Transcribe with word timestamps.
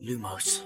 Lumos 0.00 0.64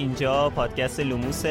اینجا 0.00 0.50
پادکست 0.50 1.00
لوموس، 1.00 1.42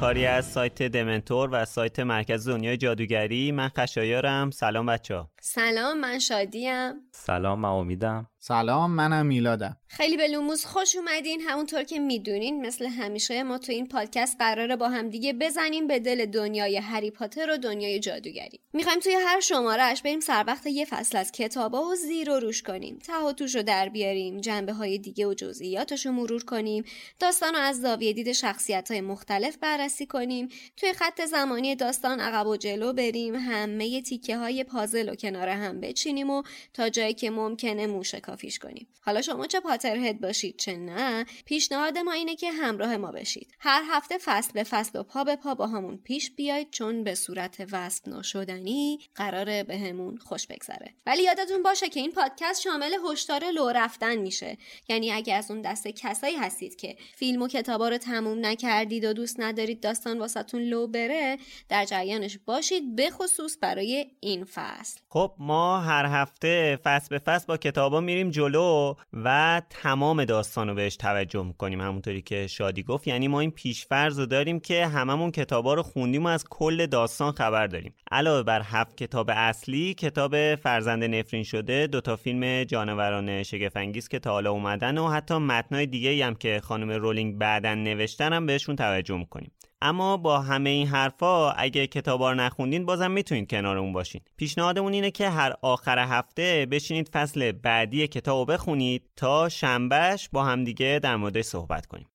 کاری 0.00 0.26
از 0.26 0.46
سایت 0.46 0.82
دمنتور 0.82 1.48
و 1.52 1.64
سایت 1.64 2.00
مرکز 2.00 2.48
دنیای 2.48 2.76
جادوگری. 2.76 3.52
من 3.52 3.68
خشایارم. 3.68 4.50
سلام 4.50 4.86
بچه‌ها 4.86 5.24
سلام 5.44 5.98
من 5.98 6.18
شادیم. 6.18 6.92
سلام 7.12 7.60
من 7.60 7.68
امیدم. 7.68 8.26
سلام 8.38 8.90
منم 8.90 9.26
میلادم. 9.26 9.76
خیلی 9.86 10.16
به 10.16 10.28
لوموس 10.28 10.64
خوش 10.64 10.96
اومدین. 10.96 11.40
همونطور 11.40 11.82
که 11.82 11.98
می‌دونین 11.98 12.66
مثل 12.66 12.86
همیشه 12.86 13.42
ما 13.42 13.58
تو 13.58 13.72
این 13.72 13.88
پادکست 13.88 14.36
قراره 14.38 14.76
با 14.76 14.88
هم 14.88 15.08
دیگه 15.08 15.32
بزنیم 15.32 15.86
به 15.86 15.98
دل 15.98 16.26
دنیای 16.26 16.76
هری 16.76 17.10
پاتر 17.10 17.50
و 17.50 17.56
دنیای 17.56 18.00
جادوگری. 18.00 18.60
می‌خوایم 18.72 19.00
توی 19.00 19.12
هر 19.12 19.40
شمارهش 19.40 20.02
بریم 20.02 20.20
سر 20.20 20.44
وقت 20.46 20.66
یه 20.66 20.84
فصل 20.84 21.18
از 21.18 21.32
کتابا 21.32 21.84
و 21.84 21.94
زیر 21.94 22.30
و 22.30 22.40
روش 22.40 22.62
کنیم. 22.62 22.98
ته 22.98 23.32
توش 23.32 23.54
رو 23.54 23.62
در 23.62 23.88
بیاریم 23.88 24.40
جنبه 24.40 24.72
های 24.72 24.98
دیگه 24.98 25.26
و 25.26 25.34
جزئیاتش 25.34 26.06
رو 26.06 26.12
مرور 26.12 26.44
کنیم. 26.44 26.84
داستان 27.18 27.54
رو 27.54 27.60
از 27.60 27.80
زاویه 27.80 28.12
دید 28.12 28.32
شخصیت 28.32 28.90
های 28.90 29.00
مختلف 29.00 29.56
بررسی 29.56 30.06
کنیم. 30.06 30.48
توی 30.76 30.92
خط 30.92 31.24
زمانی 31.24 31.76
داستان 31.76 32.20
عقب 32.20 32.46
و 32.46 32.56
جلو 32.56 32.92
بریم. 32.92 33.34
همه 33.34 34.02
تیکه 34.02 34.36
های 34.36 34.64
پازل 34.64 35.08
و 35.08 35.14
کنار 35.32 35.48
هم 35.48 35.80
بچینیم 35.80 36.30
و 36.30 36.42
تا 36.74 36.88
جایی 36.88 37.14
که 37.14 37.30
ممکنه 37.30 37.86
موشه 37.86 38.20
کافیش 38.20 38.58
کنیم. 38.58 38.88
حالا 39.00 39.22
شما 39.22 39.46
چه 39.46 39.60
پاترهد 39.60 40.20
باشید 40.20 40.56
چه 40.56 40.76
نه 40.76 41.26
پیشنهاد 41.44 41.98
ما 41.98 42.12
اینه 42.12 42.36
که 42.36 42.52
همراه 42.52 42.96
ما 42.96 43.12
بشید. 43.12 43.54
هر 43.58 43.82
هفته 43.88 44.18
فصل 44.18 44.52
به 44.52 44.62
فصل 44.62 44.98
و 44.98 45.02
پا 45.02 45.24
به 45.24 45.36
پا 45.36 45.54
با 45.54 45.66
همون 45.66 45.96
پیش 45.96 46.30
بیاید 46.30 46.70
چون 46.70 47.04
به 47.04 47.14
صورت 47.14 47.66
وصل 47.72 48.10
ناشدنی 48.10 48.98
قراره 49.14 49.62
بهمون 49.62 50.16
خوش 50.16 50.46
بگذره. 50.46 50.94
ولی 51.06 51.22
یادتون 51.22 51.62
باشه 51.62 51.88
که 51.88 52.00
این 52.00 52.12
پادکست 52.12 52.62
شامل 52.62 52.96
هشدار 53.10 53.44
لو 53.50 53.68
رفتن 53.68 54.16
میشه. 54.16 54.58
یعنی 54.88 55.12
اگه 55.12 55.34
از 55.34 55.50
اون 55.50 55.62
دسته 55.62 55.92
کسایی 55.92 56.36
هستید 56.36 56.76
که 56.76 56.96
فیلم 57.14 57.42
و 57.42 57.48
کتابا 57.48 57.88
رو 57.88 57.98
تموم 57.98 58.46
نکردید 58.46 59.04
و 59.04 59.12
دوست 59.12 59.40
ندارید 59.40 59.80
داستان 59.80 60.18
واسهتون 60.18 60.62
لو 60.62 60.86
بره 60.86 61.38
در 61.68 61.84
جریانش 61.84 62.38
باشید 62.38 62.96
به 62.96 63.10
خصوص 63.10 63.56
برای 63.60 64.06
این 64.20 64.44
فصل. 64.44 65.00
خب 65.08 65.21
ما 65.38 65.80
هر 65.80 66.06
هفته 66.06 66.78
فصل 66.84 67.08
به 67.10 67.18
فصل 67.18 67.44
با 67.48 67.56
کتابا 67.56 68.00
میریم 68.00 68.30
جلو 68.30 68.94
و 69.12 69.62
تمام 69.70 70.24
داستان 70.24 70.68
رو 70.68 70.74
بهش 70.74 70.96
توجه 70.96 71.42
می‌کنیم. 71.42 71.80
همونطوری 71.80 72.22
که 72.22 72.46
شادی 72.46 72.82
گفت. 72.82 73.08
یعنی 73.08 73.28
ما 73.28 73.40
این 73.40 73.50
پیشفرض 73.50 74.18
رو 74.18 74.26
داریم 74.26 74.60
که 74.60 74.86
هممون 74.86 75.30
کتابا 75.30 75.74
رو 75.74 75.82
خوندیم 75.82 76.24
و 76.24 76.28
از 76.28 76.44
کل 76.50 76.86
داستان 76.86 77.32
خبر 77.32 77.66
داریم. 77.66 77.94
علاوه 78.10 78.42
بر 78.42 78.62
هفت 78.64 78.96
کتاب 78.96 79.30
اصلی 79.30 79.94
کتاب 79.94 80.54
فرزند 80.54 81.04
نفرین 81.04 81.42
شده 81.42 81.86
دوتا 81.86 82.16
فیلم 82.16 82.64
جانوران 82.64 83.42
شگفنگیز 83.42 84.08
که 84.08 84.18
تا 84.18 84.30
حالا 84.30 84.50
اومدن 84.50 84.98
و 84.98 85.08
حتی 85.08 85.34
متنای 85.34 85.86
دیگه 85.86 86.26
هم 86.26 86.34
که 86.34 86.60
خانم 86.64 86.90
رولینگ 86.90 87.38
بعدا 87.38 87.74
نوشتن 87.74 88.32
هم 88.32 88.46
بهشون 88.46 88.76
توجه 88.76 89.16
می‌کنیم. 89.16 89.52
اما 89.84 90.16
با 90.16 90.40
همه 90.40 90.70
این 90.70 90.86
حرفا 90.86 91.50
اگه 91.50 91.86
کتابا 91.86 92.30
رو 92.30 92.36
نخوندین 92.36 92.86
بازم 92.86 93.10
می‌تونید 93.10 93.50
کنارمون 93.50 93.92
باشین. 93.92 94.20
پیشنهادمون 94.36 94.92
اینه 94.92 95.10
که 95.10 95.28
هر 95.28 95.54
آخر 95.62 95.98
هفته 95.98 96.66
بشینید 96.70 97.08
فصل 97.08 97.52
بعدی 97.52 98.06
کتاب 98.06 98.38
رو 98.38 98.44
بخونید 98.44 99.02
تا 99.16 99.48
شنبهش 99.48 100.28
با 100.32 100.44
همدیگه 100.44 101.00
در 101.02 101.16
موردش 101.16 101.44
صحبت 101.44 101.86
کنیم. 101.86 102.06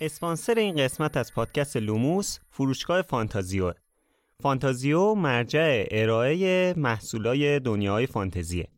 اسپانسر 0.00 0.54
این 0.54 0.76
قسمت 0.76 1.16
از 1.16 1.34
پادکست 1.34 1.76
لوموس 1.76 2.38
فروشگاه 2.50 3.02
فانتازیو. 3.02 3.72
فانتازیو 4.42 5.14
مرجع 5.14 5.86
ارائه 5.90 6.74
محصولای 6.76 7.60
دنیای 7.60 8.06
فانتزیه. 8.06 8.68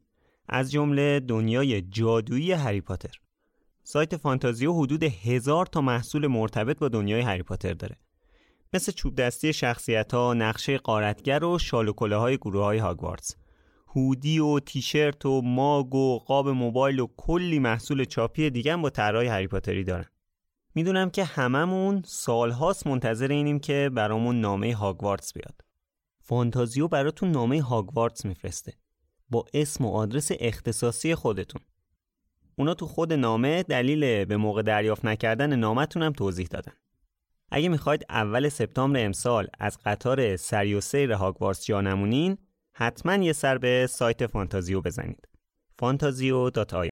از 0.49 0.73
جمله 0.73 1.21
دنیای 1.21 1.83
جادویی 1.83 2.53
هری 2.53 2.81
پاتر. 2.81 3.11
سایت 3.85 4.17
فانتازیو 4.17 4.73
حدود 4.73 5.03
هزار 5.03 5.67
تا 5.67 5.81
محصول 5.81 6.27
مرتبط 6.27 6.79
با 6.79 6.89
دنیای 6.89 7.21
هری 7.21 7.43
پاتر 7.43 7.73
داره. 7.73 7.97
مثل 8.73 8.93
چوب 8.93 9.15
دستی 9.15 9.53
شخصیت 9.53 10.15
ها، 10.15 10.35
نقشه 10.35 10.79
قارتگر 10.79 11.45
و 11.45 11.59
شال 11.59 11.89
و 11.89 11.93
کله 11.93 12.17
های 12.17 12.37
گروه 12.37 12.65
های 12.65 12.79
هاگوارتس 12.79 13.37
هودی 13.97 14.39
و 14.39 14.59
تیشرت 14.61 15.27
و 15.27 15.43
ماگ 15.43 15.95
و 15.95 16.19
قاب 16.19 16.49
موبایل 16.49 17.01
و 17.01 17.07
کلی 17.17 17.59
محصول 17.59 18.05
چاپی 18.05 18.51
دیگه 18.51 18.77
با 18.77 18.91
طرحهای 18.91 19.27
هری 19.27 19.47
پاتری 19.47 19.85
دارن. 19.85 20.07
می‌دونم 20.75 21.11
که 21.11 21.25
هممون 21.25 22.03
سالهاست 22.07 22.87
منتظر 22.87 23.29
اینیم 23.29 23.59
که 23.59 23.91
برامون 23.95 24.41
نامه 24.41 24.75
هاگوارتس 24.75 25.33
بیاد. 25.33 25.61
فانتازیو 26.21 26.89
براتون 26.89 27.31
نامه 27.31 27.63
هاگوارتس 27.63 28.25
میفرسته. 28.25 28.73
با 29.31 29.45
اسم 29.55 29.85
و 29.85 29.93
آدرس 29.93 30.31
اختصاصی 30.41 31.15
خودتون. 31.15 31.63
اونا 32.57 32.75
تو 32.75 32.87
خود 32.87 33.13
نامه 33.13 33.63
دلیل 33.63 34.25
به 34.25 34.37
موقع 34.37 34.63
دریافت 34.63 35.05
نکردن 35.05 35.57
نامتون 35.57 36.03
هم 36.03 36.13
توضیح 36.13 36.47
دادن 36.47 36.73
اگه 37.51 37.69
می‌خواید 37.69 38.05
اول 38.09 38.49
سپتامبر 38.49 39.05
امسال 39.05 39.47
از 39.61 39.79
قطار 39.85 40.37
سری 40.37 40.75
و 40.75 40.81
سیر 40.81 41.13
هاگوارتس 41.13 41.65
جا 41.65 41.81
نمونین 41.81 42.39
حتما 42.75 43.15
یه 43.15 43.33
سر 43.33 43.59
به 43.59 43.87
سایت 43.91 44.27
فانتازیو 44.27 44.81
بزنید 44.81 45.29
فانتازیو.ir 45.79 46.89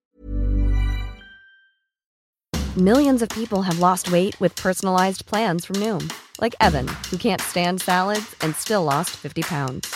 Millions 2.76 3.20
of 3.20 3.28
people 3.40 3.62
have 3.62 3.78
lost 3.80 4.12
weight 4.12 4.34
with 4.42 4.54
personalized 4.54 5.26
plans 5.26 5.64
from 5.64 5.76
Noom, 5.84 6.04
like 6.40 6.54
Evan, 6.66 6.88
who 7.10 7.16
can't 7.26 7.42
stand 7.52 7.82
salads 7.82 8.28
and 8.42 8.54
still 8.64 8.84
lost 8.84 9.10
50 9.10 9.42
pounds. 9.42 9.92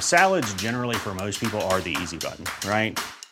Salads, 0.00 0.52
generally, 0.54 0.96
for 0.96 1.14
most 1.14 1.38
people, 1.38 1.60
are 1.70 1.80
the 1.80 1.96
easy 2.02 2.18
button, 2.18 2.46
right? 2.68 2.98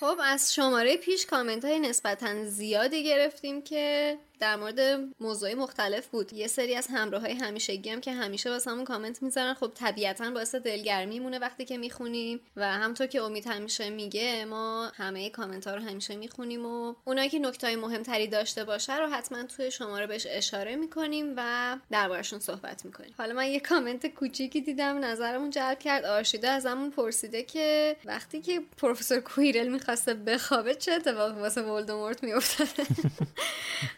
خب 0.00 0.16
از 0.22 0.54
شماره 0.54 0.96
پیش 0.96 1.26
کامنت 1.26 1.64
های 1.64 1.80
نسبتا 1.80 2.44
زیادی 2.44 3.04
گرفتیم 3.04 3.62
که 3.62 4.18
در 4.40 4.56
مورد 4.56 4.80
موضوعی 5.20 5.54
مختلف 5.54 6.06
بود. 6.06 6.32
یه 6.32 6.46
سری 6.46 6.74
از 6.74 6.88
همراه 6.90 7.22
های 7.22 7.32
همیشگی 7.32 7.90
هم 7.90 8.00
که 8.00 8.12
همیشه 8.12 8.50
واسمون 8.50 8.84
کامنت 8.84 9.22
می‌ذارن 9.22 9.54
خب 9.54 9.72
طبیعتا 9.74 10.30
باعث 10.30 10.54
دلگرمی 10.54 11.20
مونه 11.20 11.38
وقتی 11.38 11.64
که 11.64 11.78
می‌خونیم 11.78 12.40
و 12.56 12.72
همطور 12.72 13.06
که 13.06 13.22
امید 13.22 13.46
همیشه 13.46 13.90
میگه 13.90 14.44
ما 14.44 14.92
همه 14.96 15.30
کامنت 15.30 15.66
ها 15.66 15.74
رو 15.74 15.82
همیشه 15.82 16.16
می‌خونیم 16.16 16.66
و 16.66 16.94
اونایی 17.04 17.28
که 17.28 17.38
نکته 17.38 17.66
های 17.66 17.76
مهمتری 17.76 18.26
داشته 18.28 18.64
باشه 18.64 18.98
رو 18.98 19.06
حتما 19.06 19.42
توی 19.42 19.70
شماره 19.70 20.06
بهش 20.06 20.26
اشاره 20.30 20.76
می‌کنیم 20.76 21.34
و 21.36 21.76
دربارشون 21.90 22.38
صحبت 22.38 22.84
می‌کنیم. 22.84 23.14
حالا 23.18 23.34
من 23.34 23.46
یه 23.46 23.60
کامنت 23.60 24.06
کوچیکی 24.06 24.60
دیدم 24.60 25.04
نظرمون 25.04 25.50
جلب 25.50 25.78
کرد. 25.78 26.04
آرشیده 26.04 26.48
ازمون 26.48 26.90
پرسیده 26.90 27.42
که 27.42 27.96
وقتی 28.04 28.40
که 28.40 28.60
پروفسور 28.76 29.20
کویرل 29.20 29.68
می‌خواسته 29.68 30.14
بخوابه 30.14 30.74
چه 30.74 30.92
اتفاقی 30.92 31.40
واسه 31.40 31.62
ولدمورت 31.62 32.22
میافتاده؟ 32.24 32.86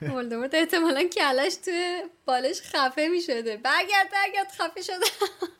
ولدمورت 0.32 0.54
احتمالا 0.54 1.02
کلش 1.02 1.54
توی 1.54 2.02
بالش 2.26 2.60
خفه 2.62 3.08
می‌شده 3.08 3.56
برگرد 3.56 4.10
برگرد 4.12 4.52
خفه 4.58 4.82
شده. 4.82 5.06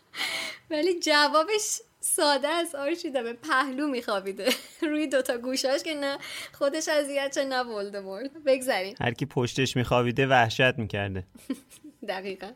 ولی 0.71 1.01
جوابش 1.01 1.81
ساده 2.01 2.49
است 2.49 2.75
آرشیده 2.75 3.23
به 3.23 3.33
پهلو 3.33 3.89
میخوابیده 3.89 4.49
روی 4.91 5.07
دوتا 5.07 5.39
گوشاش 5.39 5.83
که 5.83 5.95
نه 5.95 6.19
خودش 6.53 6.89
اذیت 6.89 7.35
چه 7.35 7.45
نه 7.45 7.61
ولدمورت 7.63 8.31
بگذاریم. 8.47 8.95
هر 9.01 9.13
کی 9.13 9.27
پشتش 9.27 9.77
میخوابیده 9.77 10.27
وحشت 10.27 10.79
می‌کرده 10.79 11.25
دقیقا. 12.09 12.51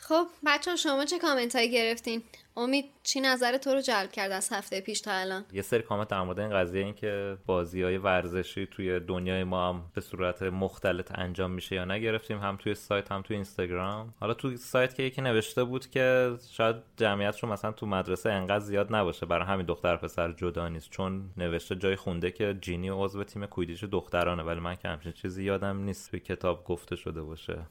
خب 0.00 0.26
بچه 0.46 0.76
شما 0.76 1.04
چه 1.04 1.18
کامنت 1.18 1.56
هایی 1.56 1.70
گرفتین؟ 1.70 2.22
امید 2.56 2.84
چی 3.02 3.20
نظر 3.20 3.56
تو 3.56 3.70
رو 3.70 3.80
جلب 3.80 4.12
کرد 4.12 4.32
از 4.32 4.52
هفته 4.52 4.80
پیش 4.80 5.00
تا 5.00 5.12
الان؟ 5.12 5.44
یه 5.52 5.62
سری 5.62 5.82
کامنت 5.82 6.08
در 6.08 6.22
مورد 6.22 6.40
این 6.40 6.50
قضیه 6.50 6.84
این 6.84 6.94
که 6.94 7.36
بازی 7.46 7.82
های 7.82 7.98
ورزشی 7.98 8.66
توی 8.66 9.00
دنیای 9.00 9.44
ما 9.44 9.68
هم 9.68 9.82
به 9.94 10.00
صورت 10.00 10.42
مختلف 10.42 11.06
انجام 11.14 11.50
میشه 11.50 11.74
یا 11.76 11.84
نگرفتیم 11.84 12.38
هم 12.38 12.56
توی 12.56 12.74
سایت 12.74 13.12
هم 13.12 13.22
توی 13.22 13.36
اینستاگرام. 13.36 14.14
حالا 14.20 14.34
توی 14.34 14.56
سایت 14.56 14.94
که 14.94 15.02
یکی 15.02 15.22
نوشته 15.22 15.64
بود 15.64 15.90
که 15.90 16.36
شاید 16.50 16.76
جمعیتشون 16.96 17.50
مثلا 17.50 17.72
تو 17.72 17.86
مدرسه 17.86 18.30
انقدر 18.30 18.64
زیاد 18.64 18.94
نباشه 18.94 19.26
برای 19.26 19.46
همین 19.46 19.66
دختر 19.66 19.96
پسر 19.96 20.32
جدا 20.32 20.68
نیست 20.68 20.90
چون 20.90 21.30
نوشته 21.36 21.76
جای 21.76 21.96
خونده 21.96 22.30
که 22.30 22.58
جینی 22.60 22.88
عضو 22.88 23.24
تیم 23.24 23.46
کویدیش 23.46 23.84
دخترانه 23.84 24.42
ولی 24.42 24.60
من 24.60 24.76
که 24.76 24.88
همچین 24.88 25.12
چیزی 25.12 25.44
یادم 25.44 25.76
نیست 25.76 26.10
توی 26.10 26.20
کتاب 26.20 26.64
گفته 26.64 26.96
شده 26.96 27.22
باشه. 27.22 27.66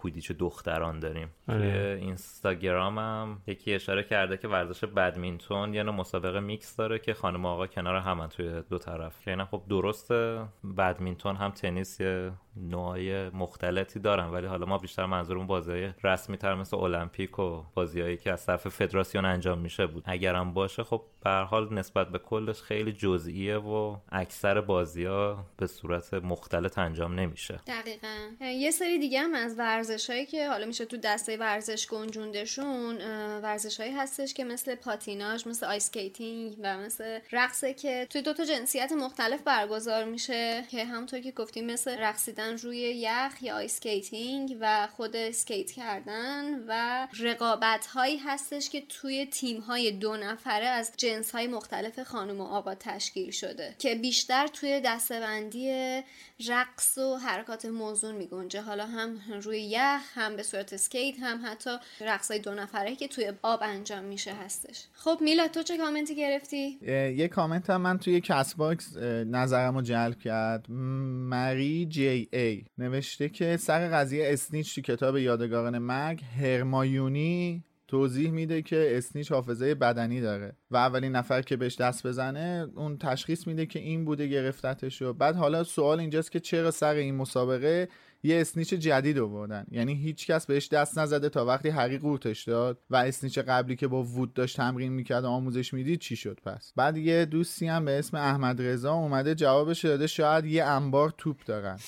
کویدیچ 0.00 0.32
دختران 0.32 1.00
داریم 1.00 1.28
آره. 1.48 1.58
توی 1.58 2.04
اینستاگرام 2.04 2.98
هم 2.98 3.42
یکی 3.46 3.74
اشاره 3.74 4.02
کرده 4.02 4.36
که 4.36 4.48
ورزش 4.48 4.84
بدمینتون 4.84 5.74
یه 5.74 5.82
نوع 5.82 5.94
مسابقه 5.94 6.40
میکس 6.40 6.76
داره 6.76 6.98
که 6.98 7.14
خانم 7.14 7.46
آقا 7.46 7.66
کنار 7.66 7.96
همن 7.96 8.28
توی 8.28 8.62
دو 8.70 8.78
طرف 8.78 9.24
که 9.24 9.30
اینا 9.30 9.44
خب 9.44 9.62
درسته 9.68 10.44
بدمینتون 10.78 11.36
هم 11.36 11.50
تنیس 11.50 12.00
یه 12.00 12.32
نوعای 12.62 13.28
مختلفی 13.28 14.00
دارن. 14.00 14.26
ولی 14.26 14.46
حالا 14.46 14.66
ما 14.66 14.78
بیشتر 14.78 15.06
منظورمون 15.06 15.46
بازی 15.46 15.88
رسمی 16.04 16.36
تر 16.36 16.54
مثل 16.54 16.76
المپیک 16.76 17.38
و 17.38 17.62
بازیهایی 17.74 18.16
که 18.16 18.32
از 18.32 18.46
طرف 18.46 18.68
فدراسیون 18.68 19.24
انجام 19.24 19.58
میشه 19.58 19.86
بود. 19.86 20.02
اگرم 20.06 20.54
باشه 20.54 20.84
خب 20.84 21.02
به 21.24 21.30
حال 21.30 21.74
نسبت 21.74 22.08
به 22.08 22.18
کلش 22.18 22.62
خیلی 22.62 22.92
جزئیه 22.92 23.56
و 23.56 23.96
اکثر 24.12 24.60
بازی 24.60 25.04
ها 25.04 25.44
به 25.56 25.66
صورت 25.66 26.14
مختلف 26.14 26.78
انجام 26.78 27.14
نمیشه. 27.20 27.60
دقیقا. 27.66 28.28
یه 28.40 28.70
سری 28.70 28.98
دیگه 28.98 29.20
هم 29.20 29.34
از 29.34 29.58
ورزش 29.58 30.10
هایی 30.10 30.26
که 30.26 30.48
حالا 30.48 30.66
میشه 30.66 30.84
تو 30.84 30.96
دسته 30.96 31.36
ورزش 31.36 31.86
گنجوندشون 31.86 32.96
ورزش 33.42 33.80
هایی 33.80 33.92
هستش 33.92 34.34
که 34.34 34.44
مثل 34.44 34.74
پاتیناژ 34.74 35.46
مثل 35.46 35.66
ice 35.66 35.93
skating 35.93 36.56
و 36.62 36.78
مثل 36.78 37.18
رقصه 37.32 37.74
که 37.74 38.06
توی 38.10 38.22
دو 38.22 38.32
تا 38.32 38.44
جنسیت 38.44 38.92
مختلف 38.92 39.42
برگزار 39.42 40.04
میشه 40.04 40.64
که 40.70 40.84
همونطور 40.84 41.20
که 41.20 41.32
گفتیم 41.32 41.66
مثل 41.66 41.98
رقصیدن 41.98 42.47
روی 42.56 42.78
یخ 42.78 43.42
یا 43.42 43.54
ice 43.54 43.85
skating 43.85 44.56
و 44.60 44.88
خود 44.96 45.16
skate 45.16 45.70
کردن 45.70 46.44
و 46.68 47.06
رقابت 47.20 47.86
هایی 47.86 48.16
هستش 48.18 48.70
که 48.70 48.82
توی 48.88 49.26
تیم 49.26 49.60
های 49.60 49.92
دو 49.92 50.16
نفره 50.16 50.66
از 50.66 50.92
جنس 50.96 51.30
های 51.30 51.46
مختلف 51.46 52.00
خانم 52.02 52.40
و 52.40 52.44
آقا 52.44 52.74
تشکیل 52.74 53.30
شده 53.30 53.74
که 53.78 53.94
بیشتر 53.94 54.46
توی 54.46 54.80
دسته‌بندی 54.84 56.02
رقص 56.48 56.98
و 56.98 57.16
حرکات 57.16 57.64
موزون 57.64 58.14
میگنجه. 58.14 58.60
حالا 58.60 58.86
هم 58.86 59.18
روی 59.42 59.60
یخ 59.60 60.02
هم 60.14 60.36
به 60.36 60.42
صورت 60.42 60.72
skate 60.72 61.14
هم 61.20 61.40
حتی 61.44 61.70
رقص 62.00 62.30
های 62.30 62.40
دو 62.40 62.54
نفره 62.54 62.96
که 62.96 63.08
توی 63.08 63.32
آب 63.42 63.60
انجام 63.62 64.04
میشه 64.04 64.32
هستش. 64.32 64.84
خب 64.92 65.18
میلاد 65.20 65.48
تو 65.48 65.62
چه 65.62 65.76
کامنتی 65.76 66.16
گرفتی؟ 66.16 66.78
یه 67.16 67.28
کامنت 67.28 67.70
هم 67.70 67.80
من 67.80 67.98
توی 67.98 68.20
کست‌باکس 68.20 68.96
نظرم 69.26 69.74
رو 69.74 69.82
جلب 69.82 70.18
کرد. 70.18 70.70
مری 70.70 71.86
جی 71.86 72.28
ای 72.38 72.64
نوشته 72.78 73.28
که 73.28 73.56
سر 73.56 73.88
قضیه 73.88 74.32
اسنیچ 74.32 74.74
تو 74.74 74.80
کتاب 74.80 75.16
یادگاران 75.16 75.78
مرگ 75.78 76.20
هرمایونی 76.40 77.64
توضیح 77.88 78.30
میده 78.30 78.62
که 78.62 78.96
اسنیچ 78.96 79.32
حافظه 79.32 79.74
بدنی 79.74 80.20
داره 80.20 80.56
و 80.70 80.76
اولین 80.76 81.12
نفر 81.12 81.42
که 81.42 81.56
بهش 81.56 81.76
دست 81.76 82.06
بزنه 82.06 82.68
اون 82.76 82.98
تشخیص 82.98 83.46
میده 83.46 83.66
که 83.66 83.78
این 83.78 84.04
بوده 84.04 84.26
گرفتتش 84.26 85.02
بعد 85.02 85.36
حالا 85.36 85.64
سوال 85.64 86.00
اینجاست 86.00 86.32
که 86.32 86.40
چرا 86.40 86.70
سر 86.70 86.94
این 86.94 87.14
مسابقه 87.14 87.88
یه 88.22 88.40
اسنیچ 88.40 88.74
جدید 88.74 89.18
آوردن 89.18 89.66
یعنی 89.70 89.94
هیچکس 89.94 90.46
بهش 90.46 90.68
دست 90.68 90.98
نزده 90.98 91.28
تا 91.28 91.44
وقتی 91.44 91.68
هری 91.68 91.98
قورتش 91.98 92.44
داد 92.44 92.78
و 92.90 92.96
اسنیچ 92.96 93.38
قبلی 93.38 93.76
که 93.76 93.88
با 93.88 94.02
وود 94.02 94.34
داشت 94.34 94.56
تمرین 94.56 94.92
می‌کرد 94.92 95.24
و 95.24 95.28
آموزش 95.28 95.74
می‌دید 95.74 96.00
چی 96.00 96.16
شد 96.16 96.40
پس؟ 96.44 96.72
بعد 96.76 96.96
یه 96.96 97.24
دوستی 97.24 97.66
هم 97.66 97.84
به 97.84 97.98
اسم 97.98 98.16
احمد 98.16 98.62
رضا 98.62 98.94
اومده 98.94 99.34
جوابش 99.34 99.84
داده 99.84 100.06
شاید 100.06 100.44
یه 100.44 100.64
انبار 100.64 101.14
توپ 101.18 101.44
دارن. 101.44 101.78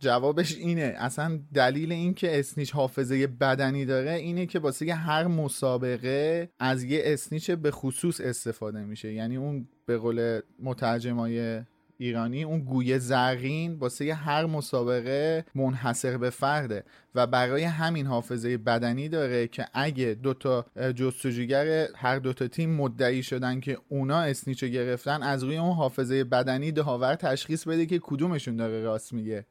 جوابش 0.00 0.56
اینه. 0.56 0.94
اصلا 0.98 1.40
دلیل 1.54 1.92
این 1.92 2.14
که 2.14 2.38
اسنیچ 2.38 2.72
حافظه 2.72 3.26
بدنی 3.26 3.84
داره 3.84 4.12
اینه 4.12 4.46
که 4.46 4.58
واسه 4.58 4.94
هر 4.94 5.26
مسابقه 5.26 6.50
از 6.58 6.84
یه 6.84 7.02
اسنیچ 7.04 7.50
به 7.50 7.70
خصوص 7.70 8.20
استفاده 8.20 8.84
میشه. 8.84 9.12
یعنی 9.12 9.36
اون 9.36 9.68
به 9.86 9.98
قول 9.98 10.40
مترجمای 10.62 11.62
ایرانی 12.00 12.42
اون 12.42 12.60
گویه 12.60 12.98
زرین 12.98 13.74
واسه 13.74 14.14
هر 14.14 14.46
مسابقه 14.46 15.44
منحصر 15.54 16.16
به 16.16 16.30
فرده 16.30 16.84
و 17.14 17.26
برای 17.26 17.64
همین 17.64 18.06
حافظه 18.06 18.58
بدنی 18.58 19.08
داره 19.08 19.48
که 19.48 19.66
اگه 19.74 20.16
دوتا 20.22 20.66
جستجوگر 20.96 21.88
هر 21.96 22.18
دوتا 22.18 22.48
تیم 22.48 22.70
مدعی 22.70 23.22
شدن 23.22 23.60
که 23.60 23.78
اونا 23.88 24.20
اسنیچو 24.20 24.66
گرفتن 24.66 25.22
از 25.22 25.44
روی 25.44 25.56
اون 25.56 25.72
حافظه 25.76 26.24
بدنی 26.24 26.72
دهاور 26.72 27.14
تشخیص 27.14 27.68
بده 27.68 27.86
که 27.86 27.98
کدومشون 28.02 28.56
داره 28.56 28.82
راست 28.82 29.12
میگه. 29.12 29.46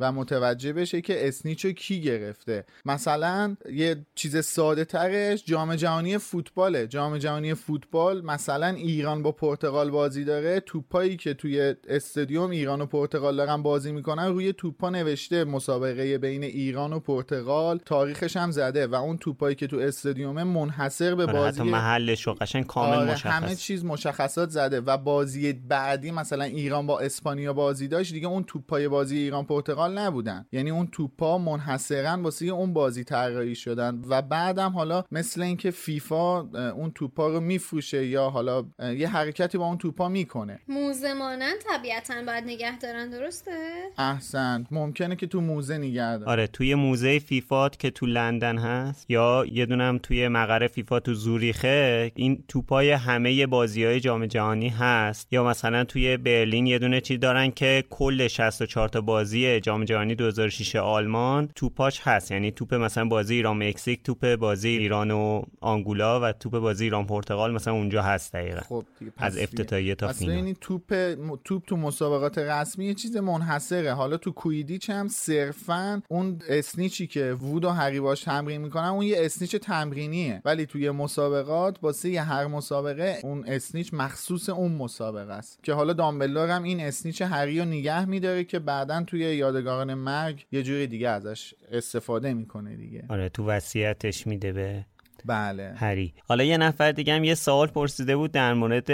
و 0.00 0.12
متوجه 0.12 0.72
بشه 0.72 1.00
که 1.00 1.28
اسنیچو 1.28 1.72
کی 1.72 2.00
گرفته. 2.00 2.64
مثلا 2.84 3.56
یه 3.72 4.06
چیز 4.14 4.44
ساده 4.44 4.84
ترش 4.84 5.44
جام 5.44 5.76
جهانی 5.76 6.18
فوتباله 6.18 6.86
جام 6.86 7.18
جهانی 7.18 7.54
فوتبال 7.54 8.24
مثلا 8.24 8.66
ایران 8.66 9.22
با 9.22 9.32
پرتغال 9.32 9.90
بازی 9.90 10.24
داره. 10.24 10.60
توپایی 10.60 11.16
که 11.16 11.34
توی 11.34 11.74
استادیوم 11.88 12.50
ایران 12.50 12.80
و 12.80 12.86
پرتغال 12.86 13.36
دارن 13.36 13.62
بازی 13.62 13.92
می‌کنن 13.92 14.26
روی 14.26 14.52
توپا 14.52 14.90
نوشته 14.90 15.44
مسابقه 15.44 16.18
بین 16.18 16.42
ایران 16.42 16.92
و 16.92 17.00
پرتغال. 17.00 17.78
تاریخش 17.78 18.36
هم 18.36 18.50
زده 18.50 18.86
و 18.86 18.94
اون 18.94 19.18
توپایی 19.18 19.54
که 19.54 19.66
تو 19.66 19.76
استادیوم 19.76 20.42
منحصر 20.42 21.14
به 21.14 21.22
آره، 21.22 21.32
بازی 21.32 21.62
محلش 21.62 22.28
و 22.28 22.34
قشنگ 22.34 22.66
کامل 22.66 22.96
آره 22.96 23.12
مشخص. 23.12 23.26
همه 23.26 23.54
چیز 23.54 23.84
مشخصات 23.84 24.50
زده 24.50 24.80
و 24.80 24.96
بازی 24.96 25.52
بعدی 25.52 26.10
مثلا 26.10 26.44
ایران 26.44 26.86
با 26.86 27.00
اسپانیا 27.00 27.52
بازی 27.52 27.88
داشت. 27.88 28.12
دیگه 28.12 28.26
اون 28.26 28.44
توپای 28.44 28.88
بازی 28.88 29.18
ایران 29.18 29.44
پرتغال 29.44 29.87
نبودن. 29.88 30.46
یعنی 30.52 30.70
اون 30.70 30.86
توپا 30.86 31.38
منحصرا 31.38 32.22
واسه 32.22 32.46
اون 32.46 32.72
بازی 32.72 33.04
طراحی 33.04 33.54
شدن 33.54 34.02
و 34.08 34.22
بعدم 34.22 34.72
حالا 34.72 35.04
مثل 35.12 35.42
اینکه 35.42 35.70
فیفا 35.70 36.40
اون 36.70 36.90
توپا 36.94 37.28
رو 37.28 37.40
میفروشه 37.40 38.06
یا 38.06 38.30
حالا 38.30 38.64
یه 38.96 39.08
حرکتی 39.08 39.58
با 39.58 39.66
اون 39.66 39.78
توپا 39.78 40.08
می‌کنه. 40.08 40.60
موزه 40.68 41.12
مانند 41.12 41.56
طبیعتا 41.70 42.14
باید 42.26 42.44
نگه 42.44 42.78
دارن 42.78 43.10
درسته؟ 43.10 43.50
احسن. 43.98 44.66
ممکنه 44.70 45.16
که 45.16 45.26
تو 45.26 45.40
موزه 45.40 45.78
نگه 45.78 46.18
دارن. 46.18 46.28
آره 46.28 46.46
توی 46.46 46.74
موزه 46.74 47.18
فیفا 47.18 47.68
که 47.68 47.90
تو 47.90 48.06
لندن 48.06 48.58
هست 48.58 49.10
یا 49.10 49.44
یه 49.52 49.66
دونم 49.66 49.98
توی 50.02 50.28
مقر 50.28 50.66
فیفا 50.66 51.00
تو 51.00 51.14
زوریخه 51.14 52.12
این 52.14 52.44
توپای 52.48 52.90
همه 52.90 53.46
بازی 53.46 53.84
های 53.84 54.00
جام 54.00 54.26
جهانی 54.26 54.68
هست. 54.68 55.32
یا 55.32 55.44
مثلا 55.44 55.84
توی 55.84 56.16
برلین 56.16 56.66
یه 56.66 56.78
دونه 56.78 57.00
چی 57.00 57.18
دارن 57.18 57.50
که 57.50 57.84
کل 57.90 58.28
64 58.28 58.88
تا 58.88 59.00
بازی 59.00 59.60
جام 59.60 59.77
جهانی 59.84 60.14
2006 60.14 60.76
آلمان 60.76 61.48
توپاش 61.54 62.00
هست. 62.02 62.30
یعنی 62.30 62.50
توپ 62.50 62.74
مثلا 62.74 63.04
بازی 63.04 63.34
ایران 63.34 63.68
مکزیک 63.68 64.02
توپ 64.02 64.34
بازی 64.34 64.68
ایران 64.68 65.10
و 65.10 65.42
آنگولا 65.60 66.20
و 66.20 66.32
توپ 66.32 66.58
بازی 66.58 66.84
ایران 66.84 67.06
پرتغال 67.06 67.52
مثلا 67.52 67.74
اونجا 67.74 68.02
هست 68.02 68.32
دقیقا. 68.32 68.60
خب 68.60 68.84
از 69.16 69.38
افتتاحیه 69.38 69.94
تا 69.94 70.12
فینال. 70.12 70.34
ببینید 70.34 70.56
توپ 70.60 71.14
توپ 71.44 71.64
تو 71.66 71.76
مسابقات 71.76 72.38
رسمی 72.38 72.84
یه 72.86 72.94
چیز 72.94 73.16
منحصره. 73.16 73.92
حالا 73.92 74.16
تو 74.16 74.32
کویدیچ 74.32 74.90
هم 74.90 75.08
صرفا 75.08 76.02
اون 76.08 76.38
اسنیچی 76.48 77.06
که 77.06 77.32
وود 77.32 77.64
و 77.64 77.70
هری 77.70 78.00
باش 78.00 78.20
تمرین 78.20 78.60
می‌کنن 78.60 78.84
اون 78.84 79.04
یه 79.04 79.16
اسنیچ 79.18 79.56
تمرینیه. 79.56 80.42
ولی 80.44 80.66
توی 80.66 80.90
مسابقات 80.90 81.78
واسه 81.82 82.20
هر 82.20 82.46
مسابقه 82.46 83.18
اون 83.22 83.44
اسنیچ 83.46 83.90
مخصوص 83.94 84.48
اون 84.48 84.72
مسابقه 84.72 85.32
است. 85.32 85.58
که 85.62 85.72
حالا 85.72 85.92
دامبلدور 85.92 86.50
هم 86.50 86.62
این 86.62 86.80
اسنیچ 86.80 87.22
هری 87.22 87.58
رو 87.58 87.64
نگه 87.64 88.04
میداره 88.04 88.44
که 88.44 88.58
بعدا 88.58 89.02
توی 89.02 89.20
یادگار 89.20 89.67
یادگاران 89.68 89.94
مرگ 89.94 90.46
یه 90.52 90.62
جوری 90.62 90.86
دیگه 90.86 91.08
ازش 91.08 91.54
استفاده 91.72 92.34
می‌کنه 92.34 92.76
دیگه. 92.76 93.04
آره 93.08 93.28
تو 93.28 93.46
وصیتش 93.46 94.26
میده 94.26 94.52
به 94.52 94.84
بله. 95.24 95.74
هری. 95.76 96.14
حالا 96.28 96.44
یه 96.44 96.56
نفر 96.56 96.92
دیگه 96.92 97.14
هم 97.14 97.24
یه 97.24 97.34
سوال 97.34 97.66
پرسیده 97.66 98.16
بود 98.16 98.32
در 98.32 98.54
مورد 98.54 98.90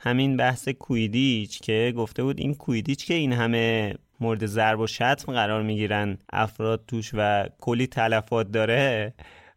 همین 0.00 0.36
بحث 0.36 0.68
کویدیچ 0.68 1.60
که 1.60 1.92
گفته 1.96 2.22
بود 2.22 2.38
این 2.40 2.54
کویدیچ 2.54 3.06
که 3.06 3.14
این 3.14 3.32
همه 3.32 3.94
مورد 4.20 4.46
ضرب 4.46 4.80
و 4.80 4.86
شتم 4.86 5.32
قرار 5.32 5.62
می‌گیرن 5.62 6.18
افراد 6.32 6.84
توش 6.88 7.10
و 7.14 7.48
کلی 7.60 7.86
تلفات 7.86 8.52
داره. 8.52 9.14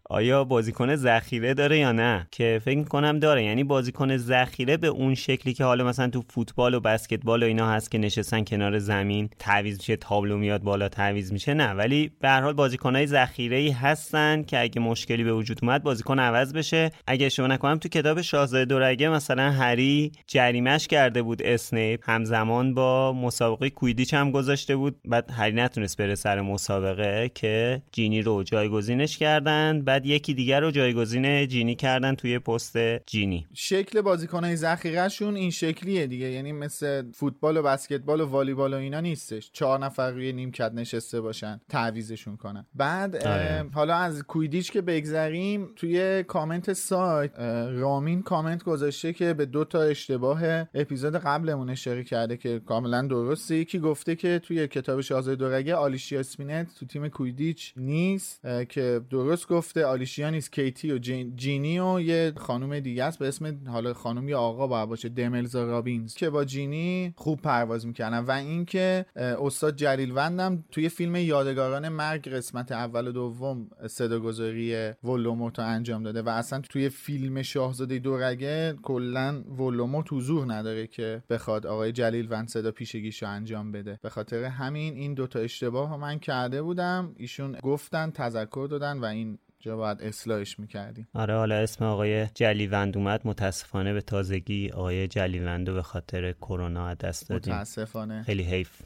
آیا 0.10 0.43
بازیکن 0.43 0.95
ذخیره 0.95 1.53
داره 1.53 1.77
یا 1.77 1.91
نه؟ 1.91 2.27
که 2.31 2.62
فکر 2.65 2.83
کنم 2.83 3.19
داره. 3.19 3.43
یعنی 3.43 3.63
بازیکن 3.63 4.17
ذخیره 4.17 4.77
به 4.77 4.88
اون 4.88 5.15
شکلی 5.15 5.53
که 5.53 5.63
حالا 5.63 5.83
مثلا 5.83 6.07
تو 6.07 6.24
فوتبال 6.29 6.74
و 6.74 6.79
بسکتبال 6.79 7.43
و 7.43 7.45
اینا 7.45 7.72
هست 7.72 7.91
که 7.91 7.98
نشستن 7.98 8.43
کنار 8.43 8.79
زمین 8.79 9.29
تعویض 9.39 9.77
میشه 9.77 9.95
تابلو 9.95 10.38
میاد 10.38 10.62
بالا 10.62 10.89
تعویض 10.89 11.31
میشه 11.31 11.53
نه. 11.53 11.74
ولی 11.74 12.12
به 12.22 12.29
هر 12.29 12.41
حال 12.41 12.53
بازیکنای 12.53 13.07
ذخیره 13.07 13.57
ای 13.57 13.69
هستن 13.69 14.43
که 14.43 14.62
اگه 14.62 14.81
مشکلی 14.81 15.24
به 15.24 15.33
وجود 15.33 15.60
اومد 15.62 15.83
بازیکن 15.83 16.19
عوض 16.19 16.53
بشه. 16.53 16.91
اگه 17.07 17.29
شما 17.29 17.48
نکنم 17.48 17.77
تو 17.77 17.89
کتاب 17.89 18.22
شاهزاده 18.22 18.65
دورگه 18.65 19.10
مثلا 19.10 19.51
هری 19.51 20.12
جریمش 20.27 20.88
کرده 20.88 21.22
بود 21.22 21.41
اسنیپ. 21.43 22.10
همزمان 22.10 22.74
با 22.74 23.13
مسابقه 23.13 23.69
کویدیچ 23.69 24.13
هم 24.13 24.31
گذاشته 24.31 24.75
بود. 24.75 24.95
بعد 25.05 25.31
هری 25.31 25.55
نتونست 25.55 25.98
بره 25.98 26.15
سر 26.15 26.41
مسابقه 26.41 27.31
که 27.36 27.81
جینی 27.91 28.22
رو 28.22 28.43
جایگزینش 28.43 29.17
کردن. 29.17 29.81
بعد 29.93 30.05
یکی 30.05 30.33
دیگر 30.33 30.62
رو 30.62 30.71
جایگزین 30.71 31.47
جینی 31.47 31.75
کردن 31.75 32.15
توی 32.15 32.39
پست 32.39 32.77
جینی. 33.05 33.47
شکل 33.53 34.01
بازیکنهای 34.01 34.55
ذخیرهشون 34.55 35.35
این 35.35 35.51
شکلیه 35.51 36.07
دیگه. 36.07 36.25
یعنی 36.25 36.51
مثل 36.51 37.12
فوتبال 37.12 37.57
و 37.57 37.62
بسکتبال 37.62 38.21
و 38.21 38.25
والیبال 38.25 38.73
و 38.73 38.77
اینا 38.77 39.00
نیستش. 39.00 39.50
چهار 39.51 39.79
نفر 39.79 40.12
روی 40.12 40.33
نیمکت 40.33 40.71
نشسته 40.73 41.21
باشن 41.21 41.62
تعویزشون 41.69 42.38
کنن. 42.38 42.65
بعد 42.75 43.15
آره. 43.15 43.69
حالا 43.73 43.95
از 43.95 44.23
کویدیچ 44.23 44.71
که 44.71 44.81
بگذریم 44.81 45.69
توی 45.75 46.23
کامنت 46.23 46.73
سایت 46.73 47.31
رامین 47.71 48.21
کامنت 48.21 48.63
گذاشته 48.63 49.13
که 49.13 49.33
به 49.33 49.45
دو 49.45 49.65
تا 49.65 49.81
اشتباه 49.81 50.43
اپیزود 50.73 51.15
قبلمون 51.15 51.69
اشاره 51.69 52.03
کرده 52.03 52.38
که 52.38 52.59
کاملا 52.59 53.01
درسته. 53.01 53.55
یکی 53.55 53.79
گفته 53.79 54.15
که 54.15 54.39
توی 54.39 54.67
کتاب 54.67 55.01
شاهزاده 55.01 55.35
دورگه 55.35 55.75
آلیشیا 55.75 56.19
اسپینت 56.19 56.75
تو 56.79 56.85
تیم 56.85 57.07
کویدیچ 57.07 57.73
نیست 57.77 58.41
که 58.69 59.01
درست 59.09 59.47
گفته. 59.47 59.82
آلیشیا 59.83 60.29
نیست 60.29 60.51
کیتی 60.51 60.91
و 60.91 60.97
جینی 61.35 61.79
و 61.79 61.99
یه 61.99 62.33
خانم 62.37 62.79
دیگه 62.79 63.03
است. 63.03 63.19
به 63.19 63.27
اسم 63.27 63.59
حالا 63.67 63.93
خانم 63.93 64.29
یا 64.29 64.39
آقا 64.39 64.67
باید 64.67 64.89
باشه 64.89 65.09
دملزا 65.09 65.63
رابینز 65.65 66.13
که 66.13 66.29
با 66.29 66.45
جینی 66.45 67.13
خوب 67.17 67.41
پرواز 67.41 67.87
می‌کنن 67.87 68.19
و 68.19 68.31
اینکه 68.31 69.05
استاد 69.15 69.75
جلیل 69.75 70.11
وندم 70.15 70.63
توی 70.71 70.89
فیلم 70.89 71.15
یادگاران 71.15 71.89
مرگ 71.89 72.27
قسمت 72.27 72.71
اول 72.71 73.07
و 73.07 73.11
دوم 73.11 73.69
صداگذاری 73.87 74.91
ولدمورت 75.03 75.60
انجام 75.59 76.03
داده. 76.03 76.21
و 76.21 76.29
اصلا 76.29 76.61
توی 76.61 76.89
فیلم 76.89 77.41
شاهزاده 77.41 77.99
دورگه 77.99 78.75
کلا 78.83 79.43
ولدمورت 79.57 80.13
حضور 80.13 80.53
نداره 80.53 80.87
که 80.87 81.23
بخواد 81.29 81.67
آقای 81.67 81.91
جلیلوند 81.91 82.48
صدا 82.47 82.71
پیشگیشو 82.71 83.27
انجام 83.27 83.71
بده. 83.71 83.99
به 84.01 84.09
خاطر 84.09 84.43
همین 84.43 84.93
این 84.93 85.13
دوتا 85.13 85.39
اشتباه 85.39 85.97
من 85.97 86.19
کرده 86.19 86.61
بودم. 86.61 87.15
ایشون 87.17 87.57
گفتن 87.63 88.11
تذکر 88.11 88.67
دادن 88.69 88.99
و 88.99 89.05
این 89.05 89.37
جا 89.63 89.77
باید 89.77 90.01
اصلاحش 90.01 90.60
می‌کردیم. 90.60 91.08
آره 91.13 91.36
حالا 91.36 91.55
اسم 91.55 91.86
آقای 91.86 92.27
جلیوند 92.27 92.98
اومد. 92.98 93.22
متاسفانه 93.25 93.93
به 93.93 94.01
تازگی 94.01 94.70
آقای 94.70 95.08
جلیوندو 95.08 95.74
به 95.74 95.82
خاطر 95.82 96.32
کرونا 96.32 96.93
دست 96.93 97.29
دادیم. 97.29 97.53
متاسفانه. 97.53 98.24
خیلی 98.24 98.43
حیف. 98.43 98.82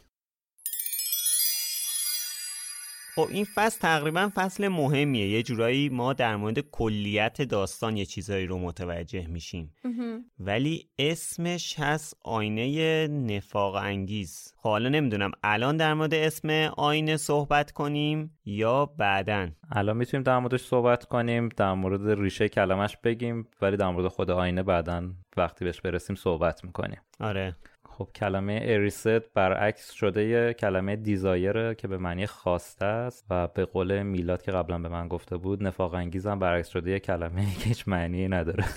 خب 3.17 3.27
این 3.31 3.45
فصل 3.55 3.79
تقریبا 3.79 4.31
فصل 4.35 4.67
مهمیه. 4.67 5.29
یه 5.29 5.43
جورایی 5.43 5.89
ما 5.89 6.13
در 6.13 6.35
مورد 6.35 6.59
کلیت 6.59 7.41
داستان 7.41 7.97
یه 7.97 8.05
چیزایی 8.05 8.45
رو 8.45 8.59
متوجه 8.59 9.27
میشیم. 9.27 9.75
ولی 10.39 10.89
اسمش 10.99 11.79
هست 11.79 12.17
آینه 12.23 13.07
نفاق 13.07 13.75
انگیز. 13.75 14.53
خب 14.57 14.69
حالا 14.69 14.89
نمی‌دونم 14.89 15.31
الان 15.43 15.77
در 15.77 15.93
مورد 15.93 16.13
اسم 16.13 16.49
آینه 16.77 17.17
صحبت 17.17 17.71
کنیم 17.71 18.37
یا 18.45 18.85
بعدن 18.85 19.55
الان 19.71 19.97
می‌تونیم 19.97 20.23
در 20.23 20.39
موردش 20.39 20.61
صحبت 20.61 21.05
کنیم 21.05 21.49
در 21.49 21.73
مورد 21.73 22.19
ریشه 22.19 22.49
کلمش 22.49 22.97
بگیم 22.97 23.47
ولی 23.61 23.77
در 23.77 23.89
مورد 23.89 24.07
خود 24.07 24.31
آینه 24.31 24.63
بعدا 24.63 25.09
وقتی 25.37 25.65
بهش 25.65 25.81
برسیم 25.81 26.15
صحبت 26.15 26.63
می‌کنیم. 26.63 27.01
آره. 27.19 27.55
خب 27.97 28.07
کلمه 28.15 28.59
اریست 28.63 29.33
برعکس 29.33 29.91
شده 29.91 30.23
یه 30.23 30.53
کلمه 30.53 30.95
دیزایره 30.95 31.75
که 31.75 31.87
به 31.87 31.97
معنی 31.97 32.27
خواسته 32.27 32.85
است 32.85 33.25
و 33.29 33.47
به 33.47 33.65
قول 33.65 34.03
میلاد 34.03 34.41
که 34.41 34.51
قبلا 34.51 34.79
به 34.79 34.89
من 34.89 35.07
گفته 35.07 35.37
بود 35.37 35.63
نفاق 35.63 35.93
انگیزم 35.93 36.39
برعکس 36.39 36.67
شده 36.67 36.91
یه 36.91 36.99
کلمه 36.99 37.45
که 37.59 37.65
هیچ 37.65 37.87
معنی 37.87 38.27
نداره. 38.27 38.65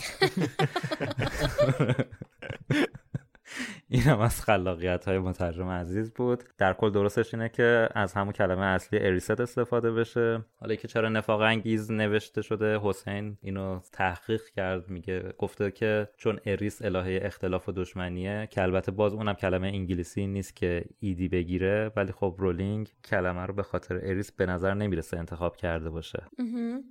این 3.89 4.03
هم 4.03 4.21
از 4.21 4.43
خلاقیت 4.43 5.05
های 5.05 5.19
مترجم 5.19 5.69
عزیز 5.69 6.13
بود. 6.13 6.45
در 6.59 6.73
کل 6.73 6.91
درستش 6.91 7.35
اینه 7.35 7.49
که 7.49 7.89
از 7.95 8.13
همون 8.13 8.33
کلمه 8.33 8.65
اصلی 8.65 8.99
اریسد 8.99 9.41
استفاده 9.41 9.93
بشه. 9.93 10.45
حالا 10.61 10.75
که 10.75 10.89
چرا 10.89 11.09
نفاق 11.09 11.41
انگیز 11.41 11.91
نوشته 11.91 12.43
شده 12.43 12.79
حسین 12.83 13.37
اینو 13.43 13.81
تحقیق 13.93 14.43
کرد 14.57 14.91
میگه 14.91 15.35
گفته 15.39 15.71
که 15.71 16.09
چون 16.17 16.41
اریس 16.47 16.83
الهه 16.83 17.21
اختلاف 17.23 17.69
و 17.69 17.73
دشمنیه 17.73 18.49
که 18.51 18.63
البته 18.63 18.93
باز 18.93 19.15
اونم 19.15 19.35
کلمه 19.35 19.69
انگلیسی 19.69 20.27
نیست 20.27 20.57
که 20.57 20.85
ای 21.01 21.10
دی 21.10 21.29
بگیره 21.29 21.93
ولی 21.97 22.13
خب 22.13 22.35
رولینگ 22.39 22.93
کلمه 23.05 23.47
رو 23.47 23.55
به 23.55 23.63
خاطر 23.63 23.95
اریس 23.95 24.33
به 24.33 24.47
نظر 24.47 24.75
نمی‌رسه 24.75 25.19
انتخاب 25.19 25.57
کرده 25.57 25.91
باشه. 25.91 26.23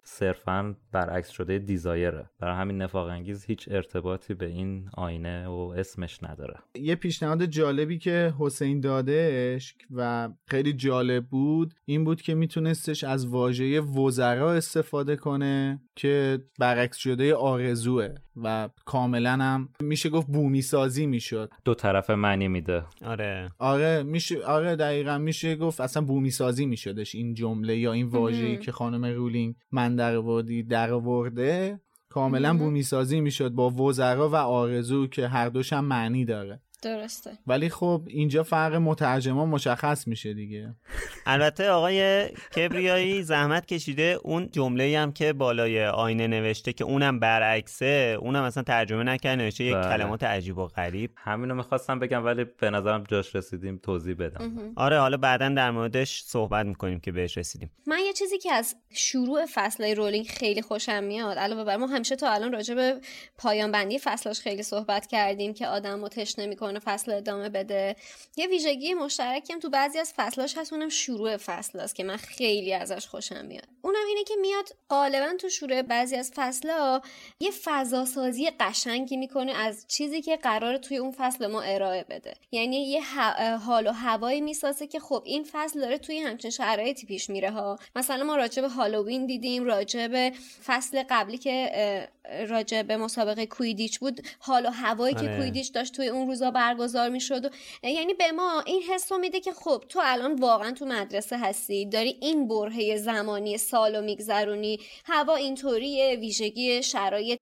صرفا 0.04 0.76
برعکس 0.92 1.30
شده 1.30 1.60
desire 1.60 2.12
ه. 2.12 2.30
برای 2.40 2.56
همین 2.56 2.82
نفاق 2.82 3.08
انگیز 3.08 3.46
هیچ 3.46 3.70
ارتباطی 3.72 4.34
به 4.34 4.46
این 4.46 4.90
آینه 4.94 5.48
و 5.48 5.74
اسمش 5.78 6.24
نداره. 6.24 6.49
یه 6.76 6.96
پیشنهاد 6.96 7.46
جالبی 7.46 7.98
که 7.98 8.34
حسین 8.40 8.80
دادش 8.80 9.76
و 9.92 10.30
خیلی 10.48 10.74
جالب 10.74 11.26
بود 11.26 11.74
این 11.86 12.04
بود 12.04 12.22
که 12.22 12.36
میتونستش 12.36 13.04
از 13.04 13.28
واژه 13.28 13.82
وزرا 13.82 14.54
استفاده 14.54 15.16
کنه 15.16 15.82
که 15.96 16.40
برعکس 16.60 16.98
شده 16.98 17.36
آرزوه 17.36 18.16
و 18.44 18.70
کاملا 18.86 19.32
هم 19.32 19.70
میشه 19.82 20.10
گفت 20.10 20.28
بومی 20.28 20.62
سازی 20.62 21.06
می‌شد. 21.06 21.52
دو 21.66 21.74
طرف 21.74 22.10
معنی 22.10 22.48
میده. 22.48 22.84
آره. 23.06 23.52
آره 23.60 24.04
میشه 24.04 24.46
آره 24.46 24.76
دقیقا 24.76 25.18
میشه 25.18 25.56
گفت 25.56 25.82
اصلا 25.82 26.04
بومی 26.04 26.32
سازی 26.32 26.66
میشدش 26.66 27.16
این 27.16 27.34
جمله 27.34 27.78
یا 27.78 27.94
این 27.94 28.08
واژه‌ای 28.08 28.58
که 28.58 28.72
خانم 28.72 29.06
رولینگ 29.06 29.56
من 29.72 29.96
در 29.96 30.18
وردی 30.18 30.64
در 30.64 30.94
ورده 30.94 31.80
کاملا 32.10 32.58
بومی 32.58 32.84
سازی 32.84 33.22
می‌شد 33.22 33.50
با 33.50 33.70
وزرا 33.70 34.30
و 34.30 34.36
آرزو 34.36 35.08
که 35.08 35.28
هر 35.28 35.50
دوش 35.50 35.74
هم 35.74 35.86
معنی 35.86 36.26
داره. 36.26 36.62
درسته. 36.82 37.38
ولی 37.48 37.70
خب 37.70 38.02
اینجا 38.08 38.44
فرق 38.44 38.76
مترجما 38.76 39.46
مشخص 39.46 40.08
میشه 40.08 40.34
دیگه. 40.34 40.76
البته 41.26 41.70
آقای 41.70 42.28
کبریایی 42.30 43.24
زحمت 43.24 43.66
کشیده 43.66 44.20
اون 44.24 44.50
جمله 44.52 45.00
هم 45.00 45.12
که 45.12 45.34
بالای 45.34 45.86
آینه 45.86 46.28
نوشته 46.28 46.74
که 46.74 46.84
اونم 46.84 47.20
برعکسه 47.20 48.18
اونم 48.22 48.44
اصلا 48.44 48.64
ترجمه 48.64 49.04
نکرده 49.04 49.36
نوشته 49.36 49.64
یک 49.64 49.76
بله. 49.76 49.98
کلمات 49.98 50.24
عجیب 50.24 50.58
و 50.58 50.68
غریب. 50.68 51.12
همینو 51.18 51.56
می‌خواستم 51.56 52.00
بگم 52.00 52.26
ولی 52.26 52.44
به 52.44 52.70
نظرم 52.70 53.04
جاش 53.04 53.36
رسیدیم 53.36 53.80
توضیح 53.84 54.16
بدم. 54.16 54.74
آره 54.76 55.00
حالا 55.00 55.18
بعدا 55.18 55.50
در 55.50 55.72
موردش 55.72 56.22
صحبت 56.22 56.66
می‌کنیم 56.66 57.00
که 57.00 57.12
بهش 57.12 57.38
رسیدیم. 57.38 57.72
من 57.88 58.00
یه 58.06 58.14
چیزی 58.14 58.38
که 58.38 58.54
از 58.54 58.76
شروع 58.94 59.46
فصل 59.54 59.96
رولینگ 59.96 60.28
خیلی 60.28 60.62
خوشم 60.62 61.04
میاد 61.04 61.38
علاوه 61.38 61.64
بر 61.64 61.78
ما 61.78 61.88
همیشه 61.88 62.16
تا 62.16 62.32
الان 62.32 62.52
راجع 62.52 62.76
به 62.76 63.02
پایان 63.38 63.72
بندی 63.72 64.00
فصلاش 64.00 64.40
خیلی 64.40 64.64
صحبت 64.64 65.08
کردیم 65.08 65.54
که 65.54 65.68
آدم 65.68 66.02
رو 66.02 66.08
تشنه 66.08 66.46
می‌کنه. 66.46 66.69
فصل 66.78 67.12
ادامه 67.12 67.50
بده. 67.50 67.96
یه 68.38 68.48
ویژگی 68.48 68.94
مشترکی 68.94 69.54
هم 69.54 69.60
تو 69.60 69.70
بعضی 69.70 70.00
از 70.00 70.14
فصلاش 70.16 70.58
هست 70.58 70.74
اونم 70.74 70.90
شروع 70.90 71.38
فصل 71.38 71.80
است 71.80 71.96
که 71.96 72.04
من 72.04 72.18
خیلی 72.18 72.74
ازش 72.74 73.08
خوشم 73.08 73.46
میاد. 73.46 73.68
اونم 73.82 74.06
اینه 74.08 74.24
که 74.24 74.34
میاد 74.42 74.70
غالبا 74.90 75.34
تو 75.40 75.50
شروع 75.50 75.82
بعضی 75.82 76.16
از 76.16 76.32
فصلها 76.36 77.02
یه 77.40 77.52
فضا 77.64 78.06
سازی 78.06 78.50
قشنگی 78.60 79.18
می‌کنه 79.18 79.52
از 79.52 79.86
چیزی 79.88 80.22
که 80.22 80.38
قرار 80.38 80.78
توی 80.78 80.98
اون 80.98 81.12
فصل 81.12 81.48
ما 81.48 81.62
ارائه 81.62 82.06
بده. 82.10 82.34
یعنی 82.52 82.90
یه 82.90 83.02
حال 83.58 83.88
و 83.88 83.92
هوایی 83.92 84.42
می‌سازه 84.42 84.88
که 84.88 85.00
خب 85.00 85.24
این 85.26 85.46
فصل 85.52 85.80
داره 85.80 85.98
توی 85.98 86.20
همچین 86.20 86.52
شرایطی 86.52 87.06
پیش 87.06 87.30
میره 87.30 87.52
ها. 87.52 87.80
مثلا 87.96 88.24
ما 88.24 88.36
راجع 88.36 88.62
به 88.62 88.70
هالووین 88.70 89.26
دیدیم 89.26 89.66
راجع 89.66 90.08
به 90.08 90.32
فصل 90.66 91.04
قبلی 91.10 91.38
که 91.38 92.10
راجع 92.50 92.82
به 92.82 92.98
مسابقه 92.98 93.46
کویدیچ 93.46 94.00
بود 94.00 94.28
حال 94.40 94.66
و 94.66 94.70
هوایی 94.70 95.16
که 95.16 95.20
آره. 95.20 95.38
کویدیچ 95.38 95.74
داشت 95.74 95.96
توی 95.96 96.08
اون 96.08 96.28
روزا 96.28 96.52
برگزار 96.60 97.10
می‌شد 97.10 97.46
و 97.46 97.50
یعنی 97.84 98.14
به 98.14 98.32
ما 98.32 98.64
این 98.66 98.82
حس 98.82 99.12
رو 99.12 99.18
میده 99.18 99.40
که 99.40 99.54
خب 99.54 99.84
تو 99.90 100.00
الان 100.04 100.36
واقعا 100.36 100.72
تو 100.72 100.86
مدرسه 100.86 101.38
هستی 101.38 101.86
داری 101.86 102.18
این 102.22 102.48
برهه 102.48 102.98
زمانی 102.98 103.58
سالو 103.58 104.02
میگذرونی 104.02 104.80
هوا 105.06 105.36
اینطوریه 105.36 106.16
ویژگی 106.16 106.84
شرایط 106.84 107.40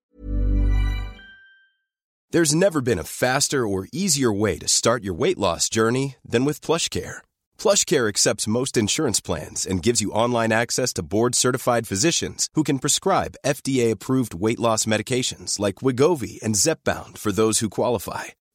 There's 2.34 2.54
never 2.66 2.82
been 2.90 3.00
a 3.00 3.12
faster 3.24 3.62
or 3.72 3.88
easier 4.02 4.34
way 4.44 4.56
to 4.64 4.68
start 4.80 5.00
your 5.06 5.18
weight 5.24 5.40
loss 5.46 5.64
journey 5.78 6.08
than 6.32 6.44
with 6.48 6.66
PlushCare. 6.68 7.18
PlushCare 7.64 8.08
accepts 8.14 8.54
most 8.60 8.74
insurance 8.84 9.22
plans 9.28 9.60
and 9.70 9.86
gives 9.88 10.02
you 10.04 10.18
online 10.24 10.52
access 10.64 10.92
to 10.94 11.08
board-certified 11.14 11.86
physicians 11.92 12.42
who 12.56 12.64
can 12.70 12.84
prescribe 12.84 13.40
FDA-approved 13.56 14.34
weight 14.46 14.62
loss 14.66 14.82
medications 14.94 15.50
like 15.66 15.82
Wigovi 15.86 16.36
and 16.46 16.60
Zepbound 16.66 17.14
for 17.24 17.32
those 17.32 17.58
who 17.60 17.78
qualify. 17.80 18.26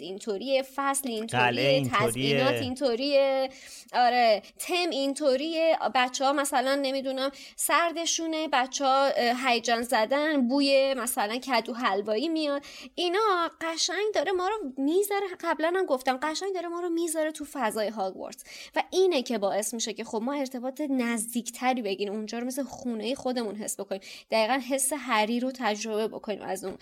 اینطوریه 0.00 0.62
فصل 0.62 1.08
اینطوریه. 1.08 1.90
تزئینات 1.92 2.54
اینطوریه 2.54 3.48
آره 3.92 4.42
تم 4.58 4.90
اینطوریه 4.90 5.78
بچه 5.94 6.24
ها 6.24 6.32
مثلا 6.32 6.74
نمی‌دونم 6.74 7.30
سردشونه 7.56 8.48
بچه 8.52 8.84
ها 8.84 9.10
هیجان 9.46 9.82
زدن 9.82 10.48
بوی 10.48 10.94
مثلا 10.94 11.36
کدو 11.38 11.74
حلوایی 11.74 12.28
میاد. 12.28 12.62
اینا 12.94 13.50
قشنگ 13.60 14.14
داره 14.14 14.32
ما 14.32 14.48
رو 14.48 14.72
می‌ذاره. 14.76 15.26
قبلا 15.40 15.72
هم 15.76 15.86
گفتم 15.86 16.18
قشنگ 16.22 16.54
داره 16.54 16.68
ما 16.68 16.80
رو 16.80 16.88
می‌ذاره 16.88 17.32
تو 17.32 17.44
فضای 17.52 17.88
هاگوارتس 17.88 18.44
و 18.76 18.82
اینه 18.90 19.22
که 19.22 19.38
باعث 19.38 19.74
میشه 19.74 19.92
که 19.92 20.04
خب 20.04 20.22
ما 20.22 20.32
ارتباط 20.32 20.80
نزدیکتری 20.90 21.82
بگیریم. 21.82 22.12
اونجا 22.12 22.38
رو 22.38 22.46
مثل 22.46 22.62
خونه 22.62 23.14
خودمون 23.14 23.56
حس 23.56 23.80
بکنیم. 23.80 24.00
دقیقا 24.30 24.60
حس 24.70 24.92
هری 24.98 25.40
رو 25.40 25.52
تجربه 25.54 26.08
بکنیم 26.08 26.42
از 26.42 26.64
اون 26.64 26.78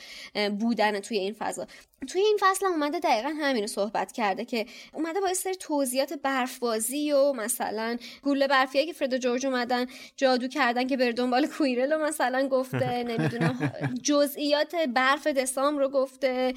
بودن 0.58 1.00
توی 1.00 1.18
این 1.18 1.32
فضا. 1.38 1.66
توی 2.08 2.20
این 2.20 2.36
فصل 2.40 2.66
هم 2.66 2.72
اومده 2.72 2.99
دقیقا 3.00 3.28
همین 3.28 3.62
رو 3.62 3.66
صحبت 3.66 4.12
کرده 4.12 4.44
که 4.44 4.66
اومده 4.92 5.20
با 5.20 5.28
یه 5.28 5.34
سری 5.34 5.54
توضیحات 5.54 6.12
برفبازی 6.12 7.12
و 7.12 7.32
مثلا 7.32 7.96
گوله 8.22 8.48
برفیایی 8.48 8.86
که 8.86 8.92
فرد 8.92 9.12
و 9.12 9.18
جورج 9.18 9.46
اومدن 9.46 9.86
جادو 10.16 10.48
کردن 10.48 10.86
که 10.86 10.96
بره 10.96 11.12
دنبال 11.12 11.46
کویرل 11.46 11.92
رو 11.92 12.04
مثلا 12.04 12.48
گفته 12.48 13.02
نمی‌دونم 13.10 13.72
جزئیات 14.02 14.74
برف 14.74 15.26
دسامبر 15.26 15.82
رو 15.82 15.88
گفته 15.88 16.54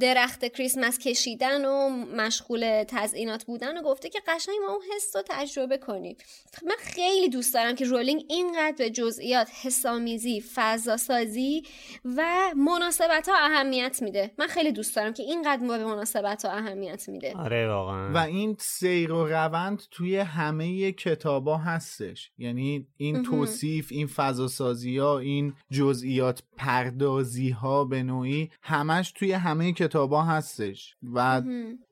درخت 0.00 0.44
کریسمس 0.44 0.98
کشیدن 0.98 1.64
و 1.64 1.88
مشغول 1.88 2.84
تزئینات 2.88 3.44
بودن 3.44 3.78
و 3.78 3.82
گفته 3.82 4.08
که 4.08 4.20
قشنگ 4.26 4.54
ما 4.66 4.72
اون 4.72 4.82
حس 4.96 5.16
رو 5.16 5.22
تجربه 5.28 5.78
کنیم. 5.78 6.16
من 6.62 6.74
خیلی 6.78 7.28
دوست 7.28 7.54
دارم 7.54 7.74
که 7.74 7.84
رولینگ 7.84 8.24
اینقدر 8.28 8.74
به 8.78 8.90
جزئیات 8.90 9.48
حسامیزی 9.62 10.44
فضا 10.54 10.96
سازی 10.96 11.62
و 12.04 12.24
مناسبت 12.56 13.28
ها 13.28 13.34
اهمیت 13.36 14.02
میده. 14.02 14.30
من 14.38 14.46
خیلی 14.46 14.72
دوست 14.72 14.96
دارم 14.96 15.12
که 15.12 15.22
اینقدر 15.22 15.59
به 15.68 15.84
مناسبت 15.84 16.44
ها 16.44 16.52
اهمیت 16.52 17.08
میده. 17.08 17.36
آره 17.36 17.68
واقعا. 17.68 18.12
و 18.12 18.16
این 18.16 18.56
سیر 18.58 19.12
و 19.12 19.26
روند 19.26 19.82
توی 19.90 20.16
همه 20.16 20.92
کتابا 20.92 21.56
هستش. 21.56 22.30
یعنی 22.38 22.86
این 22.96 23.16
مهم. 23.16 23.24
توصیف 23.24 23.88
این 23.90 24.06
فضاسازی 24.06 24.98
ها 24.98 25.18
این 25.18 25.52
جزئیات 25.70 26.42
پردازی 26.56 27.50
ها 27.50 27.84
به 27.84 28.02
نوعی 28.02 28.50
همش 28.62 29.12
توی 29.12 29.32
همه 29.32 29.72
کتابا 29.72 30.22
هستش. 30.22 30.96
و. 31.14 31.42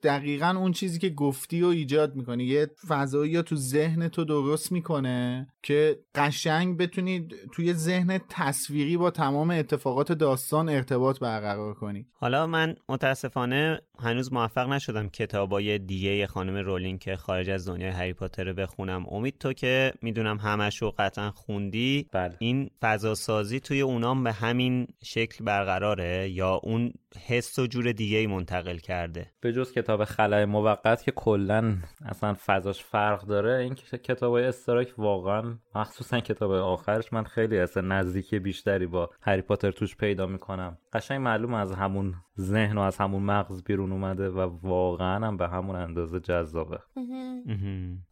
دقیقا 0.03 0.55
اون 0.57 0.71
چیزی 0.71 0.99
که 0.99 1.09
گفتی 1.09 1.61
و 1.61 1.67
ایجاد 1.67 2.15
می‌کنه 2.15 2.43
یه 2.43 2.67
فضایی 2.87 3.35
رو 3.35 3.41
تو 3.41 3.55
ذهن 3.55 4.07
تو 4.07 4.25
درست 4.25 4.71
می‌کنه 4.71 5.47
که 5.63 5.99
قشنگ 6.15 6.77
بتونی 6.77 7.27
توی 7.51 7.73
ذهن 7.73 8.19
تصویری 8.29 8.97
با 8.97 9.11
تمام 9.11 9.51
اتفاقات 9.51 10.11
داستان 10.11 10.69
ارتباط 10.69 11.19
برقرار 11.19 11.73
کنی. 11.73 12.05
حالا 12.13 12.47
من 12.47 12.75
متاسفانه 12.89 13.58
هنوز 13.99 14.33
موفق 14.33 14.69
نشدم 14.69 15.09
کتابای 15.09 15.79
دیگه 15.79 16.27
خانم 16.27 16.55
رولینگ 16.55 16.99
که 16.99 17.15
خارج 17.15 17.49
از 17.49 17.67
دنیای 17.67 17.91
هری 17.91 18.13
پاتر 18.13 18.43
رو 18.43 18.53
بخونم 18.53 19.05
امید 19.11 19.37
تو 19.37 19.53
که 19.53 19.93
می‌دونم 20.01 20.37
همشو 20.37 20.93
قطعا 20.97 21.31
خوندی 21.31 22.07
بله. 22.11 22.35
این 22.39 22.69
فضا 22.81 23.15
سازی 23.15 23.59
توی 23.59 23.81
اونام 23.81 24.23
به 24.23 24.31
همین 24.31 24.87
شکل 25.03 25.45
برقراره 25.45 26.29
یا 26.29 26.53
اون 26.63 26.93
حس 27.27 27.59
و 27.59 27.67
جور 27.67 27.91
دیگه 27.91 28.17
ای 28.17 28.27
منتقل 28.27 28.77
کرده. 28.77 29.31
به 29.41 29.53
جز 29.53 29.71
کتاب 29.71 30.03
خلای 30.03 30.45
موقت 30.45 31.03
که 31.03 31.11
کلا 31.11 31.77
اصلا 32.05 32.35
فضاش 32.45 32.83
فرق 32.83 33.25
داره 33.25 33.57
این 33.57 33.75
کتاب 33.75 34.33
های 34.33 34.43
استراک 34.43 34.93
واقعا 34.97 35.57
مخصوصا 35.75 36.19
کتاب 36.19 36.51
آخرش 36.51 37.13
من 37.13 37.23
خیلی 37.23 37.59
اصلا 37.59 37.83
نزدیکی 37.83 38.39
بیشتری 38.39 38.85
با 38.85 39.09
هری 39.21 39.41
پاتر 39.41 39.71
توش 39.71 39.95
پیدا 39.95 40.25
می‌کنم. 40.25 40.77
قشنگ 40.93 41.21
معلوم 41.21 41.53
از 41.53 41.71
همون 41.71 42.15
ذهن 42.39 42.77
و 42.77 42.81
از 42.81 42.97
همون 42.97 43.23
مغز 43.23 43.63
بیرون 43.63 43.91
اومده 43.91 44.29
و 44.29 44.39
واقعا 44.63 45.27
هم 45.27 45.37
به 45.37 45.47
همون 45.47 45.75
اندازه 45.75 46.19
جذابه. 46.19 46.79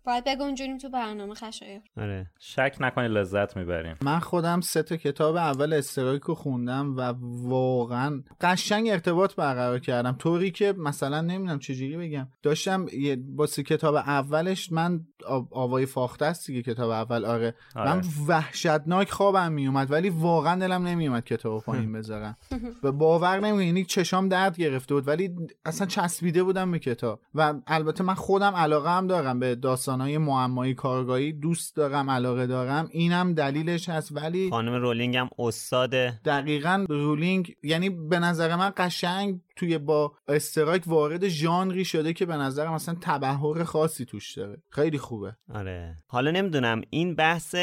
باید 0.03 0.23
بگنجونیم 0.27 0.77
تو 0.77 0.89
برنامه 0.89 1.33
خشایر 1.33 1.81
آره. 1.97 2.31
شک 2.39 2.75
نکنید 2.79 3.11
لذت 3.11 3.57
می‌بریم. 3.57 3.95
من 4.01 4.19
خودم 4.19 4.61
سه 4.61 4.83
تا 4.83 4.97
کتاب 4.97 5.35
اول 5.35 5.73
استرایک 5.73 6.23
رو 6.23 6.35
خوندم 6.35 6.95
و 6.97 7.13
واقعا 7.49 8.23
قشنگ 8.41 8.86
ارتباط 8.91 9.35
برقرار 9.35 9.79
کردم. 9.79 10.11
طوری 10.11 10.51
که 10.51 10.73
مثلا 10.77 11.21
نمی‌دونم 11.21 11.59
چجوری 11.59 11.97
بگم. 11.97 12.27
داشتم 12.43 12.85
یه 12.93 13.17
واسه 13.35 13.63
کتاب 13.63 13.95
اولش 13.95 14.71
من 14.71 15.05
آوای 15.51 15.85
فاخته 15.85 16.25
است 16.25 16.47
دیگه 16.47 16.61
کتاب 16.61 16.89
اول. 16.89 17.25
آره. 17.25 17.55
آره. 17.75 17.93
من 17.93 18.01
وحشتناک 18.27 19.11
خوابم 19.11 19.51
میومد 19.51 19.91
ولی 19.91 20.09
واقعا 20.09 20.59
دلم 20.59 20.87
نمیومد 20.87 21.23
کتاب 21.23 21.63
پایین 21.63 21.91
بذارم. 21.97 22.37
و 22.83 22.91
باور 22.91 23.39
نمی‌کنی 23.39 23.65
یعنی 23.65 23.85
چشام 23.85 24.29
درد 24.29 24.57
گرفته 24.57 24.93
بود 24.93 25.07
ولی 25.07 25.35
اصلا 25.65 25.87
چسبیده 25.87 26.43
بودم 26.43 26.71
به 26.71 26.79
کتاب. 26.79 27.19
و 27.35 27.53
البته 27.67 28.03
من 28.03 28.13
خودم 28.13 28.55
علاقه 28.55 28.89
هم 28.89 29.07
دارم 29.07 29.39
به 29.39 29.55
داستانهای 29.55 30.17
معمایی 30.17 30.73
کارآگاهی 30.73 31.33
دوست 31.33 31.75
دارم 31.75 32.09
علاقه 32.09 32.47
دارم. 32.47 32.87
اینم 32.91 33.33
دلیلش 33.33 33.89
هست 33.89 34.11
ولی 34.11 34.49
خانم 34.49 34.73
رولینگ 34.73 35.17
هم 35.17 35.29
استاد 35.39 35.89
دقیقا 36.25 36.85
رولینگ 36.89 37.55
یعنی 37.63 37.89
به 37.89 38.19
نظر 38.19 38.55
من 38.55 38.69
قشنگ 38.77 39.41
توی 39.57 39.77
با 39.77 40.13
استرایک 40.27 40.83
وارد 40.87 41.27
ژانری 41.27 41.85
شده 41.85 42.13
که 42.13 42.25
به 42.25 42.35
نظر 42.35 42.69
مثلا 42.69 42.95
تبحر 43.01 43.63
خاصی 43.63 44.05
توش 44.05 44.37
داره. 44.37 44.61
خیلی 44.69 44.97
خوبه. 44.97 45.35
آره. 45.53 45.95
حالا 46.07 46.31
نمی‌دونم 46.31 46.81
این 46.89 47.15
بحث 47.15 47.55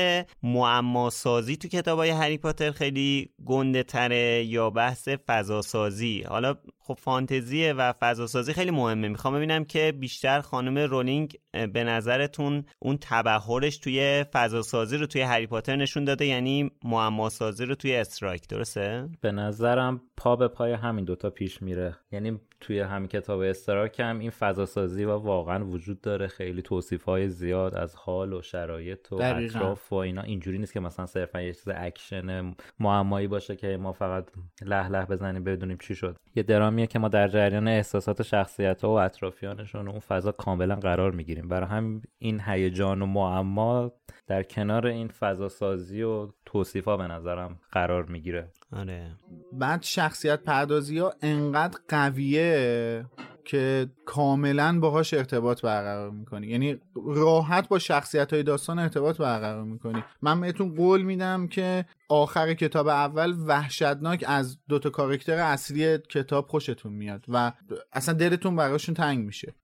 معما 0.42 1.10
سازی 1.10 1.56
تو 1.56 1.68
کتابای 1.68 2.10
هری 2.10 2.38
پاتر 2.38 2.70
خیلی 2.70 3.30
گنده 3.44 3.82
تره 3.82 4.44
یا 4.44 4.70
بحث 4.70 5.08
فضا 5.08 5.62
سازی 5.62 6.22
حالا 6.28 6.54
خب 6.78 6.98
فانتزیه 7.00 7.72
و 7.72 7.92
فضا 8.00 8.26
سازی 8.26 8.52
خیلی 8.52 8.70
مهمه. 8.70 9.08
می‌خوام 9.08 9.34
ببینم 9.34 9.64
که 9.64 9.92
بیشتر 10.00 10.40
خانم 10.40 10.78
رولینگ 10.78 11.36
به 11.52 11.84
نظرتون 11.84 12.64
اون 12.78 12.98
تبحرش 13.00 13.78
توی 13.78 14.24
فضا 14.32 14.62
سازی 14.62 14.96
رو 14.96 15.06
توی 15.06 15.22
هری 15.22 15.46
پاتر 15.46 15.76
نشون 15.76 16.04
داده؟ 16.04 16.26
یعنی 16.26 16.70
معما 16.84 17.28
سازی 17.28 17.64
رو 17.64 17.74
توی 17.74 17.96
استرایک 17.96 18.48
درسته؟ 18.48 19.08
به 19.20 19.32
نظرم 19.32 20.00
پا 20.16 20.36
به 20.36 20.48
پای 20.48 20.72
همین 20.72 21.04
دوتا 21.04 21.30
پیش 21.30 21.62
میره. 21.62 21.83
یعنی 22.12 22.40
توی 22.60 22.80
همین 22.80 23.08
کتاب 23.08 23.40
استرایک 23.40 24.00
هم 24.00 24.18
این 24.18 24.30
فضا 24.30 24.66
سازی 24.66 25.04
و 25.04 25.16
واقعا 25.16 25.64
وجود 25.64 26.00
داره. 26.00 26.26
خیلی 26.26 26.62
توصیف 26.62 27.04
های 27.04 27.28
زیاد 27.28 27.74
از 27.74 27.94
حال 27.94 28.32
و 28.32 28.42
شرایط 28.42 29.12
و 29.12 29.18
دقیقاً. 29.18 29.58
اطراف 29.58 29.92
و 29.92 29.96
اینا. 29.96 30.22
اینجوری 30.22 30.58
نیست 30.58 30.72
که 30.72 30.80
مثلا 30.80 31.06
صرفا 31.06 31.40
یه 31.40 31.52
چیز 31.52 31.68
اکشن 31.74 32.54
معمایی 32.80 33.26
باشه 33.26 33.56
که 33.56 33.76
ما 33.76 33.92
فقط 33.92 34.30
له 34.62 34.88
له 34.88 35.06
بزنیم 35.06 35.44
بدونیم 35.44 35.78
چی 35.80 35.94
شد. 35.94 36.16
یه 36.34 36.42
درامیه 36.42 36.86
که 36.86 36.98
ما 36.98 37.08
در 37.08 37.28
جریان 37.28 37.68
احساسات 37.68 38.22
شخصیت 38.22 38.84
ها 38.84 38.88
و 38.90 38.98
اطرافیانشون 39.00 39.88
و 39.88 39.90
اون 39.90 40.00
فضا 40.00 40.32
کاملا 40.32 40.74
قرار 40.74 41.10
می‌گیریم. 41.12 41.48
برای 41.48 41.68
همین 41.68 42.40
هیجان 42.40 43.02
و 43.02 43.06
معما 43.06 43.92
در 44.26 44.42
کنار 44.42 44.86
این 44.86 45.08
فضا 45.08 45.48
سازی 45.48 46.02
و 46.02 46.28
توصیف 46.46 46.84
ها 46.84 46.96
به 46.96 47.06
نظرم 47.06 47.58
قرار 47.72 48.04
می‌گیره. 48.04 48.48
آره. 48.72 49.16
بعد 49.52 49.82
شخصیت 49.82 50.42
پردازی 50.42 50.98
ها 50.98 51.14
انقدر 51.22 51.78
قویه. 51.88 53.06
که 53.44 53.86
کاملا 54.06 54.78
باهاش 54.80 55.14
ارتباط 55.14 55.62
برقرار 55.62 56.10
می‌کنی. 56.10 56.46
یعنی 56.46 56.76
راحت 57.06 57.68
با 57.68 57.78
شخصیت 57.78 58.32
های 58.32 58.42
داستان 58.42 58.78
ارتباط 58.78 59.18
برقرار 59.18 59.64
می‌کنی. 59.64 60.04
من 60.22 60.40
بهتون 60.40 60.74
قول 60.74 61.02
میدم 61.02 61.46
که 61.46 61.84
آخر 62.08 62.54
کتاب 62.54 62.88
اول 62.88 63.34
وحشتناک 63.46 64.24
از 64.26 64.58
دوتا 64.68 64.90
کاراکتر 64.90 65.38
اصلی 65.38 65.98
کتاب 65.98 66.46
خوشتون 66.48 66.92
میاد 66.92 67.24
و 67.28 67.52
اصلا 67.92 68.14
دلتون 68.14 68.56
براشون 68.56 68.94
تنگ 68.94 69.26
میشه. 69.26 69.54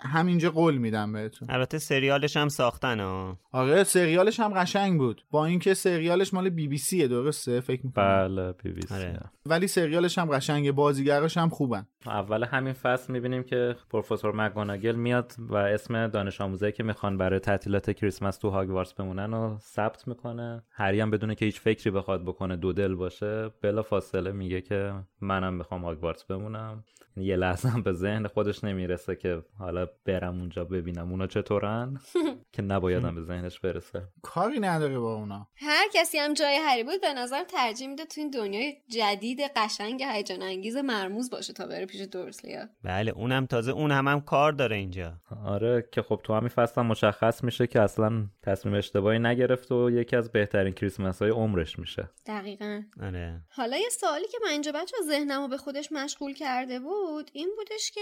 همینجا 0.00 0.50
قول 0.50 0.76
میدم 0.78 1.12
بهتون. 1.12 1.50
البته 1.50 1.78
سریالش 1.78 2.36
هم 2.36 2.48
ساختن 2.48 3.00
ها 3.00 3.38
آره 3.52 3.84
سریالش 3.84 4.40
هم 4.40 4.52
قشنگ 4.54 4.98
بود. 4.98 5.24
با 5.30 5.46
اینکه 5.46 5.74
سریالش 5.74 6.34
مال 6.34 6.50
بی 6.50 6.68
بی 6.68 6.78
سیه 6.78 7.08
درسته؟ 7.08 7.60
فکر 7.60 7.86
می‌کنم. 7.86 8.28
بله 8.28 8.52
بی 8.52 8.72
بی 8.72 8.82
سی 8.82 8.94
آره. 8.94 9.20
ولی 9.46 9.66
سریالش 9.66 10.18
هم 10.18 10.26
قشنگه 10.26 10.72
بازیگراش 10.72 11.36
هم 11.36 11.48
خوبن. 11.48 11.86
اول 12.06 12.44
همین 12.44 12.72
فصل 12.72 13.12
می‌بینیم 13.22 13.42
که 13.42 13.76
پروفسور 13.90 14.34
مگوناگل 14.34 14.94
میاد 14.94 15.34
و 15.38 15.54
اسم 15.54 16.06
دانش 16.06 16.40
آموزایی 16.40 16.72
که 16.72 16.82
می‌خوان 16.82 17.18
برای 17.18 17.38
تعطیلات 17.38 17.90
کریسمس 17.90 18.36
تو 18.36 18.50
هاگوارتس 18.50 18.92
بمونن 18.92 19.34
و 19.34 19.58
ثبت 19.58 20.08
می‌کنه. 20.08 20.62
هری 20.70 21.00
هم 21.00 21.10
بدونه 21.10 21.34
که 21.34 21.44
هیچ 21.44 21.60
فکری 21.60 21.90
بخواد 21.90 22.22
بکنه 22.22 22.56
دو 22.56 22.72
دل 22.72 22.94
باشه 22.94 23.50
بلا 23.60 23.82
فاصله 23.82 24.32
میگه 24.32 24.60
که 24.60 24.94
منم 25.20 25.54
می‌خوام 25.54 25.84
هاگوارتس 25.84 26.24
بمونم. 26.24 26.84
یه 27.16 27.36
لحظه 27.36 27.68
هم 27.68 27.82
به 27.82 27.92
ذهن 27.92 28.26
خودش 28.26 28.64
نمی‌رسه 28.64 29.16
که 29.16 29.42
حالا 29.58 29.86
برم 30.04 30.38
اونجا 30.38 30.64
ببینم 30.64 31.10
اونا 31.10 31.26
چطورن. 31.26 32.00
که 32.52 32.62
نبایدم 32.62 33.14
به 33.14 33.22
ذهنش 33.22 33.60
برسه. 33.60 34.02
کاری 34.22 34.60
نداره 34.60 34.98
با 34.98 35.14
اونا. 35.14 35.48
هر 35.56 35.86
کسی 35.94 36.18
هم 36.18 36.34
جای 36.34 36.56
هری 36.56 36.84
بود 36.84 37.00
به 37.00 37.14
نظر 37.14 37.44
ترجیح 37.44 37.88
میده 37.88 38.04
تو 38.04 38.20
این 38.20 38.30
دنیای 38.30 38.74
جدید 38.88 39.40
قشنگ 39.56 40.02
هیجان 40.02 40.42
انگیز 40.42 40.76
مرموز 40.76 41.30
باشه 41.30 41.52
تا 41.52 41.66
بره 41.66 41.86
پیش 41.86 42.00
دورسلیا. 42.00 42.68
بله 42.84 43.11
اونم 43.12 43.46
تازه 43.46 43.72
اون 43.72 43.90
هم, 43.90 44.08
هم 44.08 44.20
کار 44.20 44.52
داره 44.52 44.76
اینجا. 44.76 45.12
آره 45.44 45.88
که 45.92 46.02
خب 46.02 46.20
تو 46.24 46.34
همین 46.34 46.48
فصل 46.48 46.80
هم 46.80 46.86
مشخص 46.86 47.44
میشه 47.44 47.66
که 47.66 47.80
اصلا 47.80 48.26
تصمیم 48.42 48.74
اشتباهی 48.74 49.18
نگرفت 49.18 49.72
و 49.72 49.90
یکی 49.90 50.16
از 50.16 50.32
بهترین 50.32 50.74
کریسمس 50.74 51.22
های 51.22 51.30
عمرش 51.30 51.78
میشه. 51.78 52.10
دقیقا. 52.26 52.82
آره. 53.02 53.40
حالا 53.50 53.76
یه 53.76 53.88
سوالی 53.88 54.28
که 54.28 54.38
من 54.44 54.50
اینجا 54.50 54.72
بچه 54.72 54.96
ذهنمو 55.06 55.48
به 55.48 55.56
خودش 55.56 55.92
مشغول 55.92 56.34
کرده 56.34 56.80
بود 56.80 57.30
این 57.32 57.50
بودش 57.56 57.90
که 57.90 58.00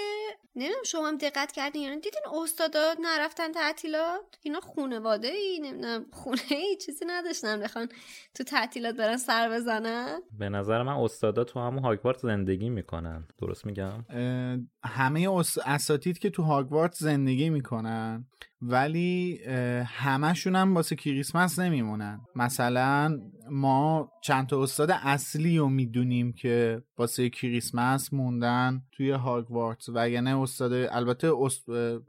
نمی‌دونم 0.57 0.83
شما 0.87 1.09
هم 1.09 1.16
دقت 1.16 1.53
کردین 1.53 1.83
یعنی 1.83 2.01
دیدین 2.01 2.23
استادا 2.42 2.94
نرفتن 3.03 3.53
تعطیلات؟ 3.53 4.38
اینا 4.42 4.61
خونواده 4.61 5.29
ای 5.29 5.61
نمی‌دونم 5.62 6.07
خونه 6.12 6.40
ای 6.51 6.77
چیزی 6.77 7.05
نداشتن 7.09 7.61
بخوان 7.61 7.88
تو 8.35 8.44
تعطیلات 8.44 8.96
برن 8.96 9.16
سر 9.16 9.49
بزنن؟ 9.51 10.20
به 10.38 10.49
نظر 10.49 10.83
من 10.83 10.92
استادا 10.92 11.44
تو 11.44 11.61
همون 11.61 11.83
هاگوارت 11.83 12.18
زندگی 12.18 12.70
می‌کنن. 12.70 13.25
درست 13.38 13.66
میگم؟ 13.66 14.05
اه، 14.09 14.57
همه 15.00 15.30
اس- 15.30 15.58
اساتید 15.66 16.18
که 16.18 16.30
تو 16.30 16.42
هاگوارت 16.42 16.94
زندگی 16.94 17.50
می‌کنن 17.50 18.26
ولی 18.62 19.40
همشون 19.84 20.56
هم 20.56 20.74
واسه 20.74 20.96
کریسمس 20.96 21.58
نمیمونن. 21.58 22.20
مثلا 22.36 23.20
ما 23.50 24.12
چند 24.22 24.46
تا 24.46 24.62
استاد 24.62 24.90
اصلی 24.90 25.58
رو 25.58 25.68
می‌دونیم 25.68 26.32
که 26.32 26.82
واسه 26.98 27.30
کریسمس 27.30 28.12
موندن 28.12 28.82
توی 28.92 29.10
هاگوارتس. 29.10 29.88
وگرنه 29.88 30.40
استاد 30.40 30.72
البته 30.72 31.32
است... 31.44 31.64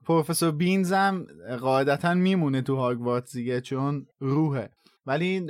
پروفسور 0.06 0.51
بینز 0.51 0.93
هم 0.93 1.27
قاعدتا 1.62 2.13
میمونه 2.13 2.62
تو 2.62 2.75
هاگوارتس 2.75 3.34
دیگه 3.34 3.62
چون 3.62 4.08
روحه. 4.19 4.69
ولی 5.12 5.45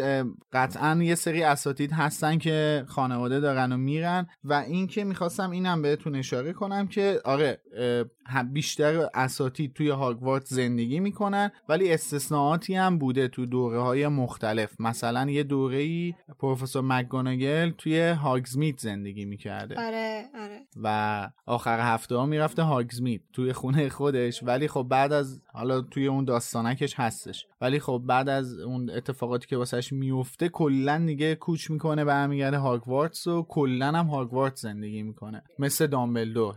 قطعا 0.54 1.04
یه 1.04 1.16
سری 1.16 1.44
اساتید 1.44 1.92
هستن 1.92 2.38
که 2.38 2.86
خانواده 2.88 3.40
دارن 3.40 3.72
و 3.72 3.78
میرن 3.78 4.28
و 4.44 4.54
این 4.54 4.88
که 4.88 5.04
می‌خواستم 5.04 5.52
اینم 5.52 5.82
بهتون 5.82 6.16
اشاره 6.16 6.54
کنم 6.54 6.88
که 6.88 7.22
آره 7.26 7.62
بیشتر 8.54 9.08
اساتید 9.14 9.74
توی 9.74 9.90
هاگوارت 9.90 10.46
زندگی 10.46 11.00
می‌کنن 11.00 11.52
ولی 11.70 11.94
استثناءاتی 11.94 12.76
هم 12.76 12.98
بوده 12.98 13.28
تو 13.28 13.46
دوره 13.46 13.82
های 13.82 14.08
مختلف. 14.08 14.76
مثلا 14.80 15.30
یه 15.30 15.44
دوره 15.44 15.78
ای 15.78 16.14
پروفسور 16.40 16.84
مکگوناگل 16.84 17.72
توی 17.78 18.10
هاگزمیت 18.10 18.80
زندگی 18.80 19.26
می‌کرده. 19.26 19.76
آره 19.88 20.30
آره. 20.36 20.60
و 20.84 21.30
آخر 21.46 21.80
هفته 21.80 22.16
ها 22.16 22.26
می‌رفته 22.26 22.62
هاگزمیت 22.62 23.22
توی 23.34 23.54
خونه 23.54 23.90
خودش. 23.90 24.44
ولی 24.44 24.68
خب 24.68 24.88
بعد 24.90 25.14
از 25.14 25.42
حالا 25.54 25.82
توی 25.82 26.08
اون 26.08 26.26
داستانکش 26.26 26.94
هستش. 27.00 27.46
ولی 27.62 27.80
خب 27.80 28.02
بعد 28.06 28.30
از 28.30 28.60
اون 28.60 28.90
اتفاقاتی 28.90 29.48
که 29.48 29.58
واسش 29.58 29.94
میفته 29.94 30.50
کلا 30.50 31.04
دیگه 31.08 31.36
کوچ 31.36 31.72
می‌کنه 31.72 32.06
برمیگرده 32.06 32.58
هاگوارتس 32.58 33.28
و 33.28 33.44
کلا 33.50 33.88
هم 33.88 34.06
هاگوارتس 34.06 34.62
زندگی 34.62 35.04
می‌کنه. 35.04 35.44
مثل 35.60 35.88
دامبلدور. 35.88 36.56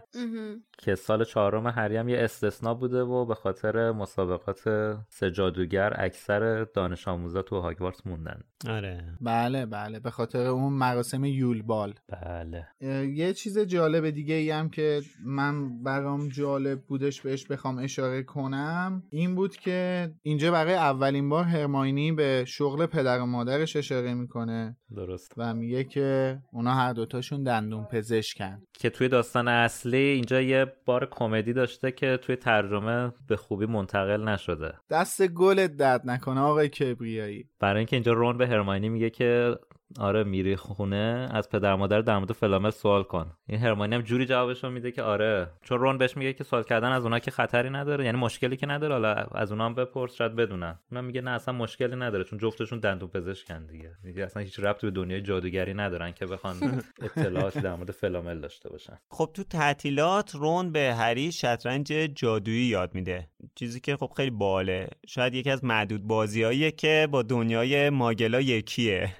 که 0.78 0.94
سال 0.94 1.24
چهارم 1.24 1.66
هری 1.66 1.96
هم 1.96 2.08
یه 2.08 2.18
استثنا 2.18 2.74
بوده 2.74 3.02
و 3.02 3.24
به 3.24 3.34
خاطر 3.34 3.92
مسابقات 3.92 4.62
سه 5.08 5.30
جادوگر 5.30 5.92
اکثر 5.96 6.64
دانش 6.64 7.08
آموزا 7.08 7.42
تو 7.42 7.60
هاگوارتس 7.60 8.06
موندن. 8.06 8.40
آره. 8.68 9.04
بله 9.20 9.66
بله. 9.66 10.00
به 10.00 10.10
خاطر 10.10 10.46
اون 10.46 10.72
مراسم 10.72 11.24
یولبال 11.24 11.94
بله. 12.08 12.68
اه، 12.80 13.06
یه 13.06 13.32
چیز 13.32 13.58
جالب 13.58 14.10
دیگه 14.10 14.34
ای 14.34 14.50
هم 14.50 14.68
که 14.68 15.00
من 15.26 15.82
برام 15.82 16.28
جالب 16.28 16.80
بودش 16.80 17.20
بهش 17.20 17.46
بخوام 17.46 17.78
اشاره 17.78 18.22
کنم 18.22 19.02
این 19.10 19.34
بود 19.34 19.56
که 19.56 20.10
اینجا 20.22 20.52
برای 20.52 20.74
اولین 20.74 21.28
بار 21.28 21.44
هرماینی 21.44 22.12
به 22.12 22.44
شغل 22.46 22.86
پدر 22.86 23.20
و 23.20 23.26
مادرش 23.26 23.76
اشاره 23.76 24.14
می‌کنه 24.14 24.76
درست. 24.96 25.32
و 25.36 25.54
میگه 25.54 25.84
که 25.84 26.38
اونا 26.52 26.74
هر 26.74 26.92
دوتاشون 26.92 27.42
دندون 27.42 27.84
پزشکن. 27.84 28.62
که 28.72 28.90
توی 28.90 29.08
داستان 29.08 29.48
اصلی 29.48 29.98
اینجا 29.98 30.40
یه 30.40 30.63
بار 30.86 31.08
کمدی 31.10 31.52
داشته 31.52 31.92
که 31.92 32.16
توی 32.16 32.36
ترجمه 32.36 33.12
به 33.28 33.36
خوبی 33.36 33.66
منتقل 33.66 34.28
نشده. 34.28 34.74
دست 34.90 35.26
گلت 35.26 35.76
درد 35.76 36.10
نکنه 36.10 36.40
آقای 36.40 36.68
کبریایی. 36.68 37.48
برای 37.60 37.78
اینکه 37.78 37.96
اینجا 37.96 38.12
رون 38.12 38.38
به 38.38 38.46
هرماینی 38.46 38.88
میگه 38.88 39.10
که 39.10 39.56
آره 39.98 40.24
میری 40.24 40.56
خونه 40.56 41.28
از 41.30 41.48
پدر 41.48 41.74
مادر 41.74 42.00
در 42.00 42.18
مورد 42.18 42.32
فلامل 42.32 42.70
سوال 42.70 43.02
کن. 43.02 43.32
این 43.48 43.60
هرماینی 43.60 43.94
هم 43.94 44.02
جوری 44.02 44.26
جوابشو 44.26 44.70
میده 44.70 44.92
که 44.92 45.02
آره. 45.02 45.50
چون 45.62 45.78
رون 45.78 45.98
بهش 45.98 46.16
میگه 46.16 46.32
که 46.32 46.44
سوال 46.44 46.62
کردن 46.62 46.92
از 46.92 47.02
اونا 47.02 47.18
که 47.18 47.30
خطری 47.30 47.70
نداره 47.70 48.04
یعنی 48.04 48.18
مشکلی 48.18 48.56
که 48.56 48.66
نداره 48.66 48.92
حالا 48.94 49.14
از 49.14 49.52
اونا 49.52 49.66
هم 49.66 49.74
بپرس 49.74 50.14
شاید 50.14 50.36
بدونن. 50.36 50.78
اونا 50.90 51.02
میگه 51.02 51.20
نه 51.20 51.30
اصلا 51.30 51.54
مشکلی 51.54 51.96
نداره 51.96 52.24
چون 52.24 52.38
جفتشون 52.38 52.80
دندون 52.80 53.08
پزشکن 53.08 53.66
دیگه. 53.66 53.90
میگه 54.02 54.24
اصلا 54.24 54.42
هیچ 54.42 54.60
ربطی 54.60 54.86
به 54.86 54.90
دنیای 54.90 55.22
جادوگری 55.22 55.74
ندارن 55.74 56.12
که 56.12 56.26
بخوان 56.26 56.56
اطلاعاتی 57.16 57.60
در 57.60 57.74
مورد 57.74 57.90
فلامل 57.90 58.40
داشته 58.40 58.68
باشن. 58.68 58.98
خب 59.10 59.30
تو 59.34 59.44
تعطیلات 59.44 60.34
رون 60.34 60.72
به 60.72 60.94
هری 60.94 61.32
شطرنج 61.32 61.86
جادویی 62.14 62.66
یاد 62.66 62.94
میده. 62.94 63.28
چیزی 63.54 63.80
که 63.80 63.96
خب 63.96 64.10
خیلی 64.16 64.30
باله. 64.30 64.88
شاید 65.06 65.34
یکی 65.34 65.50
از 65.50 65.64
معدود 65.64 66.02
بازیاییه 66.06 66.70
که 66.70 67.08
با 67.10 67.22
دنیای 67.22 67.90
ماگلا 67.90 68.40
یکیه. 68.40 69.10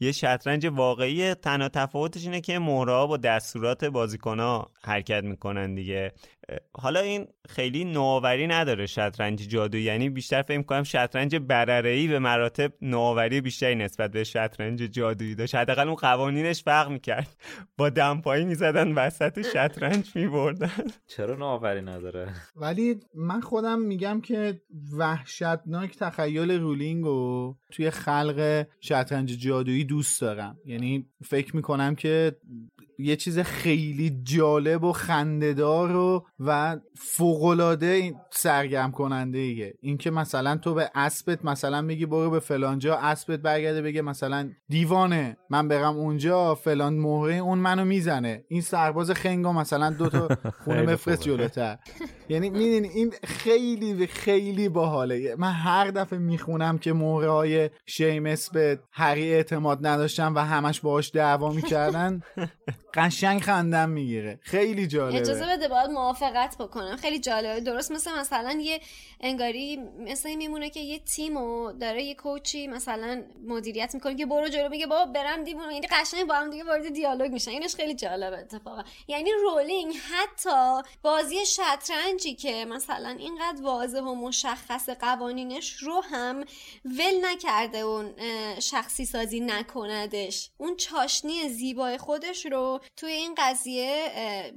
یه 0.00 0.11
شطرنج 0.12 0.66
واقعی 0.66 1.34
تنها 1.34 1.68
تفاوتش 1.68 2.24
اینه 2.24 2.40
که 2.40 2.58
مهره‌ها 2.58 3.06
با 3.06 3.16
دستورات 3.16 3.84
بازیکنها 3.84 4.70
حرکت 4.84 5.24
می‌کنن 5.24 5.74
دیگه. 5.74 6.12
حالا 6.72 7.00
این 7.00 7.26
خیلی 7.48 7.84
نوآوری 7.84 8.46
نداره 8.46 8.86
شطرنج 8.86 9.48
جادویی 9.48 9.84
یعنی 9.84 10.10
بیشتر 10.10 10.42
فکر 10.42 10.62
کنم 10.62 10.82
شطرنج 10.82 11.36
برره‌ای 11.36 12.08
به 12.08 12.18
مراتب 12.18 12.72
نوآوری 12.82 13.40
بیشتری 13.40 13.74
نسبت 13.74 14.10
به 14.10 14.24
شطرنج 14.24 14.82
جادویی 14.82 15.34
داشت. 15.34 15.54
حداقل 15.54 15.86
اون 15.86 15.96
قوانینش 15.96 16.62
فرق 16.62 16.90
می‌کرد. 16.90 17.36
با 17.76 17.90
دمپایی 17.90 18.44
می‌زدن 18.44 18.92
وسط 18.92 19.42
شطرنج 19.52 20.16
میبردن. 20.16 20.72
چرا 21.06 21.36
نوآوری 21.36 21.82
نداره؟ 21.82 22.28
ولی 22.56 23.00
من 23.14 23.40
خودم 23.40 23.80
میگم 23.80 24.20
که 24.20 24.60
وحشتناک 24.98 25.96
تخیل 25.98 26.50
رولینگ 26.50 27.04
رو 27.04 27.56
توی 27.70 27.90
خلق 27.90 28.66
شطرنج 28.80 29.38
جادویی 29.38 29.84
دوست 29.84 30.20
دارم. 30.20 30.58
یعنی 30.66 31.06
فکر 31.24 31.56
می‌کنم 31.56 31.94
که 31.94 32.36
یه 32.98 33.16
چیز 33.16 33.38
خیلی 33.38 34.20
جالب 34.22 34.84
و 34.84 34.92
خندهدار 34.92 35.96
و 35.96 36.26
و 36.40 36.76
فوقالعاده 36.96 38.14
سرگرم 38.30 38.92
کننده 38.92 39.38
ایه. 39.38 39.74
اینکه 39.80 40.10
مثلا 40.10 40.56
تو 40.56 40.74
به 40.74 40.90
اسبت 40.94 41.44
مثلا 41.44 41.82
میگی 41.82 42.06
برو 42.06 42.30
به 42.30 42.40
فلانجا 42.40 42.96
اسبت 42.96 43.40
برگرده 43.40 43.82
بگه 43.82 44.02
مثلا 44.02 44.50
دیوانه 44.68 45.36
من 45.50 45.68
برم 45.68 45.96
اونجا 45.96 46.54
فلان 46.54 46.94
مهره 46.94 47.34
اون 47.34 47.58
منو 47.58 47.84
می‌زنه. 47.84 48.44
این 48.48 48.60
سرباز 48.60 49.10
خنگا 49.10 49.52
مثلا 49.52 49.90
دو 49.90 50.08
تا 50.08 50.28
خونه 50.64 50.96
خوبه. 50.96 51.16
جلوتر. 51.16 51.78
یعنی 52.28 52.50
می‌دونی 52.50 52.88
این 52.88 53.12
خیلی 53.24 54.06
خیلی 54.06 54.68
باحاله. 54.68 55.34
من 55.38 55.52
هر 55.52 55.90
دفعه 55.90 56.18
می‌خونم 56.18 56.78
که 56.78 56.92
مهره 56.92 57.30
های 57.30 57.70
شیمس 57.86 58.50
به 58.50 58.78
هری 58.92 59.32
اعتماد 59.32 59.86
نداشتن 59.86 60.32
و 60.32 60.38
همش 60.38 60.80
باهاش 60.80 61.10
دعوا 61.14 61.52
می‌کردن. 61.52 62.20
قشنگ 62.94 63.40
خندم 63.40 63.90
می‌گیره. 63.90 64.38
خیلی 64.42 64.86
جالبه. 64.86 65.18
اجازه 65.18 65.46
بده 65.46 65.68
باید 65.68 65.90
موافقت 65.90 66.56
بکنم. 66.58 66.96
خیلی 66.96 67.18
جالبه. 67.18 67.60
درست 67.60 67.92
مثل 67.92 68.18
مثلا 68.18 68.58
یه 68.60 68.80
انگاری 69.20 69.76
مثل 69.98 70.34
میمونه 70.34 70.70
که 70.70 70.80
یه 70.80 70.98
تیم 70.98 71.36
و 71.36 71.72
داره 71.72 72.02
یه 72.02 72.14
کوچی 72.14 72.66
مثلا 72.66 73.22
مدیریت 73.46 73.94
می‌کنه 73.94 74.14
که 74.14 74.26
برو 74.26 74.48
جلو 74.48 74.68
میگه 74.68 74.86
بابا 74.86 75.12
برم 75.12 75.44
دیوونه 75.44 75.74
یعنی 75.74 75.86
قشنگ 75.86 76.26
با 76.26 76.34
هم 76.34 76.50
دیگه 76.50 76.64
وارد 76.64 76.92
دیالوگ 76.92 77.32
میشن. 77.32 77.50
اینش 77.50 77.74
خیلی 77.74 77.94
جالبه 77.94 78.38
اتفاقا. 78.38 78.82
یعنی 79.08 79.30
رولینگ 79.42 79.94
حتی 79.94 80.88
بازی 81.02 81.46
شطرنج 81.46 81.82
شطرنجی 81.92 82.34
که 82.34 82.64
مثلا 82.64 83.08
اینقدر 83.08 83.62
واضح 83.62 84.00
و 84.00 84.14
مشخص 84.14 84.88
قوانینش 84.88 85.72
رو 85.72 86.00
هم 86.00 86.44
ول 86.84 87.24
نکرده 87.24 87.78
اون 87.78 88.12
شخصی 88.60 89.04
سازی 89.04 89.40
نکندش. 89.40 90.50
اون 90.56 90.76
چاشنی 90.76 91.48
زیبای 91.48 91.98
خودش 91.98 92.46
رو 92.46 92.80
توی 92.96 93.12
این 93.12 93.34
قضیه 93.38 94.08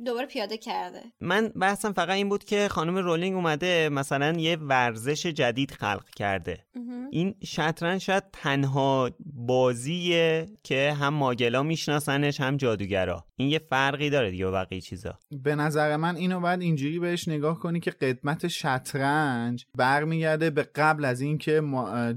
دوباره 0.06 0.26
پیاده 0.26 0.58
کرده. 0.58 1.02
من 1.22 1.48
بحثم 1.48 1.94
فقط 1.94 2.10
این 2.10 2.30
بود 2.30 2.44
که 2.44 2.68
خانم 2.68 2.98
رولینگ 2.98 3.36
اومده 3.36 3.90
مثلا 3.90 4.32
یه 4.40 4.56
ورزش 4.56 5.26
جدید 5.26 5.72
خلق 5.72 6.10
کرده. 6.16 6.66
این 7.12 7.36
شطرنج 7.44 8.02
شاید 8.02 8.24
تنها 8.34 9.10
بازیه 9.26 10.46
که 10.64 10.94
هم 11.00 11.14
ماگلا 11.14 11.64
میشناسنش 11.64 12.42
هم 12.42 12.58
جادوگرا. 12.58 13.26
این 13.36 13.50
یه 13.50 13.60
فرقی 13.60 14.10
داره 14.10 14.32
دیگه 14.32 14.46
بقیه 14.46 14.82
چیزا. 14.82 15.20
به 15.44 15.56
نظر 15.56 15.96
من 15.96 16.16
اینو 16.16 16.40
باید 16.40 16.62
اینجوری 16.62 17.00
بهش 17.00 17.28
نگاه 17.28 17.60
کنی 17.60 17.80
که 17.80 17.92
قدمت 17.92 18.48
شطرنج 18.48 19.66
برمیگرده 19.76 20.50
به 20.50 20.64
قبل 20.64 21.06
از 21.06 21.22
اینکه 21.22 21.62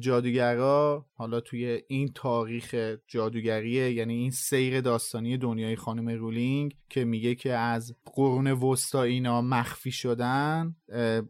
جادوگرا 0.01 1.07
حالا 1.15 1.41
توی 1.41 1.83
این 1.89 2.13
تاریخ 2.15 2.97
جادوگریه 3.07 3.93
یعنی 3.93 4.15
این 4.15 4.31
سیر 4.31 4.81
داستانی 4.81 5.39
دنیای 5.39 5.77
خانم 5.77 5.98
رولینگ 6.07 6.75
که 6.89 7.05
میگه 7.05 7.35
که 7.35 7.53
از 7.53 7.95
قرون 8.05 8.47
وسطا 8.47 9.03
اینا 9.03 9.43
مخفی 9.43 9.93
شدن 9.93 10.77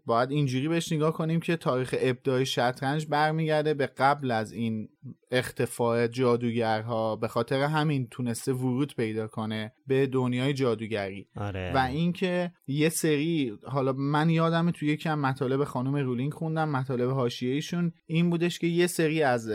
باید 0.07 0.31
اینجوری 0.31 0.69
بهش 0.69 0.93
نگاه 0.93 1.13
کنیم 1.13 1.41
که 1.41 1.57
تاریخ 1.57 1.95
ابداع 1.99 2.45
شطرنج 2.45 3.07
برمیگرده. 3.07 3.75
به 3.75 3.87
قبل 3.87 4.31
از 4.31 4.53
این 4.53 4.89
اختفاع 5.31 6.07
جادوگرها 6.07 7.17
به 7.17 7.29
خاطر 7.29 7.61
همین 7.61 8.09
تونسته 8.11 8.53
ورود 8.53 8.95
پیدا 8.97 9.27
کنه 9.27 9.73
به 9.87 10.07
دنیای 10.07 10.53
جادوگری 10.53 11.29
آره. 11.37 11.73
و 11.75 11.79
اینکه 11.79 12.53
یه 12.67 12.89
سری 12.89 13.59
حالا 13.65 13.93
من 13.93 14.31
یادم 14.31 14.71
توی 14.71 14.89
یکم 14.89 15.19
مطالب 15.19 15.65
خانم 15.65 15.97
رولینگ 15.97 16.33
خوندم 16.33 16.69
مطالب 16.69 17.11
حاشیه‌ایشون 17.11 17.93
این 18.07 18.31
بودش 18.31 18.59
که 18.59 18.67
یه 18.67 18.87
سری 18.87 19.23
از 19.23 19.51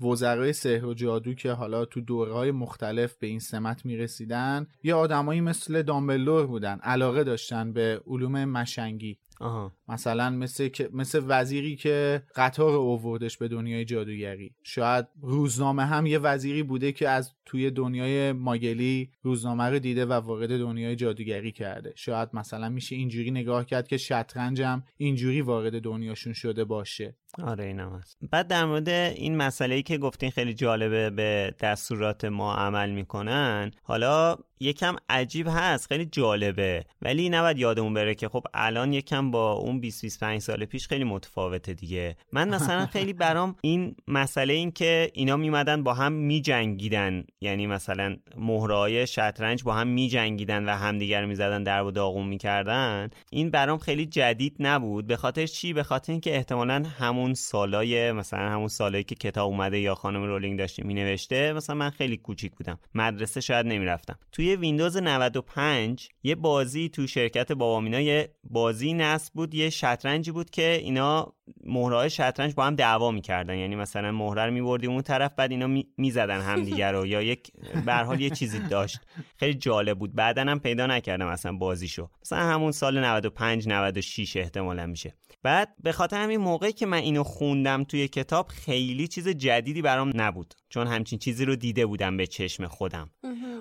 وزرای 0.00 0.52
سحر 0.52 0.84
و 0.84 0.94
جادو 0.94 1.34
که 1.34 1.52
حالا 1.52 1.84
تو 1.84 2.00
دورهای 2.00 2.50
مختلف 2.50 3.16
به 3.16 3.26
این 3.26 3.38
سمت 3.38 3.86
می‌رسیدن 3.86 4.66
یه 4.82 4.94
آدمایی 4.94 5.40
مثل 5.40 5.82
دامبلور 5.82 6.46
بودن 6.46 6.78
علاقه 6.82 7.24
داشتن 7.24 7.72
به 7.72 8.00
علوم 8.06 8.44
مشنگی 8.44 9.18
آها. 9.40 9.72
مثلا 9.88 10.30
مثل 10.30 10.70
مثل 10.92 11.22
وزیری 11.26 11.76
که 11.76 12.22
قطار 12.34 12.74
اووردش 12.74 13.38
به 13.38 13.48
دنیای 13.48 13.84
جادوگری 13.84 14.54
شاید 14.62 15.06
روزنامه 15.22 15.84
هم 15.86 16.06
یه 16.06 16.18
وزیری 16.18 16.62
بوده 16.62 16.92
که 16.92 17.08
از 17.08 17.35
توی 17.46 17.70
دنیای 17.70 18.32
ماگلی 18.32 19.10
روزنامه 19.22 19.64
رو 19.64 19.78
دیده 19.78 20.06
و 20.06 20.12
وارد 20.12 20.58
دنیای 20.58 20.96
جادوگری 20.96 21.52
کرده. 21.52 21.92
شاید 21.96 22.28
مثلا 22.32 22.68
میشه 22.68 22.96
اینجوری 22.96 23.30
نگاه 23.30 23.66
کرد 23.66 23.88
که 23.88 23.96
شطرنج 23.96 24.62
هم 24.62 24.82
اینجوری 24.96 25.40
وارد 25.40 25.82
دنیاشون 25.82 26.32
شده 26.32 26.64
باشه. 26.64 27.16
آره 27.42 27.64
اینم 27.64 27.92
هست. 27.98 28.18
بعد 28.30 28.48
در 28.48 28.64
مورد 28.64 28.88
این 28.88 29.36
مسئله 29.36 29.74
ای 29.74 29.82
که 29.82 29.98
گفتین 29.98 30.30
خیلی 30.30 30.54
جالبه 30.54 31.10
به 31.10 31.54
دستورات 31.60 32.24
ما 32.24 32.54
عمل 32.54 32.90
می‌کنن 32.90 33.70
حالا 33.82 34.36
یکم 34.60 34.96
عجیب 35.08 35.46
هست 35.50 35.86
خیلی 35.86 36.06
جالبه. 36.06 36.84
ولی 37.02 37.28
نباید 37.28 37.58
یادمون 37.58 37.94
بره 37.94 38.14
که 38.14 38.28
خب 38.28 38.44
الان 38.54 38.92
یکم 38.92 39.30
با 39.30 39.52
اون 39.52 39.80
20 39.80 40.02
25 40.02 40.40
سال 40.40 40.64
پیش 40.64 40.88
خیلی 40.88 41.04
متفاوته 41.04 41.74
دیگه. 41.74 42.16
من 42.32 42.48
مثلا 42.48 42.86
خیلی 42.86 43.12
برام 43.12 43.56
این 43.60 43.96
مسئله 44.08 44.54
این 44.54 44.70
که 44.72 45.10
اینا 45.14 45.36
میمدن 45.36 45.82
با 45.82 45.94
هم 45.94 46.12
میجنگیدن 46.12 47.24
یعنی 47.40 47.66
مثلا 47.66 48.16
مهرهای 48.36 49.06
شطرنج 49.06 49.62
با 49.62 49.74
هم 49.74 49.88
میجنگیدن 49.88 50.64
و 50.64 50.72
همدیگر 50.72 51.24
می‌زدن 51.24 51.62
در 51.62 51.82
و 51.82 51.90
داغون 51.90 52.26
می‌کردن. 52.26 53.10
این 53.30 53.50
برام 53.50 53.78
خیلی 53.78 54.06
جدید 54.06 54.56
نبود. 54.58 55.06
به 55.06 55.16
خاطر 55.16 55.46
چی؟ 55.46 55.72
به 55.72 55.82
خاطر 55.82 56.12
اینکه 56.12 56.36
احتمالا 56.36 56.82
همون 56.98 57.34
سالای 57.34 58.12
مثلا 58.12 58.48
همون 58.48 58.68
سالایی 58.68 59.04
که 59.04 59.14
کتاب 59.14 59.50
اومده 59.50 59.78
یا 59.78 59.94
خانم 59.94 60.22
رولینگ 60.22 60.58
داشته 60.58 60.84
مینوشته 60.84 61.52
مثلا 61.52 61.76
من 61.76 61.90
خیلی 61.90 62.16
کوچیک 62.16 62.52
بودم. 62.52 62.78
مدرسه 62.94 63.40
شاید 63.40 63.66
نمی‌رفتم. 63.66 64.18
توی 64.32 64.56
ویندوز 64.56 64.96
95 64.96 66.08
یه 66.22 66.34
بازی 66.34 66.88
تو 66.88 67.06
شرکت 67.06 67.52
بابامینا 67.52 68.00
یه 68.00 68.28
بازی 68.44 68.92
نصب 68.92 69.34
بود 69.34 69.54
یه 69.54 69.70
شطرنجی 69.70 70.30
بود 70.30 70.50
که 70.50 70.72
اینا 70.82 71.32
مهرهای 71.64 72.10
شطرنج 72.10 72.54
با 72.54 72.64
هم 72.64 72.74
دعوا 72.74 73.10
می‌کردن. 73.10 73.58
یعنی 73.58 73.76
مثلا 73.76 74.12
مهره 74.12 74.44
رو 74.46 74.52
میبردیم 74.52 74.90
اون 74.90 75.02
طرف 75.02 75.32
بعد 75.36 75.50
اینا 75.50 75.82
می‌زدن 75.98 76.40
همدیگه 76.50 76.90
رو. 76.90 77.06
یا 77.06 77.25
یک 77.26 77.52
به 77.86 77.94
حال 77.94 78.20
یه 78.20 78.30
چیزی 78.30 78.58
داشت. 78.58 79.00
خیلی 79.36 79.54
جالب 79.54 79.98
بود. 79.98 80.14
بعدا 80.14 80.42
هم 80.42 80.60
پیدا 80.60 80.86
نکردم 80.86 81.26
مثلا 81.26 81.52
بازیشو. 81.52 82.10
مثلا 82.22 82.38
همون 82.38 82.72
سال 82.72 83.04
95 83.04 83.68
96 83.68 84.36
احتمالا 84.36 84.86
میشه. 84.86 85.14
بعد 85.42 85.74
به 85.82 85.92
خاطر 85.92 86.22
همین 86.22 86.40
موقعی 86.40 86.72
که 86.72 86.86
من 86.86 86.98
اینو 86.98 87.24
خوندم 87.24 87.84
توی 87.84 88.08
کتاب 88.08 88.48
خیلی 88.48 89.08
چیز 89.08 89.28
جدیدی 89.28 89.82
برام 89.82 90.12
نبود. 90.14 90.54
چون 90.76 90.86
همچین 90.86 91.18
چیزی 91.18 91.44
رو 91.44 91.56
دیده 91.56 91.86
بودم 91.86 92.16
به 92.16 92.26
چشم 92.26 92.66
خودم. 92.66 93.10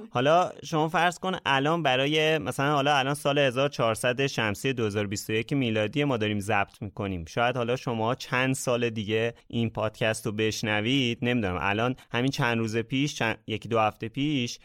حالا 0.09 0.51
شما 0.63 0.87
فرض 0.87 1.19
کن 1.19 1.35
الان 1.45 1.83
برای 1.83 2.37
مثلا 2.37 2.71
حالا 2.71 2.97
الان 2.97 3.13
سال 3.13 3.37
1400 3.37 4.27
شمسی 4.27 4.73
2021 4.73 5.53
میلادی 5.53 6.03
ما 6.03 6.17
داریم 6.17 6.39
ضبط 6.39 6.81
می‌کنیم. 6.81 7.25
شاید 7.25 7.57
حالا 7.57 7.75
شما 7.75 8.15
چند 8.15 8.55
سال 8.55 8.89
دیگه 8.89 9.33
این 9.47 9.69
پادکست 9.69 10.25
رو 10.25 10.31
بشنوید 10.31 11.17
نمی‌دونم. 11.21 11.57
الان 11.61 11.95
همین 12.11 12.31
چند 12.31 12.57
روز 12.57 12.77
پیش 12.77 13.15
چند... 13.15 13.37
یکی 13.47 13.69
دو 13.69 13.79
هفته 13.79 14.07
پیش 14.07 14.59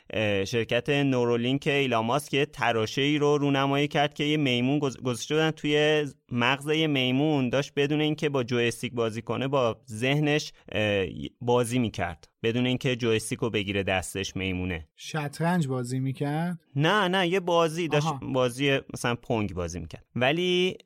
شرکت 0.44 0.88
نورولینک 0.88 1.66
ایلاماس 1.66 2.28
که 2.28 2.46
تراشه 2.46 3.02
ای 3.02 3.18
رو 3.18 3.38
رونمایی 3.38 3.88
کرد 3.88 4.14
که 4.14 4.24
یه 4.24 4.36
میمون 4.36 4.78
گذاشته 4.78 5.50
توی 5.50 6.06
مغز 6.30 6.68
یه 6.68 6.86
میمون 6.86 7.48
داشت 7.48 7.72
بدون 7.76 8.00
اینکه 8.00 8.28
با 8.28 8.44
جویستیک 8.44 8.92
بازی 8.92 9.22
کنه 9.22 9.48
با 9.48 9.76
ذهنش 9.90 10.52
بازی 11.40 11.78
می‌کرد. 11.78 12.26
بدون 12.42 12.66
اینکه 12.66 12.96
جویستیک 12.96 13.38
رو 13.38 13.50
بگیره 13.50 13.82
دستش 13.82 14.36
میمونه. 14.36 14.88
شطرنج 14.96 15.68
بازی 15.68 16.00
می‌کرد؟ 16.00 16.58
نه 16.76 17.08
نه 17.08 17.28
یه 17.28 17.40
بازی 17.40 17.88
داشت 17.88 18.08
بازی 18.22 18.78
مثلا 18.94 19.14
پونگ 19.14 19.54
بازی 19.54 19.80
می‌کرد. 19.80 20.04
ولی 20.16 20.76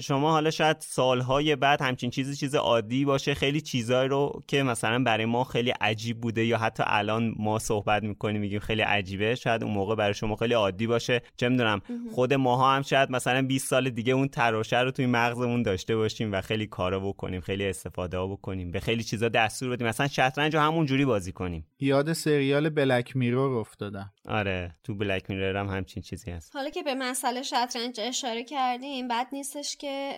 شما 0.00 0.30
حالا 0.30 0.50
شاید 0.50 0.76
سالهای 0.80 1.56
بعد 1.56 1.82
همچین 1.82 2.10
چیزی 2.10 2.36
چیز 2.36 2.54
عادی 2.54 3.04
باشه 3.04 3.34
خیلی 3.34 3.60
چیزایی 3.60 4.08
رو 4.08 4.42
که 4.46 4.62
مثلا 4.62 5.02
برای 5.02 5.24
ما 5.24 5.44
خیلی 5.44 5.70
عجیب 5.70 6.20
بوده 6.20 6.44
یا 6.44 6.58
حتی 6.58 6.82
الان 6.86 7.34
ما 7.38 7.58
صحبت 7.58 8.02
می‌کنیم 8.02 8.40
میگیم 8.40 8.60
خیلی 8.60 8.82
عجیبه 8.82 9.34
شاید 9.34 9.64
اون 9.64 9.72
موقع 9.72 9.94
برای 9.94 10.14
شما 10.14 10.36
خیلی 10.36 10.54
عادی 10.54 10.86
باشه. 10.86 11.22
چه 11.36 11.48
می‌دونم 11.48 11.80
خود 12.12 12.34
ماها 12.34 12.76
هم 12.76 12.82
شاید 12.82 13.10
مثلا 13.10 13.42
20 13.42 13.68
سال 13.68 13.90
دیگه 13.90 14.12
اون 14.12 14.28
تراشه 14.28 14.76
رو 14.84 14.90
توی 14.90 15.06
مغزمون 15.06 15.62
داشته 15.62 15.96
باشیم 15.96 16.32
و 16.32 16.40
خیلی 16.40 16.66
کارا 16.66 17.00
بکنیم 17.00 17.40
خیلی 17.40 17.66
استفاده 17.66 18.26
بکنیم 18.26 18.70
به 18.70 18.80
خیلی 18.80 19.04
چیزا 19.04 19.28
دستور 19.28 19.70
بدیم. 19.70 19.86
مثلا 19.86 20.08
شطرنج 20.08 20.56
همون 20.56 20.86
جوری 20.86 21.04
بازی 21.04 21.32
کنیم. 21.32 21.66
یاد 21.80 22.12
سریال 22.12 22.68
بلک 22.68 23.16
میرور 23.16 23.58
افتادم. 23.58 24.12
آره 24.28 24.74
تو 24.84 24.94
بلک 24.94 25.30
میرور 25.30 25.56
هم 25.56 25.66
همچین 25.66 26.02
چیزی 26.02 26.30
هست. 26.30 26.56
حالا 26.56 26.70
که 26.70 26.82
به 26.82 26.94
مسئله 26.94 27.42
شطرنج 27.42 28.00
اشاره 28.00 28.44
کردیم 28.44 29.08
بعد 29.08 29.26
نیستش 29.32 29.76
که 29.76 30.16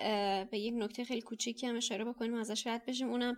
به 0.50 0.58
یک 0.58 0.74
نکته 0.76 1.04
خیلی 1.04 1.20
کوچیکی 1.20 1.66
هم 1.66 1.76
اشاره 1.76 2.04
بکنیم 2.04 2.34
ازش 2.34 2.66
رد 2.66 2.86
بشیم. 2.86 3.08
اونم 3.08 3.36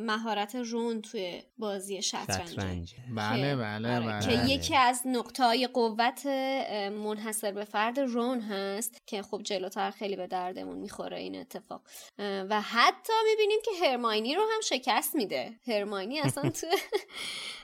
مهارت 0.00 0.54
رون 0.54 1.02
توی 1.02 1.42
بازی 1.58 2.02
شطرنج. 2.02 2.94
بله 3.16 3.56
بله 3.56 3.96
آره. 3.96 4.06
بله. 4.06 4.20
که 4.20 4.52
یکی 4.52 4.76
از 4.76 5.02
نقطه 5.06 5.66
قوت 5.66 6.26
منحصر 7.04 7.52
به 7.52 7.64
فرد 7.64 8.00
رون 8.00 8.40
هست 8.40 9.02
که 9.06 9.22
خب 9.22 9.40
جلوتر 9.44 9.90
خیلی 9.90 10.16
به 10.16 10.26
دردمون 10.56 10.78
می‌خوره 10.78 11.18
این 11.18 11.36
اتفاق. 11.40 11.82
و 12.18 12.60
حتی 12.60 13.12
می‌بینیم 13.30 13.58
که 13.64 13.70
هرماینی 13.86 14.34
رو 14.34 14.42
هم 14.54 14.60
شکست 14.60 15.14
میده. 15.14 15.52
هرماینی 15.66 16.20
اصلا 16.20 16.50
تو 16.60 16.66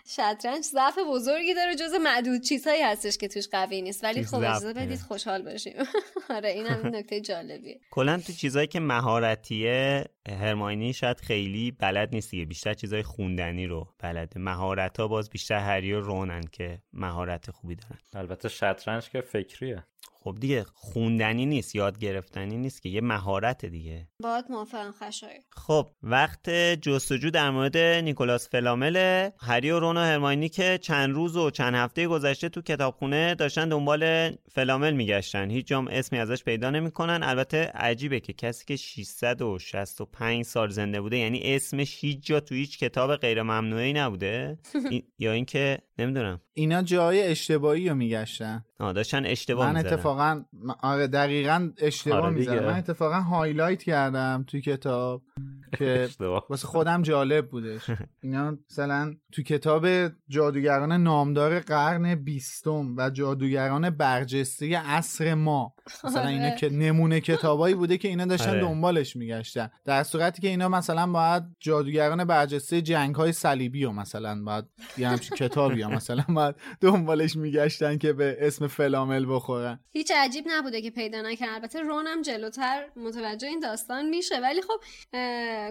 شطرنج 0.06 0.64
ضعف 0.64 0.98
بزرگی 1.08 1.54
داره 1.54 1.74
جز 1.74 1.94
معدود 2.02 2.40
چیزهایی 2.40 2.82
هستش 2.82 3.18
که 3.18 3.28
توش 3.28 3.48
قوی 3.48 3.82
نیست. 3.82 4.04
ولی 4.04 4.24
خب 4.24 4.34
اجازه 4.34 4.72
بدید 4.72 5.00
خوشحال 5.00 5.42
باشیم. 5.42 5.74
آره 6.36 6.48
این 6.48 6.66
هم 6.66 6.86
نکته 6.96 7.20
جالبیه. 7.20 7.80
کلا 7.90 8.18
تو 8.26 8.32
چیزهایی 8.32 8.68
که 8.68 8.80
مهارتیه 8.80 10.04
هرماینی 10.28 10.92
شاید 10.92 11.20
خیلی 11.20 11.70
بلد 11.70 12.08
نیست 12.14 12.30
دیگه. 12.30 12.44
بیشتر 12.44 12.74
چیزای 12.74 13.02
خوندنی 13.02 13.66
رو 13.66 13.88
بلده. 13.98 14.40
مهارت 14.40 15.00
ها 15.00 15.08
باز 15.08 15.30
بیشتر 15.30 15.58
هری 15.58 15.92
و 15.92 16.00
رونن 16.00 16.42
که 16.52 16.78
مهارت 16.92 17.50
خوبی 17.50 17.74
دارن. 17.74 17.98
البته 18.14 18.48
شطرنج 18.48 19.10
که 19.10 19.20
فکریه. 19.20 19.84
خب 20.24 20.36
دیگه 20.40 20.64
خوندنی 20.74 21.46
نیست 21.46 21.74
یاد 21.74 21.98
گرفتنی 21.98 22.56
نیست 22.56 22.82
که 22.82 22.88
یه 22.88 23.00
مهارت 23.00 23.64
دیگه. 23.66 24.08
باید 24.20 24.44
موافقم 24.50 24.92
خشای 25.00 25.40
خب 25.50 25.90
وقت 26.02 26.50
جستجو 26.80 27.30
در 27.30 27.50
مورد 27.50 27.76
نیکولاس 27.76 28.48
فلامل. 28.48 29.28
هری 29.40 29.70
و 29.70 29.80
رون 29.80 29.96
و 29.96 30.00
هرماینی 30.00 30.48
که 30.48 30.78
چند 30.82 31.14
روز 31.14 31.36
و 31.36 31.50
چند 31.50 31.74
هفته 31.74 32.06
گذشته 32.06 32.48
تو 32.48 32.62
کتابخونه 32.62 33.34
داشتن 33.34 33.68
دنبال 33.68 34.32
فلامل 34.50 34.92
میگشتن. 34.92 35.50
هیچ 35.50 35.66
جام 35.66 35.88
اسمی 35.88 36.18
ازش 36.18 36.44
پیدا 36.44 36.70
نمی‌کنن. 36.70 37.22
البته 37.22 37.64
عجیبه 37.74 38.20
که 38.20 38.32
کسی 38.32 38.64
که 38.64 38.76
665 38.76 40.44
سال 40.44 40.70
زنده 40.70 41.00
بوده 41.00 41.16
یعنی 41.16 41.54
اسمش 41.54 41.96
هیچ 42.00 42.26
جا 42.26 42.40
تو 42.40 42.54
هیچ 42.54 42.78
کتاب 42.78 43.16
غیر 43.16 43.42
ممنوعی 43.42 43.92
نبوده. 43.92 44.58
یا 45.18 45.32
اینکه 45.32 45.78
نمی‌دونم. 45.98 46.40
اینا 46.54 46.82
جای 46.82 47.22
اشتباهی 47.22 47.88
رو 47.88 47.94
میگشتن 47.94 48.64
داشتن 48.78 49.26
اشتباه 49.26 49.72
من. 49.72 49.76
اتفاقا 49.86 50.34
م- 50.52 50.70
آره 50.82 51.06
دقیقا 51.06 51.70
اشتباه 51.78 52.20
آره 52.20 52.30
می‌زنم. 52.34 52.64
من 52.64 52.78
اتفاقا 52.78 53.20
هایلایت 53.20 53.82
کردم 53.82 54.44
توی 54.46 54.60
کتاب 54.60 55.22
که 55.78 56.08
واسه 56.50 56.66
خودم 56.66 57.02
جالب 57.02 57.48
بودش 57.50 57.90
اینا 58.22 58.58
مثلا 58.70 59.14
تو 59.32 59.42
کتاب 59.42 59.86
جادوگران 60.28 60.92
نامدار 60.92 61.60
قرن 61.60 62.14
بیستم 62.14 62.96
و 62.96 63.10
جادوگران 63.10 63.90
برجسته 63.90 64.78
عصر 64.78 65.34
ما 65.34 65.74
مثلا 66.04 66.26
اینا 66.26 66.46
آره. 66.46 66.56
که 66.56 66.68
نمونه 66.68 67.20
کتابایی 67.20 67.74
بوده 67.74 67.98
که 67.98 68.08
اینا 68.08 68.24
داشتن 68.24 68.50
آره. 68.50 68.60
دنبالش 68.60 69.16
میگشتن. 69.16 69.70
در 69.84 70.02
صورتی 70.02 70.42
که 70.42 70.48
اینا 70.48 70.68
مثلا 70.68 71.06
باید 71.06 71.42
جادوگران 71.60 72.24
برجسته 72.24 72.82
جنگ 72.82 73.14
های 73.14 73.32
صلیبی 73.32 73.84
و 73.84 73.92
مثلا 73.92 74.42
باید 74.44 74.64
یه 74.98 75.08
همچین 75.08 75.36
کتابی 75.36 75.80
یا 75.80 75.88
مثلا 75.88 76.24
باید 76.28 76.54
دنبالش 76.80 77.36
میگشتن 77.36 77.98
که 77.98 78.12
به 78.12 78.36
اسم 78.40 78.66
فلامل 78.66 79.26
بخورن. 79.28 79.80
هیچ 79.90 80.12
عجیب 80.16 80.44
نبوده 80.48 80.82
که 80.82 80.90
پیدا 80.90 81.22
نکرد. 81.22 81.48
البته 81.54 81.80
رونم 81.80 82.22
جلوتر 82.22 82.84
متوجه 82.96 83.48
این 83.48 83.60
داستان 83.60 84.08
میشه. 84.08 84.40
ولی 84.40 84.62
خب 84.62 84.80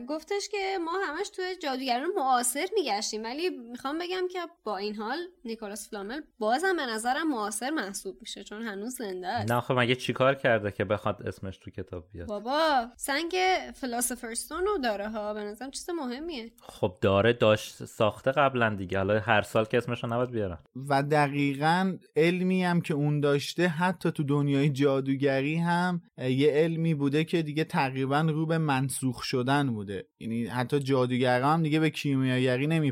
گفتش 0.09 0.49
که 0.51 0.77
ما 0.85 0.91
همش 1.07 1.29
توی 1.29 1.55
جادوگران 1.55 2.09
معاصر 2.15 2.65
میگشتیم. 2.75 3.23
ولی 3.23 3.50
می‌خوام 3.57 3.99
بگم 3.99 4.27
که 4.31 4.39
با 4.63 4.77
این 4.77 4.95
حال 4.95 5.17
نیکولاس 5.45 5.89
فلامل 5.89 6.21
بازم 6.39 6.75
به 6.77 6.85
نظرم 6.85 7.31
معاصر 7.31 7.69
محسوب 7.69 8.17
میشه 8.21 8.43
چون 8.43 8.61
هنوز 8.61 8.95
زنده 8.95 9.27
است. 9.27 9.51
نه 9.51 9.61
خب 9.61 9.79
مگه 9.79 9.95
چیکار 9.95 10.35
کرده 10.35 10.71
که 10.71 10.85
بخواد 10.85 11.27
اسمش 11.27 11.57
تو 11.57 11.71
کتاب 11.71 12.05
بیاد؟ 12.11 12.27
بابا 12.27 12.87
سنگ 12.97 13.35
فلاسفرستون 13.75 14.65
رو 14.65 14.77
داره 14.77 15.09
ها 15.09 15.33
به 15.33 15.43
نظرم 15.43 15.71
چیز 15.71 15.89
مهمیه. 15.89 16.51
خب 16.61 16.97
داره 17.01 17.33
داشت 17.33 17.85
ساخته 17.85 18.31
قبلا 18.31 18.75
دیگه. 18.75 18.97
حالا 18.97 19.19
هر 19.19 19.41
سال 19.41 19.65
که 19.65 19.77
اسمش 19.77 20.03
رو 20.03 20.13
نباید 20.13 20.31
بیارن. 20.31 20.57
و 20.89 21.03
دقیقا 21.03 21.97
علمی 22.15 22.63
هم 22.63 22.81
که 22.81 22.93
اون 22.93 23.19
داشته 23.19 23.67
حتی 23.67 24.11
تو 24.11 24.23
دنیای 24.23 24.69
جادوگری 24.69 25.55
هم 25.55 26.01
یه 26.17 26.51
علمی 26.51 26.93
بوده 26.93 27.23
که 27.23 27.41
دیگه 27.41 27.63
تقریبا 27.63 28.21
رو 28.21 28.45
به 28.45 28.57
منسوخ 28.57 29.23
شدن 29.23 29.73
بوده. 29.73 30.07
یعنی 30.19 30.45
حتی 30.45 30.79
جادوگرا 30.79 31.49
هم 31.49 31.63
دیگه 31.63 31.79
به 31.79 31.89
کیمیاگری 31.89 32.67
نمی 32.67 32.91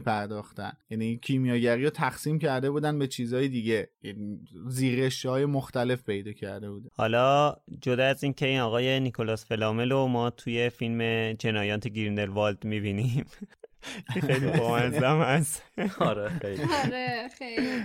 پرداختن 0.54 0.78
یعنی 0.90 1.18
کیمیاگری 1.18 1.84
رو 1.84 1.90
تقسیم 1.90 2.40
کرده 2.40 2.72
بودن 2.72 3.00
به 3.00 3.08
چیزهای 3.08 3.48
دیگه. 3.48 3.90
یعنی 4.04 4.40
زیرش 4.68 5.26
های 5.26 5.46
مختلف 5.46 6.04
پیدا 6.04 6.32
کرده 6.32 6.72
بوده 6.72 6.90
حالا 6.96 7.56
جدا 7.82 8.06
از 8.06 8.24
اینکه 8.24 8.46
این 8.46 8.60
آقای 8.60 9.00
نیکولاس 9.00 9.46
فلامل 9.46 9.92
رو 9.92 10.08
ما 10.08 10.30
توی 10.30 10.70
فیلم 10.70 11.34
جنایات 11.34 11.88
گریندلوالد 11.88 12.66
می‌بینیم. 12.66 13.26
خیلی 14.28 14.48
بامزدم 14.58 15.22
هست. 15.22 15.64
آره 16.00 16.30
خیلی. 16.30 16.62
آره 16.86 17.30
خیلی. 17.38 17.84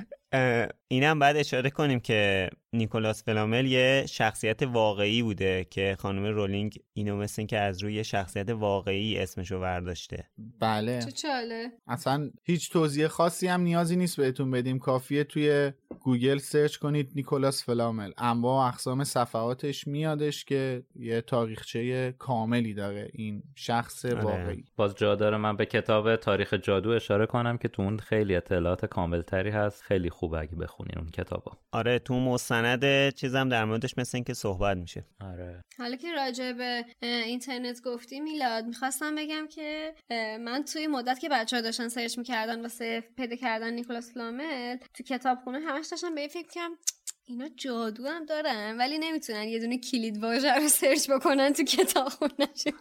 اینم 0.89 1.19
بعد 1.19 1.37
اشاره 1.37 1.71
کنیم 1.71 2.01
که 2.01 2.51
نیکولاس 2.73 3.25
فلامل 3.25 3.67
یه 3.67 4.05
شخصیت 4.09 4.63
واقعی 4.63 5.23
بوده 5.23 5.67
که 5.71 5.97
خانم 5.99 6.25
رولینگ 6.25 6.79
اینو 6.93 7.17
مثل 7.17 7.35
این 7.39 7.47
که 7.47 7.59
از 7.59 7.83
روی 7.83 8.05
شخصیت 8.05 8.51
واقعی 8.51 9.19
اسمشو 9.19 9.61
برداشته 9.61 10.25
بله. 10.61 11.03
چه 11.03 11.11
جالب. 11.11 11.73
اصلا 11.87 12.31
هیچ 12.45 12.71
توضیح 12.71 13.07
خاصی 13.07 13.47
هم 13.47 13.61
نیازی 13.61 13.97
نیست 13.97 14.17
بهتون 14.17 14.51
بدیم. 14.51 14.79
کافیه 14.79 15.25
توی 15.25 15.73
گوگل 16.05 16.39
search 16.39 16.77
کنید 16.77 17.13
نیکولاس 17.15 17.65
فلامل. 17.65 18.13
انواع 18.19 18.65
و 18.65 18.69
اقسام 18.69 19.05
صفحاتش 19.05 19.87
میادش 19.87 20.45
که 20.45 20.83
یه 20.97 21.21
تاریخچه 21.21 22.15
کاملی 22.19 22.75
داره 22.75 23.11
این 23.13 23.43
شخص 23.55 24.05
آره. 24.05 24.21
واقعی. 24.21 24.65
باز 24.77 24.95
جا 24.95 25.15
داره 25.15 25.37
من 25.37 25.57
به 25.57 25.67
کتاب 25.67 26.17
تاریخ 26.17 26.55
جادو 26.55 26.91
اشاره 26.91 27.27
کنم 27.27 27.59
که 27.59 27.69
تو 27.69 27.83
اون 27.83 27.99
خیلی 27.99 28.37
اطلاعات 28.37 28.87
کاملتری 28.87 29.51
هست. 29.51 29.83
خیلی 29.83 30.11
خوبه 30.11 30.39
اگه 30.39 30.57
بخونین 30.57 30.99
اون 30.99 31.11
کتابو. 31.11 31.51
آره 31.73 31.99
تو 31.99 32.21
مستند 32.21 33.15
چیزم 33.15 33.49
در 33.49 33.65
موردش 33.65 33.99
مثل 33.99 34.17
این 34.17 34.25
که 34.25 34.35
صحبت 34.35 34.77
میشه. 34.77 35.05
آره. 35.21 35.61
حالا 35.79 35.97
که 35.97 36.13
راجع 36.13 36.53
به 36.53 36.85
اینترنت 37.01 37.81
گفتی 37.85 38.21
میلاد 38.21 38.65
می‌خواستم 38.65 39.15
بگم 39.15 39.47
که 39.51 39.95
من 40.41 40.65
توی 40.73 40.87
مدت 40.87 41.19
که 41.19 41.29
بچه 41.29 41.57
ها 41.57 41.63
داشتن 41.63 41.89
search 41.89 42.19
می‌کردن 42.19 42.63
واسه 42.63 43.05
پیدا 43.17 43.37
کردن 43.37 43.73
نیکولاس 43.73 44.15
فلامل 44.15 44.77
تو 44.95 45.03
کتابخونه 45.03 45.59
همش 45.59 45.87
داشتم 45.95 46.15
به 46.15 46.21
این 46.21 46.31
فکر 46.31 46.49
کنم 46.49 46.79
اینا 47.27 47.49
جادو 47.57 48.07
هم 48.07 48.25
دارن 48.27 48.77
ولی 48.79 48.99
نمی‌تونن 48.99 49.43
یه 49.49 49.59
دونه 49.61 49.79
کلید 49.79 50.23
واژه 50.23 50.55
رو 50.55 50.69
search 50.69 51.11
بکنن 51.11 51.53
تو 51.53 51.65
کتابخونهشون 51.65 52.73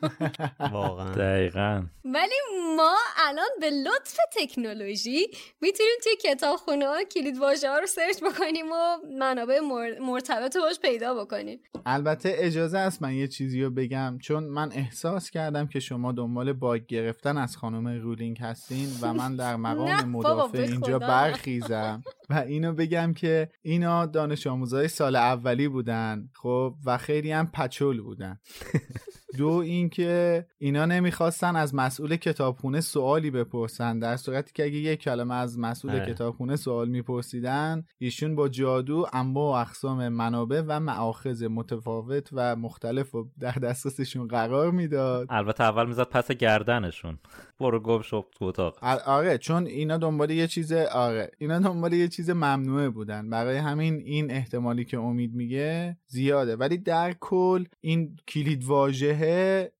واقعا. 0.71 1.11
دقیقا. 1.15 1.83
ولی 2.05 2.33
ما 2.77 2.95
الان 3.27 3.45
به 3.61 3.69
لطف 3.69 4.17
تکنولوژی 4.37 5.27
می‌تونیم 5.61 5.91
توی 6.03 6.15
کتابخونه 6.23 6.87
ها 6.87 7.03
کلید 7.03 7.37
واژه 7.37 7.69
ها 7.69 7.79
رو 7.79 7.87
سرچ 7.87 8.23
بکنیم 8.23 8.65
و 8.71 8.97
منابع 9.19 9.59
مر- 9.59 9.99
مرتبط 9.99 10.55
رو 10.55 10.61
باش 10.61 10.79
پیدا 10.79 11.13
بکنیم. 11.25 11.59
البته 11.85 12.33
اجازه 12.37 12.77
است 12.77 13.01
من 13.01 13.13
یه 13.13 13.27
چیزی 13.27 13.63
رو 13.63 13.69
بگم 13.69 14.17
چون 14.21 14.43
من 14.43 14.71
احساس 14.71 15.29
کردم 15.29 15.67
که 15.67 15.79
شما 15.79 16.11
دنبال 16.11 16.53
باگ 16.53 16.85
گرفتن 16.85 17.37
از 17.37 17.57
خانم 17.57 17.87
رولینگ 18.01 18.37
هستین 18.39 18.87
و 19.01 19.13
من 19.13 19.35
در 19.35 19.55
مقام 19.55 20.09
مدافع 20.15 20.57
اینجا. 20.57 20.99
برخیزم. 20.99 22.03
و 22.29 22.33
اینو 22.33 22.73
بگم 22.73 23.13
که 23.13 23.49
اینا 23.61 24.05
دانش 24.05 24.32
آموزای 24.47 24.87
سال 24.87 25.15
اولی 25.15 25.67
بودن 25.67 26.29
خب 26.33 26.75
و 26.85 26.97
خیلی 26.97 27.31
هم 27.31 27.47
پچول 27.47 28.01
بودن. 28.01 28.39
دو 29.37 29.49
اینکه 29.49 30.45
اینا 30.57 30.85
نمی‌خواستن 30.85 31.55
از 31.55 31.75
مسئول 31.75 32.15
کتابخونه 32.15 32.81
سوالی 32.81 33.31
بپرسن 33.31 33.99
در 33.99 34.17
صورتی 34.17 34.51
که 34.53 34.63
اگه 34.63 34.77
یک 34.77 34.99
کلمه 34.99 35.35
از 35.35 35.59
مسئول. 35.59 35.93
کتابخونه 36.05 36.55
سوال 36.55 36.89
میپرسیدن 36.89 37.83
ایشون 37.97 38.35
با 38.35 38.49
جادو 38.49 39.07
انواع 39.13 39.57
و 39.57 39.61
اقسام 39.61 40.09
منابع 40.09 40.63
و 40.67 40.79
معاخذ 40.79 41.43
متفاوت 41.43 42.29
و 42.31 42.55
مختلف 42.55 43.11
رو 43.11 43.29
در 43.39 43.51
دسترسشون 43.51 44.27
قرار 44.27 44.71
می‌داد. 44.71 45.27
البته 45.29 45.63
اول 45.63 45.87
می‌زد 45.87 46.03
پس 46.03 46.31
گردنشون. 46.31 47.19
برو 47.59 47.79
گم 47.79 48.01
شو 48.01 48.25
تو 48.39 48.45
اتاق. 48.45 48.83
آره 49.05 49.37
چون 49.37 49.65
اینا 49.65 49.97
دنبال 49.97 50.31
یه 50.31 50.47
چیز 50.47 50.73
آره 50.73 51.31
اینا 51.37 51.59
دنبال 51.59 51.93
یه 51.93 52.07
چیز 52.07 52.29
ممنوعه 52.29 52.89
بودن. 52.89 53.29
برای 53.29 53.57
همین 53.57 53.95
این 53.95 54.31
احتمالی 54.31 54.85
که 54.85 54.97
امید 54.97 55.33
میگه 55.33 55.97
زیاده. 56.07 56.55
ولی 56.55 56.77
در 56.77 57.13
کل 57.19 57.65
این 57.81 58.17
کلید 58.27 58.63
واژه 58.63 59.13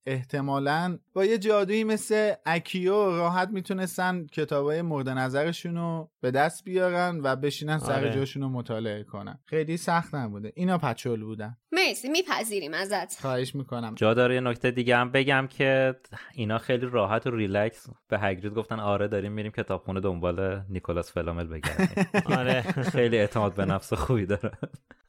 احتمالا 0.08 1.00
با 1.14 1.26
یه 1.26 1.38
جادویی 1.38 1.84
مثل 1.84 2.34
Accio 2.46 2.94
راحت 2.94 3.50
می‌تونستن 3.50 4.26
کتابای 4.28 4.82
مورد 4.82 5.10
نظرشون 5.10 5.76
رو 5.76 6.12
به 6.22 6.32
دست 6.32 6.64
بیارن 6.64 7.20
و 7.24 7.36
بشینن 7.36 7.78
سر 7.78 7.94
آره. 7.94 8.14
جاشون 8.14 8.44
رو 8.44 8.50
مطالعه 8.50 9.04
کنن. 9.04 9.40
خیلی 9.46 9.78
سخت 9.78 10.16
نبوده. 10.16 10.54
اینا 10.56 10.78
پچول 10.78 11.24
بودن. 11.24 11.58
مرسی 11.72 12.10
میپذیریم 12.10 12.74
ازت. 12.74 13.22
خواهش 13.22 13.56
می‌کنم. 13.56 13.96
جا 13.96 14.14
داره 14.14 14.36
یه 14.36 14.42
نکته 14.42 14.72
دیگه 14.72 14.98
هم 14.98 15.12
بگم 15.12 15.48
که 15.50 15.96
اینا 16.34 16.58
خیلی 16.58 16.86
راحت 16.92 17.28
و 17.28 17.32
ریلکس 17.32 17.88
به 18.08 18.20
هگرید 18.20 18.54
گفتن 18.54 18.80
آره 18.80 19.08
داریم 19.08 19.32
میریم 19.32 19.52
کتابخونه 19.52 20.00
دنبال 20.00 20.62
نیکولاس 20.70 21.12
فلامل 21.12 21.48
بگردیم. 21.48 22.06
آره. 22.40 22.62
خیلی 22.62 23.18
اعتماد 23.18 23.56
به 23.56 23.66
نفس 23.66 23.94
خوبی 23.94 24.26
داره. 24.26 24.52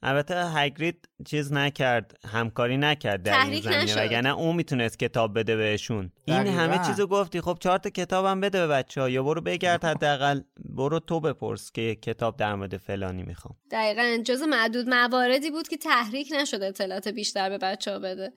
البته 0.01 0.35
هگرید 0.53 1.09
چیز 1.25 1.53
نکرد 1.53 2.19
همکاری 2.25 2.77
نکرد 2.77 3.23
در 3.23 3.33
این 3.33 3.61
تحریک 3.61 3.63
زمینه. 3.63 4.05
وگرنه 4.05 4.29
اون 4.29 4.55
می‌تونست 4.55 4.99
کتاب 4.99 5.39
بده 5.39 5.55
بهشون. 5.55 5.94
این 5.97 6.11
دقیقاً. 6.43 6.61
همه 6.61 6.85
چیزو 6.87 7.07
گفتی. 7.07 7.41
خب 7.41 7.57
چهار 7.59 7.77
تا 7.77 7.89
کتابم 7.89 8.41
بده 8.41 8.59
به 8.59 8.67
بچه 8.67 9.01
ها 9.01 9.09
یا 9.09 9.23
برو 9.23 9.41
بگرد 9.41 9.85
حداقل. 9.85 10.41
برو 10.65 10.99
تو 10.99 11.19
بپرس 11.19 11.71
که 11.71 11.95
کتاب 11.95 12.37
در 12.37 12.55
مورد 12.55 12.77
فلانی 12.77 13.23
می‌خوام. 13.23 13.55
دقیقا. 13.71 14.23
جز 14.25 14.41
معدود 14.41 14.89
مواردی 14.89 15.51
بود 15.51 15.67
که 15.67 15.77
تحریک 15.77 16.33
نشده 16.41 16.65
اطلاعات 16.65 17.07
بیشتر 17.07 17.49
به 17.49 17.57
بچه 17.57 17.91
ها 17.91 17.99
بده. 17.99 18.33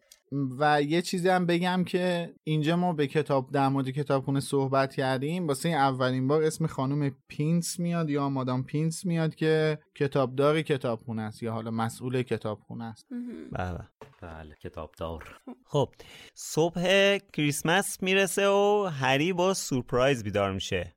و 0.59 0.83
یه 0.83 1.03
چیزی 1.03 1.29
هم 1.29 1.47
بگم 1.47 1.85
که 1.85 2.35
اینجا 2.45 2.77
ما 2.77 2.93
به 2.93 3.07
کتاب 3.07 3.51
در 3.53 3.69
مورد 3.69 3.91
کتابخونه 3.91 4.41
صحبت 4.41 4.95
کردیم. 4.95 5.47
واسه 5.47 5.69
این 5.69 5.79
اولین 5.79 6.29
بار 6.29 6.43
اسم 6.43 6.67
خانم 6.67 7.11
پینس 7.29 7.79
میاد 7.79 8.11
یا 8.11 8.29
مادام 8.29 8.65
پینس 8.65 9.05
میاد 9.05 9.35
که 9.35 9.79
کتابدار 9.95 10.63
کتابخونه 10.63 11.23
است 11.23 11.43
یا 11.43 11.53
حالا 11.53 11.71
مسئول 11.71 12.23
کتابخونه 12.23 12.85
است. 12.85 13.07
بله. 13.53 13.79
بله 14.23 14.55
کتابدار. 14.63 15.41
خب 15.65 15.89
صبح 16.35 17.19
کریسمس 17.33 18.03
می‌رسه 18.03 18.49
و 18.49 18.91
هری 19.01 19.33
با 19.33 19.55
سورپرایز 19.55 20.25
بیدار 20.25 20.53
میشه. 20.53 20.95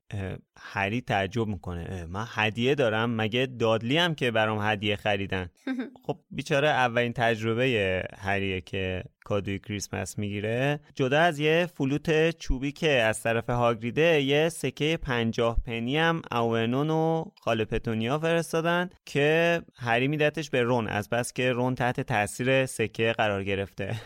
هری 0.58 1.00
تعجب 1.00 1.46
می‌کنه. 1.46 2.06
من 2.06 2.24
هدیه 2.28 2.74
دارم 2.74 3.16
مگه 3.16 3.46
دادلی 3.46 3.98
هم 3.98 4.14
که 4.14 4.30
برام 4.30 4.58
هدیه 4.62 4.96
خریدن؟ 4.96 5.48
خب 6.06 6.18
بیچاره 6.30 6.68
اولین 6.68 7.12
تجربه 7.12 8.02
هریه 8.18 8.60
که 8.60 9.04
کادوی 9.24 9.58
کریسمس 9.58 10.18
می‌گیره. 10.18 10.80
جدا 10.94 11.20
از 11.20 11.38
یه 11.38 11.68
فلوت 11.74 12.30
چوبی 12.30 12.72
که 12.72 12.90
از 12.90 13.22
طرف 13.22 13.50
هاگریده 13.50 14.22
یه 14.22 14.48
سکه 14.48 14.98
پنجاه 15.02 15.60
پنی 15.66 15.98
هم 15.98 16.22
اوونون 16.32 16.90
و 16.90 17.24
خاله 17.40 17.64
پتونیا 17.64 18.18
فرستادن 18.18 18.90
که 19.06 19.62
هری 19.76 20.08
میدتش 20.08 20.50
به 20.50 20.62
رون. 20.62 20.88
از 20.88 21.08
بس 21.08 21.32
که 21.32 21.52
رون 21.52 21.74
تحت 21.74 22.00
تاثیر 22.00 22.66
سکه 22.66 23.11
قرار 23.12 23.44
گرفته. 23.44 24.00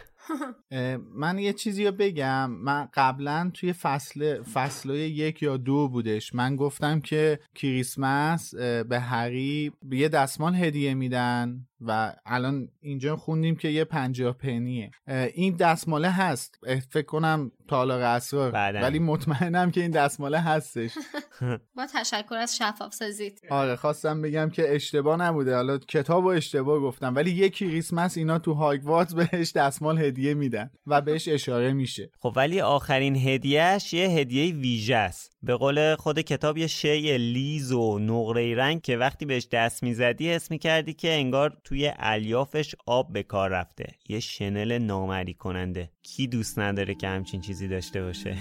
من 1.14 1.38
یه 1.38 1.52
چیزی 1.52 1.84
رو 1.84 1.92
بگم. 1.92 2.50
من 2.50 2.88
قبلا 2.94 3.50
توی 3.54 3.72
فصل 3.72 4.42
فصل 4.42 4.90
یک 4.90 5.42
یا 5.42 5.56
دو 5.56 5.88
بودش. 5.88 6.34
من 6.34 6.56
گفتم 6.56 7.00
که 7.00 7.40
کریسمس 7.54 8.54
به 8.88 9.00
هری 9.00 9.72
یه 9.90 10.08
دستمال 10.08 10.54
هدیه 10.54 10.94
میدن 10.94 11.66
و 11.80 12.16
الان 12.26 12.68
اینجا 12.80 13.16
خوندیم 13.16 13.56
که 13.56 13.68
یه 13.68 13.84
پنجاه 13.84 14.32
پنیه. 14.32 14.90
این 15.34 15.56
دستماله 15.56 16.10
هست. 16.10 16.58
فکر 16.90 17.06
کنم 17.06 17.52
تالاق 17.68 18.00
اسرار 18.00 18.52
ولی 18.52 18.98
مطمئنم 18.98 19.70
که 19.70 19.80
این 19.80 19.90
دستماله 19.90 20.38
هستش. 20.38 20.90
با 21.76 21.86
تشکر 21.94 22.34
از 22.34 22.56
شفاف 22.56 22.94
سازید. 22.94 23.40
آره 23.50 23.76
خواستم 23.76 24.22
بگم 24.22 24.50
که 24.50 24.74
اشتباه 24.74 25.16
نبوده. 25.16 25.54
حالا 25.54 25.78
کتاب 25.78 26.24
و 26.24 26.28
اشتباه 26.28 26.80
گفتم. 26.80 27.14
ولی 27.14 27.30
یکی 27.30 27.66
کریسمس 27.66 28.16
اینا 28.16 28.38
تو 28.38 28.52
هاگوارتس 28.52 29.14
بهش 29.14 29.52
دستمال 29.52 29.98
هدیه 29.98 30.34
میدن 30.34 30.70
و 30.86 31.00
بهش 31.00 31.28
اشاره 31.28 31.72
میشه. 31.72 32.10
خب 32.20 32.32
ولی 32.36 32.60
آخرین 32.60 33.16
هدیهش 33.16 33.92
یه 33.92 34.08
هدیه 34.08 34.54
ویژه 34.54 34.96
است. 34.96 35.35
به 35.46 35.56
قول 35.56 35.96
خود 35.96 36.20
کتاب 36.20 36.58
یه 36.58 36.66
شی 36.66 37.18
لیز 37.18 37.72
و 37.72 37.98
نقره 37.98 38.54
رنگ 38.54 38.82
که 38.82 38.96
وقتی 38.96 39.26
بهش 39.26 39.48
دست 39.52 39.82
می‌زدی 39.82 40.30
حس 40.32 40.50
می‌کردی 40.50 40.94
که 40.94 41.12
انگار 41.12 41.60
توی 41.64 41.92
الیافش 41.96 42.74
آب 42.86 43.12
به 43.12 43.22
کار 43.22 43.50
رفته. 43.50 43.86
یه 44.08 44.20
شنل 44.20 44.78
نامری 44.78 45.34
کننده. 45.34 45.90
کی 46.02 46.26
دوست 46.26 46.58
نداره 46.58 46.94
که 46.94 47.08
همچین 47.08 47.40
چیزی 47.40 47.68
داشته 47.68 48.02
باشه؟ 48.02 48.36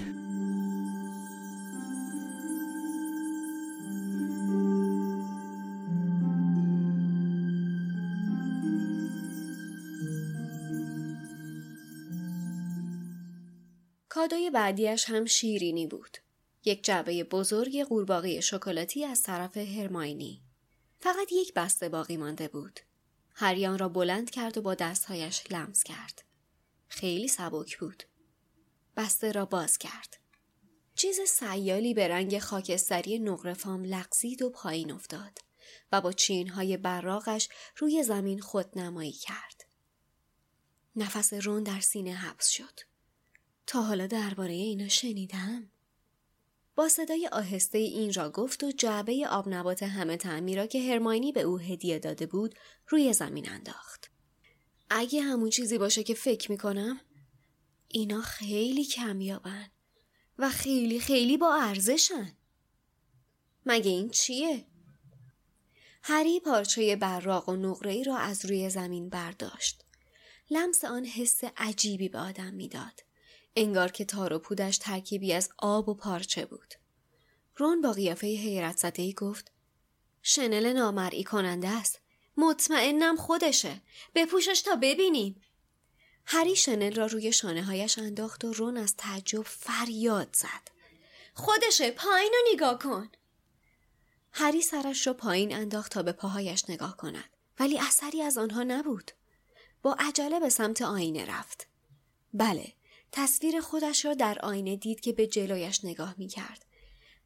کادوی 14.09 14.49
بعدیش 14.49 15.05
هم 15.09 15.25
شیرینی 15.25 15.87
بود. 15.87 16.24
یک 16.65 16.83
جعبه 16.83 17.23
بزرگ 17.23 17.83
قورباغه 17.83 18.41
شکلاتی 18.41 19.05
از 19.05 19.23
طرف 19.23 19.57
هرماینی. 19.57 20.41
فقط 20.99 21.31
یک 21.31 21.53
بسته 21.53 21.89
باقی 21.89 22.17
مانده 22.17 22.47
بود. 22.47 22.79
هریان 23.33 23.79
را 23.79 23.89
بلند 23.89 24.29
کرد 24.29 24.57
و 24.57 24.61
با 24.61 24.75
دستهایش 24.75 25.43
لمس 25.51 25.83
کرد. 25.83 26.23
خیلی 26.87 27.27
سبک 27.27 27.77
بود. 27.77 28.03
بسته 28.97 29.31
را 29.31 29.45
باز 29.45 29.77
کرد. 29.77 30.17
چیز 30.95 31.19
سیالی 31.19 31.93
به 31.93 32.07
رنگ 32.07 32.39
خاکستری 32.39 33.19
نقرفام 33.19 33.83
لغزید 33.83 34.41
و 34.41 34.49
پایین 34.49 34.91
افتاد 34.91 35.39
و 35.91 36.01
با 36.01 36.13
چینهای 36.13 36.77
براغش 36.77 37.49
روی 37.77 38.03
زمین 38.03 38.39
خود 38.39 38.79
نمایی 38.79 39.11
کرد. 39.11 39.65
نفس 40.95 41.33
رون 41.33 41.63
در 41.63 41.79
سینه 41.79 42.13
حبس 42.13 42.49
شد. 42.49 42.79
تا 43.67 43.81
حالا 43.81 44.07
درباره 44.07 44.53
اینا 44.53 44.87
شنیدم؟ 44.87 45.71
با 46.75 46.89
صدای 46.89 47.29
آهسته 47.31 47.77
این 47.77 48.13
را 48.13 48.29
گفت 48.29 48.63
و 48.63 48.71
جعبه 48.71 49.27
آب 49.27 49.49
نبات 49.49 49.83
همه 49.83 50.17
تعمی 50.17 50.55
را 50.55 50.65
که 50.65 50.91
هرماینی 50.91 51.31
به 51.31 51.41
او 51.41 51.59
هدیه 51.59 51.99
داده 51.99 52.25
بود 52.25 52.55
روی 52.87 53.13
زمین 53.13 53.49
انداخت. 53.49 54.11
اگه 54.89 55.21
همون 55.21 55.49
چیزی 55.49 55.77
باشه 55.77 56.03
که 56.03 56.13
فکر 56.13 56.51
می‌کنم 56.51 57.01
اینا 57.87 58.21
خیلی 58.21 58.85
کمیابن 58.85 59.69
و 60.37 60.49
خیلی 60.49 60.99
خیلی 60.99 61.37
با 61.37 61.55
ارزشن. 61.55 62.37
مگه 63.65 63.91
این 63.91 64.09
چیه؟ 64.09 64.65
هری 66.03 66.39
پارچه 66.39 66.95
براق 66.95 67.49
و 67.49 67.55
نقره 67.55 67.91
ای 67.91 68.03
را 68.03 68.17
از 68.17 68.45
روی 68.45 68.69
زمین 68.69 69.09
برداشت. 69.09 69.83
لمس 70.49 70.85
آن 70.85 71.05
حس 71.05 71.43
عجیبی 71.57 72.09
به 72.09 72.19
آدم 72.19 72.53
می‌داد. 72.53 73.04
انگار 73.55 73.91
که 73.91 74.05
تار 74.05 74.33
و 74.33 74.39
پودش 74.39 74.77
ترکیبی 74.77 75.33
از 75.33 75.49
آب 75.57 75.89
و 75.89 75.93
پارچه 75.93 76.45
بود. 76.45 76.73
رون 77.57 77.81
با 77.81 77.91
قیافه 77.91 78.27
حیرت 78.27 78.77
زده 78.77 79.03
ای 79.03 79.13
گفت 79.13 79.51
شنل 80.21 80.73
نامرئی 80.73 81.23
کننده 81.23 81.67
است. 81.67 81.99
مطمئنم 82.37 83.15
خودشه. 83.15 83.81
بپوشش 84.15 84.61
تا 84.61 84.75
ببینیم. 84.75 85.41
هری 86.25 86.55
شنل 86.55 86.95
را 86.95 87.05
روی 87.05 87.33
شانه 87.33 87.63
هایش 87.63 87.99
انداخت 87.99 88.45
و 88.45 88.53
رون 88.53 88.77
از 88.77 88.95
تعجب 88.97 89.43
فریاد 89.43 90.35
زد. 90.35 90.71
خودشه 91.33 91.91
پایین 91.91 92.33
رو 92.33 92.53
نگاه 92.53 92.79
کن. 92.79 93.09
هری 94.31 94.61
سرش 94.61 95.07
را 95.07 95.13
پایین 95.13 95.55
انداخت 95.55 95.91
تا 95.91 96.03
به 96.03 96.11
پاهایش 96.11 96.69
نگاه 96.69 96.97
کند. 96.97 97.29
ولی 97.59 97.79
اثری 97.79 98.21
از 98.21 98.37
آنها 98.37 98.63
نبود. 98.63 99.11
با 99.81 99.95
عجله 99.99 100.39
به 100.39 100.49
سمت 100.49 100.81
آینه 100.81 101.25
رفت. 101.25 101.67
بله 102.33 102.73
تصویر 103.17 103.61
خودش 103.61 104.05
را 104.05 104.13
در 104.13 104.39
آینه 104.43 104.75
دید 104.75 104.99
که 104.99 105.13
به 105.13 105.27
جلویش 105.27 105.85
نگاه 105.85 106.15
می 106.17 106.27
کرد. 106.27 106.65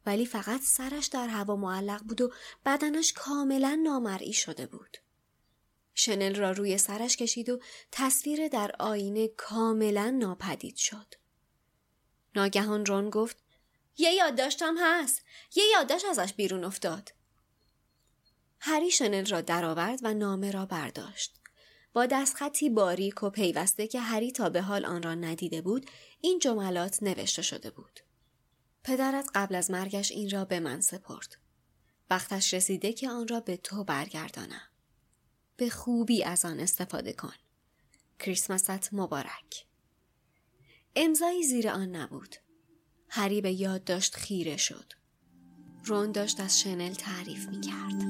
ولی 0.06 0.26
فقط 0.26 0.60
سرش 0.60 1.06
در 1.06 1.28
هوا 1.28 1.56
معلق 1.56 2.02
بود 2.02 2.20
و 2.20 2.32
بدنش 2.66 3.12
کاملا 3.12 3.80
نامرئی 3.82 4.32
شده 4.32 4.66
بود. 4.66 4.96
شنل 5.94 6.34
را 6.34 6.50
روی 6.50 6.78
سرش 6.78 7.16
کشید 7.16 7.48
و 7.48 7.60
تصویر 7.92 8.48
در 8.48 8.72
آینه 8.78 9.28
کاملا 9.28 10.10
ناپدید 10.10 10.76
شد. 10.76 11.14
ناگهان 12.34 12.86
رون 12.86 13.10
گفت 13.10 13.36
یه 13.98 14.12
یادداشتم 14.12 14.74
هست. 14.80 15.22
یه 15.54 15.64
یادداشت 15.64 16.04
ازش 16.04 16.32
بیرون 16.32 16.64
افتاد. 16.64 17.12
هری 18.60 18.90
شنل 18.90 19.26
را 19.26 19.40
درآورد 19.40 20.00
و 20.02 20.14
نامه 20.14 20.50
را 20.50 20.66
برداشت. 20.66 21.39
با 21.92 22.06
دستخطی 22.06 22.70
باریک 22.70 23.22
و 23.22 23.30
پیوسته 23.30 23.86
که 23.86 24.00
هری 24.00 24.32
تا 24.32 24.48
به 24.48 24.62
حال 24.62 24.84
آن 24.84 25.02
را 25.02 25.14
ندیده 25.14 25.60
بود 25.60 25.90
این 26.20 26.38
جملات 26.38 27.02
نوشته 27.02 27.42
شده 27.42 27.70
بود. 27.70 28.00
پدرت 28.84 29.28
قبل 29.34 29.54
از 29.54 29.70
مرگش 29.70 30.12
این 30.12 30.30
را 30.30 30.44
به 30.44 30.60
من 30.60 30.80
سپرد. 30.80 31.36
وقتش 32.10 32.54
رسیده 32.54 32.92
که 32.92 33.08
آن 33.08 33.28
را 33.28 33.40
به 33.40 33.56
تو 33.56 33.84
برگردانم. 33.84 34.68
به 35.56 35.70
خوبی 35.70 36.24
از 36.24 36.44
آن 36.44 36.60
استفاده 36.60 37.12
کن. 37.12 37.34
کریسمست 38.18 38.94
مبارک. 38.94 39.66
امضایی 40.96 41.42
زیر 41.42 41.68
آن 41.68 41.96
نبود. 41.96 42.36
هری 43.08 43.40
به 43.40 43.52
یاد 43.52 43.84
داشت 43.84 44.16
خیره 44.16 44.56
شد. 44.56 44.92
رون 45.84 46.12
داشت 46.12 46.40
از 46.40 46.60
شنل 46.60 46.94
تعریف 46.94 47.48
می 47.48 47.60
کرد. 47.60 48.02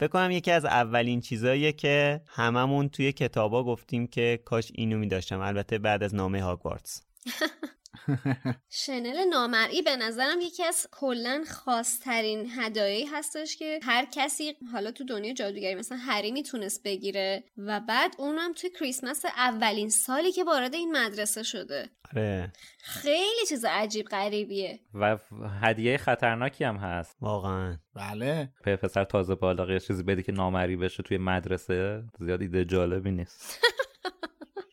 فکر 0.00 0.08
کنم 0.08 0.30
یکی 0.30 0.50
از 0.50 0.64
اولین 0.64 1.20
چیزاییه 1.20 1.72
که 1.72 2.20
هممون 2.26 2.88
توی 2.88 3.12
کتابا 3.12 3.64
گفتیم 3.64 4.06
که 4.06 4.42
کاش 4.44 4.72
اینو 4.74 4.98
می 4.98 5.08
داشتم 5.08 5.40
البته 5.40 5.78
بعد 5.78 6.02
از 6.02 6.14
نامه 6.14 6.42
هاگوارتس. 6.42 7.02
شنل 8.70 9.24
نامرئی 9.28 9.82
به 9.82 9.96
نظرم 9.96 10.40
یکی 10.40 10.64
از 10.64 10.86
کلا 10.92 11.44
خاصترین 11.50 12.50
هدایایی 12.56 13.06
هستش 13.06 13.56
که 13.56 13.80
هر 13.82 14.06
کسی 14.12 14.56
حالا 14.72 14.90
تو 14.90 15.04
دنیا 15.04 15.34
جادوگری 15.34 15.74
مثلا 15.74 15.98
هری 15.98 16.32
می‌تونست 16.32 16.82
بگیره 16.82 17.44
و 17.58 17.80
بعد 17.80 18.14
اونم 18.18 18.52
توی 18.52 18.70
کریسمس 18.70 19.24
اولین 19.24 19.88
سالی 19.88 20.32
که 20.32 20.44
وارد 20.44 20.74
این 20.74 20.96
مدرسه 20.96 21.42
شده. 21.42 21.90
آره. 22.16 22.52
خیلی 22.78 23.46
چیز 23.48 23.64
عجیب 23.64 24.06
غریبیه. 24.06 24.80
و 24.94 25.18
هدیه 25.62 25.96
خطرناکی 25.96 26.64
هم 26.64 26.76
هست. 26.76 27.16
واقعا. 27.20 27.76
بله. 27.94 28.52
پسر 28.64 29.04
تازه 29.04 29.34
بالاقی 29.34 29.80
چیزی 29.80 30.02
بدی 30.02 30.22
که 30.22 30.32
نامری 30.32 30.76
بشه 30.76 31.02
توی 31.02 31.18
مدرسه 31.18 32.02
زیاد 32.20 32.42
ایده 32.42 32.64
جالبی 32.64 33.10
نیست. 33.10 33.58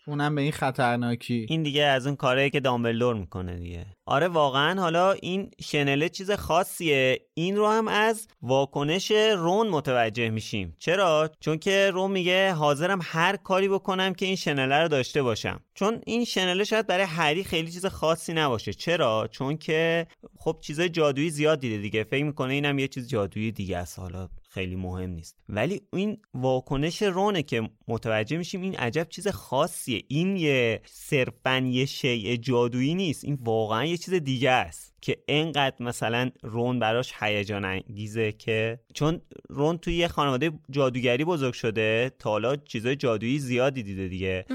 اونم 0.08 0.36
به 0.36 0.42
این 0.42 0.52
خطرناکی. 0.52 1.46
این 1.50 1.64
دیگه 1.64 1.84
از 1.84 2.08
اون 2.08 2.16
کاره 2.16 2.50
که 2.50 2.60
دامبلدور 2.60 3.16
می‌کنه 3.16 3.56
دیگه. 3.56 3.86
آره 4.06 4.28
واقعا 4.28 4.82
حالا 4.82 5.12
این 5.12 5.52
شنله 5.62 6.10
چیز 6.10 6.32
خاصیه. 6.32 7.20
این 7.34 7.56
رو 7.56 7.68
هم 7.68 7.88
از 7.88 8.28
واکنش 8.42 9.12
رون 9.12 9.68
متوجه 9.68 10.30
میشیم. 10.30 10.76
چرا؟ 10.80 11.30
چون 11.40 11.58
که 11.58 11.92
رون 11.94 12.12
میگه 12.12 12.54
حاضرم 12.54 13.00
هر 13.04 13.36
کاری 13.36 13.70
بکنم 13.70 14.14
که 14.14 14.26
این 14.26 14.36
شنله 14.36 14.82
رو 14.82 14.88
داشته 14.88 15.24
باشم. 15.24 15.60
چون 15.74 16.02
این 16.06 16.26
شنله 16.26 16.64
شاید 16.64 16.88
برای 16.88 17.06
هری 17.06 17.44
خیلی 17.44 17.72
چیز 17.72 17.86
خاصی 17.86 18.34
نباشه. 18.34 18.74
چرا؟ 18.74 19.28
چون 19.32 19.58
که 19.58 20.08
خب 20.38 20.58
چیزای 20.62 20.90
جادویی 20.90 21.30
زیاد 21.30 21.60
دیده 21.60 21.78
دیگه. 21.78 22.04
فکر 22.04 22.24
می‌کنه 22.24 22.54
اینم 22.54 22.80
یه 22.80 22.88
چیز 22.88 23.10
جادویی 23.10 23.52
دیگه 23.52 23.78
است 23.78 24.00
حالا. 24.00 24.30
خیلی 24.58 24.76
مهم 24.76 25.10
نیست. 25.10 25.36
ولی 25.50 25.82
این 25.94 26.18
واکنش 26.34 27.02
رونه 27.02 27.44
که 27.44 27.70
متوجه 27.88 28.38
میشیم 28.38 28.62
این 28.62 28.76
عجب 28.76 29.08
چیز 29.10 29.28
خاصیه. 29.28 30.04
این 30.08 30.38
یه 30.38 30.82
صرفا 30.86 31.58
یه 31.58 31.86
شیء 31.86 32.36
جادویی 32.36 32.96
نیست. 32.96 33.24
این 33.24 33.38
واقعا 33.42 33.86
یه 33.86 33.98
چیز 33.98 34.14
دیگه 34.14 34.52
است. 34.52 34.94
که 35.08 35.18
اینقدر 35.26 35.76
مثلا 35.80 36.32
رون 36.42 36.80
براش 36.80 37.14
هیجان 37.20 37.66
انگیزه 37.66 38.32
که 38.32 38.80
چون 38.94 39.22
رون 39.50 39.78
توی 39.78 39.96
یه 39.96 40.08
خانواده 40.08 40.52
جادوگری 40.70 41.26
بزرگ 41.26 41.54
شده 41.54 42.12
تا 42.20 42.30
حالا 42.30 42.56
چیزای 42.56 42.96
جادویی 42.96 43.40
زیادی 43.40 43.84
دیده 43.84 44.08
دیگه. 44.08 44.46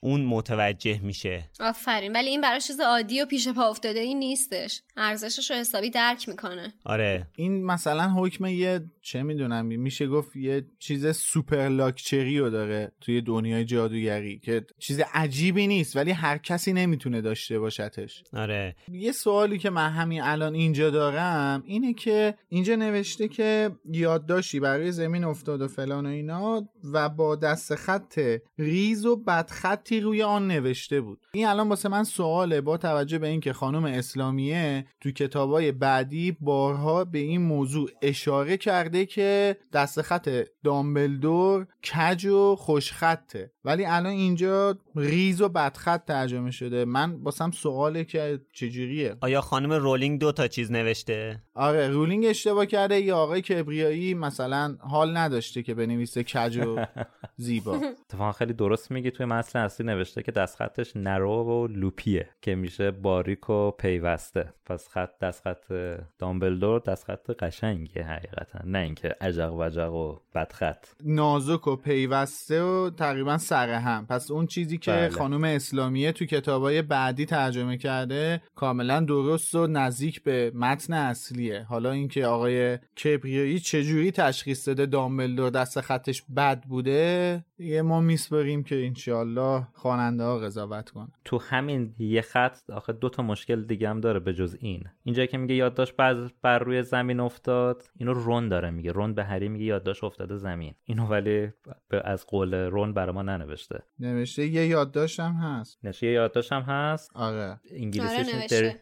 اون 0.00 0.24
متوجه 0.24 1.00
میشه. 1.02 1.44
آفرین. 1.60 2.12
ولی 2.12 2.28
این 2.28 2.40
براش 2.40 2.66
چیز 2.66 2.80
عادی 2.80 3.20
و 3.20 3.26
پیش 3.26 3.48
پا 3.48 3.70
افتاده 3.70 4.00
ای 4.00 4.14
نیستش. 4.14 4.82
ارزشش 4.96 5.50
رو 5.50 5.56
حسابی 5.56 5.90
درک 5.90 6.28
می‌کنه. 6.28 6.72
آره. 6.84 7.26
این 7.36 7.64
مثلا 7.64 8.10
حکم 8.16 8.46
یه 8.46 8.80
چه 9.02 9.22
می‌دونم 9.22 9.66
میشه 9.66 10.06
گفت 10.06 10.36
یه 10.36 10.66
چیز 10.78 11.16
سوپر 11.16 11.68
لاکچری 11.68 12.38
رو 12.38 12.50
داره 12.50 12.92
توی 13.00 13.20
دنیای 13.20 13.64
جادوگری 13.64 14.38
که 14.38 14.66
چیز 14.78 15.00
عجیبی 15.14 15.66
نیست 15.66 15.96
ولی 15.96 16.10
هر 16.10 16.38
کسی 16.38 16.72
نمی‌تونه 16.72 17.20
داشته 17.20 17.58
باشتش. 17.58 18.22
آره. 18.32 18.76
یه 18.92 19.12
سوالی 19.12 19.58
که 19.58 19.70
من 19.70 19.87
همین 19.88 20.22
الان 20.22 20.54
اینجا 20.54 20.90
دارم 20.90 21.62
اینه 21.66 21.94
که 21.94 22.34
اینجا 22.48 22.76
نوشته 22.76 23.28
که 23.28 23.70
یادداشتی 23.92 24.60
برای 24.60 24.92
زمین 24.92 25.24
افتاد 25.24 25.62
و 25.62 25.68
فلان 25.68 26.06
و 26.06 26.08
اینا 26.08 26.68
و 26.92 27.08
با 27.08 27.36
دست 27.36 27.74
خط 27.74 28.20
ریز 28.58 29.06
و 29.06 29.16
بدخطی 29.16 30.00
روی 30.00 30.22
آن 30.22 30.48
نوشته 30.48 31.00
بود. 31.00 31.20
این 31.32 31.46
الان 31.46 31.68
واسه 31.68 31.88
من 31.88 32.04
سواله 32.04 32.60
با 32.60 32.76
توجه 32.76 33.18
به 33.18 33.28
اینکه 33.28 33.52
خانم 33.52 33.84
اسلامیه 33.84 34.86
تو 35.00 35.10
کتابای 35.10 35.72
بعدی 35.72 36.36
بارها 36.40 37.04
به 37.04 37.18
این 37.18 37.42
موضوع 37.42 37.90
اشاره 38.02 38.56
کرده 38.56 39.06
که 39.06 39.56
دست 39.72 40.02
خط 40.02 40.28
دامبلدور 40.64 41.66
کج 41.92 42.26
و 42.26 42.56
خوشخطه. 42.56 43.52
ولی 43.64 43.84
الان 43.84 44.12
اینجا 44.12 44.78
ریز 44.96 45.40
و 45.40 45.48
بدخط 45.48 46.04
ترجمه 46.04 46.50
شده. 46.50 46.84
من 46.84 47.14
واسم 47.14 47.50
سواله 47.50 48.04
که 48.04 48.40
چجوریه. 48.52 49.16
آیا 49.20 49.40
خانم 49.40 49.67
رولینگ 49.72 50.20
دو 50.20 50.32
تا 50.32 50.48
چیز 50.48 50.72
نوشته. 50.72 51.42
آره 51.54 51.88
رولینگ 51.88 52.24
اشتباه 52.26 52.66
کرده. 52.66 53.00
یا 53.00 53.16
آقای 53.16 53.42
کبریایی 53.42 54.14
مثلا 54.14 54.76
حال 54.80 55.16
نداشته 55.16 55.62
که 55.62 55.74
بنویسه 55.74 56.22
کج 56.24 56.56
و 56.56 56.84
زیبا. 57.36 57.80
اتفاقا 58.04 58.32
خیلی 58.32 58.52
درست 58.52 58.90
میگی. 58.90 59.10
توی 59.10 59.26
متن 59.26 59.58
اصلی 59.58 59.86
نوشته 59.86 60.22
که 60.22 60.32
دست 60.32 60.56
خطش 60.56 60.96
نرو 60.96 61.44
و 61.44 61.66
لوپیه 61.66 62.28
که 62.42 62.54
میشه 62.54 62.90
باریک 62.90 63.50
و 63.50 63.70
پیوسته. 63.70 64.52
پس 64.66 64.88
خط 64.88 65.18
دست 65.18 65.42
خط 65.42 65.72
دامبلدور 66.18 66.80
دست 66.80 67.04
خط 67.04 67.30
قشنگیه 67.30 68.04
حقیقتا. 68.04 68.58
نه 68.64 68.78
اینکه 68.78 69.14
عجق 69.20 69.52
وجق 69.54 69.92
و 69.92 70.16
بدخط 70.34 70.86
نازک 71.04 71.66
و 71.66 71.76
پیوسته 71.76 72.62
و 72.62 72.90
تقریبا 72.90 73.38
سر 73.38 73.68
هم. 73.68 74.06
پس 74.06 74.30
اون 74.30 74.46
چیزی 74.46 74.78
که 74.78 74.90
بله. 74.90 75.08
خانم 75.08 75.44
اسلامیه 75.44 76.12
تو 76.12 76.24
کتابای 76.24 76.82
بعدی 76.82 77.26
ترجمه 77.26 77.76
کرده 77.76 78.42
کاملا 78.54 79.00
درست 79.00 79.54
و 79.58 79.66
نزدیک 79.66 80.22
به 80.22 80.52
متن 80.54 80.92
اصلیه. 80.92 81.62
حالا 81.62 81.90
اینکه 81.90 82.26
آقای 82.26 82.78
کبریایی 83.04 83.60
چجوری 83.60 84.10
تشخیص 84.10 84.68
داده 84.68 84.86
دامبلدور 84.86 85.50
دست 85.50 85.80
خطش 85.80 86.22
بد 86.36 86.62
بوده 86.62 87.44
یه 87.58 87.82
ما 87.82 88.00
میسپریم 88.00 88.62
که 88.62 88.86
انشالله 88.86 89.66
خواننده 89.72 90.24
ها 90.24 90.38
قضاوت 90.38 90.90
کن 90.90 91.08
تو 91.24 91.38
همین 91.38 91.94
یه 91.98 92.20
خط 92.20 92.70
آخه 92.70 92.92
دو 92.92 93.08
تا 93.08 93.22
مشکل 93.22 93.64
دیگه 93.64 93.88
هم 93.88 94.00
داره 94.00 94.20
به 94.20 94.34
جز 94.34 94.56
این. 94.60 94.84
اینجایی 95.08 95.28
که 95.28 95.38
میگه 95.38 95.54
یادداشت 95.54 95.96
بر, 95.96 96.30
بر 96.42 96.58
روی 96.58 96.82
زمین 96.82 97.20
افتاد 97.20 97.82
اینو 97.96 98.14
رون 98.14 98.48
داره 98.48 98.70
میگه. 98.70 98.92
رون 98.92 99.14
به 99.14 99.24
هری 99.24 99.48
میگه 99.48 99.64
یادداشت 99.64 100.04
افتاده 100.04 100.36
زمین. 100.36 100.74
اینو 100.84 101.06
ولی 101.06 101.46
ب- 101.46 102.00
از 102.04 102.26
قول 102.26 102.54
رون 102.54 102.94
برای 102.94 103.14
ما 103.14 103.22
ننوشته. 103.22 103.82
نوشته 103.98 104.46
یه 104.46 104.66
یادداشت 104.66 105.20
هم 105.20 105.32
هست. 105.32 105.78
نشه 105.84 106.06
یه 106.06 106.12
یادداشت 106.12 106.52
هم 106.52 106.62
هست. 106.62 107.10
آره. 107.14 107.60
انگلیسیش 107.70 108.34
آره، 108.34 108.46
در... 108.46 108.62
نوشته. 108.62 108.80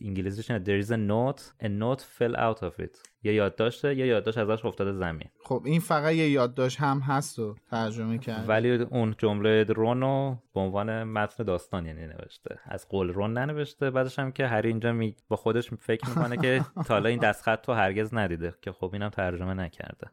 انگلیسیش 0.00 0.46
there 0.46 0.84
is 0.84 0.90
a 0.90 0.96
note. 0.96 1.42
A 1.64 1.68
note 1.68 2.02
fell 2.18 2.36
out 2.36 2.62
of 2.62 2.84
it. 2.84 3.13
یه 3.24 3.34
یادداشته 3.34 3.94
یه 3.94 4.06
یادداشت 4.06 4.38
ازش 4.38 4.64
افتاده 4.64 4.92
زمین. 4.92 5.28
خب 5.44 5.62
این 5.64 5.80
فقط 5.80 6.12
یه 6.12 6.30
یادداشت 6.30 6.80
هم 6.80 6.98
هست 6.98 7.38
و 7.38 7.54
ترجمه 7.70 8.18
کرد. 8.18 8.48
ولی 8.48 8.70
اون 8.70 9.14
جمله 9.18 9.62
رونو 9.62 10.36
به 10.54 10.60
عنوان 10.60 11.04
متن 11.04 11.44
داستان 11.44 11.86
یعنی 11.86 12.06
نوشته. 12.06 12.58
از 12.64 12.88
قول 12.88 13.08
رون 13.08 13.32
ننوشته 13.32 13.90
بعدش 13.90 14.18
هم 14.18 14.32
که 14.32 14.46
هری 14.46 14.68
اینجا 14.68 14.92
می... 14.92 15.16
با 15.28 15.36
خودش 15.36 15.70
فکر 15.70 16.08
می‌کنه 16.08 16.36
که 16.36 16.64
تا 16.86 16.94
حالا 16.94 17.08
این 17.08 17.18
دستخط 17.18 17.68
رو 17.68 17.74
هرگز 17.74 18.14
ندیده. 18.14 18.54
که 18.62 18.72
خب 18.72 18.90
اینم 18.92 19.08
ترجمه 19.08 19.54
نکرده. 19.54 20.06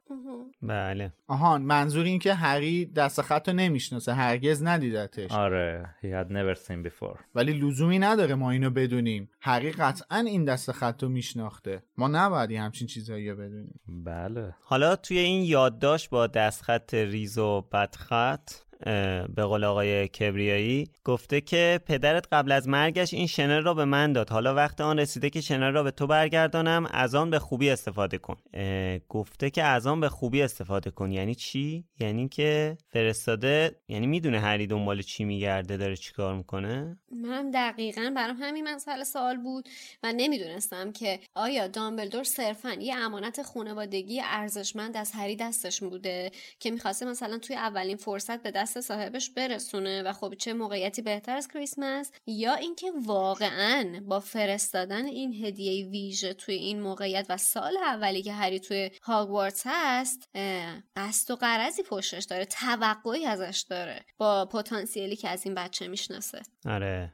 بله. 0.61 1.13
آهان 1.27 1.61
منظور 1.61 2.05
این 2.05 2.19
که 2.19 2.33
هری 2.33 2.85
دست 2.85 3.21
خط 3.21 3.49
رو 3.49 3.55
نمی‌شناسه 3.55 4.13
هرگز 4.13 4.63
ندیدتش. 4.63 5.31
آره 5.31 5.95
he 6.01 6.05
had 6.05 6.31
never 6.31 6.59
seen 6.59 6.87
before. 6.87 7.19
ولی 7.35 7.53
لزومی 7.53 7.99
نداره 7.99 8.35
ما 8.35 8.51
اینو 8.51 8.69
بدونیم. 8.69 9.29
هری 9.41 9.71
قطعا 9.71 10.17
این 10.17 10.45
دست 10.45 10.71
خط 10.71 11.03
رو 11.03 11.09
میشناخته. 11.09 11.83
ما 11.97 12.07
نباید 12.07 12.51
همچین 12.51 12.87
چیزایی 13.01 13.29
رو 13.29 13.35
بدونیم. 13.35 13.79
بله. 13.87 14.55
حالا 14.61 14.95
توی 14.95 15.17
این 15.17 15.43
یادداشت 15.43 16.09
با 16.09 16.27
دستخط 16.27 16.93
ریز 16.93 17.37
و 17.37 17.61
بدخط 17.61 18.51
به 19.35 19.43
قول 19.43 19.63
آقای 19.63 20.07
کبریایی 20.07 20.87
گفته 21.03 21.41
که 21.41 21.79
پدرت 21.85 22.27
قبل 22.31 22.51
از 22.51 22.67
مرگش 22.67 23.13
این 23.13 23.27
شنل 23.27 23.63
را 23.63 23.73
به 23.73 23.85
من 23.85 24.13
داد. 24.13 24.29
حالا 24.29 24.55
وقت 24.55 24.81
آن 24.81 24.99
رسیده 24.99 25.29
که 25.29 25.41
شنل 25.41 25.71
را 25.71 25.83
به 25.83 25.91
تو 25.91 26.07
برگردانم 26.07 26.85
از 26.91 27.15
آن 27.15 27.29
به 27.29 27.39
خوبی 27.39 27.69
استفاده 27.69 28.17
کن. 28.17 28.37
گفته 29.09 29.49
که 29.49 29.63
از 29.63 29.87
آن 29.87 29.99
به 29.99 30.09
خوبی 30.09 30.41
استفاده 30.41 30.91
کن. 30.91 31.11
یعنی 31.11 31.35
چی؟ 31.35 31.85
یعنی 31.99 32.29
که 32.29 32.77
فرستاده 32.89 33.75
یعنی 33.87 34.07
می‌دونه 34.07 34.39
هری 34.39 34.67
دنبال 34.67 35.01
چی 35.01 35.23
میگرده 35.23 35.77
داره 35.77 35.95
چیکار 35.95 36.35
می‌کنه؟ 36.35 36.97
من 37.11 37.51
دقیقا 37.51 38.13
برام 38.15 38.37
همین 38.41 38.67
مسئله 38.67 39.03
سوال 39.03 39.37
بود 39.37 39.69
و 40.03 40.13
نمی‌دونستم 40.15 40.91
که 40.91 41.19
آیا 41.35 41.67
دامبلدور 41.67 42.23
صرفا 42.23 42.73
یه 42.73 42.95
امانت 42.95 43.41
خانوادگی 43.41 44.21
ارزشمند 44.25 44.97
از 44.97 45.11
هری 45.13 45.35
دستش 45.35 45.79
بوده 45.79 46.31
که 46.59 46.71
می‌خواسته 46.71 47.05
مثلا 47.05 47.37
توی 47.37 47.55
اولین 47.55 47.97
فرصت 47.97 48.43
به 48.43 48.51
دست 48.51 48.70
صاحبش 48.77 49.29
برسونه 49.29 50.03
و 50.03 50.13
خب 50.13 50.33
چه 50.33 50.53
موقعیتی 50.53 51.01
بهتر 51.01 51.35
از 51.37 51.47
کریسمس؟ 51.47 52.11
یا 52.27 52.53
اینکه 52.53 52.91
واقعا 53.05 54.01
با 54.07 54.19
فرستادن 54.19 55.05
این 55.05 55.45
هدیه 55.45 55.87
ویژه 55.87 56.33
توی 56.33 56.55
این 56.55 56.81
موقعیت 56.81 57.25
و 57.29 57.37
سال 57.37 57.77
اولی 57.77 58.23
که 58.23 58.33
هری 58.33 58.59
توی 58.59 58.91
هاگوارتس 59.03 59.63
هست 59.65 60.29
قصد 60.95 61.31
و 61.31 61.35
قرضی 61.35 61.83
پشتش 61.83 62.23
داره 62.23 62.45
توقعی 62.45 63.25
ازش 63.25 63.65
داره 63.69 64.05
با 64.17 64.45
پتانسیلی 64.45 65.15
که 65.15 65.29
از 65.29 65.45
این 65.45 65.55
بچه 65.55 65.87
می‌شناسه. 65.87 66.41
آره. 66.65 67.13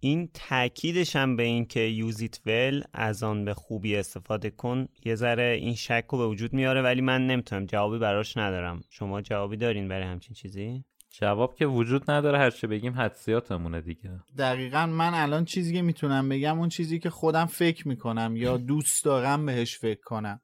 این 0.00 0.28
تاکیدش 0.34 1.16
هم 1.16 1.36
به 1.36 1.42
این 1.42 1.66
که 1.66 1.80
یوزیت 1.80 2.40
ول 2.46 2.82
از 2.92 3.22
آن 3.22 3.44
به 3.44 3.54
خوبی 3.54 3.96
استفاده 3.96 4.50
کن. 4.50 4.88
یه 5.04 5.14
ذره 5.14 5.58
این 5.60 5.74
شک 5.74 6.04
رو 6.08 6.18
به 6.18 6.26
وجود 6.26 6.52
میاره 6.52 6.82
ولی 6.82 7.00
من 7.00 7.26
نمی‌تونم. 7.26 7.66
جوابی 7.66 7.98
براش 7.98 8.36
ندارم. 8.36 8.80
شما 8.90 9.22
جوابی 9.22 9.56
دارین 9.56 9.88
برای 9.88 10.06
همچین 10.06 10.34
چیزی؟ 10.34 10.84
جواب 11.10 11.54
که 11.54 11.66
وجود 11.66 12.10
نداره. 12.10 12.38
هر 12.38 12.50
چی 12.50 12.66
بگیم 12.66 12.92
حدسیاتمونه 12.92 13.80
دیگه. 13.80 14.10
دقیقا 14.38 14.86
من 14.86 15.14
الان 15.14 15.44
چیزی 15.44 15.74
که 15.74 15.82
می‌تونم 15.82 16.28
بگم 16.28 16.58
اون 16.58 16.68
چیزی 16.68 16.98
که 16.98 17.10
خودم 17.10 17.46
فکر 17.46 17.88
می‌کنم 17.88 18.36
یا 18.36 18.56
دوست 18.56 19.04
دارم 19.04 19.46
بهش 19.46 19.78
فکر 19.78 20.00
کنم. 20.00 20.40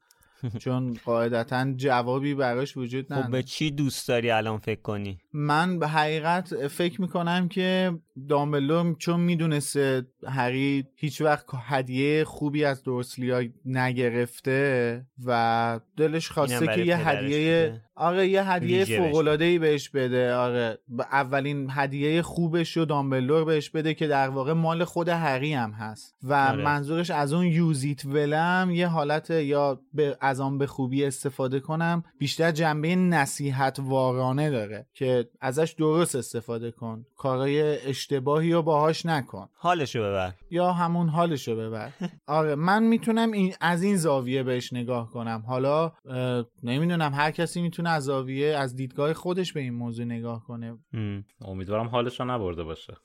چون 0.58 0.98
قاعدتا 1.04 1.72
جوابی 1.76 2.34
براش 2.34 2.76
وجود 2.76 3.06
خب 3.06 3.12
نداره 3.12 3.30
به 3.30 3.42
چی 3.42 3.70
دوست 3.70 4.08
داری 4.08 4.30
الان 4.30 4.58
فکر 4.58 4.80
کنی 4.80 5.18
من 5.32 5.78
به 5.78 5.88
حقیقت 5.88 6.66
فکر 6.66 7.00
می‌کنم 7.00 7.48
که 7.48 7.92
دامبلور 8.28 8.96
چون 8.98 9.20
می‌دونسته 9.20 10.06
هری 10.26 10.84
هیچ 10.96 11.20
وقت 11.20 11.46
هدیه 11.54 12.24
خوبی 12.24 12.64
از 12.64 12.82
دورسلیا 12.82 13.44
نگرفته 13.64 15.06
و 15.26 15.80
دلش 15.96 16.30
خواسته 16.30 16.66
که 16.66 16.80
یه 16.80 17.08
هدیه. 17.08 17.80
آره 17.98 18.28
یه 18.28 18.50
هدیه 18.50 18.84
فوق 18.84 19.40
ای 19.40 19.58
بهش 19.58 19.88
بده. 19.88 20.34
آره 20.34 20.78
ب- 20.98 21.00
اولین 21.00 21.68
هدیه 21.70 22.22
خوبش 22.22 22.76
رو 22.76 22.84
دامبلور 22.84 23.44
بهش 23.44 23.70
بده 23.70 23.94
که 23.94 24.06
در 24.06 24.28
واقع 24.28 24.52
مال 24.52 24.84
خود 24.84 25.08
هری 25.08 25.54
هم 25.54 25.70
هست. 25.70 26.14
و 26.22 26.34
آره. 26.34 26.64
منظورش 26.64 27.10
از 27.10 27.32
اون 27.32 27.46
یوزیت 27.46 28.06
ولم 28.06 28.70
یه 28.72 28.86
حالت 28.86 29.30
یا 29.30 29.80
به 29.94 30.16
از 30.20 30.40
آن 30.40 30.58
به 30.58 30.66
خوبی 30.66 31.04
استفاده 31.04 31.60
کنم. 31.60 32.04
بیشتر 32.18 32.50
جنبه 32.50 32.96
نصیحت 32.96 33.78
وارانه 33.82 34.50
داره 34.50 34.86
که 34.94 35.28
ازش 35.40 35.74
درست 35.78 36.16
استفاده 36.16 36.70
کن. 36.70 37.06
کارای 37.16 37.88
اشتباهی 37.88 38.52
رو 38.52 38.62
باهاش 38.62 39.06
نکن. 39.06 39.48
حالشو 39.54 40.00
ببر. 40.00 40.32
یا 40.50 40.72
همون 40.72 41.08
حالشو 41.08 41.56
ببر. 41.56 41.90
آره 42.26 42.54
من 42.54 42.82
می‌تونم 42.82 43.32
این 43.32 43.54
از 43.60 43.82
این 43.82 43.96
زاویه 43.96 44.42
بهش 44.42 44.72
نگاه 44.72 45.10
کنم. 45.10 45.44
حالا 45.46 45.92
اه، 46.10 46.44
نمی‌دونم 46.62 47.14
هر 47.14 47.30
کسی 47.30 47.62
می‌تونه 47.62 47.87
از 47.88 48.04
زاویه 48.04 48.56
از 48.56 48.76
دیدگاه 48.76 49.12
خودش 49.12 49.52
به 49.52 49.60
این 49.60 49.74
موضوع 49.74 50.04
نگاه 50.04 50.44
کنه. 50.44 50.78
م. 50.92 51.20
امیدوارم 51.40 51.88
حالش 51.88 52.20
رو 52.20 52.26
نبرده 52.26 52.64
باشه. 52.64 52.96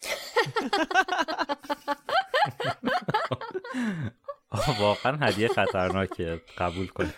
واقعا 4.79 5.17
هدیه 5.17 5.47
خطرناکه. 5.47 6.41
قبول 6.57 6.87
کنید. 6.87 7.13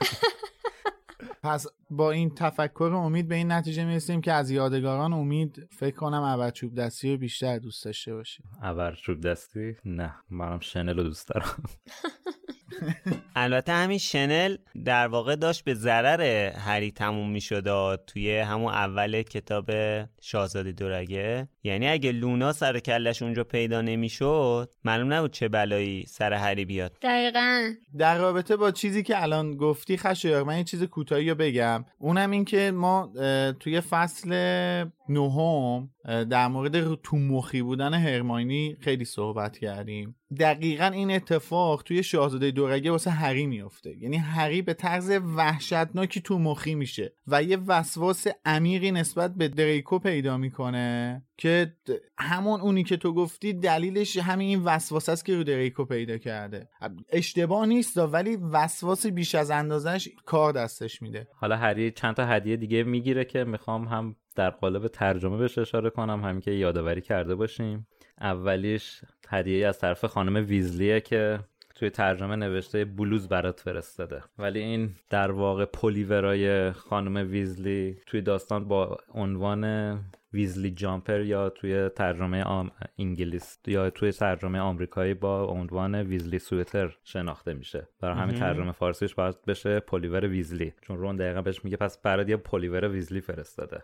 پس 1.44 1.68
با 1.90 2.12
این 2.12 2.36
تفکر 2.36 2.92
امید 2.96 3.28
به 3.28 3.36
این 3.36 3.52
نتیجه 3.52 3.86
می‌رسیم 3.86 4.22
که 4.22 4.32
از 4.32 4.52
یادگاران 4.52 5.14
امید 5.14 5.68
فکر 5.80 5.96
کنم 5.96 6.24
ابر 6.24 6.52
چوب 6.52 6.76
دستی 6.76 7.12
رو 7.12 7.18
بیشتر 7.18 7.60
دوست 7.60 7.86
داشته 7.86 8.14
باشیم. 8.14 8.46
ابر 8.62 8.96
چوب 8.96 9.22
دستی 9.22 9.76
نه 9.86 10.16
منم 10.30 10.60
شنل 10.60 10.98
رو 10.98 11.04
دوست 11.04 11.28
دارم. 11.28 11.64
البته 13.36 13.72
همین 13.72 13.98
شنل 13.98 14.58
در 14.86 15.08
واقع 15.08 15.36
داشت 15.36 15.64
به 15.64 15.74
ضرر 15.74 16.52
هری 16.52 16.92
تموم 16.92 17.32
می 17.32 17.42
شد 17.42 17.96
توی 18.08 18.38
همون 18.38 18.74
اول 18.74 19.22
کتاب 19.22 19.72
شاهزاده 20.22 20.72
دورگه. 20.72 21.48
یعنی 21.64 21.88
اگه 21.88 22.12
لونا 22.12 22.54
سر 22.54 22.80
کلش 22.80 23.22
اونجا 23.22 23.44
پیدا 23.44 23.82
نمی‌شد 23.82 24.70
معلوم 24.84 25.14
نبود 25.14 25.32
چه 25.32 25.48
بلایی 25.48 26.06
سر 26.08 26.34
هری 26.34 26.66
بیاد. 26.66 26.98
دقیقا. 27.02 27.74
در 27.98 28.18
رابطه 28.18 28.56
با 28.56 28.72
چیزی 28.72 29.04
که 29.04 29.24
الان 29.24 29.58
گفتی 29.58 29.98
خشایار 29.98 30.44
من 30.44 30.58
یه 30.58 30.64
چیز 30.64 30.84
کوتاهی 30.84 31.30
رو 31.30 31.36
بگم. 31.36 31.75
اونم 32.00 32.32
این 32.32 32.46
که 32.46 32.72
ما 32.72 33.12
توی 33.60 33.82
فصل 33.82 34.30
نهم 35.10 35.90
در 36.06 36.48
مورد 36.48 36.96
تو 36.96 37.18
مخی 37.18 37.62
بودن 37.62 37.94
هرماینی 37.94 38.78
خیلی 38.80 39.06
صحبت 39.06 39.58
کردیم. 39.58 40.16
دقیقا 40.40 40.86
این 40.86 41.12
اتفاق 41.12 41.84
توی 41.84 42.04
شاهزاده 42.04 42.52
دورگه 42.52 42.92
واسه 42.92 43.12
هری 43.12 43.46
میفته 43.46 43.98
یعنی 43.98 44.18
هری 44.18 44.62
به 44.62 44.74
طرز 44.74 45.12
وحشتناکی 45.36 46.22
تو 46.22 46.40
مخی 46.40 46.76
میشه 46.76 47.14
و 47.28 47.44
یه 47.44 47.58
وسواس 47.68 48.28
عمیقی 48.46 48.92
نسبت 48.92 49.36
به 49.36 49.48
دریکو 49.48 50.00
پیدا 50.00 50.38
می‌کنه 50.38 51.24
که 51.38 51.74
همون 52.18 52.62
اونی 52.62 52.84
که 52.84 52.98
تو 52.98 53.14
گفتی 53.14 53.54
دلیلش 53.54 54.18
همین 54.18 54.48
این 54.48 54.64
وسواس 54.64 55.10
است 55.10 55.26
که 55.26 55.36
رو 55.36 55.44
دریکو 55.44 55.86
پیدا 55.86 56.18
کرده. 56.18 56.70
اشتباه 57.10 57.66
نیست 57.66 57.98
ولی 57.98 58.36
وسواس 58.36 59.08
بیش 59.08 59.36
از 59.36 59.52
اندازش 59.52 60.10
کار 60.26 60.54
دستش 60.54 61.02
میده. 61.02 61.28
حالا 61.36 61.58
هری 61.58 61.92
چند 61.92 62.16
تا 62.16 62.26
هدیه 62.26 62.58
دیگه 62.58 62.84
می‌گیره 62.84 63.26
که 63.26 63.44
می‌خوام 63.44 63.88
هم 63.88 64.16
در 64.36 64.50
قالب 64.50 64.88
ترجمه 64.88 65.38
بهش 65.38 65.58
اشاره 65.58 65.90
کنم 65.90 66.24
همین 66.24 66.42
که 66.42 66.52
یادآوری 66.52 67.02
کرده 67.02 67.36
باشیم. 67.36 67.88
اولیش 68.22 69.02
هدیه 69.30 69.68
از 69.68 69.80
طرف 69.80 70.06
خانم 70.06 70.46
ویزلیه 70.48 71.00
که 71.00 71.40
توی 71.76 71.90
ترجمه 71.90 72.36
نوشته 72.36 72.86
بلوز 72.86 73.28
برات 73.28 73.60
فرستاده. 73.60 74.24
ولی 74.38 74.60
این 74.60 74.90
در 75.10 75.32
واقع 75.32 75.66
پلیورای 75.66 76.72
خانم 76.72 77.32
ویزلی 77.32 77.98
توی 78.06 78.22
داستان 78.22 78.68
با 78.68 78.98
عنوان 79.14 79.66
Weasley 80.36 80.72
jumper 80.72 81.22
یا 81.22 81.50
توی 81.50 81.90
ترجمه 81.90 82.44
آم 82.44 82.72
انگلیس 83.00 83.60
یا 83.68 83.90
توی 83.90 84.12
ترجمه 84.12 84.60
آمریکایی 84.60 85.14
با 85.14 85.46
عنوان 85.46 85.96
Weasley 85.96 86.40
sweater 86.40 86.98
شناخته 87.04 87.54
میشه. 87.54 87.88
برای 88.02 88.18
همین 88.18 88.36
ترجمه 88.36 88.72
فارسیش 88.72 89.16
باید 89.16 89.36
بشه 89.48 89.80
پلیور 89.80 90.28
ویزلی. 90.28 90.74
چون 90.82 90.98
رون 90.98 91.16
دقیقا 91.16 91.42
بهش 91.42 91.66
میگه 91.66 91.78
پس 91.78 92.02
برات 92.02 92.30
یه 92.30 92.38
پلیور 92.38 92.88
ویزلی 92.88 93.22
فرستاده. 93.22 93.84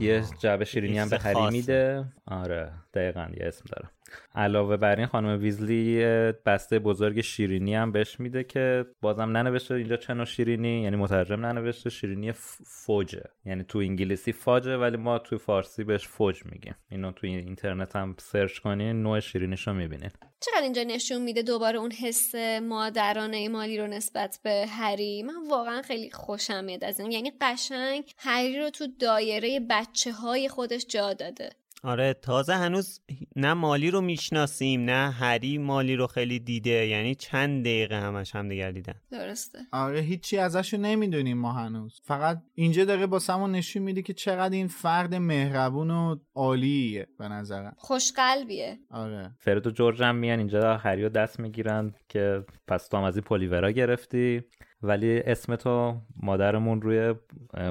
یه 0.00 0.22
جعبه 0.38 0.64
شیرینی 0.64 0.98
هم 0.98 1.08
به 1.08 1.18
هری 1.18 1.50
میده. 1.50 2.04
آره 2.26 2.72
دقیقا 2.94 3.28
یه 3.40 3.46
اسم 3.46 3.64
داره. 3.72 3.88
علاوه 4.34 4.76
بر 4.76 4.96
این 4.96 5.06
خانم 5.06 5.40
ویزلی 5.40 6.04
بسته 6.46 6.78
بزرگ 6.78 7.20
شیرینی 7.20 7.74
هم 7.74 7.92
بهش 7.92 8.20
میده 8.20 8.44
که 8.44 8.86
بازم 9.00 9.36
ننوشته 9.36 9.74
اینجا 9.74 9.96
چه 9.96 10.24
شیرینی 10.24 10.82
یعنی 10.82 10.96
مترجم 10.96 11.46
ننوشته 11.46 11.90
شیرینی 11.90 12.32
فوجه. 12.64 13.24
یعنی 13.44 13.64
تو 13.64 13.78
انگلیسی 13.78 14.32
فاجه 14.32 14.76
ولی 14.76 14.96
ما 14.96 15.18
تو 15.18 15.38
فارسی 15.38 15.77
بهش 15.84 16.08
فوج 16.08 16.42
میگیم. 16.44 16.74
اینو 16.90 17.12
تو 17.12 17.26
اینترنت 17.26 17.96
هم 17.96 18.16
سرچ 18.18 18.58
کنین 18.58 19.02
نوع 19.02 19.20
شیرینیش 19.20 19.66
رو 19.66 19.74
می‌بینین. 19.74 20.10
چقدر 20.40 20.62
اینجا 20.62 20.82
نشون 20.82 21.22
میده 21.22 21.42
دوباره 21.42 21.78
اون 21.78 21.92
حس 21.92 22.34
مادرانه 22.62 23.48
مالی 23.48 23.78
رو 23.78 23.86
نسبت 23.86 24.40
به 24.42 24.66
هری؟ 24.68 25.22
من 25.22 25.48
واقعا 25.50 25.82
خیلی 25.82 26.10
خوشم 26.10 26.64
میاد 26.64 26.84
از 26.84 27.00
این. 27.00 27.12
یعنی 27.12 27.32
قشنگ 27.40 28.12
هری 28.18 28.58
رو 28.58 28.70
تو 28.70 28.86
دایره 28.98 29.60
بچه 29.70 30.12
های 30.12 30.48
خودش 30.48 30.86
جا 30.86 31.12
داده. 31.12 31.50
آره 31.84 32.14
تازه 32.14 32.54
هنوز 32.54 33.00
نه 33.36 33.54
مالی 33.54 33.90
رو 33.90 34.00
می‌شناسیم 34.00 34.80
نه 34.84 35.10
هری 35.10 35.58
مالی 35.58 35.96
رو 35.96 36.06
خیلی 36.06 36.38
دیده 36.38 36.86
یعنی 36.86 37.14
چند 37.14 37.60
دقیقه 37.62 38.00
همش 38.00 38.34
هم 38.36 38.48
دیگر 38.48 38.70
دیدن. 38.70 38.94
درسته. 39.10 39.58
آره 39.72 40.00
هیچی 40.00 40.38
ازش 40.38 40.74
رو 40.74 40.80
نمی‌دونیم 40.80 41.38
ما 41.38 41.52
هنوز. 41.52 42.00
فقط 42.04 42.42
اینجا 42.54 42.84
داره 42.84 43.06
با 43.06 43.18
سمون 43.18 43.52
نشون 43.52 43.82
میده 43.82 44.02
که 44.02 44.12
چقدر 44.12 44.54
این 44.54 44.68
فرد 44.68 45.14
مهربون 45.14 45.90
و 45.90 46.16
عالیه 46.34 47.06
به 47.18 47.28
نظرم. 47.28 47.74
خوشقلبیه. 47.76 48.78
آره. 48.90 49.30
فرد 49.38 49.66
و 49.66 49.70
جورج 49.70 50.02
هم 50.02 50.16
میان 50.16 50.38
اینجا 50.38 50.76
هری 50.76 51.02
رو 51.02 51.08
دست 51.08 51.40
می‌گیرن 51.40 51.94
که 52.08 52.44
پس 52.66 52.88
تو 52.88 52.96
هم 52.96 53.02
از 53.02 53.16
این 53.16 53.24
پلیورا 53.24 53.70
گرفتی. 53.70 54.42
ولی 54.82 55.20
اسم 55.20 55.56
تو 55.56 56.00
مادرمون 56.22 56.82
روی 56.82 57.14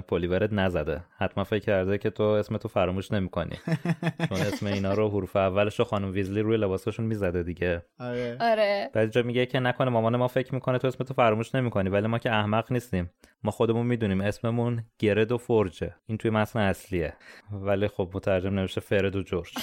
پلیورت 0.07 0.53
نزده. 0.53 1.03
حتما 1.17 1.43
فکر 1.43 1.65
کرده 1.65 1.97
که 1.97 2.09
تو 2.09 2.23
اسم 2.23 2.57
تو 2.57 2.67
فراموش 2.67 3.11
نمی‌کنی. 3.11 3.55
چون 4.29 4.37
اسم 4.37 4.65
اینا 4.65 4.93
رو 4.93 5.09
حروف 5.09 5.35
اولش 5.35 5.79
رو 5.79 5.85
خانم 5.85 6.11
ویزلی 6.11 6.41
روی 6.41 6.57
لباسشون 6.57 7.05
می‌زده 7.05 7.43
دیگه. 7.43 7.85
آره. 7.99 8.37
آره. 8.41 8.89
بعد 8.93 9.11
جا 9.11 9.21
میگه 9.23 9.45
که 9.45 9.59
نکنه 9.59 9.89
مامان 9.89 10.15
ما 10.15 10.27
فکر 10.27 10.53
می‌کنه 10.53 10.77
تو 10.77 10.87
اسم 10.87 11.03
تو 11.03 11.13
فراموش 11.13 11.55
نمی‌کنی 11.55 11.89
ولی 11.89 12.07
ما 12.07 12.19
که 12.19 12.31
احمق 12.31 12.71
نیستیم. 12.71 13.09
ما 13.43 13.51
خودمون 13.51 13.85
می‌دونیم 13.85 14.21
اسممون 14.21 14.83
گرد 14.99 15.31
و 15.31 15.37
فرجه. 15.37 15.95
این 16.05 16.17
توی 16.17 16.31
متن 16.31 16.59
اصلیه. 16.59 17.13
ولی 17.51 17.87
خب 17.87 18.11
مترجم 18.13 18.53
نوشته 18.53 18.81
فرد 18.81 19.15
و 19.15 19.21
جورج 19.21 19.53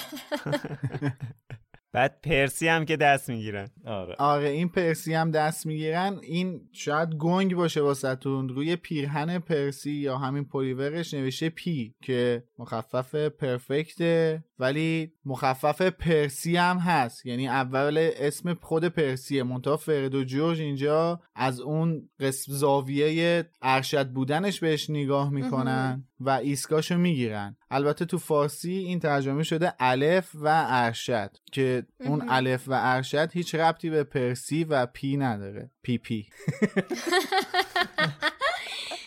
بعد 1.95 2.21
پرسی 2.23 2.67
هم 2.67 2.85
که 2.85 2.97
دست 2.97 3.29
می‌گیرن. 3.29 3.67
آره. 3.85 4.15
آره 4.19 4.49
این 4.49 4.69
پرسی 4.69 5.13
هم 5.13 5.31
دست 5.31 5.65
می‌گیرن. 5.65 6.19
این 6.23 6.61
شاید 6.71 7.09
گنگ 7.09 7.55
باشه 7.55 7.81
واسهتون. 7.81 8.49
روی 8.49 8.75
پیرهن 8.75 9.39
پرسی 9.39 9.91
یا 9.91 10.17
همین 10.17 10.45
پلیورش 10.45 11.13
نوشته 11.13 11.49
P 11.49 11.93
که 12.01 12.43
مخفف 12.59 13.15
prefect 13.15 14.15
ه. 14.15 14.43
ولی 14.59 15.11
مخفف 15.25 15.81
پرسی 15.81 16.57
هم 16.57 16.77
هست. 16.77 17.25
یعنی 17.25 17.47
اول 17.47 18.09
اسم 18.15 18.57
خود 18.61 18.85
پرسیه. 18.85 19.43
منتها 19.43 19.77
فرد 19.77 20.15
و 20.15 20.23
جورج 20.23 20.61
اینجا 20.61 21.21
از 21.35 21.59
اون 21.59 22.09
قسم 22.19 22.53
زاویه 22.53 23.45
ارشد 23.61 24.09
بودنش 24.09 24.59
بهش 24.59 24.89
نگاه 24.89 25.29
می‌کنن 25.29 26.03
و 26.19 26.29
ایسکاشو 26.29 26.97
می‌گیرن. 26.97 27.57
البته 27.71 28.05
تو 28.05 28.17
فارسی 28.17 28.71
این 28.71 28.99
ترجمه 28.99 29.43
شده 29.43 29.73
الف 29.79 30.31
و 30.35 30.65
ارشد 30.67 31.37
که 31.51 31.83
اون 31.99 32.25
الف 32.29 32.63
و 32.67 32.73
ارشد 32.73 33.29
هیچ 33.33 33.55
ربطی 33.55 33.89
به 33.89 34.03
پرسی 34.03 34.63
و 34.63 34.85
پی 34.85 35.17
نداره. 35.17 35.71
پی 35.83 35.97
پی. 35.97 36.27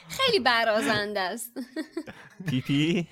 خیلی 0.08 0.40
برازنده 0.40 1.20
است. 1.20 1.52
پی 2.46 2.60
پی 2.60 3.08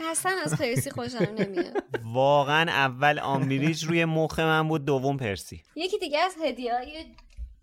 اصلا 0.00 0.32
از 0.44 0.56
پرسی 0.56 0.90
خوشم 0.90 1.34
نمیاد. 1.38 1.84
واقعا 2.04 2.70
اول 2.70 3.18
آمبریج 3.18 3.84
روی 3.84 4.04
مخ 4.04 4.38
من 4.38 4.68
بود 4.68 4.84
دوم 4.84 5.16
پرسی. 5.16 5.62
یکی 5.76 5.98
دیگه 5.98 6.18
از 6.18 6.36
هدیه 6.44 6.72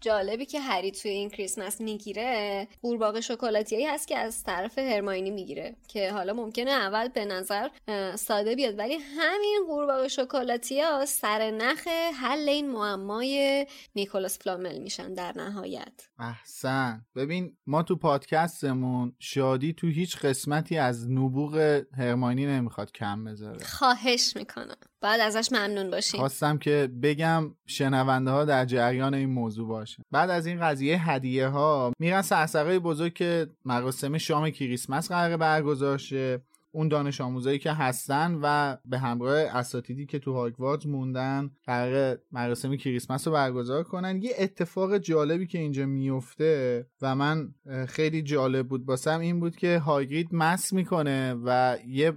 جالبی 0.01 0.45
که 0.45 0.59
هری 0.59 0.91
توی 0.91 1.11
این 1.11 1.29
کریسمس 1.29 1.81
می‌گیره 1.81 2.67
قورباغه 2.81 3.21
شکلاتیایی 3.21 3.85
هست 3.85 4.07
که 4.07 4.17
از 4.17 4.43
طرف 4.43 4.77
هرماینی 4.77 5.31
می‌گیره 5.31 5.75
که 5.87 6.11
حالا 6.11 6.33
ممکنه 6.33 6.71
اول 6.71 7.07
به 7.07 7.25
نظر 7.25 7.69
ساده 8.15 8.55
بیاد 8.55 8.79
ولی 8.79 8.93
همین 8.95 9.63
قورباغه 9.67 10.07
شکلاتی 10.07 10.81
ها 10.81 11.05
سر 11.05 11.51
نخ 11.51 11.87
حل 12.21 12.49
این 12.49 12.71
معمای 12.71 13.67
نیکولاس 13.95 14.39
فلامل 14.39 14.77
میشن 14.77 15.13
در 15.13 15.33
نهایت. 15.35 16.09
احسن. 16.19 17.05
ببین 17.15 17.57
ما 17.67 17.83
تو 17.83 17.95
پادکستمون 17.95 19.15
شادی 19.19 19.73
تو 19.73 19.87
هیچ 19.87 20.17
قسمتی 20.17 20.77
از 20.77 21.11
نبوغ 21.11 21.81
هرماینی 21.97 22.45
نمی‌خواد 22.45 22.91
کم 22.91 23.23
بذاره. 23.23 23.65
خواهش 23.65 24.35
می‌کنم. 24.35 24.77
بعد 25.01 25.19
ازش 25.19 25.51
ممنون 25.51 25.91
باشیم. 25.91 26.19
خواستم 26.19 26.57
که 26.57 26.89
بگم 27.03 27.55
شنونده 27.65 28.31
ها 28.31 28.45
در 28.45 28.65
جریان 28.65 29.13
این 29.13 29.29
موضوع 29.29 29.67
باشه. 29.67 30.03
بعد 30.11 30.29
از 30.29 30.45
این 30.45 30.61
قضیه 30.61 31.09
هدیه 31.09 31.47
ها 31.47 31.91
میرن 31.99 32.21
سرسرهای 32.21 32.79
بزرگ 32.79 33.13
که 33.13 33.47
مراسم 33.65 34.17
شام 34.17 34.49
کریسمس 34.49 35.07
قرار 35.07 35.37
برگزار 35.37 35.97
شه. 35.97 36.41
اون 36.71 36.87
دانش 36.87 37.21
آموزایی 37.21 37.59
که 37.59 37.71
هستن 37.71 38.39
و 38.43 38.77
به 38.85 38.99
همراه 38.99 39.37
اساتیدی 39.37 40.05
که 40.05 40.19
تو 40.19 40.33
هاگوارتز 40.33 40.87
موندن 40.87 41.51
قرار 41.65 42.19
مراسم 42.31 42.75
کریسمس 42.75 43.27
رو 43.27 43.33
برگزار 43.33 43.83
کنن. 43.83 44.21
یه 44.21 44.31
اتفاق 44.39 44.97
جالبی 44.97 45.47
که 45.47 45.59
اینجا 45.59 45.85
میفته 45.85 46.85
و 47.01 47.15
من 47.15 47.53
خیلی 47.87 48.21
جالب 48.21 48.67
بود 48.67 48.85
باسم 48.85 49.19
این 49.19 49.39
بود 49.39 49.55
که 49.55 49.79
هاگرید 49.79 50.29
مس 50.31 50.73
می‌کنه 50.73 51.33
و 51.45 51.77
یه 51.87 52.13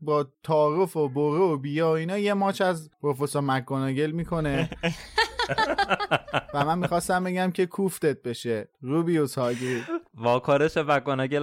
با 0.00 0.26
تعارف 0.42 0.96
و 0.96 1.08
برو 1.08 1.54
و 1.54 1.56
بیا 1.56 1.96
اینا 1.96 2.18
یه 2.18 2.34
ماچ 2.34 2.60
از 2.60 2.90
پروفسور 3.02 3.42
مکگوناگل 3.42 4.10
می‌کنه. 4.10 4.70
و 6.54 6.64
من 6.64 6.78
می‌خواستم 6.78 7.24
بگم 7.24 7.50
که 7.50 7.66
کوفتت 7.66 8.22
بشه 8.22 8.68
روبیوس 8.80 9.38
هاگرید 9.38 9.84
واکارش 10.16 10.76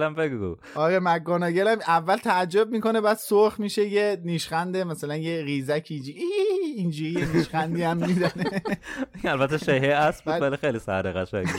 هم 0.02 0.14
بگو. 0.14 0.56
آره 0.74 0.98
مکگوناگل 1.00 1.68
هم 1.68 1.78
اول 1.88 2.16
تعجب 2.16 2.70
می‌کنه 2.70 3.00
بعد 3.00 3.16
سرخ 3.16 3.60
میشه 3.60 3.88
یه 3.88 4.20
نیشخنده 4.24 4.84
مثلا 4.84 5.16
یه 5.16 5.42
ریزک 5.42 5.86
اینجوری 6.76 7.10
یه 7.10 7.36
نیشخندی 7.36 7.82
هم 7.82 7.96
میدنه 7.96 8.62
البته 9.24 9.58
شهه 9.58 9.94
اسب 9.94 10.28
ولی 10.40 10.56
خیلی 10.56 10.78
سهره 10.78 11.12
قشنگ 11.12 11.46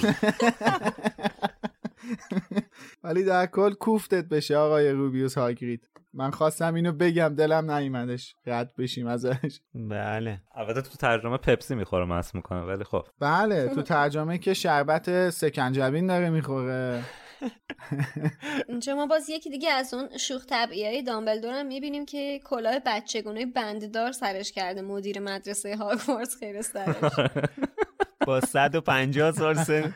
ولی 3.06 3.24
در 3.24 3.46
کل 3.46 3.74
کوفتت 3.74 4.26
بشه 4.26 4.58
آقای 4.58 4.92
روبیوس 4.92 5.38
هاگرید. 5.38 5.90
من 6.14 6.32
خواستم 6.32 6.74
اینو 6.74 6.92
بگم 6.92 7.36
دلم 7.36 7.72
نیومدش. 7.72 8.36
رد 8.46 8.76
بشیم 8.76 9.08
ازش. 9.08 9.60
بله. 9.74 10.42
البته 10.56 10.82
تو 10.82 10.90
ترجمه 10.90 11.38
پپسی 11.38 11.76
می‌خوره 11.76 12.06
مس 12.06 12.36
می‌کنه 12.36 12.62
ولی 12.62 12.84
خب. 12.84 13.08
بله 13.20 13.68
تو 13.68 13.82
ترجمه 13.94 14.38
که 14.38 14.54
شربت 14.54 15.30
سکنجبین 15.30 16.08
داره 16.08 16.30
می‌خوره. 16.30 17.04
اینجا 18.70 18.96
ما 18.96 19.08
باز 19.08 19.30
یکی 19.30 19.50
دیگه 19.50 19.70
از 19.70 19.94
اون 19.94 20.18
شوخ 20.18 20.46
طبعی 20.46 20.86
های 20.86 21.04
دامبلدور 21.04 21.54
هم 21.54 21.66
می‌بینیم 21.66 22.06
که 22.06 22.40
کلاه 22.46 22.80
بچگونه 22.86 23.46
بنددار 23.46 24.12
سرش 24.12 24.52
کرده 24.52 24.82
مدیر 24.82 25.20
مدرسه 25.20 25.78
هاگوارتس 25.78 26.36
خیر 26.40 26.62
سرش. 26.62 27.12
با 28.28 28.42
150 28.42 29.32
سال 29.32 29.54
سن. 29.54 29.96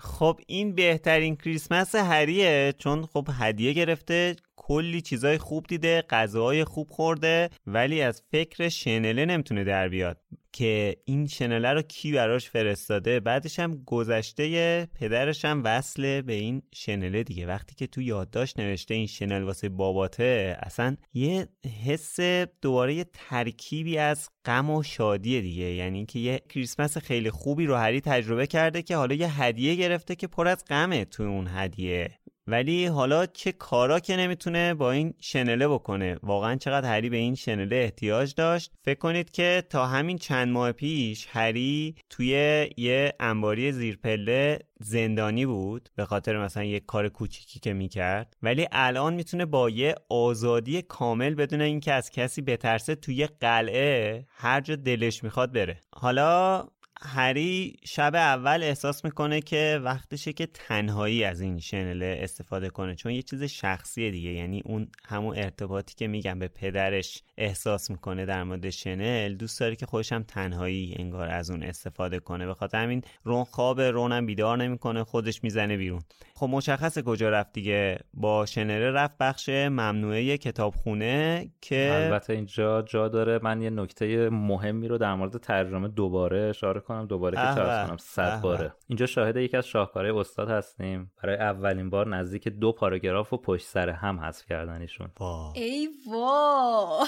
خب 0.00 0.40
این 0.46 0.74
بهترین 0.74 1.36
کریسمس 1.36 1.94
هریه 1.94 2.74
چون 2.78 3.06
خب 3.06 3.28
هدیه 3.32 3.72
گرفته 3.72 4.36
کلی 4.70 5.00
چیزای 5.00 5.38
خوب 5.38 5.66
دیده 5.66 6.02
غذاهای 6.10 6.64
خوب 6.64 6.90
خورده 6.90 7.50
ولی 7.66 8.02
از 8.02 8.22
فکر 8.30 8.68
شنله 8.68 9.24
نمی‌تونه 9.24 9.64
در 9.64 9.88
بیاد 9.88 10.20
که 10.52 10.96
این 11.04 11.26
شنله 11.26 11.72
رو 11.72 11.82
کی 11.82 12.12
براش 12.12 12.50
فرستاده. 12.50 13.20
بعدش 13.20 13.58
هم 13.58 13.82
گذشته 13.86 14.86
پدرش 14.86 15.44
هم 15.44 15.62
وصله 15.64 16.22
به 16.22 16.32
این 16.32 16.62
شنله 16.74 17.22
دیگه. 17.22 17.46
وقتی 17.46 17.74
که 17.74 17.86
تو 17.86 18.02
یادداشت 18.02 18.60
نوشته 18.60 18.94
این 18.94 19.06
شنل 19.06 19.42
واسه 19.42 19.68
باباته 19.68 20.56
اصلا 20.60 20.96
یه 21.14 21.48
حس 21.84 22.20
دوباره 22.62 23.04
ترکیبی 23.04 23.98
از 23.98 24.28
غم 24.44 24.70
و 24.70 24.82
شادی 24.82 25.40
دیگه. 25.40 25.64
یعنی 25.64 25.96
اینکه 25.96 26.18
یه 26.18 26.42
کریسمس 26.48 26.98
خیلی 26.98 27.30
خوبی 27.30 27.66
رو 27.66 27.76
هری 27.76 28.00
تجربه 28.00 28.46
کرده 28.46 28.82
که 28.82 28.96
حالا 28.96 29.14
یه 29.14 29.42
هدیه 29.42 29.74
گرفته 29.74 30.16
که 30.16 30.26
پر 30.26 30.48
از 30.48 30.64
غمه 30.68 31.04
تو 31.04 31.22
اون 31.22 31.48
هدیه. 31.48 32.20
ولی 32.50 32.86
حالا 32.86 33.26
چه 33.26 33.52
کارا 33.52 34.00
که 34.00 34.16
نمی‌تونه 34.16 34.74
با 34.74 34.90
این 34.90 35.14
شنله 35.20 35.68
بکنه؟ 35.68 36.16
واقعا 36.22 36.56
چقدر 36.56 36.88
هری 36.88 37.10
به 37.10 37.16
این 37.16 37.34
شنله 37.34 37.76
احتیاج 37.76 38.34
داشت؟ 38.34 38.72
فکر 38.82 38.98
کنید 38.98 39.30
که 39.30 39.62
تا 39.70 39.86
همین 39.86 40.18
چند 40.18 40.48
ماه 40.48 40.72
پیش 40.72 41.26
هری 41.30 41.94
توی 42.10 42.28
یه 42.76 43.12
انباری 43.20 43.72
زیرپله 43.72 44.58
زندانی 44.80 45.46
بود 45.46 45.88
به 45.96 46.04
خاطر 46.04 46.44
مثلا 46.44 46.64
یه 46.64 46.80
کار 46.80 47.08
کوچیکی 47.08 47.60
که 47.60 47.72
می‌کرد. 47.72 48.36
ولی 48.42 48.66
الان 48.72 49.14
می‌تونه 49.14 49.46
با 49.46 49.70
یه 49.70 49.94
آزادی 50.08 50.82
کامل 50.82 51.34
بدون 51.34 51.60
اینکه 51.60 51.92
از 51.92 52.10
کسی 52.10 52.42
بترسه 52.42 52.94
توی 52.94 53.26
قلعه 53.26 54.26
هر 54.28 54.60
جا 54.60 54.76
دلش 54.76 55.24
می‌خواد 55.24 55.52
بره. 55.52 55.80
حالا 55.92 56.64
هری 57.02 57.76
شب 57.84 58.14
اول 58.14 58.62
احساس 58.62 59.04
می‌کنه 59.04 59.40
که 59.40 59.80
وقتشه 59.84 60.32
که 60.32 60.46
تنهایی 60.46 61.24
از 61.24 61.40
این 61.40 61.58
شنله 61.58 62.18
استفاده 62.22 62.70
کنه 62.70 62.94
چون 62.94 63.12
یه 63.12 63.22
چیز 63.22 63.42
شخصیه 63.42 64.10
دیگه 64.10 64.30
یعنی 64.30 64.62
اون 64.64 64.88
همون 65.04 65.38
ارتباطی 65.38 65.94
که 65.94 66.06
میگم 66.06 66.38
به 66.38 66.48
پدرش 66.48 67.22
احساس 67.38 67.90
می‌کنه 67.90 68.26
در 68.26 68.44
مورد 68.44 68.70
شنل 68.70 69.34
دوست 69.34 69.60
داره 69.60 69.76
که 69.76 69.86
خودش 69.86 70.12
هم 70.12 70.22
تنهایی 70.22 70.94
انگار 70.98 71.28
از 71.28 71.50
اون 71.50 71.62
استفاده 71.62 72.18
کنه. 72.18 72.46
به 72.46 72.54
خاطر 72.54 72.82
همین 72.82 73.02
رون 73.24 73.44
خواب 73.44 73.80
رونم 73.80 74.26
بیدار 74.26 74.56
نمی‌کنه 74.56 75.04
خودش 75.04 75.44
می‌زنه 75.44 75.76
بیرون. 75.76 76.00
خب 76.34 76.48
مشخصه 76.48 77.02
کجا 77.02 77.30
رفت 77.30 77.52
دیگه. 77.52 77.98
با 78.14 78.46
شنله 78.46 78.90
رفت 78.90 79.18
بخش 79.20 79.48
ممنوعه 79.48 80.38
کتابخونه 80.38 81.50
که 81.60 81.90
البته 81.92 82.32
اینجا 82.32 82.82
جا 82.82 83.08
داره. 83.08 83.38
من 83.42 83.62
یه 83.62 83.70
نکته 83.70 84.30
مهمی 84.30 84.88
رو 84.88 84.98
در 84.98 85.14
مورد 85.14 85.36
ترجمه 85.36 85.88
دوباره 85.88 86.38
اشاره 86.38 86.80
کنم 86.90 87.06
دوباره 87.06 87.36
که 87.36 87.54
چرا 87.54 87.86
کنم. 87.86 87.96
صد 87.96 88.40
باره. 88.40 88.74
اینجا 88.86 89.06
شاهد 89.06 89.36
یکی 89.36 89.56
از 89.56 89.66
شاهکارهای 89.66 90.20
استاد 90.20 90.50
هستیم. 90.50 91.12
برای 91.22 91.36
اولین 91.36 91.90
بار 91.90 92.08
نزدیک 92.08 92.48
دو 92.48 92.72
پاراگراف 92.72 93.32
و 93.32 93.36
پشت 93.36 93.66
سر 93.66 93.90
هم 93.90 94.20
حذف 94.20 94.46
کردنشون 94.46 95.10
ای 95.54 95.88
وا 96.10 97.04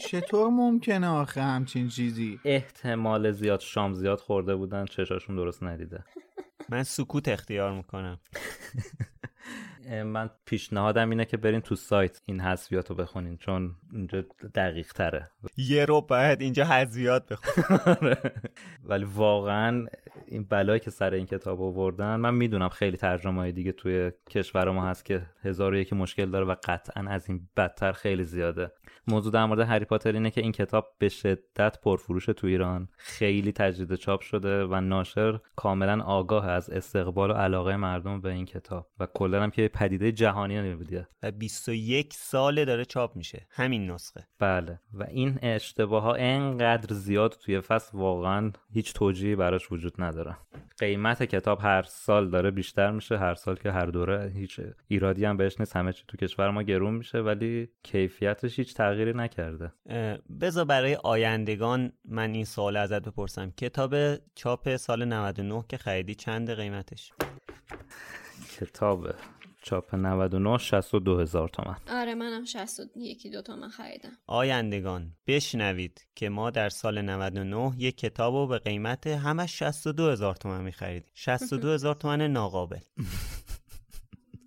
چطور 0.00 0.50
ممکنه 0.50 1.08
آخه 1.08 1.42
همچین 1.42 1.88
چیزی؟ 1.88 2.40
احتمال 2.44 3.30
زیاد 3.30 3.60
شام 3.60 3.94
زیاد 3.94 4.18
خورده 4.18 4.56
بودن 4.56 4.84
چشاشون 4.84 5.36
درست 5.36 5.62
ندیده. 5.62 6.04
من 6.68 6.82
سکوت 6.82 7.28
اختیار 7.28 7.72
می‌کنم. 7.72 8.20
من 9.88 10.30
پیشنهادم 10.44 11.10
اینه 11.10 11.24
که 11.24 11.36
برین 11.36 11.60
تو 11.60 11.74
سایت 11.74 12.20
این 12.26 12.40
حذفیات 12.40 12.90
رو 12.90 12.96
بخونین 12.96 13.36
چون 13.36 13.74
اینجا 13.92 14.24
دقیق 14.54 14.92
تره. 14.92 15.30
یه 15.56 15.84
رو 15.84 16.00
باید 16.00 16.40
اینجا 16.40 16.64
حذفیات 16.64 17.32
بخونین 17.32 18.16
ولی 18.88 19.04
واقعا 19.04 19.86
این 20.26 20.44
بلایی 20.44 20.80
که 20.80 20.90
سر 20.90 21.14
این 21.14 21.26
کتاب 21.26 21.62
آوردن 21.62 22.16
من 22.16 22.34
می‌دونم 22.34 22.68
خیلی 22.68 22.96
ترجمه 22.96 23.40
های 23.40 23.52
دیگه 23.52 23.72
توی 23.72 24.12
کشور 24.30 24.70
ما 24.70 24.86
هست 24.86 25.04
که 25.04 25.22
هزار 25.42 25.72
و 25.72 25.76
یکی 25.76 25.94
مشکل 25.94 26.30
داره 26.30 26.46
و 26.46 26.54
قطعا 26.64 27.04
از 27.08 27.28
این 27.28 27.48
بدتر 27.56 27.92
خیلی 27.92 28.24
زیاده. 28.24 28.72
موضوع 29.08 29.32
در 29.32 29.44
مورد 29.44 29.60
هری 29.60 29.84
پاتر 29.84 30.12
اینه 30.12 30.30
که 30.30 30.40
این 30.40 30.52
کتاب 30.52 30.94
به 30.98 31.08
شدت 31.08 31.80
پرفروش 31.80 32.26
تو 32.26 32.46
ایران. 32.46 32.88
خیلی 32.96 33.52
تجدید 33.52 33.94
چاپ 33.94 34.20
شده 34.20 34.64
و 34.64 34.80
ناشر 34.80 35.40
کاملا 35.56 36.04
آگاه 36.04 36.48
از 36.48 36.70
استقبال 36.70 37.30
و 37.30 37.34
علاقه 37.34 37.76
مردم 37.76 38.20
به 38.20 38.30
این 38.30 38.44
کتاب. 38.44 38.86
و 39.00 39.06
کلا 39.14 39.42
هم 39.42 39.50
که 39.50 39.68
پدیده 39.68 40.12
جهانی 40.12 40.56
نمیبودیه 40.56 41.08
و 41.22 41.30
21 41.30 42.14
ساله 42.14 42.64
داره 42.64 42.84
چاپ 42.84 43.16
میشه. 43.16 43.46
همین 43.50 43.90
نسخه. 43.90 44.26
بله. 44.38 44.80
و 44.92 45.04
این 45.08 45.38
اشتباه 45.42 46.02
ها 46.02 46.14
انقدر 46.14 46.94
زیاد 46.94 47.38
توی 47.44 47.60
فصل 47.60 47.98
واقعا 47.98 48.52
هیچ 48.72 48.94
توجیهی 48.94 49.36
براش 49.36 49.72
وجود 49.72 49.94
نداره. 49.98 50.36
قیمت 50.78 51.22
کتاب 51.22 51.58
هر 51.60 51.82
سال 51.82 52.30
داره 52.30 52.50
بیشتر 52.50 52.90
میشه. 52.90 53.18
هر 53.18 53.34
سال 53.34 53.56
که 53.56 53.72
هر 53.72 53.86
دوره 53.86 54.32
هیچ 54.34 54.60
ایرادی 54.88 55.24
هم 55.24 55.36
بهش 55.36 55.60
نیست. 55.60 55.76
همه 55.76 55.92
چی 55.92 56.04
تو 56.08 56.16
کشور 56.16 56.50
ما 56.50 56.62
گرون 56.62 56.94
میشه 56.94 57.18
ولی 57.18 57.68
کیفیتش 57.82 58.58
هیچ 58.58 58.74
تغییری 58.94 59.12
نکرده. 59.16 59.72
بذار 60.40 60.64
برای 60.64 60.94
آیندگان 60.94 61.92
من 62.04 62.34
این 62.34 62.44
سوال 62.44 62.76
ازت 62.76 63.02
بپرسم. 63.02 63.50
کتاب 63.50 64.16
چاپ 64.34 64.76
سال 64.76 65.04
99 65.04 65.64
که 65.68 65.76
خریدی 65.76 66.14
چند 66.14 66.50
قیمتش؟ 66.50 67.12
کتاب 68.60 69.14
چاپ 69.62 69.94
99 69.94 70.58
62 70.58 71.20
هزار 71.20 71.48
تومن. 71.48 71.76
آره 71.90 72.14
منم 72.14 72.44
61 72.44 73.32
دو 73.32 73.42
تومن 73.42 73.68
خریدم. 73.68 74.12
آیندگان 74.26 75.12
بشنوید 75.26 76.06
که 76.14 76.28
ما 76.28 76.50
در 76.50 76.68
سال 76.68 77.02
99 77.02 77.72
یک 77.78 77.98
کتاب 77.98 78.34
رو 78.34 78.46
به 78.46 78.58
قیمت 78.58 79.06
همش 79.06 79.58
62 79.58 80.10
هزار 80.10 80.34
تومن 80.34 80.62
میخریدیم 80.62 81.10
62 81.14 81.68
هزار 81.74 81.94
تومن 81.94 82.22
ناقابل. 82.22 82.80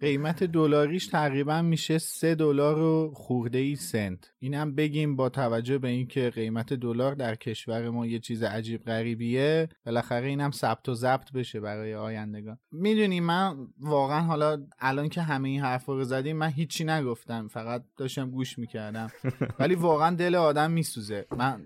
قیمت 0.01 0.43
دلاریش 0.43 1.07
تقریبا 1.07 1.61
میشه 1.61 1.97
سه 1.97 2.35
دلار 2.35 2.79
و 2.79 3.11
خورده 3.15 3.57
ای 3.57 3.75
سنت. 3.75 4.31
اینم 4.39 4.75
بگیم 4.75 5.15
با 5.15 5.29
توجه 5.29 5.77
به 5.77 5.87
اینکه 5.87 6.29
قیمت 6.29 6.73
دلار 6.73 7.15
در 7.15 7.35
کشور 7.35 7.89
ما 7.89 8.05
یه 8.05 8.19
چیز 8.19 8.43
عجیب 8.43 8.83
غریبیه 8.83 9.69
بالاخره 9.85 10.27
اینم 10.27 10.51
ثبت 10.51 10.89
و 10.89 10.93
ضبط 10.93 11.31
بشه 11.31 11.59
برای 11.59 11.95
آیندگان. 11.95 12.57
می‌دونی 12.71 13.19
من 13.19 13.55
واقعا 13.79 14.21
حالا 14.21 14.57
الان 14.79 15.09
که 15.09 15.21
همه 15.21 15.49
این 15.49 15.61
حرفا 15.61 15.93
رو 15.93 16.03
زدیم 16.03 16.37
من 16.37 16.49
هیچی 16.49 16.83
نگفتم 16.83 17.47
فقط 17.47 17.83
داشتم 17.97 18.29
گوش 18.29 18.59
می‌کردم. 18.59 19.11
ولی 19.59 19.75
واقعا 19.75 20.15
دل 20.15 20.35
آدم 20.35 20.71
میسوزه. 20.71 21.25
من 21.37 21.61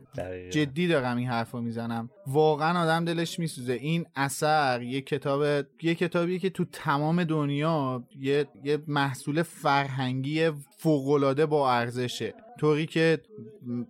جدی 0.52 0.88
دارم 0.88 1.18
این 1.18 1.28
حرفو 1.28 1.62
می‌زنم. 1.62 2.10
واقعا 2.28 2.84
آدم 2.84 3.06
دلش 3.06 3.40
میسوزه. 3.40 3.74
این 3.74 4.06
اثر 4.16 4.82
یه 4.82 5.02
کتاب 5.02 5.66
یه 5.82 5.96
کتابی 5.96 6.40
که 6.40 6.50
تو 6.50 6.66
تمام 6.66 7.24
دنیا 7.24 8.04
یه, 8.20 8.48
یه 8.64 8.84
محصول 8.88 9.44
فرهنگی 9.44 10.52
فوقالعاده 10.82 11.46
با 11.46 11.72
ارزشه. 11.72 12.34
طوری 12.60 12.86
که 12.86 13.22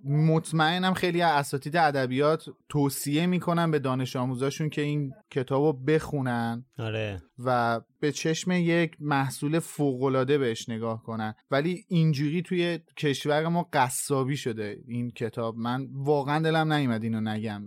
مطمئنم 0.06 0.94
خیلی 0.94 1.22
از 1.22 1.40
اساتید 1.40 1.78
ادبیات 1.78 2.46
توصیه 2.70 3.26
می‌کنن 3.26 3.72
به 3.72 3.80
دانش 3.80 4.16
آموزاشون 4.16 4.70
که 4.70 4.82
این 4.82 5.14
کتابو 5.32 5.74
بخونن 5.74 6.66
آره. 6.80 7.22
و 7.46 7.82
به 8.00 8.12
چشم 8.12 8.52
یک 8.52 8.92
محصول 9.00 9.60
فوقالعاده 9.60 10.38
بهش 10.38 10.70
نگاه 10.70 11.04
کنن. 11.04 11.36
ولی 11.52 11.86
اینجوری 11.88 12.42
توی 12.42 12.80
کشور 12.98 13.48
ما 13.48 13.70
قصابی 13.74 14.38
شده 14.38 14.78
این 14.88 15.12
کتاب. 15.12 15.58
من 15.58 15.88
واقعا 15.94 16.40
دلم 16.40 16.74
نیومد 16.74 17.04
اینو 17.04 17.22
نگم. 17.22 17.64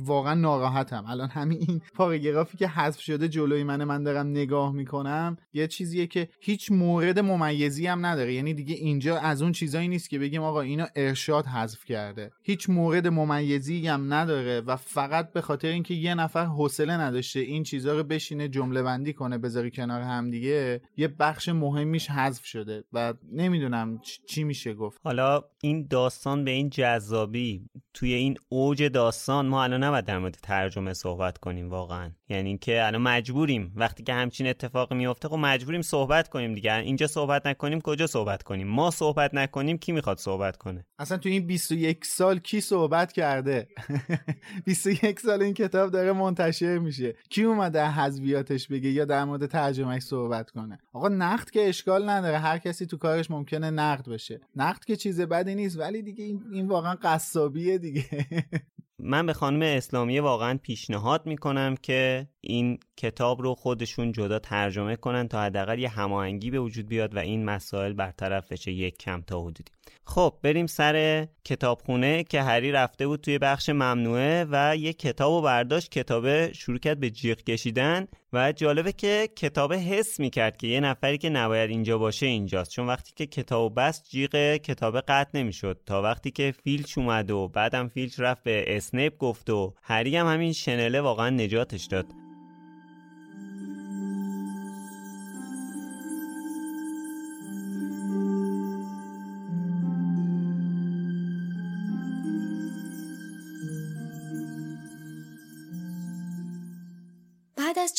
واقعا 0.00 0.34
ناراحتم. 0.34 1.04
الان 1.08 1.28
همین 1.28 1.58
این 1.68 1.80
پاراگرافی 1.94 2.56
که 2.58 2.68
حذف 2.68 3.00
شده 3.00 3.28
جلوی 3.28 3.64
من 3.64 3.84
من 3.84 4.02
دارم 4.02 4.26
نگاه 4.26 4.72
می‌کنم 4.72 5.36
یه 5.52 5.66
چیزیه 5.66 6.06
که 6.06 6.28
هیچ 6.40 6.72
مورد 6.72 7.18
ممیزی 7.18 7.86
هم 7.86 8.06
نداره. 8.06 8.34
یعنی 8.34 8.54
دیگه 8.66 8.84
اینجا 8.84 9.18
از 9.18 9.42
اون 9.42 9.52
چیزایی 9.52 9.88
نیست 9.88 10.10
که 10.10 10.18
بگیم 10.18 10.42
آقا 10.42 10.60
اینا 10.60 10.86
ارشاد 10.96 11.46
حذف 11.46 11.84
کرده. 11.84 12.30
هیچ 12.42 12.70
مورد 12.70 13.06
ممیزی 13.06 13.88
هم 13.88 14.12
نداره 14.14 14.60
و 14.60 14.76
فقط 14.76 15.32
به 15.32 15.40
خاطر 15.40 15.68
اینکه 15.68 15.94
یه 15.94 16.14
نفر 16.14 16.44
حوصله 16.44 16.92
نداشته 17.00 17.40
این 17.40 17.62
چیزا 17.62 17.96
رو 17.96 18.02
بشینه 18.02 18.48
جمله 18.48 18.82
بندی 18.82 19.12
کنه 19.12 19.38
بذاری 19.38 19.70
کنار 19.70 20.02
هم 20.02 20.30
دیگه 20.30 20.80
یه 20.96 21.08
بخش 21.08 21.48
مهمیش 21.48 22.10
حذف 22.10 22.44
شده 22.44 22.84
و 22.92 23.14
نمی‌دونم 23.32 24.00
چی 24.28 24.44
میشه 24.44 24.74
گفت. 24.74 25.00
حالا 25.04 25.44
این 25.62 25.86
داستان 25.90 26.44
به 26.44 26.50
این 26.50 26.70
جذابی 26.70 27.68
توی 27.94 28.12
این 28.12 28.36
اوج 28.48 28.82
داستان 28.82 29.46
ما 29.46 29.64
الان 29.64 29.84
نباید 29.84 30.04
در 30.04 30.18
مورد 30.18 30.38
ترجمه 30.42 30.92
صحبت 30.92 31.38
کنیم 31.38 31.70
واقعا. 31.70 32.10
یعنی 32.28 32.48
اینکه 32.48 32.86
الان 32.86 33.02
مجبوریم 33.02 33.72
وقتی 33.76 34.02
که 34.02 34.14
همچین 34.14 34.46
اتفاقی 34.46 34.94
میفته 34.94 35.28
خب 35.28 35.36
مجبوریم 35.36 35.82
صحبت 35.82 36.28
کنیم 36.28 36.54
دیگه. 36.54 36.74
اینجا 36.74 37.06
صحبت 37.06 37.46
نکنیم 37.46 37.80
کجا 37.80 38.06
صحبت 38.06 38.42
کنیم؟ 38.42 38.55
ما 38.64 38.90
صحبت 38.90 39.34
نکنیم 39.34 39.78
کی 39.78 39.92
می‌خواد 39.92 40.18
صحبت 40.18 40.56
کنه؟ 40.56 40.86
اصلا 40.98 41.18
تو 41.18 41.28
این 41.28 41.46
21 41.46 42.04
سال 42.04 42.38
کی 42.38 42.60
صحبت 42.60 43.12
کرده؟ 43.12 43.68
21 44.66 45.20
سال 45.20 45.42
این 45.42 45.54
کتاب 45.54 45.90
داره 45.90 46.12
منتشر 46.12 46.78
میشه. 46.78 47.14
کی 47.30 47.42
اومده 47.42 47.86
حذویاتش 47.90 48.68
بگه 48.68 48.90
یا 48.90 49.04
در 49.04 49.24
مورد 49.24 49.46
ترجمهش 49.46 50.02
صحبت 50.02 50.50
کنه؟ 50.50 50.78
آقا 50.92 51.08
نقد 51.08 51.50
که 51.50 51.68
اشکال 51.68 52.08
نداره. 52.08 52.38
هر 52.38 52.58
کسی 52.58 52.86
تو 52.86 52.96
کارش 52.96 53.30
ممکنه 53.30 53.70
نقد 53.70 54.08
بشه 54.08 54.40
نقد 54.56 54.84
که 54.84 54.96
چیز 54.96 55.20
بدی 55.20 55.54
نیست 55.54 55.78
ولی 55.78 56.02
دیگه 56.02 56.24
این, 56.24 56.42
این 56.52 56.68
واقعا 56.68 56.94
قصابیه 57.02 57.78
دیگه. 57.78 58.04
من 58.98 59.26
به 59.26 59.32
خانم 59.32 59.62
اسلامی 59.62 60.18
واقعا 60.18 60.58
پیشنهاد 60.62 61.26
می‌کنم 61.26 61.74
که 61.82 62.28
این 62.40 62.78
کتاب 62.96 63.42
رو 63.42 63.54
خودشون 63.54 64.12
جدا 64.12 64.38
ترجمه 64.38 64.96
کنن 64.96 65.28
تا 65.28 65.42
حداقل 65.42 65.78
یه 65.78 65.88
هماهنگی 65.88 66.50
به 66.50 66.60
وجود 66.60 66.88
بیاد 66.88 67.14
و 67.16 67.18
این 67.18 67.44
مسائل 67.44 67.92
برطرف 67.92 68.52
بشه 68.52 68.72
یک 68.72 68.98
کم 68.98 69.20
تا 69.20 69.40
حدودی. 69.40 69.75
خب 70.04 70.34
بریم 70.42 70.66
سر 70.66 71.26
کتابخونه 71.44 72.24
که 72.24 72.42
هری 72.42 72.72
رفته 72.72 73.06
بود 73.06 73.20
توی 73.20 73.38
بخش 73.38 73.68
ممنوعه 73.68 74.46
و 74.50 74.76
یه 74.76 74.92
کتاب 74.92 75.32
و 75.32 75.42
برداشت. 75.42 75.90
کتابه 75.90 76.50
شروع 76.54 76.78
کرد 76.78 77.00
به 77.00 77.10
جیغ 77.10 77.36
کشیدن 77.36 78.06
و 78.32 78.52
جالبه 78.52 78.92
که 78.92 79.28
کتابه 79.36 79.78
حس 79.78 80.20
می‌کرد 80.20 80.56
که 80.56 80.66
یه 80.66 80.80
نفری 80.80 81.18
که 81.18 81.30
نباید 81.30 81.70
اینجا 81.70 81.98
باشه 81.98 82.26
اینجاست. 82.26 82.70
چون 82.70 82.86
وقتی 82.86 83.12
که 83.16 83.26
کتاب 83.26 83.74
بست 83.80 84.10
جیغ 84.10 84.56
کتابه 84.56 85.00
قطع 85.00 85.38
نمی‌شد. 85.38 85.80
تا 85.86 86.02
وقتی 86.02 86.30
که 86.30 86.54
فیلچ 86.64 86.98
اومد 86.98 87.30
و 87.30 87.48
بعدم 87.48 87.88
فیلچ 87.88 88.20
رفت 88.20 88.42
به 88.42 88.76
اسنیپ 88.76 89.18
گفت 89.18 89.50
و 89.50 89.74
هری 89.82 90.16
هم 90.16 90.26
همین 90.26 90.52
شنله 90.52 91.00
واقعا 91.00 91.30
نجاتش 91.30 91.84
داد. 91.84 92.25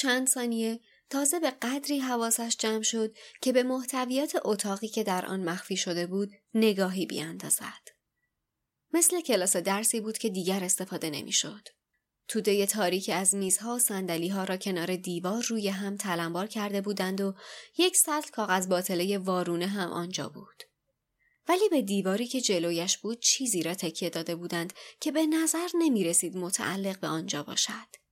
چند 0.07 0.27
ثانیه 0.27 0.79
تازه 1.09 1.39
به 1.39 1.51
قدری 1.51 1.99
حواسش 1.99 2.55
جمع 2.59 2.83
شد 2.83 3.15
که 3.41 3.51
به 3.51 3.63
محتویات 3.63 4.37
اتاقی 4.45 4.87
که 4.87 5.03
در 5.03 5.25
آن 5.25 5.39
مخفی 5.49 5.77
شده 5.77 6.07
بود 6.07 6.31
نگاهی 6.53 7.05
بیاندازد. 7.05 7.87
مثل 8.93 9.21
کلاس 9.21 9.55
درسی 9.55 10.01
بود 10.01 10.17
که 10.17 10.29
دیگر 10.29 10.63
استفاده 10.63 11.09
نمی‌شد. 11.09 11.67
توده 12.27 12.65
تاریک 12.65 13.09
از 13.13 13.35
میزها 13.35 13.79
و 13.89 14.29
ها 14.31 14.43
را 14.43 14.57
کنار 14.57 14.95
دیوار 14.95 15.43
روی 15.43 15.67
هم 15.67 15.97
تلمبار 15.97 16.47
کرده 16.47 16.81
بودند 16.81 17.21
و 17.21 17.33
یک 17.77 17.97
سطل 17.97 18.29
کاغذ 18.31 18.67
باطله 18.67 19.17
وارونه 19.17 19.67
هم 19.67 19.89
آنجا 19.89 20.29
بود. 20.29 20.63
ولی 21.47 21.69
به 21.69 21.81
دیواری 21.81 22.27
که 22.27 22.41
جلویش 22.41 22.97
بود 22.97 23.19
چیزی 23.19 23.63
را 23.63 23.73
تکیه 23.73 24.09
داده 24.09 24.35
بودند 24.35 24.73
که 25.01 25.11
به 25.11 25.25
نظر 25.25 25.67
نمی 25.79 26.03
رسید 26.03 26.37
متعلق 26.37 26.99
به 26.99 27.07
آنجا 27.07 27.43
باشد. 27.43 28.06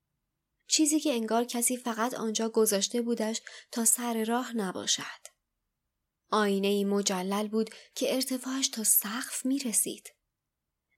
چیزی 0.76 1.00
که 1.00 1.14
انگار 1.14 1.44
کسی 1.44 1.78
فقط 1.78 2.14
آنجا 2.14 2.50
گذاشته 2.50 3.02
بودش 3.02 3.42
تا 3.72 3.86
سر 3.86 4.24
راه 4.24 4.56
نباشد. 4.56 5.22
آینه 6.32 6.68
ای 6.68 6.84
مجلل 6.84 7.48
بود 7.48 7.70
که 7.96 8.16
ارتفاعش 8.16 8.68
تا 8.68 8.84
سقف 8.84 9.46
می 9.46 9.60
رسید. 9.60 10.10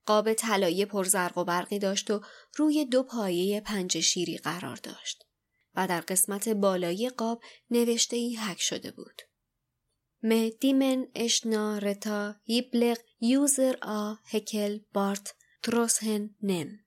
قاب 0.06 0.34
طلایی 0.34 0.86
پرزرق 0.86 1.38
و 1.38 1.44
برقی 1.44 1.80
داشت 1.80 2.12
و 2.12 2.22
روی 2.56 2.86
دو 2.86 3.04
پایه 3.04 3.62
پنج 3.62 4.00
شیری 4.00 4.38
قرار 4.38 4.76
داشت 4.76 5.24
و 5.76 5.88
در 5.88 6.02
قسمت 6.02 6.50
بالایی 6.50 7.10
قاب 7.10 7.42
نوشته 7.70 8.16
ای 8.16 8.36
حک 8.36 8.62
شده 8.62 8.92
بود. 8.92 9.22
م 10.24 10.50
دیمن 10.50 11.08
اشنا 11.16 11.78
رتا 11.78 12.36
یبلغ 12.48 12.98
یوزر 13.20 13.76
آ 13.82 14.14
هکل 14.26 14.80
بارت 14.94 15.36
تروسهن 15.64 16.36
نم 16.42 16.87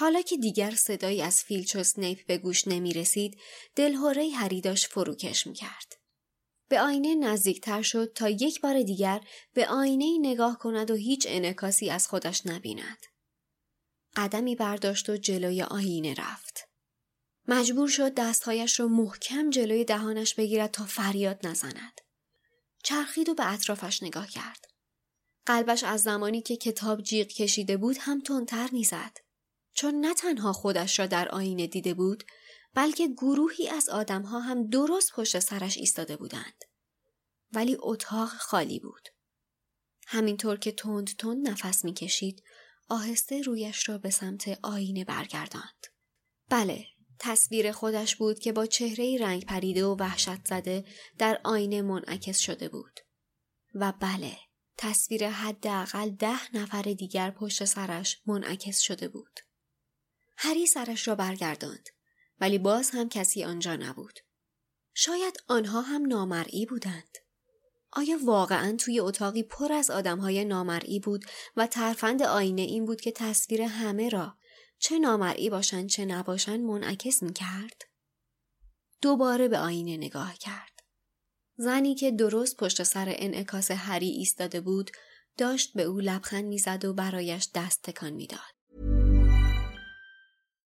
حالا 0.00 0.22
که 0.22 0.36
دیگر 0.36 0.70
صدایی 0.70 1.22
از 1.22 1.44
فیلچ 1.44 1.76
و 1.76 1.82
سنیپ 1.82 2.26
به 2.26 2.38
گوش 2.38 2.68
نمی 2.68 2.92
رسید، 2.92 3.40
دلهوره 3.76 4.30
هری 4.30 4.60
داشت 4.60 4.86
فروکش 4.86 5.46
می 5.46 5.54
کرد. 5.54 5.92
به 6.68 6.80
آینه 6.80 7.14
نزدیکتر 7.14 7.82
شد 7.82 8.12
تا 8.14 8.28
یک 8.28 8.60
بار 8.60 8.82
دیگر 8.82 9.20
به 9.54 9.68
آینه 9.68 10.18
نگاه 10.20 10.58
کند 10.58 10.90
و 10.90 10.94
هیچ 10.94 11.26
انکاسی 11.28 11.90
از 11.90 12.08
خودش 12.08 12.46
نبیند. 12.46 13.06
قدمی 14.16 14.56
برداشت 14.56 15.08
و 15.08 15.16
جلوی 15.16 15.62
آینه 15.62 16.14
رفت. 16.14 16.68
مجبور 17.48 17.88
شد 17.88 18.14
دستهایش 18.14 18.80
را 18.80 18.88
محکم 18.88 19.50
جلوی 19.50 19.84
دهانش 19.84 20.34
بگیرد 20.34 20.70
تا 20.70 20.84
فریاد 20.84 21.46
نزند. 21.46 22.00
چرخید 22.84 23.28
و 23.28 23.34
به 23.34 23.52
اطرافش 23.52 24.02
نگاه 24.02 24.28
کرد. 24.28 24.64
قلبش 25.46 25.84
از 25.84 26.02
زمانی 26.02 26.42
که 26.42 26.56
کتاب 26.56 27.02
جیغ 27.02 27.26
کشیده 27.26 27.76
بود 27.76 27.96
هم 28.00 28.20
تندتر 28.20 28.68
می‌زد. 28.72 29.29
چون 29.80 29.94
نه 29.94 30.14
تنها 30.14 30.52
خودش 30.52 30.98
را 30.98 31.06
در 31.06 31.28
آینه 31.28 31.66
دیده 31.66 31.94
بود 31.94 32.24
بلکه 32.74 33.08
گروهی 33.08 33.68
از 33.68 33.88
آدمها 33.88 34.40
هم 34.40 34.66
درست 34.66 35.12
پشت 35.12 35.38
سرش 35.38 35.78
ایستاده 35.78 36.16
بودند. 36.16 36.64
ولی 37.52 37.76
اتاق 37.80 38.28
خالی 38.28 38.80
بود. 38.80 39.08
همینطور 40.06 40.56
که 40.56 40.72
تند 40.72 41.16
تند 41.16 41.48
نفس 41.48 41.84
می‌کشید 41.84 42.42
آهسته 42.88 43.42
رویش 43.42 43.88
را 43.88 43.98
به 43.98 44.10
سمت 44.10 44.58
آینه 44.62 45.04
برگرداند. 45.04 45.86
بله، 46.48 46.86
تصویر 47.18 47.72
خودش 47.72 48.16
بود 48.16 48.38
که 48.38 48.52
با 48.52 48.66
چهره 48.66 49.18
رنگ 49.20 49.44
پریده 49.44 49.84
و 49.84 49.96
وحشت 49.96 50.48
زده 50.48 50.84
در 51.18 51.40
آینه 51.44 51.82
منعکس 51.82 52.38
شده 52.38 52.68
بود. 52.68 53.00
و 53.74 53.92
بله، 54.00 54.36
تصویر 54.76 55.28
حداقل 55.28 56.10
ده 56.10 56.56
نفر 56.56 56.82
دیگر 56.82 57.30
پشت 57.30 57.64
سرش 57.64 58.20
منعکس 58.26 58.80
شده 58.80 59.08
بود. 59.08 59.40
هری 60.42 60.66
سرش 60.66 61.08
را 61.08 61.14
برگرداند 61.14 61.88
ولی 62.40 62.58
باز 62.58 62.90
هم 62.90 63.08
کسی 63.08 63.44
آنجا 63.44 63.76
نبود. 63.76 64.18
شاید 64.94 65.42
آنها 65.48 65.80
هم 65.80 66.06
نامرئی 66.06 66.66
بودند. 66.66 67.18
آیا 67.92 68.18
واقعا 68.24 68.76
توی 68.76 69.00
اتاقی 69.00 69.42
پر 69.42 69.72
از 69.72 69.90
آدمهای 69.90 70.44
نامرئی 70.44 71.00
بود 71.00 71.24
و 71.56 71.66
ترفند 71.66 72.22
آینه 72.22 72.62
این 72.62 72.84
بود 72.84 73.00
که 73.00 73.12
تصویر 73.12 73.62
همه 73.62 74.08
را 74.08 74.36
چه 74.78 74.98
نامرئی 74.98 75.50
باشند 75.50 75.88
چه 75.88 76.04
نباشند 76.04 76.60
منعکس 76.60 77.22
می 77.22 77.32
کرد؟ 77.32 77.82
دوباره 79.02 79.48
به 79.48 79.58
آینه 79.58 79.96
نگاه 79.96 80.34
کرد. 80.38 80.80
زنی 81.56 81.94
که 81.94 82.10
درست 82.10 82.56
پشت 82.56 82.82
سر 82.82 83.14
انعکاس 83.18 83.70
هری 83.70 84.08
ایستاده 84.08 84.60
بود 84.60 84.90
داشت 85.36 85.72
به 85.74 85.82
او 85.82 86.00
لبخند 86.00 86.44
می‌زد 86.44 86.84
و 86.84 86.92
برایش 86.92 87.48
دست 87.54 87.82
تکان 87.82 88.12
می‌داد. 88.12 88.59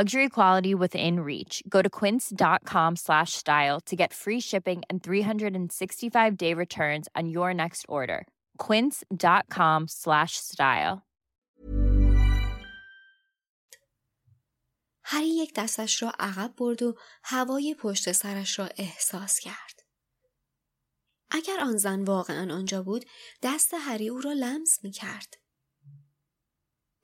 Luxury 0.00 0.30
quality 0.30 0.74
within 0.74 1.20
reach. 1.20 1.62
Go 1.68 1.82
to 1.82 1.90
quince.com 1.90 2.96
slash 2.96 3.32
style 3.32 3.78
to 3.80 3.94
get 3.94 4.14
free 4.14 4.40
shipping 4.40 4.80
and 4.88 5.02
365-day 5.02 6.54
returns 6.54 7.08
on 7.14 7.28
your 7.28 7.52
next 7.52 7.84
order. 7.90 8.26
quince.com 8.56 9.88
slash 9.88 10.36
style. 10.36 11.02
هری 15.04 15.28
یک 15.28 15.52
دستش 15.56 16.02
را 16.02 16.12
عقب 16.18 16.54
برد 16.56 16.82
و 16.82 16.94
هوای 17.24 17.74
پشت 17.74 18.12
سرش 18.12 18.58
را 18.58 18.68
احساس 18.76 19.38
کرد. 19.38 19.82
اگر 21.30 21.60
آن 21.60 21.76
زن 21.76 22.04
واقعا 22.04 22.54
آنجا 22.54 22.82
بود 22.82 23.04
دست 23.42 23.74
هری 23.74 24.08
او 24.08 24.20
را 24.20 24.32
لمس 24.32 24.84
می 24.84 24.90
کرد. 24.90 25.36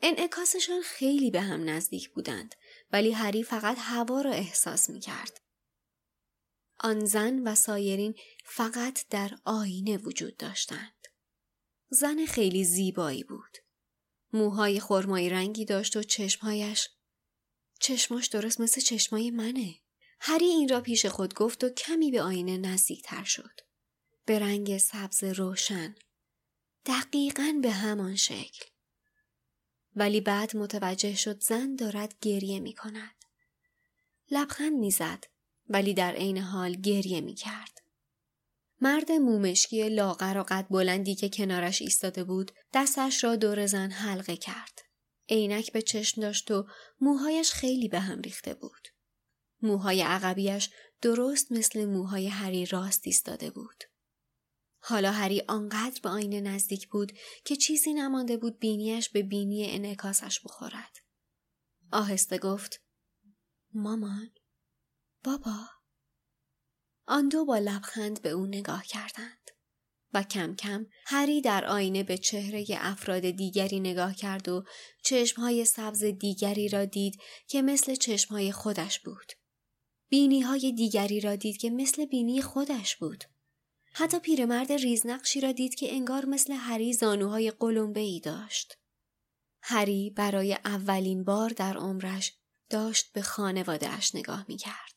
انعکاسشان 0.01 0.83
خیلی 0.83 1.31
به 1.31 1.41
هم 1.41 1.69
نزدیک 1.69 2.11
بودند 2.11 2.55
ولی 2.93 3.13
هری 3.13 3.43
فقط 3.43 3.77
هوا 3.81 4.21
را 4.21 4.31
احساس 4.31 4.91
می 4.91 5.01
کرد. 5.01 5.41
آن 6.81 7.05
زن 7.05 7.39
و 7.39 7.55
سایرین 7.55 8.15
فقط 8.45 9.09
در 9.11 9.39
آینه 9.45 9.97
وجود 9.97 10.37
داشتند. 10.37 11.09
زن 11.89 12.27
خیلی 12.27 12.65
زیبایی 12.65 13.25
بود. 13.25 13.59
موهای 14.33 14.81
خرمایی 14.81 15.31
رنگی 15.31 15.65
داشت 15.65 15.97
و 15.97 16.03
چشمهایش 16.03 16.89
چشماش 17.81 18.27
درست 18.27 18.61
مثل 18.61 18.81
چشمای 18.81 19.31
منه. 19.31 19.75
هری 20.21 20.45
این 20.45 20.69
را 20.69 20.81
پیش 20.81 21.07
خود 21.07 21.35
گفت 21.35 21.65
و 21.65 21.69
کمی 21.69 22.11
به 22.11 22.23
آینه 22.23 22.57
نزدیک 22.57 23.03
تر 23.03 23.25
شد. 23.25 23.61
به 24.25 24.39
رنگ 24.39 24.79
سبز 24.79 25.25
روشن. 25.25 25.95
دقیقا 26.87 27.59
به 27.63 27.71
همان 27.71 28.17
شکل. 28.17 28.65
ولی 29.97 30.21
بعد 30.21 30.57
متوجه 30.57 31.15
شد 31.15 31.43
زن 31.43 31.75
دارد 31.77 32.15
گریه 32.21 32.61
می 32.61 32.75
کند. 32.75 33.15
لبخند 34.31 34.79
می 34.79 34.91
زد 34.91 35.25
ولی 35.69 35.95
در 35.95 36.13
عین 36.13 36.39
حال 36.39 36.73
گریه 36.73 37.21
می 37.21 37.35
کرد. 37.35 37.79
مرد 38.81 39.13
مومشکی 39.13 39.89
لاغر 39.89 40.39
و 40.39 40.45
قد 40.49 40.67
بلندی 40.71 41.15
که 41.15 41.29
کنارش 41.29 41.83
ایستاده 41.83 42.25
بود 42.25 42.53
دستش 42.75 43.25
را 43.25 43.37
دور 43.37 43.67
زن 43.67 43.91
حلقه 43.91 44.37
کرد. 44.37 44.83
عینک 45.29 45.73
به 45.73 45.83
چشم 45.83 46.21
داشت 46.21 46.51
و 46.51 46.67
موهایش 47.01 47.53
خیلی 47.53 47.89
به 47.89 48.01
هم 48.01 48.21
ریخته 48.21 48.55
بود. 48.55 48.89
موهای 49.63 50.03
عقبیش 50.03 50.71
درست 51.03 51.53
مثل 51.53 51.85
موهای 51.85 52.27
هری 52.29 52.67
راست 52.67 53.03
ایستاده 53.05 53.51
بود. 53.51 53.85
حالا 54.81 55.13
هری 55.13 55.43
آنقدر 55.49 56.01
به 56.03 56.09
آینه 56.09 56.41
نزدیک 56.41 56.89
بود 56.89 57.13
که 57.45 57.57
چیزی 57.57 57.95
نمانده 57.95 58.37
بود 58.37 58.59
بینیش 58.59 59.09
به 59.09 59.23
بینی 59.23 59.71
انعکاسش 59.71 60.41
بخورد. 60.41 60.97
آهسته 61.93 62.39
گفت 62.39 62.81
مامان 63.75 64.31
بابا 65.25 65.57
آن 67.07 67.29
دو 67.29 67.45
با 67.45 67.59
لبخند 67.59 68.23
به 68.23 68.31
او 68.31 68.47
نگاه 68.47 68.85
کردند 68.85 69.51
و 70.15 70.23
کم 70.23 70.55
کم 70.55 70.87
هری 71.07 71.41
در 71.41 71.65
آینه 71.65 72.03
به 72.03 72.19
چهره 72.19 72.67
افراد 72.71 73.31
دیگری 73.31 73.81
نگاه 73.81 74.15
کرد 74.15 74.49
و 74.49 74.65
چشمهای 75.05 75.65
سبز 75.65 76.05
دیگری 76.05 76.69
را 76.69 76.85
دید 76.85 77.21
که 77.47 77.63
مثل 77.63 77.95
چشمهای 77.95 78.53
خودش 78.53 79.01
بود. 79.01 79.33
بینی 80.09 80.41
های 80.41 80.73
دیگری 80.73 81.21
را 81.21 81.37
دید 81.37 81.57
که 81.57 81.71
مثل 81.71 82.05
بینی 82.05 82.43
خودش 82.43 82.97
بود. 82.97 83.25
حتی 83.99 84.19
پیرمرد 84.19 84.73
ریزنقشی 84.73 85.41
را 85.41 85.53
دید 85.53 85.75
که 85.75 85.93
انگار 85.93 86.25
مثل 86.25 86.53
هری 86.53 86.93
زانوهای 86.93 87.51
قلمبه 87.51 88.01
ای 88.01 88.21
داشت. 88.21 88.79
هری 89.63 90.11
برای 90.11 90.55
اولین 90.65 91.25
بار 91.25 91.51
در 91.51 91.77
عمرش 91.77 92.33
داشت 92.71 93.13
به 93.13 93.23
خانوادهش 93.23 94.15
نگاه 94.15 94.45
می 94.49 94.57
کرد. 94.57 94.95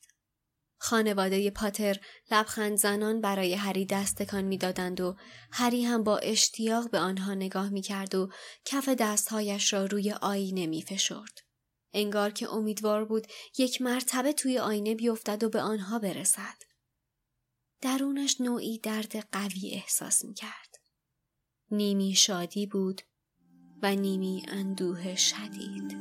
خانواده 0.78 1.50
پاتر 1.50 2.00
لبخند 2.30 2.76
زنان 2.76 3.20
برای 3.20 3.54
هری 3.54 3.86
دست 3.86 4.22
تکان 4.22 4.44
می‌دادند 4.44 5.00
و 5.00 5.16
هری 5.52 5.84
هم 5.84 6.04
با 6.04 6.18
اشتیاق 6.18 6.90
به 6.90 6.98
آنها 6.98 7.34
نگاه 7.34 7.68
می 7.68 7.82
کرد 7.82 8.14
و 8.14 8.30
کف 8.64 8.88
دستهایش 8.88 9.72
را 9.72 9.84
روی 9.84 10.12
آینه 10.12 10.66
می 10.66 10.82
فشرد. 10.82 11.40
انگار 11.92 12.30
که 12.30 12.52
امیدوار 12.52 13.04
بود 13.04 13.26
یک 13.58 13.82
مرتبه 13.82 14.32
توی 14.32 14.58
آینه 14.58 14.94
بیفتد 14.94 15.44
و 15.44 15.48
به 15.48 15.60
آنها 15.60 15.98
برسد. 15.98 16.71
درونش 17.82 18.40
نوعی 18.40 18.78
درد 18.78 19.16
قوی 19.32 19.70
احساس 19.72 20.24
می 20.24 20.34
کرد. 20.34 20.80
نیمی 21.70 22.14
شادی 22.14 22.66
بود 22.66 23.02
و 23.82 23.94
نیمی 23.94 24.42
اندوه 24.48 25.14
شدید. 25.14 25.96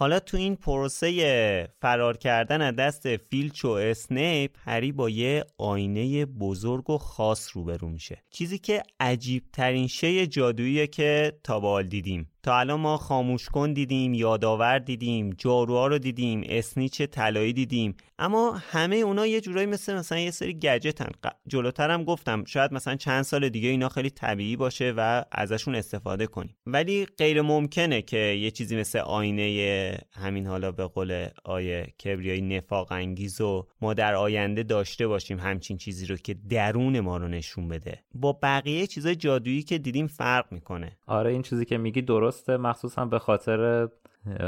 حالا 0.00 0.20
تو 0.20 0.36
این 0.36 0.56
پروسه 0.56 1.68
فرار 1.80 2.16
کردن 2.16 2.62
از 2.62 2.76
دست 2.76 3.16
فیلچ 3.16 3.64
و 3.64 3.68
اسنیپ 3.68 4.50
هری 4.64 4.92
با 4.92 5.10
یه 5.10 5.44
آینه 5.58 6.26
بزرگ 6.26 6.90
و 6.90 6.98
خاص 6.98 7.56
روبرو 7.56 7.88
میشه. 7.88 8.22
چیزی 8.30 8.58
که 8.58 8.82
عجیب 9.00 9.42
ترین 9.52 9.86
شی 9.86 10.26
جادوییه 10.26 10.86
که 10.86 11.38
تا 11.44 11.60
بال 11.60 11.82
دیدیم. 11.82 12.30
تا 12.42 12.58
الان 12.58 12.80
ما 12.80 12.96
خاموش 12.96 13.48
کن 13.48 13.72
دیدیم 13.72 14.14
یادآور 14.14 14.78
دیدیم 14.78 15.30
جاروها 15.30 15.86
رو 15.86 15.98
دیدیم 15.98 16.42
اسنیچ 16.48 17.02
طلایی 17.02 17.52
دیدیم. 17.52 17.96
اما 18.18 18.52
همه 18.70 18.96
اونا 18.96 19.26
یه 19.26 19.40
جورایی 19.40 19.66
مثل 19.66 19.94
مثلا 19.94 20.18
یه 20.18 20.30
سری 20.30 20.54
گجتن. 20.54 21.10
جلوتر 21.46 21.90
هم 21.90 22.04
گفتم 22.04 22.44
شاید 22.44 22.72
مثلا 22.72 22.96
چند 22.96 23.22
سال 23.22 23.48
دیگه 23.48 23.68
اینا 23.68 23.88
خیلی 23.88 24.10
طبیعی 24.10 24.56
باشه 24.56 24.94
و 24.96 25.24
ازشون 25.32 25.74
استفاده 25.74 26.26
کنیم. 26.26 26.56
ولی 26.66 27.06
غیر 27.18 27.42
ممکنه 27.42 28.02
که 28.02 28.16
یه 28.16 28.50
چیزی 28.50 28.76
مثل 28.76 28.98
آینه 28.98 29.98
همین 30.12 30.46
حالا 30.46 30.72
به 30.72 30.86
قول 30.86 31.26
آیه 31.44 31.86
کبریایی 32.04 32.40
نفاق 32.40 32.92
انگیز 32.92 33.40
و 33.40 33.66
ما 33.80 33.94
در 33.94 34.14
آینده 34.14 34.62
داشته 34.62 35.06
باشیم 35.06 35.38
همچین 35.38 35.76
چیزی 35.76 36.06
رو 36.06 36.16
که 36.16 36.34
درون 36.34 37.00
ما 37.00 37.16
رو 37.16 37.28
نشون 37.28 37.68
بده. 37.68 38.04
با 38.14 38.38
بقیه 38.42 38.86
چیزای 38.86 39.16
جادویی 39.16 39.62
که 39.62 39.78
دیدیم 39.78 40.06
فرق 40.06 40.52
می‌کنه. 40.52 40.98
آره 41.06 41.32
این 41.32 41.42
چیزی 41.42 41.64
که 41.64 41.78
میگی 41.78 42.02
درسته 42.28 42.56
مخصوصا 42.56 43.04
به 43.04 43.18
خاطر 43.18 43.88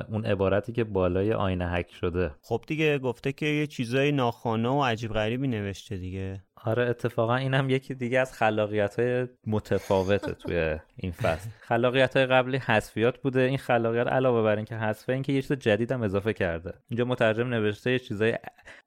اون 0.09 0.24
عبارتی 0.26 0.72
که 0.72 0.85
بالای 0.85 1.33
آینه 1.33 1.68
حک 1.68 1.93
شده. 1.93 2.31
خب 2.43 2.64
دیگه 2.66 2.99
گفته 2.99 3.33
که 3.33 3.47
یه 3.47 3.66
چیزای 3.66 4.12
ناخانه 4.12 4.68
و 4.68 4.85
عجیب 4.85 5.12
غریبی 5.12 5.49
نوشته 5.49 5.97
دیگه. 5.97 6.45
آره 6.65 6.87
اتفاقا 6.87 7.37
اینم 7.37 7.71
یکی 7.71 7.95
دیگه 7.95 8.21
از 8.21 8.33
خلاقیت 8.33 9.01
های 9.01 9.29
متفاوته 9.47 10.33
توی 10.33 10.79
این 10.97 11.13
فصل. 11.13 11.51
خلاقیت 11.61 12.17
های 12.17 12.27
قبلی 12.27 12.57
حذفیات 12.57 13.19
بوده. 13.19 13.41
این 13.41 13.59
خلاقیت 13.59 14.07
علاوه 14.07 14.43
بر 14.43 14.57
اینکه 14.57 14.77
حذفه 14.77 15.13
اینکه 15.13 15.33
یه 15.33 15.43
چیز 15.43 15.53
جدید 15.53 15.93
هم 15.93 16.03
اضافه 16.03 16.33
کرده. 16.33 16.75
اینجا 16.89 17.05
مترجم 17.05 17.49
نوشته 17.49 17.93
یه 17.93 17.99
چیزای 17.99 18.39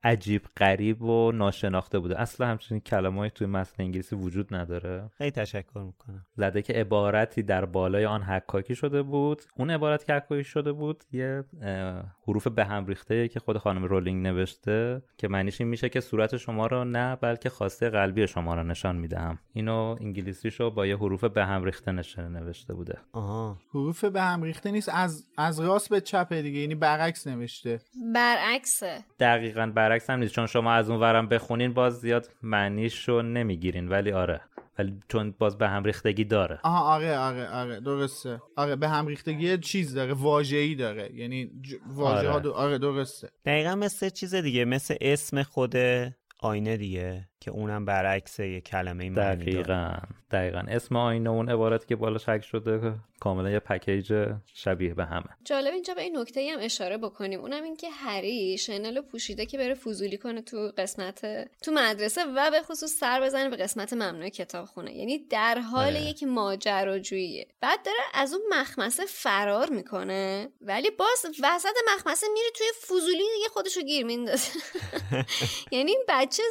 عجیب 0.03 0.41
غریب 0.57 1.01
و 1.01 1.31
ناشناخته 1.31 1.99
بوده. 1.99 2.19
اصلا 2.19 2.47
همچین 2.47 2.79
کلمه‌ای 2.79 3.29
توی 3.29 3.47
متن 3.47 3.83
انگلیسی 3.83 4.15
وجود 4.15 4.55
نداره. 4.55 5.09
خیلی 5.17 5.31
تشکر 5.31 5.79
می‌کنم. 5.79 6.25
زده 6.35 6.61
که 6.61 6.73
عبارتی 6.73 7.43
در 7.43 7.65
بالای 7.65 8.05
آن 8.05 8.21
حکاکی 8.21 8.75
شده 8.75 9.01
بود. 9.01 9.41
اون 9.55 9.69
عبارت 9.69 10.05
که 10.05 10.13
حکاکی 10.13 10.43
شده 10.43 10.71
بود 10.71 11.03
یه 11.11 11.43
حروف 12.27 12.47
به 12.47 12.65
هم 12.65 12.85
ریخته 12.85 13.27
که 13.27 13.39
خود 13.39 13.57
خانم 13.57 13.83
رولینگ 13.83 14.27
نوشته 14.27 15.01
که 15.17 15.27
معنیش 15.27 15.61
این 15.61 15.69
میشه 15.69 15.89
که 15.89 16.01
صورت 16.01 16.37
شما 16.37 16.67
رو 16.67 16.83
نه 16.83 17.15
بلکه 17.15 17.49
خواسته 17.63 17.89
قلبی 17.89 18.27
شما 18.27 18.55
رو 18.55 18.63
نشان 18.63 18.95
می‌دهم. 18.95 19.39
اینو 19.53 19.95
انگلیسیشو 20.01 20.71
با 20.71 20.85
یه 20.85 20.97
حروف 20.97 21.23
به 21.23 21.45
هم 21.45 21.63
ریخته 21.63 21.91
نوشته 22.17 22.73
بوده. 22.73 22.97
آها. 23.13 23.57
حروف 23.73 24.05
به 24.05 24.21
هم 24.21 24.43
ریخته 24.43 24.71
نیست 24.71 24.89
از 24.93 25.25
از 25.37 25.59
راست 25.59 25.89
به 25.89 26.01
چپ 26.01 26.33
دیگه 26.33 26.59
یعنی 26.59 26.75
برعکس 26.75 27.27
نوشته. 27.27 27.79
برعکسه. 28.13 29.03
دقیقا 29.19 29.71
برعکس 29.75 30.09
هم 30.09 30.19
نیست 30.19 30.33
چون 30.33 30.47
شما 30.47 30.73
از 30.73 30.89
اون 30.89 30.99
ورم 30.99 31.27
بخونین 31.27 31.73
باز 31.73 31.99
زیاد 31.99 32.29
معنیشو 32.41 33.21
نمی‌گیرین 33.21 33.89
ولی 33.89 34.11
آره. 34.11 34.41
ولی 34.79 34.99
چون 35.07 35.35
باز 35.39 35.57
به 35.57 35.67
هم 35.67 35.83
ریختگی 35.83 36.23
داره. 36.23 36.59
آها 36.63 36.95
آره 36.95 37.17
آره 37.17 37.49
آره 37.49 37.79
درسته. 37.79 38.41
آره 38.55 38.75
به 38.75 38.89
هم 38.89 39.07
ریختگی 39.07 39.57
چیز 39.57 39.95
داره 39.95 40.13
واژه‌ای 40.13 40.75
داره. 40.75 41.15
یعنی 41.15 41.45
ج... 41.61 41.75
واژه 41.87 42.29
آره. 42.29 42.49
آره 42.49 42.77
درسته. 42.77 43.29
دقیقا 43.45 43.75
مثل 43.75 44.09
چیز 44.09 44.35
دیگه 44.35 44.65
مثل 44.65 44.95
اسم 45.01 45.43
خود 45.43 45.75
آینه 46.39 46.77
دیگه. 46.77 47.29
که 47.43 47.51
اونم 47.51 47.85
برعکس 47.85 48.39
یه 48.39 48.61
کلمه 48.61 49.09
دقیقا 49.09 49.97
دقیقا. 50.31 50.63
اسم 50.67 50.95
آینه 50.95 51.29
اون 51.29 51.49
عبارتی 51.49 51.87
که 51.87 51.95
بالا 51.95 52.17
شک 52.17 52.41
شده 52.41 52.95
کاملا 53.19 53.49
یه 53.49 53.59
پکیج 53.59 54.33
شبیه 54.53 54.93
به 54.93 55.05
همه. 55.05 55.25
جالب 55.45 55.73
اینجا 55.73 55.93
به 55.93 56.01
این 56.01 56.17
نکته 56.17 56.51
هم 56.53 56.59
اشاره 56.61 56.97
بکنیم. 56.97 57.39
اونم 57.39 57.63
این 57.63 57.75
که 57.75 57.89
هری 57.89 58.57
شنل 58.57 59.01
پوشیده 59.01 59.45
که 59.45 59.57
بره 59.57 59.73
فضولی 59.73 60.17
کنه 60.17 60.41
تو 60.41 60.71
قسمت 60.77 61.21
تو 61.61 61.71
مدرسه 61.71 62.21
و 62.35 62.51
به 62.51 62.61
خصوص 62.61 62.91
سر 62.99 63.21
بزنه 63.21 63.49
به 63.49 63.55
قسمت 63.55 63.93
ممنوع 63.93 64.29
کتاب 64.29 64.65
خونه 64.65 64.95
یعنی 64.95 65.17
در 65.17 65.59
حال 65.59 65.83
آره. 65.83 66.01
یک 66.01 66.23
ماجراجوییه 66.23 67.47
بعد 67.61 67.79
داره 67.85 67.97
از 68.13 68.33
اون 68.33 68.41
مخمسه 68.51 69.05
فرار 69.05 69.69
می‌کنه 69.69 70.49
ولی 70.61 70.89
باز 70.89 71.25
وسط 71.43 71.75
مخمسه 71.95 72.27
میره 72.33 72.47
توی 72.55 72.67
فضولی 72.87 73.23
دیگه 73.35 73.49
خودشو 73.53 73.81
گیر 73.81 74.05
میندازه. 74.05 74.51
یعنی 75.71 75.91
این 75.91 76.03
بچه 76.09 76.43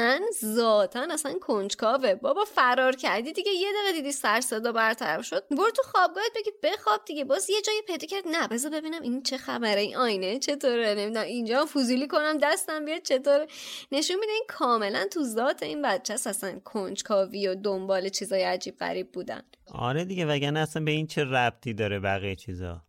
ذاتن 0.00 0.20
ذاتن 0.44 1.10
اصلا 1.10 1.38
کنجکاوه. 1.40 2.14
بابا 2.14 2.44
فرار 2.44 2.96
کردی 2.96 3.32
دیگه. 3.32 3.52
یه 3.52 3.68
دقیقه 3.72 3.92
دیدی 3.92 4.12
سر 4.12 4.40
صدا 4.40 4.72
برطرف 4.72 5.24
شد. 5.24 5.44
برو 5.50 5.70
تو 5.70 5.82
خوابگاهت 5.82 6.32
بگی 6.36 6.50
بخواب 6.62 7.04
دیگه. 7.04 7.24
باز 7.24 7.50
یه 7.50 7.62
جایی 7.62 7.82
پیدا 7.82 8.06
کرد. 8.06 8.28
نه 8.28 8.48
بذار 8.48 8.70
ببینم 8.70 9.02
این 9.02 9.22
چه 9.22 9.36
خبره 9.36 9.80
این 9.80 9.96
آینه 9.96 10.38
چطوره. 10.38 10.94
نمی‌دونم 10.94 11.26
اینجا 11.26 11.66
فضولی 11.66 12.06
کنم 12.06 12.38
دستم 12.38 12.84
بیاد 12.84 13.02
چطور 13.02 13.46
نشون 13.92 14.18
میده 14.18 14.32
این 14.32 14.44
کاملا 14.48 15.06
تو 15.10 15.24
ذات 15.24 15.62
این 15.62 15.82
بچه 15.82 16.14
اصلا 16.14 16.60
کنجکاوی 16.64 17.48
و 17.48 17.54
دنبال 17.54 18.08
چیزای 18.08 18.42
عجیب 18.42 18.78
غریب 18.78 19.12
بودن. 19.12 19.42
آره 19.74 20.04
دیگه 20.04 20.26
وگرنه 20.26 20.60
اصلا 20.60 20.84
به 20.84 20.90
این 20.90 21.06
چه 21.06 21.24
ربطی 21.24 21.72
داره 21.72 22.00
بقیه 22.00 22.36
چیزا؟ 22.36 22.82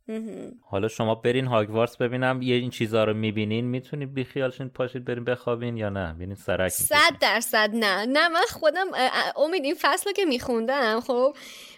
حالا 0.62 0.88
شما 0.88 1.16
برین 1.16 1.48
هاگوارتس 1.48 1.98
ببینم 1.98 2.42
یه 2.42 2.56
این 2.56 2.70
چیزا 2.70 3.04
رو 3.04 3.14
می‌بینین 3.14 3.66
می‌تونید 3.66 4.14
بیخیالشین 4.14 4.70
پاشید 4.70 5.06
برین 5.06 5.24
بخوابین 5.24 5.78
یا 5.78 5.90
نه؟ 5.90 6.14
ببینین 6.14 6.36
سرک 6.36 6.72
صد 6.72 7.18
درصد 7.22 7.70
نه. 7.74 8.06
نه 8.06 8.30
من 8.30 8.44
خودم 8.50 8.88
امید 9.36 9.64
این 9.64 9.76
فصل 9.82 10.04
رو 10.06 10.12
که 10.12 10.26
میخوندم 10.26 11.00
خب 11.00 11.36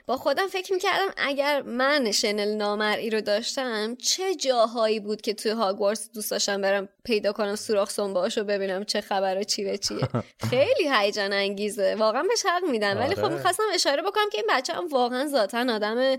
با 0.07 0.17
خودم 0.17 0.47
فکر 0.47 0.73
می‌کردم 0.73 1.13
اگر 1.17 1.61
من 1.61 2.11
شنل 2.11 2.55
نامرئی 2.55 3.09
رو 3.09 3.21
داشتم 3.21 3.95
چه 3.95 4.35
جاهایی 4.35 4.99
بود 4.99 5.21
که 5.21 5.33
توی 5.33 5.51
هاگوارتس 5.51 6.11
دوست 6.11 6.31
داشتم 6.31 6.61
برم 6.61 6.89
پیدا 7.03 7.31
کنم 7.31 7.55
سوراخ 7.55 7.89
سنباش 7.89 8.37
رو 8.37 8.43
ببینم 8.43 8.83
چه 8.83 9.01
خبر 9.01 9.43
چی 9.43 9.63
به 9.63 9.77
چیه. 9.77 10.07
خیلی 10.49 10.89
هیجان 10.91 11.33
انگیزه. 11.33 11.95
واقعا 11.95 12.23
بهش 12.23 12.45
حق 12.45 12.71
میدن. 12.71 12.97
ولی 12.97 13.15
خب 13.15 13.23
آره. 13.23 13.33
می‌خواستم 13.33 13.63
اشاره 13.73 14.01
بکنم 14.01 14.29
که 14.31 14.37
این 14.37 14.47
بچه 14.49 14.73
هم 14.73 14.87
واقعا 14.93 15.27
ذاتا 15.27 15.65
آدم 15.69 16.17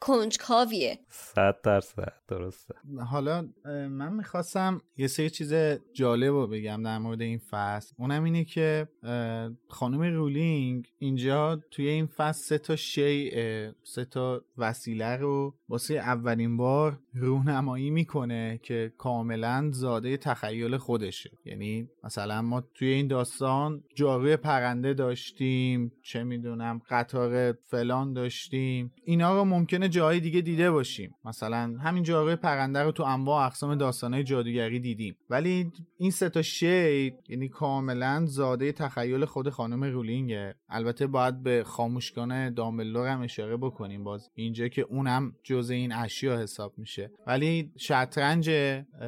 کنجکاویه. 0.00 0.98
صد 1.10 1.54
درصد. 1.64 2.12
درسته. 2.28 2.74
حالا 3.10 3.48
من 3.90 4.12
می‌خواستم 4.12 4.80
یه 4.96 5.06
سری 5.06 5.30
چیز 5.30 5.54
جالب 5.94 6.32
رو 6.32 6.46
بگم 6.46 6.82
در 6.82 6.98
مورد 6.98 7.22
این 7.22 7.38
فصل. 7.50 7.94
اونم 7.98 8.24
اینه 8.24 8.44
که 8.44 8.88
خانم 9.68 10.02
رولینگ 10.02 10.88
اینجا 10.98 11.60
توی 11.70 11.88
این 11.88 12.06
فصل 12.06 12.42
سه 12.42 12.58
تا 12.58 12.76
شی 12.76 13.30
سه 13.82 14.04
تا 14.04 14.44
وسیله 14.58 15.16
رو 15.16 15.54
واسه 15.68 15.94
اولین 15.94 16.56
بار 16.56 17.00
رونمایی 17.14 17.90
می‌کنه 17.90 18.60
که 18.62 18.92
کاملا 18.98 19.70
زاده 19.72 20.16
تخیل 20.16 20.76
خودشه. 20.76 21.30
یعنی 21.44 21.88
مثلا 22.04 22.42
ما 22.42 22.60
توی 22.60 22.88
این 22.88 23.06
داستان 23.06 23.82
جاروی 23.94 24.36
پرنده 24.36 24.94
داشتیم 24.94 25.92
چه 26.02 26.24
می‌دونم 26.24 26.80
قطار 26.90 27.52
فلان 27.52 28.12
داشتیم. 28.12 28.92
اینا 29.04 29.34
رو 29.34 29.44
ممکنه 29.44 29.88
جای 29.88 30.20
دیگه 30.20 30.40
دیده 30.40 30.70
باشیم. 30.70 31.14
مثلا 31.24 31.74
همین 31.82 32.02
جاروی 32.16 32.36
پرنده 32.36 32.82
رو 32.82 32.92
تو 32.92 33.02
انواع 33.02 33.46
اقسام 33.46 33.74
داستانهای 33.74 34.24
جادوگری 34.24 34.80
دیدیم. 34.80 35.16
ولی 35.30 35.72
این 35.98 36.10
سه 36.10 36.28
تا 36.28 36.42
شی 36.42 37.12
یعنی 37.28 37.48
کاملا 37.48 38.26
زاده 38.26 38.72
تخیل 38.72 39.24
خود 39.24 39.50
خانم 39.50 39.84
رولینگه. 39.84 40.54
البته 40.68 41.06
باید 41.06 41.42
به 41.42 41.64
خاموشگان 41.64 42.54
دامبلور 42.54 43.08
هم 43.08 43.20
اشاره 43.20 43.56
بکنیم 43.56 44.04
باز. 44.04 44.30
اینجا 44.34 44.68
که 44.68 44.82
اونم 44.82 45.32
جزء 45.42 45.74
این 45.74 45.92
اشیا 45.92 46.38
حساب 46.38 46.72
میشه. 46.78 47.10
ولی 47.26 47.72
شطرنج 47.78 48.50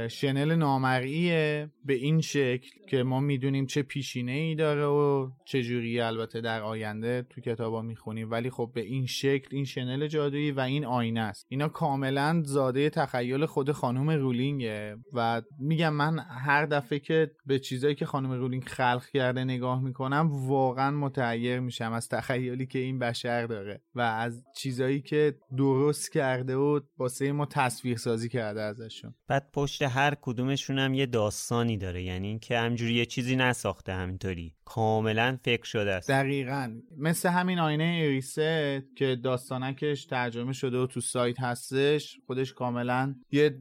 شنل 0.08 0.54
نامرئیه. 0.54 1.70
به 1.88 1.94
این 1.94 2.20
شکل 2.20 2.68
که 2.88 3.02
ما 3.02 3.20
می‌دونیم 3.20 3.66
چه 3.66 3.82
پیشینه 3.82 4.32
ای 4.32 4.54
داره 4.54 4.84
و 4.84 5.30
چه 5.44 5.62
جوری 5.62 6.00
البته 6.00 6.40
در 6.40 6.62
آینده 6.62 7.26
تو 7.30 7.40
کتابا 7.40 7.82
می‌خونیم. 7.82 8.30
ولی 8.30 8.50
خب 8.50 8.70
به 8.74 8.80
این 8.80 9.06
شکل 9.06 9.48
این 9.50 9.64
شنل 9.64 10.06
جادویی 10.06 10.50
و 10.50 10.60
این 10.60 10.84
آینه 10.84 11.20
است. 11.20 11.46
اینا 11.48 11.68
کاملا 11.68 12.42
زاده 12.44 12.90
تخیل 12.90 13.46
خود 13.46 13.72
خانم 13.72 14.10
رولینگه 14.10 14.96
و 15.12 15.42
میگم 15.60 15.94
من 15.94 16.18
هر 16.18 16.66
دفعه 16.66 16.98
که 16.98 17.30
به 17.46 17.58
چیزایی 17.58 17.94
که 17.94 18.06
خانم 18.06 18.32
رولینگ 18.32 18.64
خلق 18.64 19.06
کرده 19.06 19.44
نگاه 19.44 19.82
می‌کنم 19.82 20.30
واقعا 20.32 20.90
متعیر 20.90 21.60
میشم 21.60 21.92
از 21.92 22.08
تخیلی 22.08 22.66
که 22.66 22.78
این 22.78 22.98
بشر 22.98 23.46
داره 23.46 23.82
و 23.94 24.00
از 24.00 24.44
چیزایی 24.56 25.00
که 25.00 25.34
درست 25.56 26.12
کرده 26.12 26.56
و 26.56 26.80
واسه 26.98 27.32
ما 27.32 27.46
تصویر 27.46 27.96
سازی 27.96 28.28
کرده 28.28 28.60
ازشون. 28.60 29.14
بعد 29.28 29.50
پشت 29.52 29.82
هر 29.82 30.14
کدومشون 30.20 30.78
هم 30.78 30.94
یه 30.94 31.06
داستانی 31.06 31.77
داره. 31.78 32.02
یعنی 32.02 32.28
اینکه 32.28 32.58
همجوری 32.58 32.94
یه 32.94 33.06
چیزی 33.06 33.36
نساخته 33.36 33.92
همینطوری. 33.92 34.54
کاملا 34.64 35.38
فکر 35.44 35.64
شده 35.64 35.90
است. 35.90 36.10
دقیقا. 36.10 36.80
مثل 36.98 37.28
همین 37.28 37.58
آینه 37.58 38.00
اریسه 38.04 38.84
که 38.96 39.16
داستانکش 39.16 40.04
ترجمه 40.06 40.52
شده 40.52 40.78
و 40.78 40.86
تو 40.86 41.00
سایت 41.00 41.40
هستش 41.40 42.18
خودش 42.26 42.52
کاملا 42.52 43.14
یه 43.32 43.58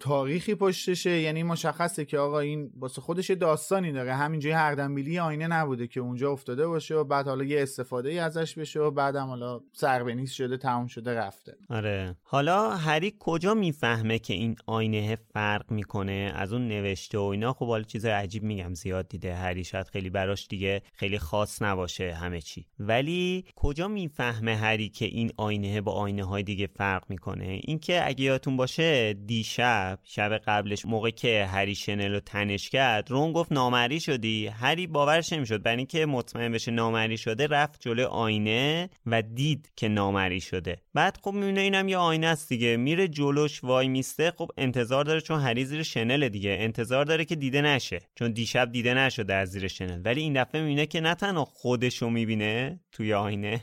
تاریخی 0.00 0.54
پشتشه. 0.54 1.10
یعنی 1.10 1.42
مشخصه 1.42 2.04
که 2.04 2.18
آقا 2.18 2.40
این 2.40 2.70
واسه 2.76 3.00
خودش 3.00 3.30
داستانی 3.30 3.92
داره. 3.92 4.14
همینجوری 4.14 4.54
هر 4.54 4.74
دنبیلی 4.74 5.18
آینه 5.18 5.46
نبوده 5.46 5.86
که 5.86 6.00
اونجا 6.00 6.32
افتاده 6.32 6.66
باشه 6.66 6.94
و 6.94 7.04
بعد 7.04 7.26
حالا 7.26 7.44
یه 7.44 7.62
استفاده 7.62 8.08
ای 8.08 8.18
ازش 8.18 8.58
بشه 8.58 8.80
و 8.80 8.90
بعدم 8.90 9.26
حالا 9.26 9.60
سربنیز 9.72 10.30
شده 10.30 10.56
تموم 10.56 10.86
شده 10.86 11.14
رفته. 11.14 11.56
آره. 11.70 12.16
حالا 12.22 12.70
هری 12.70 13.14
کجا 13.18 13.54
می‌فهمه 13.54 14.18
که 14.18 14.34
این 14.34 14.56
آینه 14.66 15.18
فرق 15.32 15.70
می‌کنه؟ 15.70 16.32
از 16.34 16.52
اون 16.52 16.68
نوشته 16.68 17.18
و 17.18 17.34
اینا 17.40 17.52
خب 17.52 17.66
حالا 17.66 17.82
چیز 17.82 18.04
عجیب 18.04 18.42
میگم 18.42 18.74
زیاد 18.74 19.08
دیده 19.08 19.34
هری 19.34 19.64
شاید 19.64 19.88
خیلی 19.88 20.10
براش 20.10 20.46
دیگه 20.48 20.82
خیلی 20.92 21.18
خاص 21.18 21.62
نباشه 21.62 22.14
همه 22.14 22.40
چی. 22.40 22.64
ولی 22.78 23.44
کجا 23.56 23.88
می‌فهمه 23.88 24.56
هری 24.56 24.88
که 24.88 25.04
این 25.04 25.32
آینه 25.36 25.80
با 25.80 25.92
آینه 25.92 26.24
های 26.24 26.42
دیگه 26.42 26.66
فرق 26.66 27.04
می‌کنه؟ 27.08 27.60
اینکه 27.62 28.06
اگه 28.06 28.24
یادتون 28.24 28.56
باشه 28.56 29.12
دیشب 29.12 29.98
شب 30.04 30.38
قبلش 30.38 30.86
موقع 30.86 31.10
که 31.10 31.46
هری 31.46 31.74
شنل 31.74 32.12
رو 32.12 32.20
تنش 32.20 32.70
کرد 32.70 33.10
رون 33.10 33.32
گفت 33.32 33.52
نامری 33.52 34.00
شدی. 34.00 34.46
هری 34.46 34.86
باورش 34.86 35.32
نمی‌شد. 35.32 35.62
برای 35.62 35.76
اینکه 35.76 36.06
مطمئن 36.06 36.52
بشه 36.52 36.70
نامری 36.70 37.18
شده 37.18 37.46
رفت 37.46 37.80
جلوی 37.80 38.04
آینه 38.04 38.90
و 39.06 39.22
دید 39.22 39.72
که 39.76 39.88
نامری 39.88 40.40
شده. 40.40 40.76
بعد 40.94 41.18
خب 41.22 41.32
می‌بینه 41.32 41.60
اینم 41.60 41.88
یه 41.88 41.96
آینه 41.96 42.26
است 42.26 42.48
دیگه. 42.48 42.76
میره 42.76 43.08
جلوش 43.08 43.64
وای 43.64 43.88
میسته. 43.88 44.32
خب 44.36 44.50
انتظار 44.58 45.04
داره 45.04 45.20
چون 45.20 45.40
هری 45.40 45.64
زیر 45.64 45.82
شنل 45.82 46.28
دیگه. 46.28 46.56
انتظار 46.60 47.04
داره 47.04 47.19
که 47.24 47.36
دیده 47.36 47.62
نشه. 47.62 48.00
چون 48.14 48.32
دیشب 48.32 48.72
دیده 48.72 48.94
نشده 48.94 49.34
از 49.34 49.50
زیر 49.50 49.68
شنل. 49.68 50.02
ولی 50.04 50.20
این 50.20 50.42
دفعه 50.42 50.60
می‌بینه 50.60 50.86
که 50.86 51.00
نه 51.00 51.14
تنها 51.14 51.44
خودشو 51.44 52.10
می‌بینه 52.10 52.80
توی 52.92 53.14
آینه. 53.14 53.62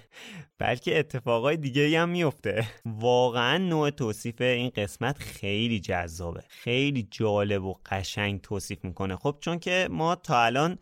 بلکه 0.60 1.00
اتفاقای 1.00 1.58
دیگه 1.58 2.02
هم 2.02 2.10
میفته 2.10 2.66
واقعا 2.86 3.58
نوع 3.58 3.90
توصیف 3.90 4.42
این 4.42 4.70
قسمت 4.70 5.18
خیلی 5.18 5.80
جذابه. 5.80 6.44
خیلی 6.50 7.08
جالب 7.12 7.64
و 7.64 7.76
قشنگ 7.86 8.42
توصیف 8.42 8.86
می‌کنه. 8.86 9.16
خب 9.16 9.38
چون 9.42 9.60
که 9.60 9.88
ما 9.92 10.16
تا 10.16 10.44
الان 10.44 10.78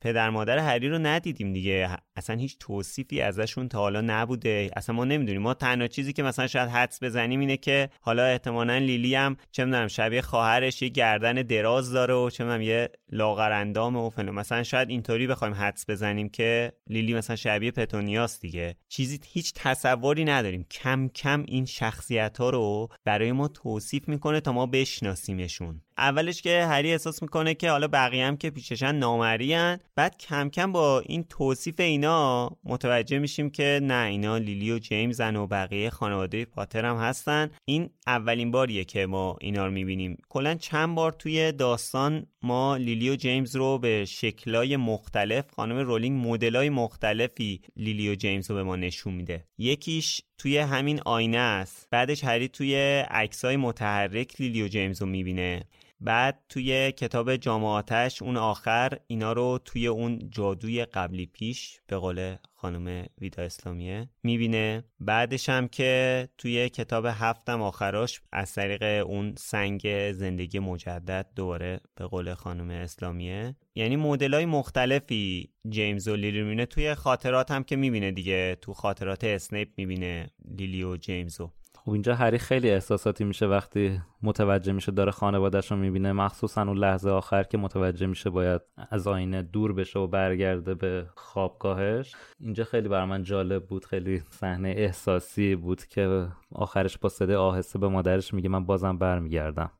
پدر 0.00 0.30
مادر 0.30 0.58
هری 0.58 0.88
رو 0.88 0.98
ندیدیم 0.98 1.52
دیگه. 1.52 1.96
اصلا 2.16 2.36
هیچ 2.36 2.56
توصیفی 2.60 3.20
ازشون 3.20 3.68
تا 3.68 3.78
حالا 3.78 4.00
نبوده. 4.00 4.70
اصلا 4.76 4.94
ما 4.94 5.04
نمی‌دونیم. 5.04 5.42
ما 5.42 5.54
تنها 5.54 5.86
چیزی 5.86 6.12
که 6.12 6.22
مثلا 6.22 6.46
شاید 6.46 6.68
حدس 6.68 7.02
بزنیم 7.02 7.40
اینه 7.40 7.56
که 7.56 7.88
حالا 8.00 8.24
احتمالا 8.24 8.78
لیلی 8.78 9.14
هم 9.14 9.36
چه 9.52 9.64
می‌دونم 9.64 9.88
شبیه 9.88 10.22
خواهرش 10.22 10.82
یه 10.82 10.88
گردن 10.88 11.34
دراز 11.34 11.92
داره 11.92 12.14
و 12.14 12.30
چه 12.30 12.44
می‌دونم 12.44 12.62
یه 12.62 12.90
لاغر 13.12 13.52
اندام 13.52 13.96
و 13.96 14.10
فلان. 14.10 14.34
مثلا 14.34 14.62
شاید 14.62 14.90
اینطوری 14.90 15.26
بخوایم 15.26 15.54
حدس 15.54 15.90
بزنیم 15.90 16.28
که 16.28 16.72
لیلی 16.86 17.14
مثلا 17.14 17.36
شبیه 17.36 17.70
پتونیاس 17.74 18.40
دیگه. 18.40 18.76
چیزی 18.88 19.20
هیچ 19.26 19.52
تصوری 19.54 20.24
نداریم. 20.24 20.66
کم 20.70 21.08
کم 21.08 21.44
این 21.48 21.64
شخصیت 21.64 22.38
ها 22.38 22.50
رو 22.50 22.88
برای 23.04 23.32
ما 23.32 23.48
توصیف 23.48 24.08
می‌کنه 24.08 24.40
تا 24.40 24.52
ما 24.52 24.66
بشناسیمشون. 24.66 25.83
اولش 25.98 26.42
که 26.42 26.64
هری 26.64 26.92
احساس 26.92 27.22
می‌کنه 27.22 27.54
که 27.54 27.70
حالا 27.70 27.88
بقیه 27.88 28.26
هم 28.26 28.36
که 28.36 28.50
پیششن 28.50 28.94
نامریان 28.94 29.78
بعد 29.96 30.18
کم 30.18 30.48
کم 30.48 30.72
با 30.72 31.00
این 31.00 31.24
توصیف 31.24 31.80
اینا 31.80 32.50
متوجه 32.64 33.18
میشیم 33.18 33.50
که 33.50 33.80
نه 33.82 34.06
اینا 34.06 34.38
لیلی 34.38 34.72
و 34.72 34.78
جیمزن 34.78 35.36
و 35.36 35.46
بقیه 35.46 35.90
خانواده 35.90 36.44
پاتر 36.44 36.84
هم 36.84 36.96
هستن. 36.96 37.50
این 37.64 37.90
اولین 38.06 38.50
باریه 38.50 38.84
که 38.84 39.06
ما 39.06 39.36
اینا 39.40 39.66
رو 39.66 39.72
می‌بینیم. 39.72 40.18
کلا 40.28 40.54
چند 40.54 40.94
بار 40.94 41.12
توی 41.12 41.52
داستان 41.52 42.26
ما 42.42 42.76
لیلی 42.76 43.10
و 43.10 43.16
جیمز 43.16 43.56
رو 43.56 43.78
به 43.78 44.04
شکلای 44.04 44.76
مختلف 44.76 45.44
خانم 45.56 45.78
رولینگ 45.78 46.26
مدلای 46.26 46.70
مختلفی 46.70 47.60
لیلی 47.76 48.10
و 48.10 48.14
جیمز 48.14 48.50
رو 48.50 48.56
به 48.56 48.62
ما 48.62 48.76
نشون 48.76 49.14
میده. 49.14 49.44
یکیش 49.58 50.20
توی 50.38 50.58
همین 50.58 51.00
آینه 51.04 51.38
است. 51.38 51.88
بعدش 51.90 52.24
هری 52.24 52.48
توی 52.48 52.74
عکسای 53.10 53.56
متحرک 53.56 54.40
لیلی 54.40 54.62
و 54.62 54.68
جیمز 54.68 55.00
رو 55.00 55.06
می‌بینه. 55.08 55.64
بعد 56.04 56.44
توی 56.48 56.92
کتاب 56.92 57.36
جامعاتش 57.36 58.22
اون 58.22 58.36
آخر 58.36 58.98
اینا 59.06 59.32
رو 59.32 59.58
توی 59.64 59.86
اون 59.86 60.30
جادوی 60.30 60.84
قبلی 60.84 61.26
پیش 61.26 61.80
به 61.86 61.96
قول 61.96 62.36
خانم 62.54 63.06
ویدا 63.20 63.42
اسلامیه 63.42 64.08
می‌بینه. 64.22 64.84
بعدش 65.00 65.48
هم 65.48 65.68
که 65.68 66.28
توی 66.38 66.68
کتاب 66.68 67.06
هفتم 67.08 67.62
آخراش 67.62 68.20
از 68.32 68.54
طریق 68.54 69.06
اون 69.06 69.34
سنگ 69.38 70.12
زندگی 70.12 70.58
مجدد 70.58 71.26
دوباره 71.36 71.80
به 71.94 72.06
قول 72.06 72.34
خانم 72.34 72.70
اسلامیه. 72.70 73.56
یعنی 73.74 73.96
مدل 73.96 74.34
های 74.34 74.46
مختلفی 74.46 75.50
جیمز 75.68 76.08
و 76.08 76.16
لیلی 76.16 76.42
می‌بینه. 76.42 76.66
توی 76.66 76.94
خاطرات 76.94 77.50
هم 77.50 77.64
که 77.64 77.76
می‌بینه 77.76 78.10
دیگه. 78.10 78.56
تو 78.60 78.74
خاطرات 78.74 79.24
اسنیپ 79.24 79.68
می‌بینه 79.76 80.30
لیلی 80.44 80.84
و 80.84 80.96
جیمزو 80.96 81.50
و 81.86 81.90
اینجا 81.90 82.14
هری 82.14 82.38
خیلی 82.38 82.70
احساساتی 82.70 83.24
میشه 83.24 83.46
وقتی 83.46 84.00
متوجه 84.22 84.72
میشه 84.72 84.92
داره 84.92 85.10
خانوادهش 85.12 85.70
رو 85.70 85.76
می‌بینه 85.76 86.12
مخصوصا 86.12 86.62
اون 86.62 86.78
لحظه 86.78 87.10
آخر 87.10 87.42
که 87.42 87.58
متوجه 87.58 88.06
میشه 88.06 88.30
باید 88.30 88.60
از 88.90 89.06
آینه 89.06 89.42
دور 89.42 89.72
بشه 89.72 89.98
و 89.98 90.06
برگرده 90.06 90.74
به 90.74 91.06
خوابگاهش. 91.14 92.14
اینجا 92.40 92.64
خیلی 92.64 92.88
بر 92.88 93.04
من 93.04 93.22
جالب 93.22 93.66
بود 93.66 93.84
خیلی 93.84 94.22
صحنه 94.30 94.68
احساسی 94.68 95.56
بود 95.56 95.84
که 95.84 96.28
آخرش 96.52 96.98
با 96.98 97.08
صدای 97.08 97.36
آهسته 97.36 97.78
به 97.78 97.88
مادرش 97.88 98.34
میگه 98.34 98.48
من 98.48 98.64
بازم 98.64 98.98
برمیگردم. 98.98 99.70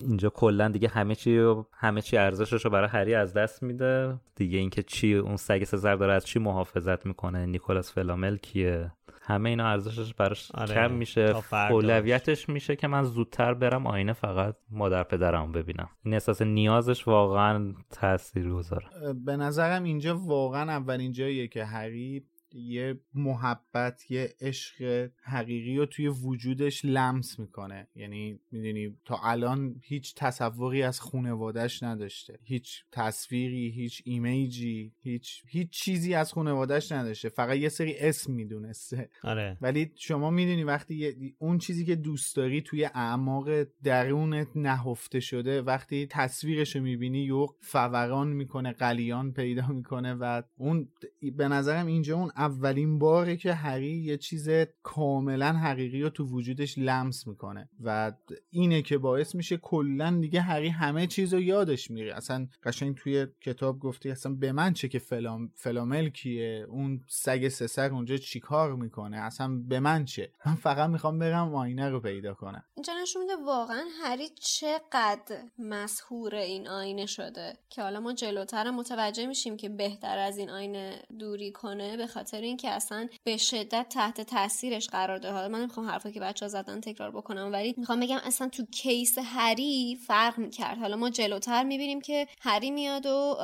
اینجا 0.00 0.30
کلا 0.30 0.68
دیگه 0.68 0.88
همه 0.88 1.14
چی 1.14 1.54
همه 1.72 2.00
چی 2.00 2.16
ارزشش 2.16 2.64
رو 2.64 2.70
برای 2.70 2.88
هری 2.88 3.14
از 3.14 3.34
دست 3.34 3.62
میده. 3.62 4.16
دیگه 4.36 4.58
اینکه 4.58 4.82
چی 4.82 5.14
اون 5.14 5.36
سگ 5.36 5.64
سزر 5.64 5.96
داره 5.96 6.12
از 6.12 6.26
چی 6.26 6.38
محافظت 6.38 7.06
می‌کنه 7.06 7.46
نیکولاس 7.46 7.92
فلامل 7.92 8.36
کیه؟ 8.36 8.92
همه 9.24 9.48
اینا 9.48 9.68
ارزشش 9.68 10.14
براش 10.14 10.50
آره. 10.54 10.74
کم 10.74 10.92
میشه 10.92 11.34
اولویتش 11.52 12.48
میشه 12.48 12.76
که 12.76 12.86
من 12.86 13.02
زودتر 13.02 13.54
برم 13.54 13.86
آینه 13.86 14.12
فقط 14.12 14.56
مادر 14.70 15.02
پدرم 15.02 15.52
ببینم. 15.52 15.88
این 16.04 16.14
احساس 16.14 16.42
نیازش 16.42 17.08
واقعا 17.08 17.74
تاثیر 17.90 18.50
گذاره. 18.50 18.86
به 19.24 19.36
نظرم 19.36 19.82
اینجا 19.82 20.18
واقعا 20.18 20.72
اولین 20.72 21.12
جاییه 21.12 21.48
که 21.48 21.64
هری 21.64 22.24
یه 22.54 23.00
محبت 23.14 24.10
یه 24.10 24.34
عشق 24.40 25.10
حقیقی 25.22 25.76
رو 25.76 25.86
توی 25.86 26.08
وجودش 26.08 26.84
لمس 26.84 27.38
می‌کنه. 27.38 27.88
یعنی 27.94 28.40
می‌دونی 28.50 28.96
تا 29.04 29.18
الان 29.24 29.80
هیچ 29.82 30.14
تصوری 30.16 30.82
از 30.82 31.00
خونوادش 31.00 31.82
نداشته. 31.82 32.38
هیچ 32.42 32.84
تصویری 32.92 33.70
هیچ 33.70 34.02
ایمیجی 34.04 34.92
هیچ 35.02 35.42
هیچ 35.48 35.70
چیزی 35.70 36.14
از 36.14 36.32
خونوادش 36.32 36.92
نداشته. 36.92 37.28
فقط 37.28 37.56
یه 37.56 37.68
سری 37.68 37.98
اسم 37.98 38.32
می‌دونسته. 38.32 39.10
آره. 39.22 39.58
ولی 39.60 39.92
شما 39.96 40.30
می‌دونی 40.30 40.64
وقتی 40.64 41.34
اون 41.38 41.58
چیزی 41.58 41.84
که 41.84 41.96
دوست 41.96 42.36
داری 42.36 42.60
توی 42.60 42.84
اعماق 42.84 43.48
درونت 43.84 44.48
نهفته 44.56 45.20
شده 45.20 45.62
وقتی 45.62 46.06
تصویرش 46.10 46.76
رو 46.76 46.82
می‌بینی 46.82 47.22
یو 47.22 47.46
فوران 47.60 48.28
می‌کنه 48.28 48.72
قلیان 48.72 49.32
پیدا 49.32 49.66
می‌کنه 49.66 50.14
و 50.14 50.42
اون 50.56 50.88
به 51.36 51.48
نظرم 51.48 51.86
اینجا 51.86 52.16
اون 52.16 52.30
اولین 52.42 52.98
باره 52.98 53.36
که 53.36 53.54
هری 53.54 53.92
یه 53.92 54.16
چیز 54.16 54.48
کاملا 54.82 55.52
حقیقی 55.52 56.02
رو 56.02 56.10
تو 56.10 56.24
وجودش 56.24 56.78
لمس 56.78 57.26
می‌کنه 57.26 57.68
و 57.80 58.12
اینه 58.50 58.82
که 58.82 58.98
باعث 58.98 59.34
میشه 59.34 59.56
کلا 59.56 60.18
دیگه 60.20 60.40
هری 60.40 60.68
همه 60.68 61.06
چیز 61.06 61.34
رو 61.34 61.40
یادش 61.40 61.90
میره. 61.90 62.16
اصلا 62.16 62.46
قشنگ 62.62 62.96
توی 62.96 63.26
کتاب 63.40 63.78
گفتی 63.78 64.10
اصلا 64.10 64.34
به 64.34 64.52
من 64.52 64.72
چه 64.72 64.88
که 64.88 64.98
فلام 64.98 65.50
فلامل 65.54 66.08
کیه 66.08 66.66
اون 66.68 67.00
سگ 67.08 67.48
سسر 67.48 67.90
اونجا 67.90 68.16
چیکار 68.16 68.76
می‌کنه 68.76 69.16
اصلا 69.16 69.48
به 69.68 69.80
من 69.80 70.04
چه؟ 70.04 70.32
من 70.46 70.54
فقط 70.54 70.90
می‌خوام 70.90 71.18
برم 71.18 71.54
آینه 71.54 71.88
رو 71.88 72.00
پیدا 72.00 72.34
کنم. 72.34 72.64
اینجا 72.74 72.92
نشون 73.02 73.22
میده 73.22 73.36
واقعا 73.46 73.84
هری 74.02 74.28
چقدر 74.40 75.42
مسهور 75.58 76.34
این 76.34 76.68
آینه 76.68 77.06
شده 77.06 77.52
که 77.68 77.82
حالا 77.82 78.00
ما 78.00 78.12
جلوتر 78.12 78.70
متوجه 78.70 79.26
میشیم 79.26 79.56
که 79.56 79.68
بهتر 79.68 80.18
از 80.18 80.38
این 80.38 80.50
آینه 80.50 81.02
دوری 81.18 81.52
کنه 81.52 81.96
به 81.96 82.06
خاطر 82.06 82.31
خاطر 82.32 82.44
اینکه 82.44 82.70
اصلا 82.70 83.08
به 83.24 83.36
شدت 83.36 83.86
تحت 83.90 84.20
تاثیرش 84.20 84.86
قرار 84.86 85.18
داره. 85.18 85.34
حالا 85.34 85.48
من 85.48 85.60
نمی‌خوام 85.60 85.88
حرفی 85.88 86.12
که 86.12 86.20
بچه 86.20 86.44
ها 86.44 86.48
زدن 86.48 86.80
تکرار 86.80 87.10
بکنم 87.10 87.52
ولی 87.52 87.74
می‌خوام 87.76 88.00
بگم 88.00 88.20
اصلا 88.24 88.48
تو 88.48 88.64
کیس 88.66 89.18
هری 89.24 89.98
فرق 90.06 90.38
می‌کرد. 90.38 90.78
حالا 90.78 90.96
ما 90.96 91.10
جلوتر 91.10 91.62
می‌بینیم 91.62 92.00
که 92.00 92.26
هری 92.40 92.70
میاد 92.70 93.06
و 93.06 93.36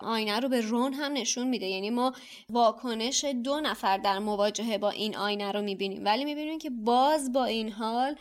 آینه 0.00 0.40
رو 0.40 0.48
به 0.48 0.60
رون 0.60 0.92
هم 0.94 1.12
نشون 1.12 1.48
میده. 1.48 1.66
یعنی 1.66 1.90
ما 1.90 2.12
واکنش 2.50 3.24
دو 3.24 3.60
نفر 3.60 3.98
در 3.98 4.18
مواجهه 4.18 4.78
با 4.78 4.90
این 4.90 5.16
آینه 5.16 5.52
رو 5.52 5.62
می‌بینیم. 5.62 6.04
ولی 6.04 6.24
می‌بینیم 6.24 6.58
که 6.58 6.70
باز 6.70 7.32
با 7.32 7.44
این 7.44 7.72
حال 7.72 8.16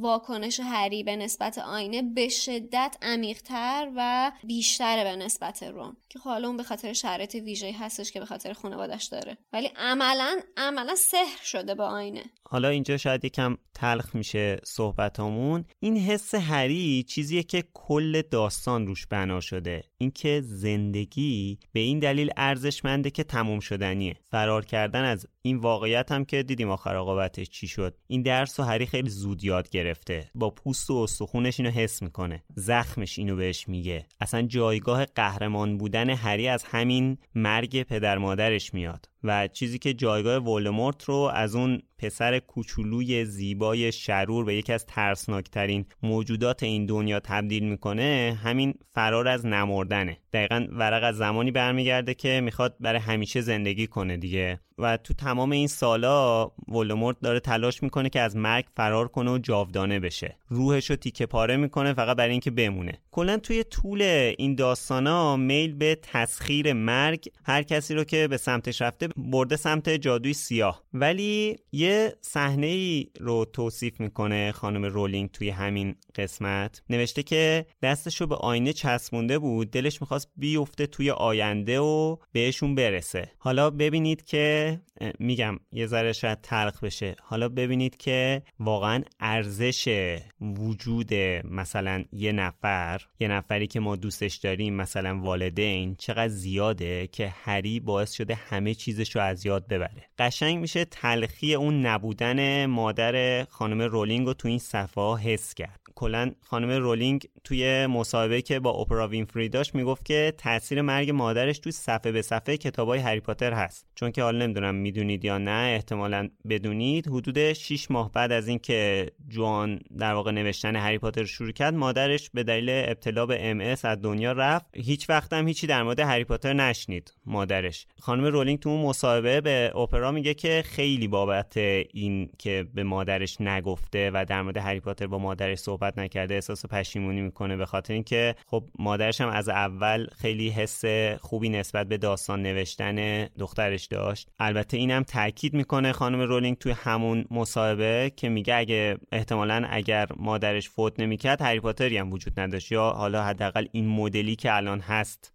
واکنش 0.00 0.60
هری 0.60 1.02
به 1.02 1.16
نسبت 1.16 1.58
آینه 1.58 2.02
به 2.02 2.28
شدت 2.28 2.96
عمیقتر 3.02 3.90
و 3.96 4.32
بیشتره 4.44 5.04
به 5.04 5.16
نسبت 5.16 5.62
رون. 5.62 5.96
که 6.12 6.18
حالا 6.18 6.48
اون 6.48 6.56
به 6.56 6.62
خاطر 6.62 6.92
شرایط 6.92 7.34
ویژه‌ای 7.34 7.72
هستش 7.72 8.12
که 8.12 8.20
به 8.20 8.26
خاطر 8.26 8.52
خانوادش 8.52 9.04
داره. 9.04 9.38
ولی 9.52 9.70
عملا 9.76 10.40
عملا 10.56 10.94
سحر 10.94 11.44
شده 11.44 11.74
با 11.74 11.86
آینه. 11.86 12.24
حالا 12.44 12.68
اینجا 12.68 12.96
شاید 12.96 13.24
یکم 13.24 13.56
تلخ 13.74 14.14
میشه 14.14 14.60
صحبتامون. 14.64 15.64
این 15.80 15.96
حس 15.96 16.34
هری 16.34 17.02
چیزیه 17.02 17.42
که 17.42 17.64
کل 17.74 18.22
داستان 18.22 18.86
روش 18.86 19.06
بنا 19.06 19.40
شده. 19.40 19.84
اینکه 19.98 20.42
زندگی 20.44 21.58
به 21.72 21.80
این 21.80 21.98
دلیل 21.98 22.30
ارزشمنده 22.36 23.10
که 23.10 23.24
تموم 23.24 23.60
شدنیه. 23.60 24.16
فرار 24.30 24.64
کردن 24.64 25.04
از 25.04 25.26
این 25.42 25.56
واقعیت 25.56 26.12
هم 26.12 26.24
که 26.24 26.42
دیدیم 26.42 26.70
آخر 26.70 26.96
عاقبتش 26.96 27.50
چی 27.50 27.68
شد. 27.68 27.96
این 28.06 28.22
درس 28.22 28.60
و 28.60 28.62
هری 28.62 28.86
خیلی 28.86 29.10
زود 29.10 29.44
یاد 29.44 29.70
گرفته. 29.70 30.30
با 30.34 30.50
پوست 30.50 30.90
و 30.90 30.94
استخونش 30.94 31.60
اینو 31.60 31.72
حس 31.72 32.02
می‌کنه. 32.02 32.42
زخمش 32.56 33.18
اینو 33.18 33.36
بهش 33.36 33.68
میگه. 33.68 34.06
اصلا 34.20 34.42
جایگاه 34.42 35.04
قهرمان 35.04 35.78
بودن 35.78 36.01
هری 36.10 36.48
از 36.48 36.64
همین 36.64 37.18
مرگ 37.34 37.82
پدر 37.82 38.18
مادرش 38.18 38.74
میاد. 38.74 39.11
و 39.24 39.48
چیزی 39.48 39.78
که 39.78 39.94
جایگاه 39.94 40.36
ولدمورت 40.36 41.04
رو 41.04 41.14
از 41.14 41.54
اون 41.54 41.82
پسر 41.98 42.38
کوچولوی 42.38 43.24
زیبای 43.24 43.92
شرور 43.92 44.44
به 44.44 44.54
یکی 44.54 44.72
از 44.72 44.86
ترسناکترین 44.86 45.86
موجودات 46.02 46.62
این 46.62 46.86
دنیا 46.86 47.20
تبدیل 47.20 47.64
می‌کنه 47.64 48.38
همین 48.42 48.74
فرار 48.94 49.28
از 49.28 49.46
نمردنه. 49.46 50.16
دقیقا 50.32 50.66
ورق 50.70 51.04
از 51.04 51.16
زمانی 51.16 51.50
برمیگرده 51.50 52.14
که 52.14 52.40
می‌خواد 52.40 52.76
برای 52.80 53.00
همیشه 53.00 53.40
زندگی 53.40 53.86
کنه 53.86 54.16
دیگه. 54.16 54.60
و 54.78 54.96
تو 54.96 55.14
تمام 55.14 55.50
این 55.50 55.66
سالا 55.66 56.50
ولدمورت 56.68 57.16
داره 57.20 57.40
تلاش 57.40 57.82
می‌کنه 57.82 58.08
که 58.08 58.20
از 58.20 58.36
مرگ 58.36 58.64
فرار 58.76 59.08
کنه 59.08 59.30
و 59.30 59.38
جاودانه 59.38 60.00
بشه. 60.00 60.36
روحش 60.48 60.90
رو 60.90 60.96
تیکه 60.96 61.26
پاره 61.26 61.56
می‌کنه 61.56 61.92
فقط 61.92 62.16
برای 62.16 62.30
اینکه 62.30 62.50
بمونه. 62.50 62.98
کلا 63.10 63.36
توی 63.36 63.64
طول 63.64 64.02
این 64.38 64.54
داستانا 64.54 65.36
میل 65.36 65.74
به 65.74 65.98
تسخیر 66.02 66.72
مرگ 66.72 67.24
هر 67.44 67.62
کسی 67.62 67.94
رو 67.94 68.04
که 68.04 68.28
به 68.28 68.36
سمتش 68.36 68.82
رفته 68.82 69.08
برده 69.16 69.56
سمت 69.56 69.90
جادوی 69.90 70.32
سیاه. 70.32 70.82
ولی 70.94 71.56
یه 71.72 72.16
صحنه 72.20 72.66
ای 72.66 73.06
رو 73.20 73.44
توصیف 73.44 74.00
می‌کنه 74.00 74.52
خانم 74.52 74.84
رولینگ 74.84 75.30
توی 75.30 75.50
همین 75.50 75.94
قسمت. 76.14 76.82
نوشته 76.90 77.22
که 77.22 77.66
دستش 77.82 78.20
رو 78.20 78.26
به 78.26 78.34
آینه 78.34 78.72
چسبونده 78.72 79.38
بود 79.38 79.70
دلش 79.70 80.00
می‌خواست 80.00 80.28
بیفته 80.36 80.86
توی 80.86 81.10
آینده 81.10 81.80
و 81.80 82.16
بهشون 82.32 82.74
برسه. 82.74 83.30
حالا 83.38 83.70
ببینید 83.70 84.24
که 84.24 84.80
میگم 85.18 85.58
یه 85.72 85.86
ذره 85.86 86.12
شاید 86.12 86.40
تلخ 86.42 86.84
بشه. 86.84 87.16
حالا 87.22 87.48
ببینید 87.48 87.96
که 87.96 88.42
واقعا 88.58 89.02
ارزش 89.20 90.12
وجود 90.40 91.14
مثلا 91.44 92.04
یه 92.12 92.32
نفر 92.32 93.02
یه 93.20 93.28
نفری 93.28 93.66
که 93.66 93.80
ما 93.80 93.96
دوستش 93.96 94.36
داریم 94.36 94.74
مثلا 94.74 95.20
والدین 95.20 95.94
چقدر 95.94 96.28
زیاده 96.28 97.06
که 97.06 97.28
هری 97.28 97.80
باعث 97.80 98.12
شده 98.12 98.34
همه 98.34 98.74
چیزش 99.04 99.16
رو 99.16 99.22
از 99.22 99.46
یاد 99.46 99.68
ببره. 99.68 100.04
قشنگ 100.18 100.58
میشه 100.58 100.84
تلخی 100.84 101.54
اون 101.54 101.86
نبودن 101.86 102.66
مادر 102.66 103.44
خانم 103.44 103.82
رولینگ 103.82 104.26
رو 104.26 104.34
تو 104.34 104.48
این 104.48 104.58
صفحه 104.58 105.16
حس 105.16 105.54
کرد. 105.54 105.81
کلا 105.94 106.32
خانم 106.40 106.70
رولینگ 106.70 107.28
توی 107.44 107.86
مصاحبه 107.86 108.42
که 108.42 108.60
با 108.60 108.70
اپرا 108.70 109.08
وینفری 109.08 109.48
داشت 109.48 109.74
می‌گفت 109.74 110.04
که 110.04 110.32
تاثیر 110.38 110.82
مرگ 110.82 111.10
مادرش 111.10 111.58
توی 111.58 111.72
صفحه 111.72 112.12
به 112.12 112.22
صفحه 112.22 112.56
کتابای 112.56 112.98
هری 112.98 113.20
پاتر 113.20 113.52
هست. 113.52 113.86
چون 113.94 114.10
که 114.10 114.22
حالا 114.22 114.46
نمی‌دونم 114.46 114.74
می‌دونید 114.74 115.24
یا 115.24 115.38
نه 115.38 115.72
احتمالا 115.74 116.28
بدونید 116.48 117.08
حدود 117.08 117.52
6 117.52 117.90
ماه 117.90 118.12
بعد 118.12 118.32
از 118.32 118.48
اینکه 118.48 119.10
جوان 119.28 119.80
در 119.98 120.14
واقع 120.14 120.30
نوشتن 120.30 120.76
هری 120.76 120.98
پاتر 120.98 121.24
شروع 121.24 121.52
کرد 121.52 121.74
مادرش 121.74 122.30
به 122.30 122.42
دلیل 122.42 122.70
ابتلا 122.70 123.26
به 123.26 123.50
ام 123.50 123.60
از 123.60 123.84
دنیا 123.84 124.32
رفت. 124.32 124.66
هیچ 124.74 125.10
وقت 125.10 125.32
هم 125.32 125.48
هیچی 125.48 125.66
در 125.66 125.82
مورد 125.82 126.00
هری 126.00 126.24
پاتر 126.24 126.52
نشنید 126.52 127.14
مادرش. 127.26 127.86
خانم 128.00 128.24
رولینگ 128.24 128.58
تو 128.58 128.68
اون 128.68 128.86
مصاحبه 128.86 129.40
به 129.40 129.72
اپرا 129.76 130.12
میگه 130.12 130.34
که 130.34 130.62
خیلی 130.66 131.08
بابت 131.08 131.56
این 131.56 132.30
که 132.38 132.66
به 132.74 132.82
مادرش 132.82 133.40
نگفته 133.40 134.10
و 134.14 134.24
در 134.28 134.42
مورد 134.42 134.56
هری 134.56 134.80
پاتر 134.80 135.06
با 135.06 135.18
مادرش 135.18 135.58
صحبت 135.58 135.81
صحبت 135.82 135.98
نکرده 135.98 136.34
احساس 136.34 136.66
پشیمونی 136.66 137.20
می‌کنه 137.20 137.56
به 137.56 137.66
خاطر 137.66 137.94
اینکه 137.94 138.34
خب 138.46 138.64
مادرش 138.78 139.20
هم 139.20 139.28
از 139.28 139.48
اول 139.48 140.06
خیلی 140.18 140.50
حس 140.50 140.84
خوبی 141.20 141.48
نسبت 141.48 141.88
به 141.88 141.98
داستان 141.98 142.42
نوشتن 142.42 143.24
دخترش 143.24 143.84
داشت 143.84 144.28
البته 144.38 144.76
اینم 144.76 145.02
تاکید 145.02 145.54
می‌کنه 145.54 145.92
خانم 145.92 146.20
رولینگ 146.20 146.58
توی 146.58 146.72
همون 146.72 147.24
مصاحبه 147.30 148.12
که 148.16 148.28
میگه 148.28 148.54
اگه 148.54 148.96
احتمالا 149.12 149.66
اگر 149.70 150.06
مادرش 150.16 150.68
فوت 150.68 151.00
نمی‌کرد 151.00 151.42
هری 151.42 151.60
پاتری 151.60 151.98
هم 151.98 152.12
وجود 152.12 152.40
نداشت 152.40 152.72
یا 152.72 152.90
حالا 152.90 153.24
حداقل 153.24 153.66
این 153.72 153.88
مدلی 153.88 154.36
که 154.36 154.54
الان 154.54 154.80
هست 154.80 155.32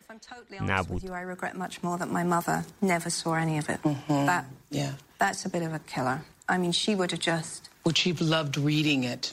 نبود 0.62 1.04
That's 5.20 5.46
a 5.48 5.50
bit 5.56 5.64
of 5.64 5.74
a 5.74 5.84
killer. 5.94 6.18
I 6.54 6.56
mean, 6.64 6.74
she 6.84 6.92
would 7.00 7.12
have 7.16 7.24
just. 7.34 7.60
Would 7.86 7.98
she 8.02 8.10
have 8.14 8.22
loved 8.36 8.56
reading 8.70 9.02
it? 9.14 9.24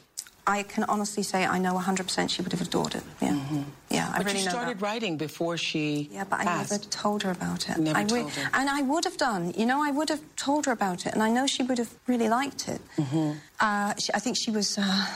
I 0.46 0.62
can 0.62 0.84
honestly 0.84 1.22
say 1.22 1.46
I 1.46 1.58
know 1.58 1.74
100% 1.74 2.28
she 2.30 2.42
would 2.42 2.52
have 2.52 2.60
adored 2.60 2.94
it. 2.94 3.02
Yeah. 3.20 3.30
Mm-hmm. 3.30 3.62
Yeah, 3.90 4.10
I 4.12 4.18
but 4.18 4.26
really 4.26 4.40
you 4.40 4.50
started 4.50 4.82
writing 4.82 5.16
before 5.16 5.56
she 5.56 6.08
Yeah, 6.12 6.24
but 6.24 6.40
passed. 6.40 6.72
I 6.72 6.76
never 6.76 6.88
told 6.90 7.22
her 7.22 7.30
about 7.30 7.68
it. 7.68 7.78
Never 7.78 7.98
I 7.98 8.04
told 8.04 8.30
her. 8.30 8.50
And 8.52 8.68
I 8.68 8.82
would 8.82 9.04
have 9.04 9.16
done. 9.16 9.54
You 9.56 9.64
know, 9.64 9.82
I 9.82 9.90
would 9.90 10.10
have 10.10 10.20
told 10.36 10.66
her 10.66 10.72
about 10.72 11.06
it, 11.06 11.14
and 11.14 11.22
I 11.22 11.30
know 11.30 11.46
she 11.46 11.62
would 11.62 11.78
have 11.78 11.94
really 12.06 12.28
liked 12.28 12.68
it. 12.68 12.80
Mm-hmm. 12.96 13.32
Uh, 13.60 13.94
she, 13.96 14.12
I 14.12 14.18
think 14.18 14.36
she 14.36 14.50
was, 14.50 14.76
uh, 14.76 15.06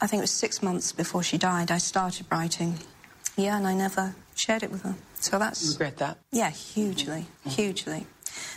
I 0.00 0.06
think 0.06 0.20
it 0.20 0.22
was 0.22 0.30
six 0.30 0.62
months 0.62 0.92
before 0.92 1.22
she 1.22 1.38
died, 1.38 1.70
I 1.70 1.78
started 1.78 2.26
writing. 2.30 2.78
Yeah, 3.36 3.56
and 3.56 3.66
I 3.66 3.74
never 3.74 4.14
shared 4.36 4.62
it 4.62 4.70
with 4.70 4.82
her. 4.82 4.94
So 5.18 5.38
that's... 5.38 5.64
You 5.64 5.72
regret 5.72 5.96
that? 5.98 6.18
Yeah, 6.30 6.50
hugely, 6.50 7.26
mm-hmm. 7.40 7.50
hugely. 7.50 8.06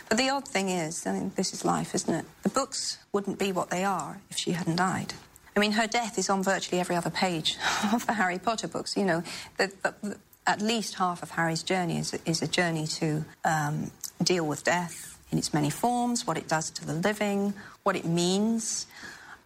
But 0.08 0.18
the 0.18 0.28
odd 0.30 0.46
thing 0.46 0.68
is, 0.68 1.06
I 1.06 1.12
mean, 1.12 1.32
this 1.34 1.52
is 1.52 1.64
life, 1.64 1.94
isn't 1.94 2.14
it? 2.14 2.24
The 2.42 2.48
books 2.48 2.98
wouldn't 3.12 3.38
be 3.38 3.52
what 3.52 3.70
they 3.70 3.84
are 3.84 4.20
if 4.30 4.36
she 4.36 4.52
hadn't 4.52 4.76
died. 4.76 5.14
I 5.55 5.59
mean, 5.59 5.73
her 5.73 5.87
death 5.87 6.17
is 6.17 6.29
on 6.29 6.43
virtually 6.43 6.79
every 6.79 6.95
other 6.95 7.09
page 7.09 7.57
of 7.93 8.05
the 8.05 8.13
Harry 8.13 8.39
Potter 8.39 8.67
books. 8.67 8.95
You 8.95 9.05
know, 9.05 9.23
the, 9.57 9.71
the, 9.83 9.93
the, 10.01 10.17
at 10.47 10.61
least 10.61 10.95
half 10.95 11.21
of 11.21 11.31
Harry's 11.31 11.63
journey 11.63 11.97
is, 11.97 12.17
is 12.25 12.41
a 12.41 12.47
journey 12.47 12.87
to 12.87 13.25
um, 13.45 13.91
deal 14.23 14.45
with 14.47 14.63
death 14.63 15.17
in 15.31 15.37
its 15.37 15.53
many 15.53 15.69
forms, 15.69 16.25
what 16.25 16.37
it 16.37 16.47
does 16.47 16.71
to 16.71 16.85
the 16.85 16.93
living, 16.93 17.53
what 17.83 17.95
it 17.95 18.05
means 18.05 18.87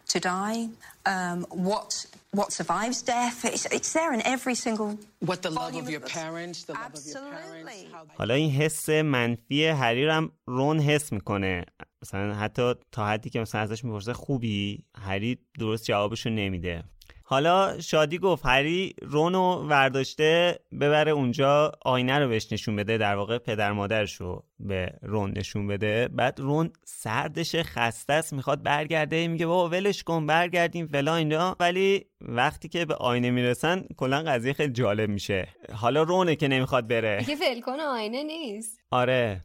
to 0.09 0.19
die, 0.19 0.69
um, 1.05 1.45
what 1.49 2.05
what 2.31 2.51
survives 2.51 3.01
death. 3.03 3.45
It's, 3.45 3.65
it's 3.65 3.93
there 3.93 4.11
in 4.13 4.21
every 4.25 4.55
single 4.55 4.97
What 5.19 5.41
the 5.41 5.51
love 5.51 5.75
of 5.75 5.89
your 5.89 5.99
parents, 5.99 6.63
the 6.63 6.73
love 6.73 6.93
of 6.93 7.05
your 7.05 7.21
parents. 7.21 7.85
حالا 8.17 8.33
این 8.33 8.51
حس 8.51 8.89
منفی 8.89 9.65
هری 9.65 10.09
هم 10.09 10.31
رون 10.47 10.79
حس 10.79 11.13
میکنه 11.13 11.65
مثلا 12.02 12.34
حتی 12.34 12.74
تا 12.92 13.06
حدی 13.06 13.30
که 13.30 13.40
مثلا 13.40 13.60
ازش 13.60 13.84
می‌پرسه 13.84 14.12
خوبی؟ 14.12 14.84
هری 14.98 15.38
درست 15.58 15.84
جوابشو 15.84 16.30
نمیده. 16.30 16.84
حالا 17.30 17.80
شادی 17.80 18.18
گفت 18.18 18.46
هری 18.46 18.94
رونو 19.02 19.54
ورداشته 19.68 20.58
ببره 20.80 21.12
اونجا 21.12 21.72
آینه 21.84 22.18
رو 22.18 22.28
بهش 22.28 22.52
نشون 22.52 22.76
بده 22.76 22.98
در 22.98 23.14
واقع 23.14 23.38
پدر 23.38 23.72
مادرش 23.72 24.14
رو 24.14 24.44
به 24.60 24.92
رون 25.02 25.32
نشون 25.36 25.66
بده. 25.66 26.08
بعد 26.08 26.40
رون 26.40 26.70
سردش 26.84 27.56
خسته 27.56 28.12
است 28.12 28.32
می‌خواد 28.32 28.62
برگرده 28.62 29.28
میگه 29.28 29.46
بابا 29.46 29.68
ولش 29.68 30.02
کن 30.02 30.26
برگردیم 30.26 30.86
فلا 30.86 31.16
اینا. 31.16 31.56
ولی 31.60 32.04
وقتی 32.20 32.68
که 32.68 32.84
به 32.84 32.94
آینه 32.94 33.30
می‌رسن 33.30 33.84
کلا 33.96 34.22
قضیه 34.22 34.52
خیلی 34.52 34.72
جالب 34.72 35.10
میشه. 35.10 35.48
حالا 35.72 36.02
رونه 36.02 36.36
که 36.36 36.48
نمی‌خواد 36.48 36.88
بره. 36.88 37.18
دیگه 37.18 37.36
ول 37.66 37.80
آینه 37.80 38.22
نیست. 38.22 38.80
آره. 38.90 39.44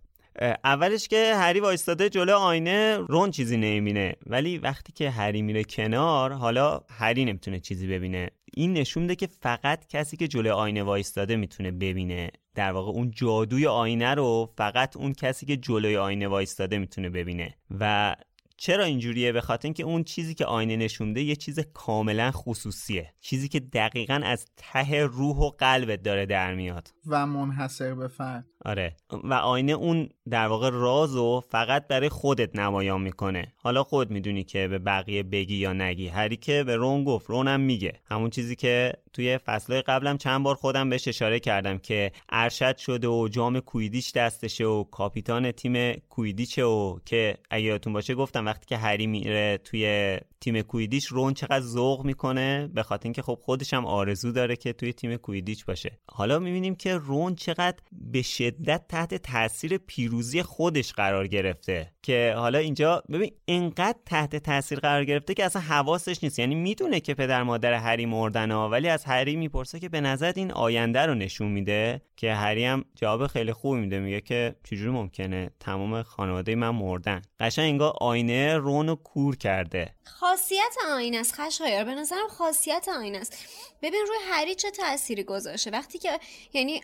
اولش 0.64 1.07
که 1.07 1.34
هری 1.35 1.60
وایستاده 1.60 2.10
جلو 2.10 2.35
آینه 2.35 2.97
رون 2.97 3.31
چیزی 3.31 3.57
نمی‌بینه. 3.57 4.15
ولی 4.26 4.57
وقتی 4.57 4.93
که 4.93 5.10
هری 5.10 5.41
میره 5.41 5.64
کنار 5.64 6.34
حالا 6.34 6.81
هری 6.89 7.26
نمی‌تونه 7.26 7.60
چیزی 7.60 7.88
ببینه. 7.88 8.30
این 8.53 8.73
نشون 8.73 9.03
میده 9.03 9.15
که 9.15 9.27
فقط 9.27 9.88
کسی 9.88 10.18
که 10.18 10.27
جلو 10.27 10.53
آینه 10.53 10.84
وایستاده 10.84 11.35
می‌تونه 11.35 11.72
ببینه. 11.72 12.31
در 12.55 12.72
واقع 12.72 12.91
اون 12.91 13.11
جادوی 13.11 13.68
آینه 13.68 14.14
رو 14.14 14.53
فقط 14.57 14.97
اون 14.97 15.14
کسی 15.14 15.45
که 15.45 15.57
جلوی 15.57 15.97
آینه 15.97 16.27
وایستاده 16.27 16.77
می‌تونه 16.77 17.10
ببینه. 17.10 17.55
و 17.80 18.15
چرا 18.57 18.84
اینجوریه؟ 18.84 19.31
به 19.31 19.41
خاطر 19.41 19.68
اینکه 19.68 19.84
اون 19.84 20.03
چیزی 20.03 20.34
که 20.34 20.45
آینه 20.45 20.76
نشونده 20.76 21.22
یه 21.22 21.35
چیز 21.35 21.60
کاملا 21.60 22.31
خصوصیه. 22.31 23.14
چیزی 23.22 23.47
که 23.49 23.60
دقیقا 23.60 24.22
از 24.23 24.45
ته 24.57 25.03
روح 25.03 25.38
و 25.38 25.49
قلبت 25.49 26.03
داره 26.03 26.26
در 26.26 26.55
میاد. 26.55 26.93
و 27.07 27.26
منحصر 27.26 27.93
به 27.93 28.07
فرد 28.07 28.45
آره. 28.65 28.95
و 29.23 29.34
آینه 29.34 29.72
اون 29.72 30.10
در 30.30 30.48
واقع 30.48 30.69
راز 30.69 31.15
و 31.15 31.44
فقط 31.49 31.88
برای 31.88 32.10
خودت 32.10 32.56
نمایان 32.56 33.02
می‌کنه. 33.02 33.53
حالا 33.57 33.84
خود 33.84 34.11
می‌دونی 34.11 34.44
که 34.44 34.68
به 34.68 34.80
بقیه 34.80 35.23
بگی 35.23 35.56
یا 35.56 35.73
نگی. 35.73 36.07
هری 36.07 36.38
که 36.38 36.64
به 36.64 36.76
رون 36.76 37.03
گفت 37.03 37.30
رونم 37.30 37.60
میگه. 37.60 37.94
همون 38.06 38.30
چیزی 38.30 38.56
که 38.56 38.94
توی 39.14 39.38
فصلهای 39.38 39.81
قبلم 39.81 40.18
چند 40.18 40.44
بار 40.44 40.56
خودم 40.56 40.90
بهش 40.90 41.07
اشاره 41.07 41.40
کردم 41.40 41.77
که 41.77 42.11
ارشد 42.30 42.77
شده 42.77 43.07
و 43.07 43.27
جام 43.27 43.60
کویدیش 43.60 44.11
دستشه 44.11 44.65
و 44.65 44.84
کاپیتان 44.84 45.52
تیم 45.52 45.94
کویدیچه 45.94 46.64
و 46.64 46.99
که 47.06 47.38
اگه 47.49 47.65
یادتون 47.65 47.94
باشه 47.94 48.15
گفتم 48.15 48.45
وقتی 48.45 48.65
که 48.65 48.77
هری 48.77 49.07
میره 49.07 49.57
توی 49.64 50.18
تیم 50.41 50.61
کویدیش 50.61 51.06
رون 51.06 51.34
چقدر 51.34 51.65
ذوق 51.65 52.06
می‌کنه 52.06 52.69
به 52.73 52.84
خاطر 52.84 53.03
اینکه 53.03 53.22
خب 53.22 53.40
خودش 53.41 53.73
هم 53.73 53.85
آرزو 53.85 54.31
داره 54.31 54.56
که 54.56 54.73
توی 54.73 54.94
تیم 54.94 55.15
کویدیچ 55.15 55.65
باشه. 55.65 55.99
حالا 56.11 56.40
می‌بینیم 56.40 56.76
که 56.76 56.98
رون 56.98 57.35
چقدر 57.35 57.77
به 57.91 58.22
شدت 58.54 58.82
تحت 58.90 59.16
تاثیر 59.16 59.78
پیروزی 59.78 60.44
خودش 60.44 60.94
قرار 60.94 61.28
گرفته. 61.28 61.92
که 62.02 62.34
حالا 62.38 62.60
اینجا 62.60 63.04
ببین 63.12 63.32
اینقدر 63.46 63.98
تحت 64.06 64.36
تاثیر 64.36 64.80
قرار 64.80 65.06
گرفته 65.06 65.34
که 65.34 65.46
اصلا 65.46 65.62
حواسش 65.62 66.24
نیست. 66.24 66.40
یعنی 66.40 66.56
می‌دونه 66.56 67.00
که 67.00 67.14
پدر 67.14 67.44
مادر 67.44 67.74
هری 67.74 68.06
مردن 68.06 68.52
ها 68.52 68.70
ولی 68.70 68.90
از 68.90 69.06
هری 69.06 69.36
می‌پرسه 69.36 69.80
که 69.80 69.90
به 69.90 70.02
نظر 70.02 70.34
این 70.36 70.52
آینده 70.52 71.06
رو 71.06 71.16
نشون 71.16 71.52
میده. 71.52 72.02
که 72.18 72.34
هری 72.34 72.66
هم 72.66 72.86
جواب 72.96 73.28
خیلی 73.28 73.54
خوبی 73.54 73.80
میده. 73.80 74.00
میگه 74.00 74.22
که 74.22 74.56
چجوری 74.64 74.92
ممکنه 74.92 75.50
تمام 75.60 76.02
خانواده 76.02 76.56
من 76.56 76.70
مردن؟ 76.70 77.22
قشنگ 77.40 77.66
انگار 77.66 77.94
آینه 78.02 78.58
رون 78.58 78.88
رو 78.88 78.96
کور 78.96 79.36
کرده. 79.36 79.96
خاصیت 80.06 80.76
آینه 80.92 81.18
است 81.18 81.34
خشایار. 81.34 81.84
به 81.84 81.96
نظرم 81.96 82.28
خاصیت 82.28 82.90
آینه 82.98 83.18
است. 83.18 83.38
ببین 83.82 84.06
روی 84.08 84.18
هری 84.30 84.56
چه 84.56 84.72
تأثیری 84.72 85.24
گذاشته. 85.24 85.72
وقتی 85.72 86.00
که 86.00 86.20
یعنی 86.54 86.82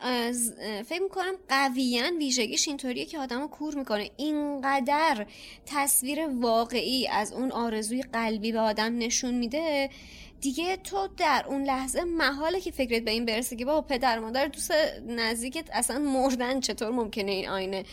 فکر 0.84 1.02
می‌کنم 1.02 1.36
قویا 1.50 2.12
ویژگیش 2.18 2.68
اینطوریه 2.68 3.06
که 3.06 3.20
آدمو 3.20 3.48
کور 3.48 3.76
می‌کنه. 3.76 4.12
اینقدر 4.18 5.26
تصویر 5.66 6.28
واقعی 6.28 7.08
از 7.08 7.34
اون 7.34 7.52
آرزوی 7.52 8.02
قلبی 8.02 8.52
به 8.52 8.60
آدم 8.60 8.98
نشون 8.98 9.34
میده 9.34 9.90
دیگه 10.42 10.78
تو 10.78 11.08
در 11.18 11.46
اون 11.48 11.64
لحظه 11.64 12.04
محاله 12.04 12.62
که 12.62 12.72
فکرت 12.72 13.04
به 13.04 13.12
این 13.12 13.26
برسه 13.26 13.56
که 13.56 13.66
با 13.66 13.82
پدر 13.82 14.20
مادر 14.20 14.48
دوست 14.48 14.72
نزدیکت 15.08 15.70
اصلا 15.74 16.00
مردن 16.00 16.60
چطور 16.60 16.90
ممکنه 16.90 17.32
این 17.32 17.50
آینه 17.50 17.84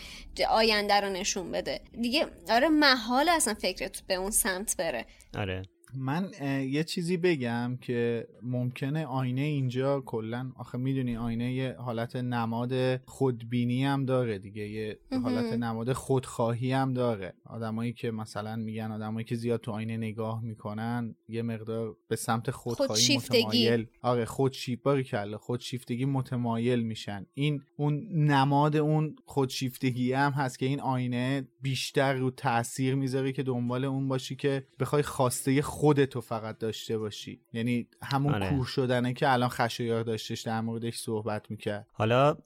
آینده 0.50 1.00
رو 1.00 1.08
نشون 1.08 1.50
بده؟ 1.52 1.80
دیگه 2.00 2.26
آره 2.50 2.68
محال 2.68 3.28
اصلا 3.28 3.54
فکرت 3.54 4.00
به 4.00 4.14
اون 4.14 4.30
سمت 4.30 4.76
بره. 4.76 5.06
آره. 5.38 5.62
من 5.98 6.30
یه 6.68 6.84
چیزی 6.84 7.16
بگم 7.16 7.78
که 7.80 8.28
ممکنه 8.42 9.06
آینه 9.06 9.40
اینجا 9.40 10.00
کلا 10.00 10.52
آخه 10.56 10.78
می‌دونی 10.78 11.16
آینه 11.16 11.52
یه 11.52 11.76
حالت 11.78 12.16
نماد 12.16 12.96
خودبینی 13.04 13.84
هم 13.84 14.04
داره 14.04 14.38
دیگه 14.38 14.68
یه 14.68 14.98
حالت 15.22 15.52
نماد 15.52 15.92
خودخواهی 15.92 16.72
هم 16.72 16.92
داره. 16.92 17.34
آدمایی 17.44 17.92
که 17.92 18.10
مثلا 18.10 18.56
میگن 18.56 18.92
آدمایی 18.92 19.24
که 19.24 19.34
زیاد 19.34 19.60
تو 19.60 19.72
آینه 19.72 19.96
نگاه 19.96 20.42
می‌کنن 20.42 21.14
یه 21.28 21.42
مقدار 21.42 21.96
به 22.08 22.16
سمت 22.16 22.50
خودخواهی 22.50 23.16
متمایل. 23.16 23.86
آره 24.02 24.24
خودشیفتگی 24.24 25.02
کله 25.02 25.36
خودشیفتگی 25.36 26.04
متمایل 26.04 26.82
میشن. 26.82 27.26
این 27.34 27.60
اون 27.76 28.08
نماد 28.12 28.76
اون 28.76 29.16
خودشیفتگی 29.24 30.12
هم 30.12 30.32
هست 30.32 30.58
که 30.58 30.66
این 30.66 30.80
آینه 30.80 31.48
بیشتر 31.62 32.12
رو 32.12 32.30
تاثیر 32.30 32.94
می‌ذاره 32.94 33.32
که 33.32 33.42
دنبال 33.42 33.84
اون 33.84 34.08
باشی 34.08 34.36
که 34.36 34.66
بخوای 34.80 35.02
خواسته 35.02 35.62
خودتو 35.86 36.20
فقط 36.20 36.58
داشته 36.58 36.98
باشی. 36.98 37.40
یعنی 37.52 37.86
همون 38.02 38.34
آره. 38.34 38.48
کور 38.50 38.66
شدنه 38.66 39.12
که 39.12 39.32
الان 39.32 39.48
خشایار 39.48 40.02
داشتش 40.02 40.40
در 40.40 40.60
موردش 40.60 40.96
صحبت 40.96 41.50
می‌کرد. 41.50 41.86
حالا 41.92 42.36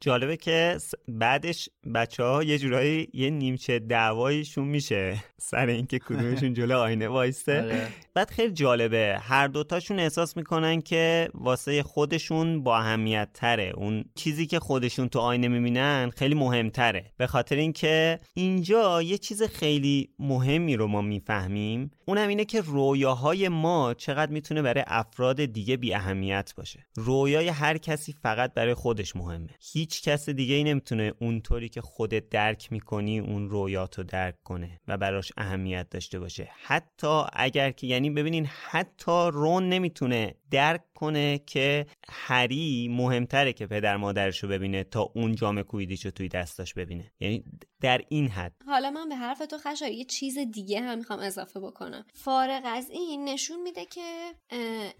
جالبه 0.00 0.36
که 0.36 0.78
بعدش 1.08 1.68
بچه 1.94 2.22
ها 2.22 2.42
یه 2.42 2.58
جورایی 2.58 3.08
یه 3.14 3.30
نیمچه 3.30 3.78
دعوایشون 3.78 4.68
میشه. 4.68 5.24
سر 5.38 5.66
اینکه 5.66 5.98
کدومشون 5.98 6.54
جلو 6.54 6.78
آینه 6.78 7.08
وایسته. 7.08 7.62
آره. 7.62 7.88
بعد 8.14 8.30
خیلی 8.30 8.52
جالبه. 8.52 9.18
هر 9.20 9.46
دوتاشون 9.46 9.98
احساس 9.98 10.36
می‌کنن 10.36 10.80
که 10.80 11.28
واسه 11.34 11.82
خودشون 11.82 12.62
با 12.62 12.78
اهمیت 12.78 13.28
تره 13.34 13.72
اون 13.76 14.04
چیزی 14.14 14.46
که 14.46 14.58
خودشون 14.58 15.08
تو 15.08 15.18
آینه 15.18 15.48
می‌بینن 15.48 16.10
خیلی 16.16 16.34
مهمتره. 16.34 17.12
به 17.16 17.26
خاطر 17.26 17.56
اینکه 17.56 18.20
اینجا 18.34 19.02
یه 19.02 19.18
چیز 19.18 19.42
خیلی 19.42 20.10
مهمی 20.18 20.76
رو 20.76 20.86
ما 20.86 21.00
می‌فهمیم. 21.00 21.90
اونم 22.10 22.28
اینه 22.28 22.44
که 22.44 22.60
رویاهای 22.60 23.48
ما 23.48 23.94
چقدر 23.94 24.32
می‌تونه 24.32 24.62
برای 24.62 24.84
افراد 24.86 25.44
دیگه 25.44 25.76
بی 25.76 25.94
اهمیت 25.94 26.52
باشه. 26.56 26.86
رویای 26.96 27.48
هر 27.48 27.78
کسی 27.78 28.12
فقط 28.12 28.54
برای 28.54 28.74
خودش 28.74 29.16
مهمه. 29.16 29.48
هیچ 29.72 30.02
کس 30.02 30.28
دیگه 30.28 30.54
ای 30.54 30.64
نمی‌تونه 30.64 31.12
اونطوری 31.20 31.68
که 31.68 31.80
خودت 31.80 32.28
درک 32.28 32.72
می‌کنی 32.72 33.18
اون 33.18 33.50
رویاتو 33.50 34.02
درک 34.02 34.42
کنه 34.44 34.80
و 34.88 34.98
براش 34.98 35.32
اهمیت 35.36 35.90
داشته 35.90 36.18
باشه. 36.18 36.48
حتی 36.62 37.22
اگر 37.32 37.70
که 37.70 37.86
یعنی 37.86 38.10
ببینین 38.10 38.46
حتی 38.46 39.30
رون 39.32 39.68
نمی‌تونه 39.68 40.34
درک 40.50 40.82
کنه 40.94 41.38
که 41.38 41.86
هری 42.08 42.88
مهمتره 42.90 43.52
که 43.52 43.66
پدر 43.66 43.96
مادرشو 43.96 44.48
ببینه 44.48 44.84
تا 44.84 45.02
اون 45.02 45.34
جام 45.34 45.62
کویدیشو 45.62 46.10
توی 46.10 46.28
دستاش 46.28 46.74
ببینه. 46.74 47.12
یعنی 47.20 47.44
در 47.80 48.00
این 48.08 48.28
حد. 48.28 48.52
حالا 48.66 48.90
من 48.90 49.08
به 49.08 49.16
حرف 49.16 49.38
تو 49.38 49.58
خشا 49.58 49.88
یه 49.88 50.04
چیز 50.04 50.38
دیگه 50.38 50.80
هم 50.80 50.98
می‌خوام 50.98 51.18
اضافه 51.18 51.60
بکنم. 51.60 52.04
فارغ 52.14 52.62
از 52.64 52.90
این 52.90 53.24
نشون 53.24 53.62
میده 53.62 53.84
که 53.84 54.34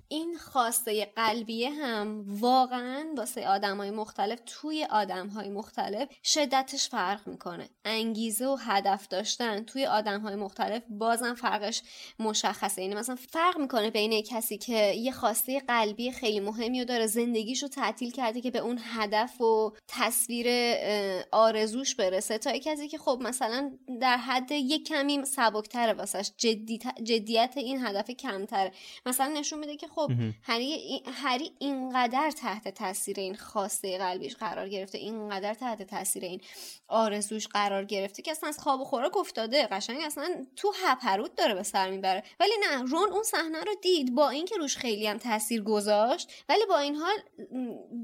این 0.09 0.37
خواسته 0.39 1.05
قلبیه 1.17 1.71
هم 1.71 2.25
واقعا 2.27 3.07
واسه 3.17 3.49
آدمای 3.49 3.91
مختلف 3.91 4.39
توی 4.47 4.87
آدمهای 4.91 5.49
مختلف 5.49 6.09
شدتش 6.25 6.89
فرق 6.89 7.29
می‌کنه. 7.29 7.69
انگیزه 7.85 8.47
و 8.47 8.57
هدف 8.61 9.09
داشتن 9.09 9.65
توی 9.65 9.87
آدمهای 9.87 10.35
مختلف 10.35 10.83
بازم 10.91 11.35
فرقش 11.35 11.83
مشخصه. 12.19 12.83
یعنی 12.83 12.95
مثلا 12.95 13.17
فرق 13.17 13.59
می‌کنه 13.59 13.91
بین 13.91 14.23
کسی 14.23 14.59
که 14.59 14.93
یه 14.93 15.13
خواسته 15.13 15.61
قلبی 15.61 16.13
خیلی 16.13 16.41
مهمی 16.41 16.81
و 16.81 16.85
داره 16.85 17.07
زندگیشو 17.07 17.69
تعطیل 17.69 18.11
کرده 18.11 18.41
که 18.41 18.51
به 18.51 18.59
اون 18.59 18.81
هدف 18.85 19.41
و 19.41 19.73
تصویر 19.89 20.47
آرزوش 21.33 21.95
برسه 21.95 22.39
تا 22.39 22.51
کسی 22.71 22.89
که 22.89 22.99
خب 22.99 23.19
مثلا 23.23 23.79
در 24.01 24.17
حد 24.17 24.53
یک 24.53 24.89
کمی 24.89 25.25
سبکتره 25.25 25.93
واسش 25.93 26.31
جدی 26.37 26.79
جدیت 27.03 27.53
این 27.57 27.87
هدف 27.87 28.11
کمتره. 28.11 28.73
مثلا 29.07 29.27
نشون 29.29 29.59
میده 29.59 29.77
که 29.77 29.89
خب 29.89 30.11
هری 30.43 31.03
هری 31.07 31.53
اینقدر 31.59 32.31
تحت 32.31 32.69
تاثیر 32.69 33.21
این 33.21 33.35
خواسته 33.35 33.99
قلبیش 33.99 34.37
قرار 34.37 34.69
گرفته 34.69 34.99
اینقدر 34.99 35.55
تحت 35.55 35.83
تاثیر 35.83 36.25
این 36.25 36.41
آرزوش 36.89 37.47
قرار 37.47 37.85
گرفته 37.85 38.23
که 38.23 38.31
اصلا 38.31 38.49
از 38.49 38.59
خواب 38.59 38.81
و 38.81 38.85
خوراک 38.85 39.17
افتاده. 39.17 39.67
قشنگ 39.67 40.03
اصلا 40.03 40.47
تو 40.57 40.73
هپرود 40.85 41.35
داره 41.35 41.55
به 41.55 41.63
سر 41.63 41.91
می‌بره. 41.91 42.23
ولی 42.41 42.53
نه 42.61 42.83
رون 42.83 43.13
اون 43.13 43.23
صحنه 43.23 43.61
رو 43.61 43.75
دید 43.83 44.15
با 44.15 44.31
اینکه 44.31 44.57
روش 44.57 44.77
خیلی 44.77 45.07
هم 45.07 45.19
تاثیر 45.19 45.63
گذاشت 45.63 46.33
ولی 46.49 46.67
با 46.69 46.79
این 46.79 46.97
حال 46.97 47.17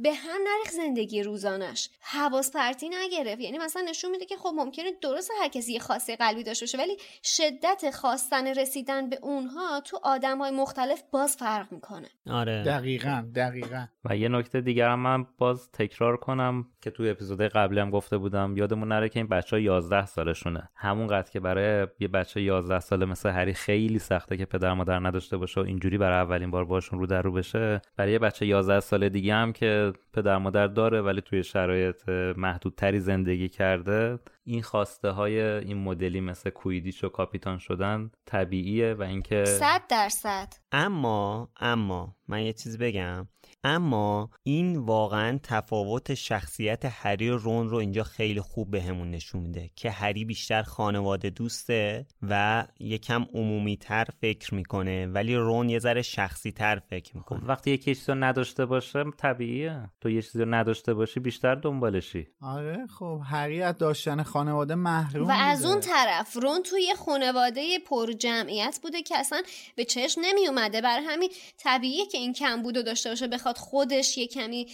به 0.03 0.13
هم 0.13 0.41
نریخ 0.45 0.71
زندگی 0.71 1.23
روزانش. 1.23 1.91
حواس 2.01 2.51
پرتی 2.51 2.89
نگرفت. 2.89 3.41
یعنی 3.41 3.59
مثلا 3.59 3.83
نشون 3.83 4.11
میده 4.11 4.25
که 4.25 4.37
خب 4.37 4.53
ممکنه 4.57 4.93
درست 5.03 5.31
هر 5.43 5.49
کسی 5.49 5.73
یه 5.73 5.78
خاصی 5.78 6.16
قلبی 6.16 6.45
داشته 6.45 6.65
باشه 6.66 6.78
ولی 6.78 6.97
شدت 7.23 7.91
خواستن 7.91 8.47
رسیدن 8.47 9.11
به 9.11 9.19
اونها 9.23 9.81
تو 9.81 10.01
آدم 10.03 10.39
های 10.39 10.51
مختلف 10.51 11.03
باز 11.11 11.37
فرق 11.37 11.73
می‌کنه. 11.73 12.09
آره. 12.31 12.62
دقیقا 12.62 13.24
دقیقا. 13.35 13.87
و 14.05 14.16
یه 14.16 14.28
نکته 14.28 14.61
دیگر 14.61 14.89
هم 14.89 15.01
من 15.01 15.27
باز 15.39 15.70
تکرار 15.70 16.16
کنم 16.16 16.66
که 16.81 16.91
تو 16.91 17.03
اپیزود 17.07 17.43
قبلی 17.43 17.81
هم 17.81 17.91
گفته 17.91 18.19
بودم 18.19 18.57
یادمون 18.57 18.89
نره 18.89 19.09
که 19.09 19.19
این 19.19 19.28
بچه 19.28 19.57
ها 19.57 19.61
11 19.61 20.07
سالشونه. 20.07 20.69
همون 20.74 21.07
قد 21.07 21.28
که 21.28 21.41
برای 21.41 21.87
یه 22.01 22.09
بچه 22.09 22.41
11 22.41 22.81
ساله 22.81 23.07
مثل 23.07 23.31
هری 23.31 23.55
خیلی 23.55 23.99
سخته 23.99 24.37
که 24.37 24.45
پدر 24.45 24.74
مادر 24.74 24.99
نداشته 25.07 25.37
باشه 25.37 25.61
و 25.61 25.65
اینجوری 25.65 25.99
برای 25.99 26.19
اولین 26.19 26.51
بار 26.51 26.65
باشون 26.65 26.99
رو 26.99 27.07
در 27.07 27.23
رو 27.23 27.33
بشه. 27.33 27.81
برای 27.97 28.12
یه 28.12 28.19
بچه 28.19 28.47
11 28.47 28.81
ساله 28.81 29.09
دیگه 29.09 29.35
هم 29.35 29.53
که 29.53 29.93
پدر 30.12 30.39
مادر 30.39 30.66
داره 30.66 31.01
ولی 31.03 31.20
توی 31.20 31.43
شرایط 31.43 32.09
محدودتری 32.37 33.01
زندگی 33.01 33.49
کرده 33.49 34.19
این 34.48 34.62
خواسته 34.62 35.10
های 35.10 35.40
این 35.40 35.77
مدلی 35.77 36.20
مثل 36.20 36.51
کویدیش 36.51 37.05
و 37.05 37.09
کاپیتان 37.09 37.59
شدن 37.59 38.10
طبیعیه 38.27 38.94
و 38.94 39.02
اینکه 39.02 39.44
صد 39.44 39.82
درصد. 39.89 40.48
اما 40.73 41.49
اما 41.61 42.17
من 42.29 42.43
یه 42.43 42.53
چیز 42.53 42.79
بگم. 42.79 43.29
اما 43.65 44.31
این 44.43 44.77
واقعا 44.77 45.39
تفاوت 45.43 46.15
شخصیت 46.15 46.85
هری 46.85 47.29
و 47.29 47.37
رون 47.37 47.69
رو 47.69 47.77
اینجا 47.77 48.03
خیلی 48.03 48.41
خوب 48.41 48.71
بهمون 48.71 49.11
به 49.11 49.17
نشون 49.17 49.41
میده 49.41 49.71
که 49.77 49.91
هری 49.91 50.25
بیشتر 50.25 50.63
خانواده 50.63 51.31
دوسته 51.31 52.07
و 52.23 52.67
یکم 52.81 53.27
عمومی 53.35 53.77
تر 53.77 54.05
فکر 54.21 54.55
می‌کنه 54.55 55.07
ولی 55.07 55.35
رون 55.35 55.69
یه 55.69 55.79
ذره 55.79 56.03
شخصی 56.03 56.53
تر 56.53 56.79
فکر 56.79 57.17
می‌کنه. 57.17 57.41
خب 57.41 57.49
وقتی 57.49 57.71
یه 57.71 57.77
چیزی 57.77 58.03
رو 58.09 58.15
نداشته 58.15 58.67
باشه 58.67 59.05
طبیعیه. 59.19 59.91
تو 60.01 60.11
یه 60.11 60.23
چیزی 60.23 60.39
رو 60.39 60.55
نداشته 60.55 60.95
باشی 60.95 61.21
بیشتر 61.21 61.55
دنبالشی. 61.55 62.29
آره 62.41 62.87
خب 62.99 63.21
هری 63.25 63.63
از 63.63 63.79
داشتن 63.79 64.23
خانواده 64.23 64.75
محروم 64.75 65.29
و 65.29 65.33
از 65.39 65.65
اون 65.65 65.81
طرف 65.81 66.37
رون 66.37 66.63
توی 66.63 66.95
خانواده 67.07 67.79
پر 67.79 68.13
جمعیت 68.13 68.79
بوده 68.83 69.03
که 69.03 69.19
اصلا 69.19 69.43
به 69.77 69.85
چشم 69.85 70.21
نمی 70.25 70.49
اومده. 70.67 70.81
برای 70.81 71.05
همین 71.05 71.31
طبیعیه 71.59 72.07
که 72.07 72.19
این 72.19 72.33
کم 72.33 72.63
بودو 72.63 72.83
داشته 72.83 73.09
باشه 73.09 73.27
بخواد 73.27 73.57
خودش 73.57 74.19
یه 74.19 74.27
کمی 74.27 74.67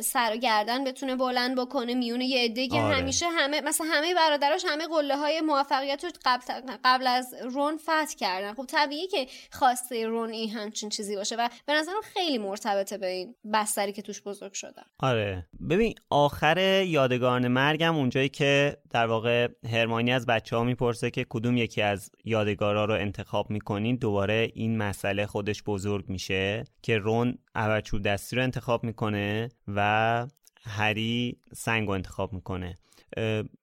سر 0.00 0.32
و 0.34 0.36
گردن 0.36 0.84
بتونه 0.84 1.16
بلند 1.16 1.58
بکنه 1.58 1.94
میون 1.94 2.20
یه 2.20 2.44
عده 2.44 2.68
که 2.68 2.80
آره. 2.80 2.94
همیشه 2.94 3.26
همه 3.28 3.60
مثلا 3.60 3.86
همه 3.90 4.14
برادراش 4.14 4.64
همه 4.68 4.86
قله 4.86 5.16
های 5.16 5.40
موفقیت 5.40 6.04
رو 6.04 6.10
قبل, 6.24 6.42
قبل 6.84 7.06
از 7.06 7.34
رون 7.42 7.76
فتح 7.76 8.14
کردن. 8.18 8.54
خب 8.54 8.64
طبیعیه 8.66 9.06
که 9.06 9.26
خواسته 9.52 10.06
رون 10.06 10.30
این 10.30 10.50
همچین 10.50 10.88
چیزی 10.88 11.16
باشه 11.16 11.36
و 11.36 11.48
به 11.66 11.72
نظرم 11.72 12.00
خیلی 12.02 12.38
مرتبطه 12.38 12.98
به 12.98 13.06
این 13.06 13.34
بستری 13.52 13.92
که 13.92 14.02
توش 14.02 14.22
بزرگ 14.22 14.52
شدن 14.52 14.82
آره. 15.00 15.46
ببین 15.70 15.94
آخر 16.10 16.82
یادگاران 16.86 17.48
مرگم 17.48 17.96
اونجایی 17.96 18.28
که 18.28 18.76
در 18.90 19.06
واقع 19.06 19.48
هرمانی 19.72 20.12
از 20.12 20.26
بچه 20.26 20.56
ها 20.56 20.64
می‌پرسه 20.64 21.10
که 21.10 21.26
کدوم 21.28 21.56
یکی 21.56 21.82
از 21.82 22.10
یادگارا 22.24 22.84
رو 22.84 22.94
انتخاب 22.94 23.50
می‌کنین 23.50 23.96
دوباره 23.96 24.50
این 24.54 24.78
مسئله 24.78 25.13
خودش 25.26 25.62
بزرگ 25.62 26.08
میشه 26.08 26.64
که 26.82 26.98
رون 26.98 27.38
اول 27.54 27.80
دستی 27.80 28.36
رو 28.36 28.42
انتخاب 28.42 28.84
می‌کنه 28.84 29.48
و 29.68 30.26
هری 30.66 31.36
سنگ 31.54 31.88
رو 31.88 31.94
انتخاب 31.94 32.32
می‌کنه. 32.32 32.74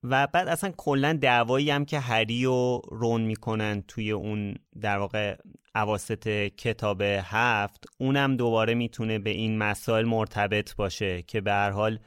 و 0.04 0.28
بعد 0.28 0.48
اصلا 0.48 0.74
کلا 0.78 1.14
دعوایی 1.14 1.70
هم 1.70 1.86
که 1.86 2.00
هری 2.00 2.46
و 2.46 2.82
رون 2.92 3.22
می‌کنن 3.22 3.84
توی 3.88 4.12
اون 4.12 4.56
در 4.82 4.98
واقع 4.98 5.38
عواست 5.76 6.28
کتاب 6.58 7.02
هفت 7.02 7.86
اونم 7.98 8.36
دوباره 8.36 8.74
می‌تونه 8.74 9.20
به 9.20 9.30
این 9.30 9.58
مسائل 9.58 10.06
مرتبط 10.06 10.76
باشه 10.76 11.22
که 11.22 11.42
به 11.42 11.52
هر 11.52 11.70
حال 11.70 12.00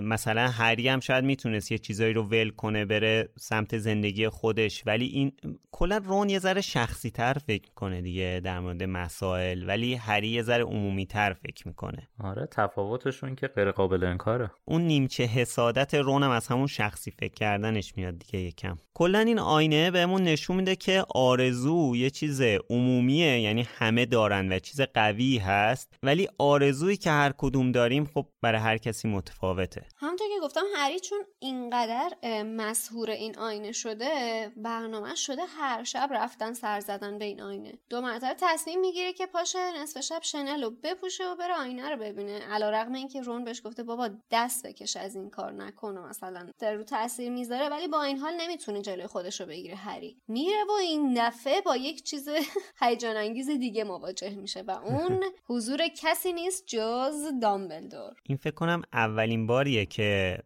مثلا 0.00 0.48
هری 0.48 0.88
هم 0.88 1.00
شاید 1.00 1.24
می‌تونست 1.24 1.72
یه 1.72 1.78
چیزایی 1.78 2.12
رو 2.12 2.22
ول 2.22 2.50
کنه 2.50 2.84
بره 2.84 3.28
سمت 3.38 3.78
زندگی 3.78 4.28
خودش. 4.28 4.82
ولی 4.86 5.06
این 5.06 5.32
کلا 5.72 6.00
رون 6.04 6.30
یه 6.30 6.38
ذره 6.38 6.60
شخصی 6.60 7.10
تر 7.10 7.32
فکر 7.32 7.70
کنه 7.74 8.00
دیگه 8.02 8.40
در 8.44 8.60
مورد 8.60 8.82
مسائل. 8.82 9.68
ولی 9.68 9.94
هری 9.94 10.28
یه 10.28 10.42
ذره 10.42 10.64
عمومی 10.64 11.06
تر 11.06 11.32
فکر 11.32 11.68
می‌کنه. 11.68 12.08
آره 12.18 12.48
تفاوتشون 12.50 13.34
که 13.34 13.46
غیر 13.46 13.70
قابل 13.70 14.04
انکاره. 14.04 14.50
اون 14.64 14.82
نیمچه 14.82 15.24
حسادت 15.24 15.94
رون 15.94 16.22
هم 16.22 16.30
از 16.30 16.46
همون 16.46 16.66
شخصی 16.66 17.10
فکر 17.10 17.34
کردنش 17.34 17.92
میاد 17.96 18.18
دیگه 18.18 18.40
یکم. 18.40 18.78
کلا 18.94 19.18
این 19.18 19.38
آینه 19.38 19.90
بهمون 19.90 20.22
نشون 20.22 20.56
میده 20.56 20.76
که 20.76 21.04
آرزو 21.14 21.96
یه 21.96 22.10
چیز 22.10 22.40
عمومیه 22.70 23.40
یعنی 23.40 23.66
همه 23.78 24.06
دارن 24.06 24.52
و 24.52 24.58
چیز 24.58 24.80
قوی 24.80 25.38
هست. 25.38 25.94
ولی 26.02 26.28
آرزویی 26.38 26.96
که 26.96 27.10
هر 27.10 27.32
کدوم 27.38 27.72
داریم 27.72 28.04
خب 28.04 28.26
برای 28.42 28.60
هر 28.60 28.78
کسی 28.78 29.08
متفاوته. 29.08 29.79
همونطور 29.96 30.28
که 30.28 30.40
گفتم 30.42 30.64
هری 30.76 31.00
چون 31.00 31.18
اینقدر 31.38 32.16
مسهور 32.42 33.10
این 33.10 33.38
آینه 33.38 33.72
شده 33.72 34.52
برنامه 34.56 35.14
شده 35.14 35.42
هر 35.44 35.84
شب 35.84 36.08
رفتن 36.12 36.52
سر 36.52 36.80
زدن 36.80 37.18
به 37.18 37.24
این 37.24 37.40
آینه. 37.40 37.78
دو 37.90 38.00
مرتبه 38.00 38.34
تصمیم 38.38 38.80
می‌گیره 38.80 39.12
که 39.12 39.26
پاشه 39.26 39.58
نصف 39.82 40.00
شب 40.00 40.22
شنل 40.22 40.62
رو 40.62 40.70
بپوشه 40.70 41.28
و 41.28 41.36
بره 41.36 41.54
آینه 41.54 41.90
رو 41.90 41.96
ببینه. 41.96 42.38
علیرغم 42.38 42.92
اینکه 42.92 43.20
رون 43.20 43.44
بهش 43.44 43.62
گفته 43.64 43.82
بابا 43.82 44.10
دست 44.30 44.66
بکش 44.66 44.96
از 44.96 45.16
این 45.16 45.30
کار 45.30 45.52
نکنه 45.52 46.00
مثلا 46.00 46.48
در 46.58 46.74
رو 46.74 46.82
تاثیر 46.82 47.30
می‌ذاره. 47.30 47.68
ولی 47.68 47.88
با 47.88 48.02
این 48.02 48.18
حال 48.18 48.34
نمی‌تونه 48.40 48.82
جلوی 48.82 49.06
خودش 49.06 49.40
رو 49.40 49.46
بگیره 49.46 49.76
هری. 49.76 50.16
میره 50.28 50.64
و 50.68 50.72
این 50.72 51.14
دفعه 51.16 51.60
با 51.60 51.76
یک 51.76 52.02
چیز 52.02 52.28
هیجان 52.82 53.16
انگیز 53.16 53.50
دیگه 53.50 53.84
مواجه 53.84 54.30
میشه 54.30 54.62
و 54.62 54.70
اون 54.90 55.24
حضور 55.44 55.88
کسی 55.88 56.32
نیست 56.32 56.64
جز 56.66 57.26
دامبلدور. 57.42 58.12
این 58.24 58.36
فکر 58.36 58.54
کنم 58.54 58.82
اولین 58.92 59.46
باریه 59.60 59.86
که 59.86 60.38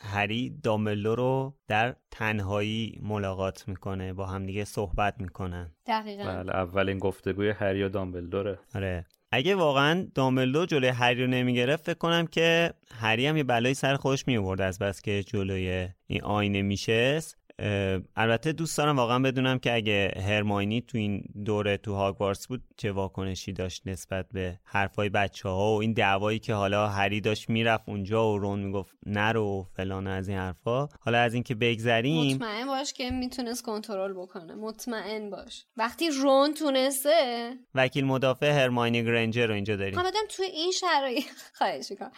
هری 0.00 0.50
دامبلدور 0.62 1.18
رو 1.18 1.54
در 1.68 1.94
تنهایی 2.10 2.98
ملاقات 3.02 3.68
می‌کنه 3.68 4.12
با 4.12 4.26
همدیگه 4.26 4.64
صحبت 4.64 5.14
می‌کنن. 5.20 5.70
دقیقا. 5.86 6.24
بله 6.24 6.52
اولین 6.52 6.98
گفتگوی 6.98 7.50
هری 7.50 7.82
و 7.82 7.88
دامبلدوره 7.88 8.58
آره. 8.74 9.06
اگه 9.32 9.54
واقعا 9.54 10.06
دامبلدور 10.14 10.66
جلوی 10.66 10.88
هری 10.88 11.22
رو 11.22 11.30
نمی‌گرفت 11.30 11.86
فکر 11.86 11.98
کنم 11.98 12.26
که 12.26 12.72
هری 12.94 13.26
هم 13.26 13.36
یه 13.36 13.44
بلایی 13.44 13.74
سر 13.74 13.96
خودش 13.96 14.26
میورد 14.28 14.60
از 14.60 14.78
بس 14.78 15.02
که 15.02 15.22
جلوی 15.22 15.88
این 16.06 16.22
آینه 16.22 16.62
میشست. 16.62 17.38
البته 18.16 18.52
دوست 18.52 18.78
دارم 18.78 18.96
واقعا 18.96 19.18
بدونم 19.18 19.58
که 19.58 19.74
اگه 19.74 20.12
هرماینی 20.16 20.80
تو 20.80 20.98
این 20.98 21.24
دوره 21.44 21.76
تو 21.76 21.94
هاگوارتس 21.94 22.46
بود 22.46 22.62
چه 22.76 22.92
واکنشی 22.92 23.52
داشت 23.52 23.82
نسبت 23.86 24.26
به 24.32 24.58
حرفای 24.64 25.08
بچه 25.08 25.48
ها 25.48 25.74
و 25.74 25.80
این 25.80 25.92
دعوایی 25.92 26.38
که 26.38 26.54
حالا 26.54 26.88
هری 26.88 27.20
داشت 27.20 27.50
می‌رفت 27.50 27.88
اونجا 27.88 28.32
و 28.32 28.38
رون 28.38 28.58
می‌گفت 28.58 28.96
نرو 29.06 29.44
و 29.44 29.64
فلان 29.76 30.06
از 30.06 30.28
این 30.28 30.38
حرفا. 30.38 30.88
حالا 31.00 31.18
از 31.18 31.34
اینکه 31.34 31.54
بگذریم 31.54 32.36
مطمئن 32.36 32.66
باش 32.66 32.92
که 32.92 33.10
می‌تونست 33.10 33.62
کنترل 33.64 34.12
بکنه. 34.12 34.54
مطمئن 34.54 35.30
باش. 35.30 35.64
وقتی 35.76 36.10
رون 36.10 36.54
تونسته 36.54 37.52
وکیل 37.74 38.04
مدافع 38.04 38.50
هرماینی 38.50 39.04
گرنجر 39.04 39.46
رو 39.46 39.54
اینجا 39.54 39.76
داریم. 39.76 39.94
می‌خوام 39.94 40.12
تو 40.28 40.42
این 40.42 40.72
شرایط 40.72 41.24
خواهش 41.58 41.90
می‌کنم. 41.90 42.12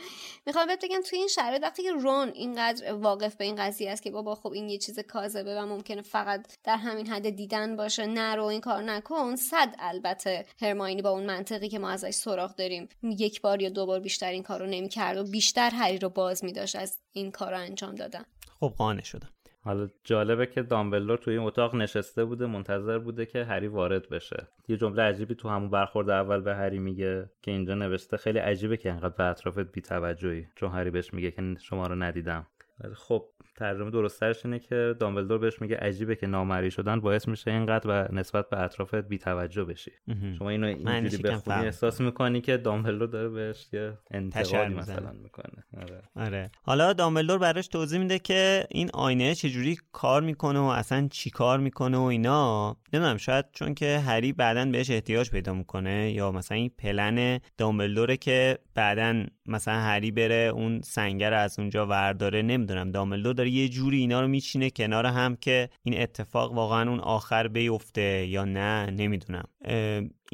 می‌خوام 0.47 0.69
بگم 0.83 1.01
تو 1.11 1.17
این 1.17 1.29
شرایط 1.29 1.63
وقتی 1.63 1.83
که 1.83 1.93
رون 1.93 2.29
اینقدر 2.29 2.93
واقف 2.93 3.37
به 3.37 3.45
این 3.45 3.57
قضیه 3.57 3.91
است 3.91 4.03
که 4.03 4.11
بابا 4.11 4.35
خب 4.35 4.53
این 4.53 4.69
یه 4.69 4.79
چیز 4.79 4.99
کاذبه 5.35 5.61
و 5.61 5.67
ممکنه 5.67 6.03
فقط 6.03 6.57
در 6.65 6.77
همین 6.77 7.07
حد 7.07 7.31
دیدن 7.31 7.77
باشه. 7.77 8.07
نرو 8.07 8.45
این 8.45 8.61
کار 8.61 8.83
نکن. 8.83 9.37
صد 9.37 9.75
البته 9.79 10.47
هرماینی 10.63 11.03
با 11.03 11.11
اون 11.11 11.27
منطقی 11.27 11.69
که 11.69 11.79
ما 11.79 11.91
ازش 11.91 12.11
سراغ 12.11 12.57
داریم. 12.57 12.89
یک 13.03 13.41
بار 13.41 13.63
یا 13.63 13.69
دو 13.69 13.87
بار 13.87 14.01
بیشتر 14.01 14.31
این 14.31 14.43
کارو 14.43 14.67
نمی‌کرد 14.67 15.17
و 15.17 15.25
بیشتر 15.25 15.71
هری 15.71 15.99
رو 15.99 16.09
باز 16.09 16.45
میداشت 16.45 16.77
از 16.77 16.99
این 17.13 17.31
کار 17.31 17.51
رو 17.51 17.59
انجام 17.59 17.95
دادن. 17.95 18.23
خب 18.61 18.75
قانع 18.79 19.03
شدم 19.03 19.29
حالا 19.61 19.89
جالبه 20.05 20.47
که 20.47 20.63
دامبلدور 20.63 21.19
توی 21.19 21.39
این 21.39 21.47
اتاق 21.47 21.75
نشسته 21.75 22.25
بوده 22.25 22.47
منتظر 22.47 22.99
بوده 22.99 23.27
که 23.27 23.45
هری 23.45 23.69
وارد 23.69 24.09
بشه. 24.09 24.49
یه 24.69 24.77
جمله 24.77 25.03
عجیبی 25.03 25.35
تو 25.35 25.49
همون 25.49 25.71
برخورد 25.71 26.11
اول 26.11 26.41
به 26.41 26.55
هری 26.55 26.79
میگه 26.79 27.31
که 27.43 27.51
اینجا 27.51 27.75
نوشته 27.75 28.17
خیلی 28.17 28.39
عجیبه 28.39 28.77
که 28.77 28.91
انقدر 28.91 29.15
به 29.19 29.25
اطرافت 29.25 29.73
بی‌توجهی 29.73 30.47
چون 30.57 30.71
هری 30.71 30.91
بهش 30.91 31.15
میگه 31.15 31.31
که 31.31 31.43
شما 31.61 31.87
رو 31.87 31.95
ندیدم. 31.95 32.47
خب 32.97 33.25
ترجمه 33.57 33.91
درستش 33.91 34.47
اینه 34.47 34.59
که 34.59 34.95
دامبلدور 35.01 35.39
بهش 35.39 35.61
میگه 35.63 35.77
عجیبه 35.77 36.17
که 36.17 36.27
نامری 36.27 36.71
شدن 36.71 37.01
باعث 37.01 37.29
میشه 37.29 37.51
اینقدر 37.51 37.91
و 37.91 38.15
نسبت 38.15 38.49
به 38.49 38.61
اطرافت 38.61 38.95
بی 38.95 39.19
توجه 39.19 39.65
بشی 39.65 39.91
شما 40.39 40.51
اینو 40.51 40.67
اینجوری 40.67 41.23
بخونی 41.23 41.65
احساس 41.65 42.01
می‌کنی 42.01 42.41
که 42.41 42.57
دامبلدور 42.57 43.09
داره 43.09 43.29
بهش 43.29 43.69
یه 43.73 43.99
انتقادی 44.11 44.75
مثلا 44.75 45.13
می‌کنه. 45.13 45.65
آره. 45.77 46.03
آره. 46.17 46.51
حالا 46.63 46.93
دامبلدور 46.93 47.39
براش 47.39 47.69
توضیح 47.69 47.99
میده 48.01 48.19
که 48.19 48.67
این 48.71 48.91
آینه 48.95 49.35
چجوری 49.35 49.79
کار 49.93 50.23
می‌کنه 50.23 50.59
و 50.59 50.63
اصلا 50.63 51.09
چی 51.11 51.31
کار 51.31 51.59
می‌کنه 51.59 51.99
و 51.99 52.03
اینا. 52.03 52.77
نمی‌دونم 52.93 53.17
شاید 53.17 53.45
چون 53.53 53.75
که 53.75 53.99
هری 53.99 54.33
بعدا 54.33 54.65
بهش 54.65 54.91
احتیاج 54.91 55.31
پیدا 55.31 55.55
می‌کنه 55.55 56.13
یا 56.13 56.33
مثلا 56.33 56.57
این 56.57 56.71
پلن 56.79 57.41
دامبلدوره 57.59 58.17
که 58.17 58.59
بعدا 58.75 59.25
مثلا 59.47 59.75
هری 59.75 60.11
بره 60.11 60.51
اون 60.55 60.81
سنگر 60.81 61.35
از 61.35 61.59
اونجا 61.59 61.87
ورداره 61.87 62.43
نمی‌دونم. 62.43 62.64
دامبلدور 62.67 63.35
داره 63.35 63.51
یه 63.51 63.69
جوری 63.69 63.99
اینا 63.99 64.21
رو 64.21 64.29
میچینه 64.29 64.71
کنار 64.71 65.07
هم 65.07 65.37
که 65.37 65.69
این 65.83 66.01
اتفاق 66.01 66.53
واقعا 66.53 66.91
اون 66.91 67.01
آخر 67.01 67.49
بیفته 67.49 68.27
یا 68.27 68.45
نه 68.45 68.91
نمی‌دونم. 68.91 69.45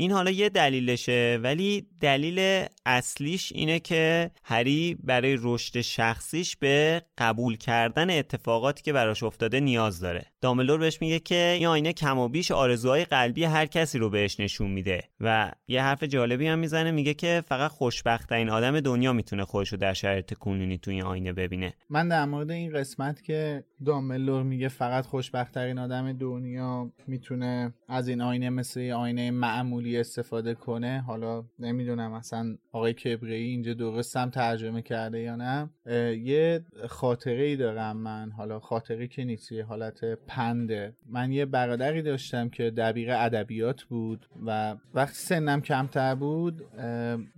این 0.01 0.12
حالا 0.12 0.31
یه 0.31 0.48
دلیلشه 0.48 1.40
ولی 1.43 1.86
دلیل 2.01 2.66
اصلیش 2.86 3.52
اینه 3.52 3.81
که 3.81 4.31
هری 4.44 4.97
برای 5.05 5.39
رشد 5.43 5.81
شخصیش 5.81 6.56
به 6.56 7.02
قبول 7.18 7.56
کردن 7.56 8.10
اتفاقاتی 8.10 8.82
که 8.82 8.93
براش 8.93 9.22
افتاده 9.22 9.60
نیاز 9.60 10.01
داره. 10.01 10.27
داملور 10.40 10.78
بهش 10.78 10.98
میگه 11.01 11.18
که 11.18 11.55
این 11.59 11.66
آینه 11.66 11.93
کم 11.93 12.18
و 12.18 12.28
بیش 12.28 12.51
آرزوهای 12.51 13.05
قلبی 13.05 13.44
هر 13.44 13.66
کسی 13.66 13.98
رو 13.98 14.10
بهش 14.10 14.40
نشون 14.40 14.70
میده 14.70 15.05
و 15.20 15.52
یه 15.68 15.82
حرف 15.82 16.02
جالبی 16.02 16.47
هم 16.47 16.59
می‌زنه 16.59 16.90
میگه 16.90 17.14
که 17.14 17.43
فقط 17.47 17.70
خوشبخت 17.70 18.32
این 18.32 18.51
آدم 18.51 18.81
دنیا 18.81 19.12
می‌تونه 19.12 19.44
خودش 19.44 19.68
رو 19.68 19.78
در 19.78 19.93
شرایط 19.93 20.35
کنونی 20.35 20.78
توی 20.78 20.94
این 20.94 21.05
آینه 21.05 21.32
ببینه. 21.32 21.74
من 21.90 22.09
در 22.09 22.24
مورد 22.24 22.51
این 22.51 22.72
قسمت 22.72 23.22
که 23.22 23.64
داملور 23.86 24.43
میگه 24.43 24.68
فقط 24.68 25.06
خوشبخت 25.06 25.56
آدم 25.56 26.12
دنیا 26.12 26.93
می‌تونه 27.06 27.74
از 27.89 28.09
این 28.09 28.20
آینه 28.20 28.51
مثل 28.51 28.90
آینه 28.90 29.31
معمولی 29.31 29.89
استفاده 29.96 30.54
کنه 30.54 31.04
حالا 31.06 31.44
نمی‌دونم 31.58 32.12
اصلا 32.12 32.56
آقای 32.72 32.92
کبری 32.92 33.34
اینجا 33.34 33.74
درست 33.74 34.16
هم 34.16 34.30
ترجمه 34.30 34.82
کرده 34.82 35.20
یا 35.20 35.36
نه 35.36 35.70
یه 36.16 36.64
خاطره 36.88 37.42
ای 37.42 37.56
دارم 37.56 37.96
من 37.96 38.30
حالا 38.30 38.60
خاطره 38.60 39.08
که 39.08 39.24
نیست 39.24 39.52
یه 39.52 39.64
حالت 39.64 40.04
پنده. 40.26 40.94
من 41.06 41.32
یه 41.32 41.44
برادری 41.44 42.02
داشتم 42.02 42.48
که 42.48 42.70
دبیر 42.70 43.12
ادبیات 43.12 43.82
بود 43.82 44.26
و 44.46 44.76
وقتی 44.94 45.14
سنم 45.14 45.60
کمتر 45.60 46.14
بود 46.14 46.62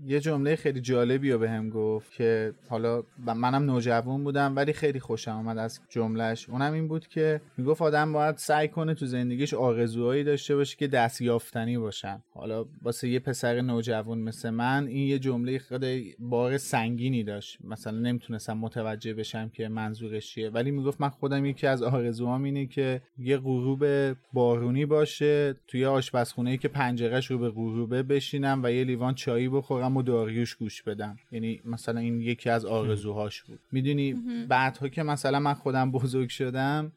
یه 0.07 0.21
جمله 0.21 0.57
خیلی 0.57 0.81
جالبی 0.81 1.33
رو 1.33 1.39
بهم 1.39 1.71
گفت 1.71 2.13
که 2.13 2.53
حالا 2.69 3.03
منم 3.27 3.55
نوجوان 3.55 4.25
بودم 4.25 4.57
ولی 4.57 4.73
خیلی 4.73 5.01
خوشم 5.01 5.31
آمد 5.31 5.59
از 5.59 5.81
جملهش 5.89 6.49
اونم 6.49 6.73
این 6.73 6.89
بود 6.89 7.09
که 7.09 7.41
می‌گفت 7.57 7.83
آدم 7.83 8.13
باید 8.13 8.37
سعی 8.37 8.69
کنه 8.69 8.95
تو 8.95 9.07
زندگیش 9.07 9.55
آرزوهایی 9.55 10.25
داشته 10.25 10.57
باشه 10.57 10.77
که 10.77 10.87
دستیافتنی 10.87 11.79
باشن. 11.79 12.23
حالا 12.43 12.65
واسه 12.83 13.09
یه 13.09 13.19
پسر 13.19 13.61
نوجوان 13.61 14.19
مثل 14.19 14.51
من 14.51 14.87
این 14.87 15.09
یه 15.09 15.19
جمله 15.19 15.59
خیلی 15.59 16.15
بار 16.19 16.59
سنگینی 16.59 17.25
داشت. 17.25 17.59
مثلا 17.65 17.99
نمی‌تونستم 17.99 18.59
متوجه 18.59 19.15
بشم 19.15 19.49
که 19.49 19.69
منظورش 19.69 20.27
چیه. 20.27 20.51
ولی 20.51 20.71
می‌گفت 20.71 21.01
من 21.01 21.09
خودم 21.09 21.45
یکی 21.45 21.67
از 21.67 21.83
آرزوهام 21.83 22.43
اینه 22.43 22.67
که 22.67 23.03
یه 23.19 23.39
غروب 23.39 23.85
بارونی 24.33 24.87
باشه 24.87 25.55
توی 25.69 25.85
آشپزخونه 25.85 26.51
ای 26.51 26.59
که 26.59 26.69
پنجرهش 26.69 27.27
رو 27.27 27.39
به 27.39 27.51
غروبه 27.51 28.03
بشینم 28.03 28.61
و 28.65 28.73
یه 28.73 28.85
لیوان 28.85 29.15
چایی 29.15 29.49
بخورم 29.49 29.97
و 29.97 30.03
داریوش 30.03 30.55
گوش 30.55 30.83
بدم. 30.83 31.17
یعنی 31.33 31.61
مثلا 31.65 32.01
این 32.01 32.21
یکی 32.21 32.51
از 32.51 32.65
آرزوهاش 32.65 33.43
بود. 33.43 33.59
می‌دونی 33.73 34.15
بعدها 34.49 34.89
که 34.89 35.03
مثلا 35.03 35.41
من 35.41 35.55
خودم 35.55 35.91
بزرگ 35.91 36.29
شدم 36.29 36.93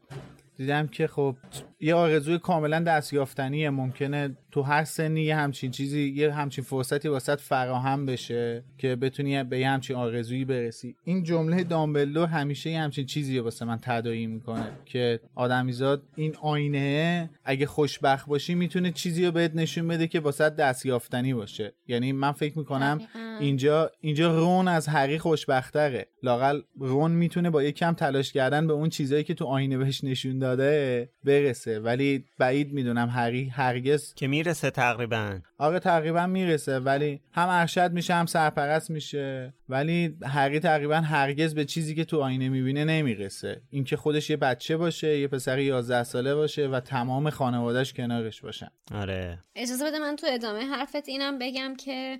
دیدم 0.58 0.88
که 0.88 1.08
خب 1.08 1.36
یه 1.80 1.96
آرزوی 1.96 2.40
کاملا 2.40 2.80
دستیافتنیه 2.80 3.70
ممکنه 3.70 4.38
تو 4.52 4.62
هر 4.62 4.84
سنی 4.84 5.22
یه 5.22 5.36
همچین 5.36 5.72
چیزی 5.72 6.10
یه 6.10 6.34
همچین 6.34 6.64
فرصتی 6.64 7.08
واسط 7.08 7.42
فراهم 7.42 8.06
بشه 8.06 8.64
که 8.78 8.96
بتونی 8.96 9.44
به 9.44 9.60
یه 9.60 9.70
همچین 9.70 9.96
آرزویی 9.96 10.46
برسی. 10.46 10.96
این 11.04 11.24
جمله 11.24 11.64
دامبلدور 11.64 12.28
همیشه 12.28 12.70
یه 12.70 12.80
همچین 12.80 13.06
چیزی 13.06 13.40
واسه 13.40 13.66
من 13.66 13.78
تداعی 13.82 14.28
می‌کنه 14.28 14.68
که 14.86 15.20
آدمیزاد 15.36 16.04
این 16.16 16.36
آینه 16.42 17.30
اگه 17.44 17.66
خوشبخت 17.66 18.28
باشی 18.28 18.56
می‌تونه 18.56 18.92
چیزی 18.92 19.26
رو 19.26 19.32
بهت 19.32 19.56
نشون 19.56 19.88
بده 19.88 20.08
که 20.08 20.20
واسه 20.20 20.50
دستیافتنی 20.50 21.34
باشه. 21.34 21.74
یعنی 21.88 22.12
من 22.12 22.32
فکر 22.32 22.58
می‌کنم 22.58 23.02
اینجا 23.40 23.92
اینجا 24.02 24.38
رون 24.38 24.68
از 24.68 24.88
هری 24.88 25.20
خوشبختره. 25.20 26.08
لاقل 26.24 26.62
رون 26.80 27.12
می‌تونه 27.12 27.50
با 27.50 27.64
یه 27.64 27.72
کم 27.72 27.94
تلاش 27.94 28.34
کردن 28.34 28.68
به 28.68 28.74
اون 28.74 28.90
چیزایی 28.90 29.24
که 29.24 29.34
تو 29.34 29.46
آینه 29.46 29.78
بهش 29.78 30.04
نشون 30.04 30.40
داده 30.46 31.10
برسه. 31.24 31.80
ولی 31.80 32.26
بعید 32.40 32.74
می‌دونم 32.74 33.10
هری 33.10 33.50
هرگز 33.50 34.14
که 34.14 34.28
می‌رسه 34.28 34.70
تقریبا. 34.70 35.40
آره 35.58 35.80
تقریبا 35.80 36.28
می‌رسه. 36.28 36.80
ولی 36.80 37.22
هم 37.32 37.50
ارشد 37.50 37.92
میشه 37.92 38.14
هم 38.14 38.26
سرپرست 38.26 38.92
میشه. 38.92 39.54
ولی 39.70 40.18
هری 40.24 40.60
تقریبا 40.60 40.96
هرگز 40.96 41.56
به 41.56 41.66
چیزی 41.66 41.96
که 41.96 42.06
تو 42.06 42.22
آینه 42.22 42.50
می‌بینه 42.50 42.86
نمی‌رسه. 42.86 43.62
اینکه 43.70 43.98
خودش 43.98 44.30
یه 44.30 44.38
بچه 44.38 44.78
باشه 44.78 45.20
یه 45.20 45.28
پسر 45.28 45.60
11 45.60 46.04
ساله 46.04 46.36
باشه 46.36 46.68
و 46.68 46.80
تمام 46.80 47.30
خانوادهش 47.30 47.94
کنارش 47.94 48.42
باشن. 48.42 48.68
آره. 48.94 49.40
اجازه 49.56 49.86
بده 49.86 50.00
من 50.00 50.16
تو 50.16 50.28
ادامه 50.30 50.60
حرفت 50.60 51.10
اینم 51.10 51.40
بگم 51.40 51.76
که 51.76 52.20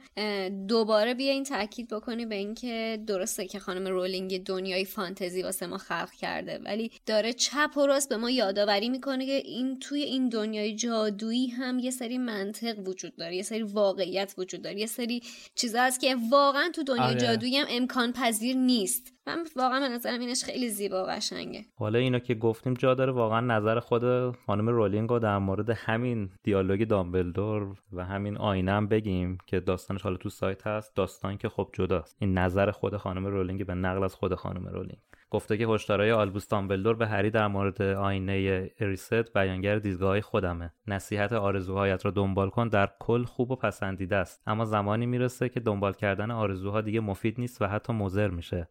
دوباره 0.68 1.14
بیا 1.14 1.32
این 1.32 1.44
تاکید 1.44 1.88
بکنی 1.88 2.26
به 2.26 2.36
اینکه 2.36 3.00
درسته 3.08 3.46
که 3.46 3.60
خانم 3.60 3.88
رولینگ 3.88 4.44
دنیای 4.44 4.86
فانتزی 4.86 5.44
واسه 5.44 5.68
ما 5.68 5.78
خلق 5.78 6.12
کرده 6.12 6.60
ولی 6.66 6.92
داره 7.06 7.34
چپ 7.34 7.78
و 7.78 7.86
راست 7.86 8.10
به 8.10 8.18
ما 8.18 8.30
یادآوری 8.30 8.90
می‌کنه 8.90 9.26
که 9.26 9.32
این 9.32 9.80
توی 9.80 10.02
این 10.02 10.30
دنیای 10.30 10.76
جادویی 10.76 11.48
هم 11.48 11.80
یه 11.80 11.92
سری 11.92 12.18
منطق 12.18 12.80
وجود 12.88 13.16
داره 13.16 13.36
یه 13.36 13.44
سری 13.44 13.64
واقعیت 13.64 14.34
وجود 14.38 14.62
داره 14.62 14.80
یه 14.80 14.86
سری 14.86 15.22
چیزا 15.56 15.82
هست 15.82 16.00
که 16.00 16.16
واقعا 16.32 16.70
تو 16.76 16.84
دنیای 16.84 17.08
آره. 17.08 17.35
جادویی 17.36 17.58
هم 17.58 17.68
امکان 17.70 18.14
پذیر 18.14 18.56
نیست. 18.58 19.15
من 19.28 19.46
واقعا 19.56 19.80
به 19.80 19.88
نظرم 19.88 20.20
اینش 20.20 20.44
خیلی 20.44 20.70
زیبا 20.70 21.04
و 21.04 21.08
قشنگه. 21.08 21.66
حالا 21.76 22.00
اینو 22.00 22.20
که 22.20 22.36
گفتیم 22.36 22.74
جا 22.74 22.94
داره 22.94 23.12
واقعا 23.12 23.40
نظر 23.40 23.80
خود 23.80 24.36
خانم 24.36 24.70
رولینگ 24.70 25.10
رو 25.10 25.20
در 25.20 25.38
مورد 25.38 25.70
همین 25.70 26.30
دیالوگ 26.44 26.88
دامبلدور 26.88 27.76
و 27.94 28.06
همین 28.06 28.38
آینه 28.38 28.72
هم 28.72 28.88
بگیم 28.88 29.38
که 29.46 29.60
داستانش 29.60 30.02
حالا 30.02 30.18
تو 30.18 30.30
سایت 30.30 30.68
هست. 30.68 30.96
داستان 30.96 31.38
که 31.38 31.50
خب 31.50 31.70
جداست. 31.74 32.18
این 32.20 32.38
نظر 32.38 32.72
خود 32.72 32.98
خانم 32.98 33.26
رولینگ 33.26 33.66
به 33.66 33.74
نقل 33.74 34.04
از 34.04 34.16
خود 34.16 34.36
خانم 34.36 34.68
رولینگ. 34.68 35.00
گفته 35.32 35.58
که 35.58 35.68
هشدارهای 35.68 36.12
آلبوس 36.12 36.48
دامبلدور 36.48 36.96
به 36.96 37.08
هری 37.08 37.30
در 37.30 37.48
مورد 37.48 37.82
آینه 37.82 38.70
اریسد 38.80 39.34
بیانگر 39.34 39.80
دیدگاه 39.80 40.22
خودمه. 40.22 40.72
نصیحت 40.88 41.34
آرزوهایت 41.34 42.06
را 42.06 42.12
دنبال 42.12 42.50
کن. 42.50 42.68
در 42.68 42.90
کل 43.00 43.24
خوب 43.24 43.52
و 43.52 43.56
پسندیده 43.56 44.16
است. 44.16 44.42
اما 44.48 44.66
زمانی 44.66 45.06
می‌رسه 45.06 45.50
که 45.50 45.60
دنبال 45.60 45.94
کردن 45.94 46.32
آرزوها 46.32 46.82
دیگه 46.82 47.00
مفید 47.00 47.40
نیست 47.40 47.62
و 47.62 47.66
حتی 47.66 47.94
مضر 47.94 48.28
میشه. 48.28 48.68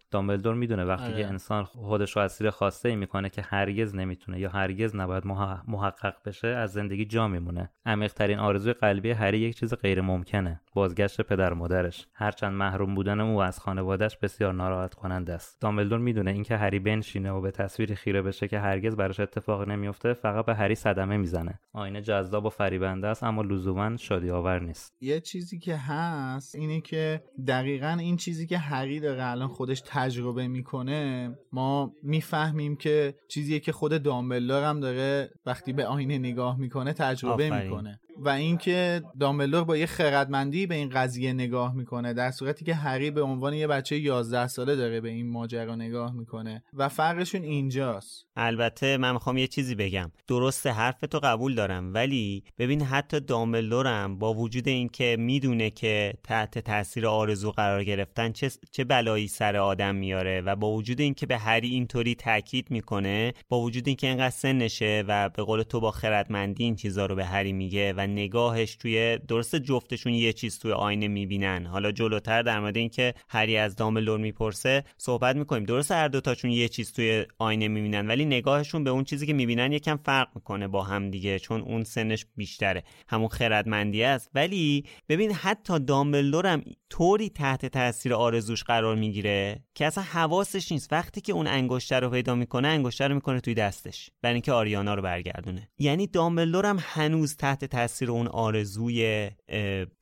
می‌دونه 0.53 0.85
وقتی 0.85 1.12
آره. 1.12 1.23
که 1.23 1.27
انسان 1.27 1.65
خودش 1.65 2.16
رو 2.16 2.23
اسیر 2.23 2.51
خواسته 2.51 2.89
ای 2.89 2.97
می‌کنه 2.97 3.31
که 3.31 3.43
هرگز 3.43 3.95
نمی‌تونه 3.95 4.41
یا 4.41 4.49
هرگز 4.49 4.97
نباید 4.97 5.27
محقق 5.69 6.15
بشه 6.25 6.49
از 6.49 6.73
زندگی 6.73 7.05
جا 7.05 7.29
میمونه. 7.29 7.71
عمیقترین 7.87 8.39
آرزوی 8.39 8.73
قلبی 8.73 9.11
هری 9.11 9.39
یک 9.39 9.57
چیز 9.57 9.75
غیر 9.75 10.01
ممکنه 10.01 10.61
بازگشت 10.75 11.21
پدر 11.21 11.53
مادرش. 11.53 12.07
هرچند 12.15 12.53
محروم 12.53 12.95
بودن 12.95 13.21
او 13.21 13.43
از 13.43 13.61
خانوادهش 13.61 14.16
بسیار 14.16 14.53
ناراحت 14.53 14.95
کننده 14.95 15.33
است. 15.33 15.61
دامبلدور 15.61 15.99
می‌دونه 15.99 16.31
اینکه 16.31 16.57
هری 16.57 16.79
بنشینه 16.79 17.31
و 17.31 17.41
به 17.41 17.51
تصویری 17.51 17.95
خیره 17.95 18.23
بشه 18.23 18.49
که 18.49 18.59
هرگز 18.59 18.97
براش 18.97 19.21
اتفاق 19.21 19.69
نمیفته 19.69 20.12
فقط 20.12 20.47
به 20.47 20.55
هری 20.55 20.75
صدمه 20.75 21.16
می‌زنه. 21.16 21.61
آینه 21.73 22.03
جذاب 22.03 22.45
و 22.45 22.49
فریبنده 22.49 23.07
است 23.07 23.23
اما 23.23 23.43
لزوما 23.43 23.97
شادی 23.97 24.31
آور 24.31 24.61
نیست. 24.61 24.97
یه 25.01 25.21
چیزی 25.21 25.59
که 25.59 25.77
هست 25.77 26.55
اینه 26.55 26.81
که 26.81 27.23
دقیقا 27.47 27.97
این 28.01 28.16
چیزی 28.16 28.47
که 28.47 28.59
هری 28.59 29.01
داره 29.01 29.25
الان 29.25 29.49
خودش 29.49 29.83
تجربه 29.87 30.34
می‌کنه 30.43 31.31
ما 31.52 31.93
می‌فهمیم 32.02 32.77
که 32.77 33.15
چیزیه 33.28 33.61
که 33.61 33.73
خود 33.73 34.02
دامبلدور 34.02 34.65
هم 34.65 34.81
داره 34.81 35.31
وقتی 35.47 35.73
به 35.73 35.86
آینه 35.86 36.19
نگاه 36.19 36.59
می‌کنه 36.59 36.93
تجربه 36.93 37.47
آفرین. 37.47 37.65
می‌کنه 37.65 38.01
و 38.16 38.28
اینکه 38.28 39.03
دامبلدور 39.20 39.65
با 39.65 39.77
یه 39.77 39.86
خردمندی 39.86 40.66
به 40.66 40.74
این 40.74 40.89
قضیه 40.89 41.32
نگاه 41.32 41.74
می‌کنه 41.74 42.15
در 42.15 42.31
صورتی 42.31 42.65
که 42.65 42.74
هری 42.74 43.11
به 43.11 43.23
عنوان 43.23 43.55
یه 43.55 43.66
بچه 43.66 43.99
11 43.99 44.47
ساله 44.47 44.77
داره 44.77 45.01
به 45.01 45.09
این 45.09 45.31
ماجرا 45.31 45.74
نگاه 45.74 46.12
می‌کنه 46.12 46.62
و 46.73 46.89
فرقشون 46.89 47.43
اینجاست. 47.43 48.27
البته 48.36 48.97
من 48.97 49.12
می‌خوام 49.12 49.39
یه 49.39 49.47
چیزی 49.47 49.74
بگم. 49.74 50.12
درسته 50.27 50.70
حرف 50.70 51.01
تو 51.01 51.19
قبول 51.19 51.55
دارم 51.55 51.95
ولی 51.95 52.45
ببین 52.59 52.82
حتی 52.82 53.20
دامبلدورم 53.20 54.19
با 54.19 54.35
وجود 54.35 54.69
اینکه 54.69 55.16
می‌دونه 55.19 55.70
که 55.70 56.15
تحت 56.24 56.59
تاثیر 56.59 57.07
آرزو 57.07 57.51
قرار 57.51 57.85
گرفتن 57.85 58.32
چه, 58.32 58.51
چه 58.70 58.85
بلایی 58.85 59.28
سر 59.28 59.57
آدم 59.57 59.95
میاره 59.95 60.41
و 60.41 60.57
با 60.57 60.70
وجود 60.70 61.01
اینکه 61.01 61.27
به 61.27 61.39
هری 61.39 61.69
اینطوری 61.69 62.15
تاکید 62.15 62.70
می‌کنه 62.70 63.35
با 63.49 63.61
وجود 63.61 63.86
اینکه 63.86 64.07
اینقدر 64.07 64.31
سنشه 64.31 65.05
و 65.09 65.28
به 65.28 65.43
قول 65.43 65.62
تو 65.62 65.81
با 65.81 65.91
خردمندی 65.91 66.65
این 66.65 66.77
چیزا 66.77 67.07
رو 67.07 67.15
به 67.15 67.24
هری 67.24 67.53
میگه 67.53 67.93
و 67.93 68.07
نگاهش 68.15 68.77
توی 68.77 69.19
درست 69.19 69.57
جفتشون 69.57 70.15
یه 70.15 70.32
چیز 70.32 70.59
توی 70.59 70.73
آینه 70.73 71.09
می‌بینن. 71.09 71.66
حالا 71.66 71.93
جلوتر 71.93 72.43
در 72.43 72.61
مورد 72.61 72.77
اینکه 72.77 73.15
هری 73.28 73.57
از 73.57 73.77
دامبلدور 73.77 74.19
می‌پرسه 74.19 74.85
صحبت 74.97 75.36
می‌کنیم. 75.36 75.65
درست 75.65 75.93
هر 75.93 76.09
دوتاشون 76.09 76.51
یه 76.51 76.69
چیز 76.69 76.93
توی 76.93 77.24
آینه 77.39 77.69
می‌بینن 77.69 78.07
ولی 78.07 78.24
نگاهشون 78.24 78.85
به 78.85 78.91
اون 78.91 79.05
چیزی 79.05 79.27
که 79.27 79.32
می‌بینن 79.32 79.73
یکم 79.73 79.97
فرق 79.97 80.28
می‌کنه 80.35 80.69
با 80.69 80.82
هم 80.82 81.11
دیگه 81.11 81.39
چون 81.39 81.61
اون 81.61 81.85
سنش 81.85 82.27
بیشتره. 82.36 82.82
همون 83.09 83.28
خردمندی 83.28 84.03
است. 84.03 84.31
ولی 84.35 84.85
ببین 85.09 85.32
حتی 85.32 85.78
دامبلدور 85.78 86.47
هم 86.47 86.62
طوری 86.91 87.28
تحت 87.28 87.66
تاثیر 87.66 88.15
آرزوش 88.15 88.65
قرار 88.65 88.97
می‌گیره 88.97 89.62
که 89.74 89.86
اصلا 89.86 90.05
حواسش 90.05 90.73
نیست. 90.73 90.93
وقتی 90.93 91.20
که 91.20 91.32
اون 91.32 91.47
انگشتر 91.47 92.01
رو 92.01 92.11
پیدا 92.11 92.35
می‌کنه 92.35 92.69
انگشتر 92.69 93.09
رو 93.09 93.15
می‌کنه 93.15 93.41
توی 93.41 93.55
دستش. 93.55 94.11
برای 94.23 94.35
اینکه 94.35 94.53
آریانا 94.53 94.95
رو 94.95 95.03
برگردونه. 95.03 95.69
یعنی 95.78 96.07
دامبلدور 96.07 96.66
هم 96.66 96.78
هنوز 96.81 97.36
تحت 97.36 97.66
اون 98.03 98.27
آرزوی 98.27 99.31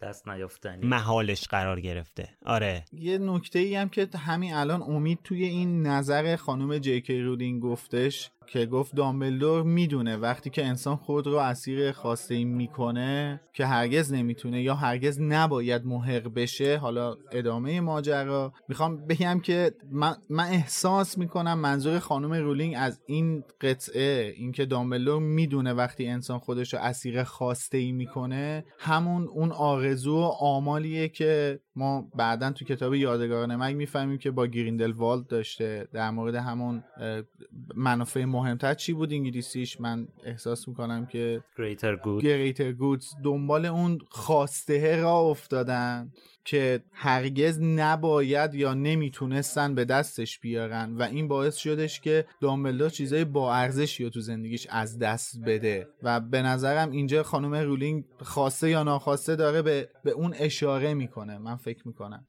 دست 0.01 0.29
نیافتنی. 0.29 0.87
محالش 0.87 1.49
قرار 1.49 1.81
گرفته. 1.81 2.29
آره. 2.47 2.85
یه 2.93 3.19
نکته 3.19 3.59
ای 3.59 3.75
هم 3.75 3.89
که 3.89 4.09
همین 4.19 4.55
الان 4.55 4.83
امید 4.83 5.19
توی 5.25 5.45
این 5.45 5.87
نظر 5.87 6.37
خانم 6.37 6.79
جیکی 6.79 7.21
رولینگ 7.21 7.63
گفتش 7.63 8.31
که 8.53 8.67
گفت 8.67 8.95
دامبلدور 8.95 9.63
می‌دونه 9.63 10.17
وقتی 10.17 10.51
که 10.51 10.67
انسان 10.67 10.97
خود 10.97 11.27
رو 11.27 11.37
اسیر 11.37 11.93
خواسته 11.93 12.35
ای 12.35 12.45
می‌کنه 12.45 13.41
که 13.53 13.67
هرگز 13.67 14.13
نمی‌تونه 14.13 14.63
یا 14.63 14.75
هرگز 14.75 15.21
نباید 15.21 15.85
محق 15.85 16.35
بشه 16.35 16.77
حالا 16.77 17.17
ادامه 17.31 17.81
ماجرا. 17.81 18.53
می‌خوام 18.69 19.07
بگم 19.07 19.41
که 19.41 19.73
من, 19.91 20.15
من 20.31 20.45
احساس 20.45 21.19
می‌کنم 21.19 21.59
منظور 21.59 21.99
خانم 21.99 22.33
رولینگ 22.33 22.75
از 22.79 23.01
این 23.07 23.45
قطعه 23.61 24.35
اینکه 24.37 24.65
دامبلدور 24.65 25.23
می‌دونه 25.23 25.73
وقتی 25.73 26.07
انسان 26.07 26.39
خودش 26.39 26.75
رو 26.75 26.81
اسیر 26.81 27.25
خواسته 27.25 27.79
ای 27.79 27.93
می‌کنه 27.93 28.65
همون 28.79 29.29
اون 29.29 29.53
آرزو 29.53 30.17
و 30.17 30.31
آمالیه 30.41 31.09
که 31.09 31.61
ما 31.77 32.09
بعدا 32.15 32.53
تو 32.53 32.65
کتاب 32.65 32.95
یادگاران 32.95 33.57
مرگ 33.57 33.77
می‌فهمیم 33.77 34.19
که 34.19 34.31
با 34.31 34.47
گریندلوالد 34.47 35.27
داشته 35.27 35.89
در 35.93 36.11
مورد 36.11 36.35
همون 36.35 36.85
منافع 37.75 38.25
مهمتر 38.43 38.75
چی 38.75 38.93
بود 38.93 39.13
انگلیسیش؟ 39.13 39.81
من 39.81 40.09
احساس 40.25 40.69
می‌کنم 40.69 41.07
که 41.07 41.45
greater 41.57 41.97
good. 42.05 42.23
Greater 42.23 42.81
goods 42.81 43.23
دنبال 43.25 43.67
اون 43.67 43.99
خواسته 44.09 44.97
را 44.97 45.19
افتادن. 45.19 46.13
که 46.45 46.83
هرگز 46.93 47.61
نباید 47.61 48.55
یا 48.55 48.75
نمی‌تونستن 48.75 49.75
به 49.75 49.85
دستش 49.85 50.39
بیارن 50.39 50.97
و 50.97 51.03
این 51.03 51.29
باعث 51.29 51.57
شدش 51.57 52.01
که 52.01 52.25
دامبلدور 52.41 52.91
چیزای 52.91 53.25
با 53.25 53.55
ارزشی 53.55 54.05
رو 54.05 54.11
تو 54.11 54.21
زندگیش 54.21 54.67
از 54.71 54.99
دست 54.99 55.41
بده. 55.47 55.89
و 56.03 56.21
به 56.21 56.43
نظرم 56.43 56.91
اینجا 56.91 57.23
خانم 57.23 57.55
رولینگ 57.55 58.05
خواسته 58.21 58.71
یا 58.71 58.83
ناخواسته 58.83 59.37
داره 59.37 59.63
به, 59.63 59.89
به 60.05 60.11
اون 60.11 60.35
اشاره 60.39 60.95
می‌کنه. 60.95 61.39
من 61.39 61.57
فکر 61.57 61.89
می‌کنم. 61.89 62.27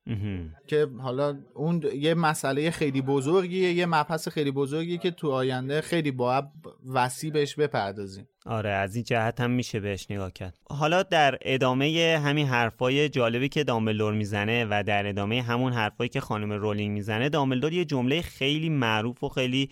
که 0.68 0.88
حالا 1.00 1.38
اون 1.54 1.84
یه 1.96 2.14
مسئله 2.14 2.72
خیلی 2.72 3.02
بزرگیه 3.02 3.74
یه 3.74 3.86
مبحث 3.86 4.28
خیلی 4.28 4.52
بزرگیه 4.52 4.98
که 4.98 5.12
تو 5.12 5.32
آینده 5.32 5.82
خیلی 5.82 6.12
باید 6.12 6.46
وسیع 6.94 7.32
بهش 7.32 7.56
بپردازیم. 7.56 8.28
آره 8.46 8.70
از 8.70 8.96
این 8.96 9.04
جهت 9.04 9.42
هم 9.42 9.52
میشه 9.52 9.80
بهش 9.80 10.08
نگاه 10.10 10.32
کرد. 10.32 10.58
حالا 10.70 11.04
در 11.04 11.38
ادامه 11.42 12.20
همین 12.26 12.48
حرفای 12.48 13.10
جالبی 13.10 13.50
که 13.50 13.64
دامبلدور 13.64 14.14
می‌زنه 14.14 14.66
و 14.70 14.84
در 14.84 15.08
ادامه 15.08 15.42
همون 15.42 15.74
حرفایی 15.74 16.10
که 16.10 16.20
خانم 16.20 16.52
رولینگ 16.52 16.92
می‌زنه 16.92 17.30
دامبلدور 17.30 17.74
یه 17.74 17.86
جمله 17.86 18.22
خیلی 18.22 18.70
معروف 18.70 19.24
و 19.24 19.30
خیلی 19.30 19.70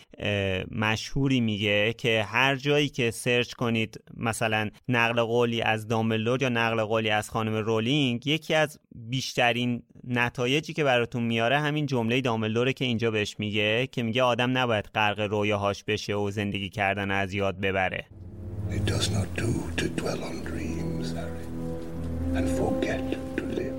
مشهوری 0.71 1.41
میگه 1.41 1.93
که 1.93 2.23
هر 2.23 2.55
جایی 2.55 2.89
که 2.89 3.11
سرچ 3.11 3.53
کنید 3.53 4.03
مثلا 4.17 4.69
نقل 4.89 5.21
قولی 5.21 5.61
از 5.61 5.87
دامبلدور 5.87 6.41
یا 6.41 6.49
نقل 6.49 6.83
قولی 6.83 7.09
از 7.09 7.29
خانم 7.29 7.55
رولینگ 7.55 8.27
یکی 8.27 8.53
از 8.53 8.79
بیشترین 8.95 9.83
نتایجی 10.07 10.73
که 10.73 10.83
براتون 10.83 11.23
میاره 11.23 11.59
همین 11.59 11.85
جمله 11.85 12.21
دامبلدوره 12.21 12.73
که 12.73 12.85
اینجا 12.85 13.11
بهش 13.11 13.35
میگه 13.39 13.87
که 13.87 14.03
میگه 14.03 14.23
آدم 14.23 14.57
نباید 14.57 14.85
غرق 14.95 15.19
رویاهاش 15.19 15.83
بشه 15.83 16.15
و 16.15 16.31
زندگی 16.31 16.69
کردن 16.69 17.11
از 17.11 17.33
یاد 17.33 17.59
ببره. 17.59 18.05
It 18.77 18.85
does 18.85 19.07
not 19.11 19.27
do 19.35 19.51
to 19.79 19.85
dwell 19.99 20.23
on 20.23 20.35
dreams, 20.49 21.11
Harry, 21.19 21.47
and 22.37 22.45
forget 22.59 23.03
to 23.37 23.43
live. 23.43 23.77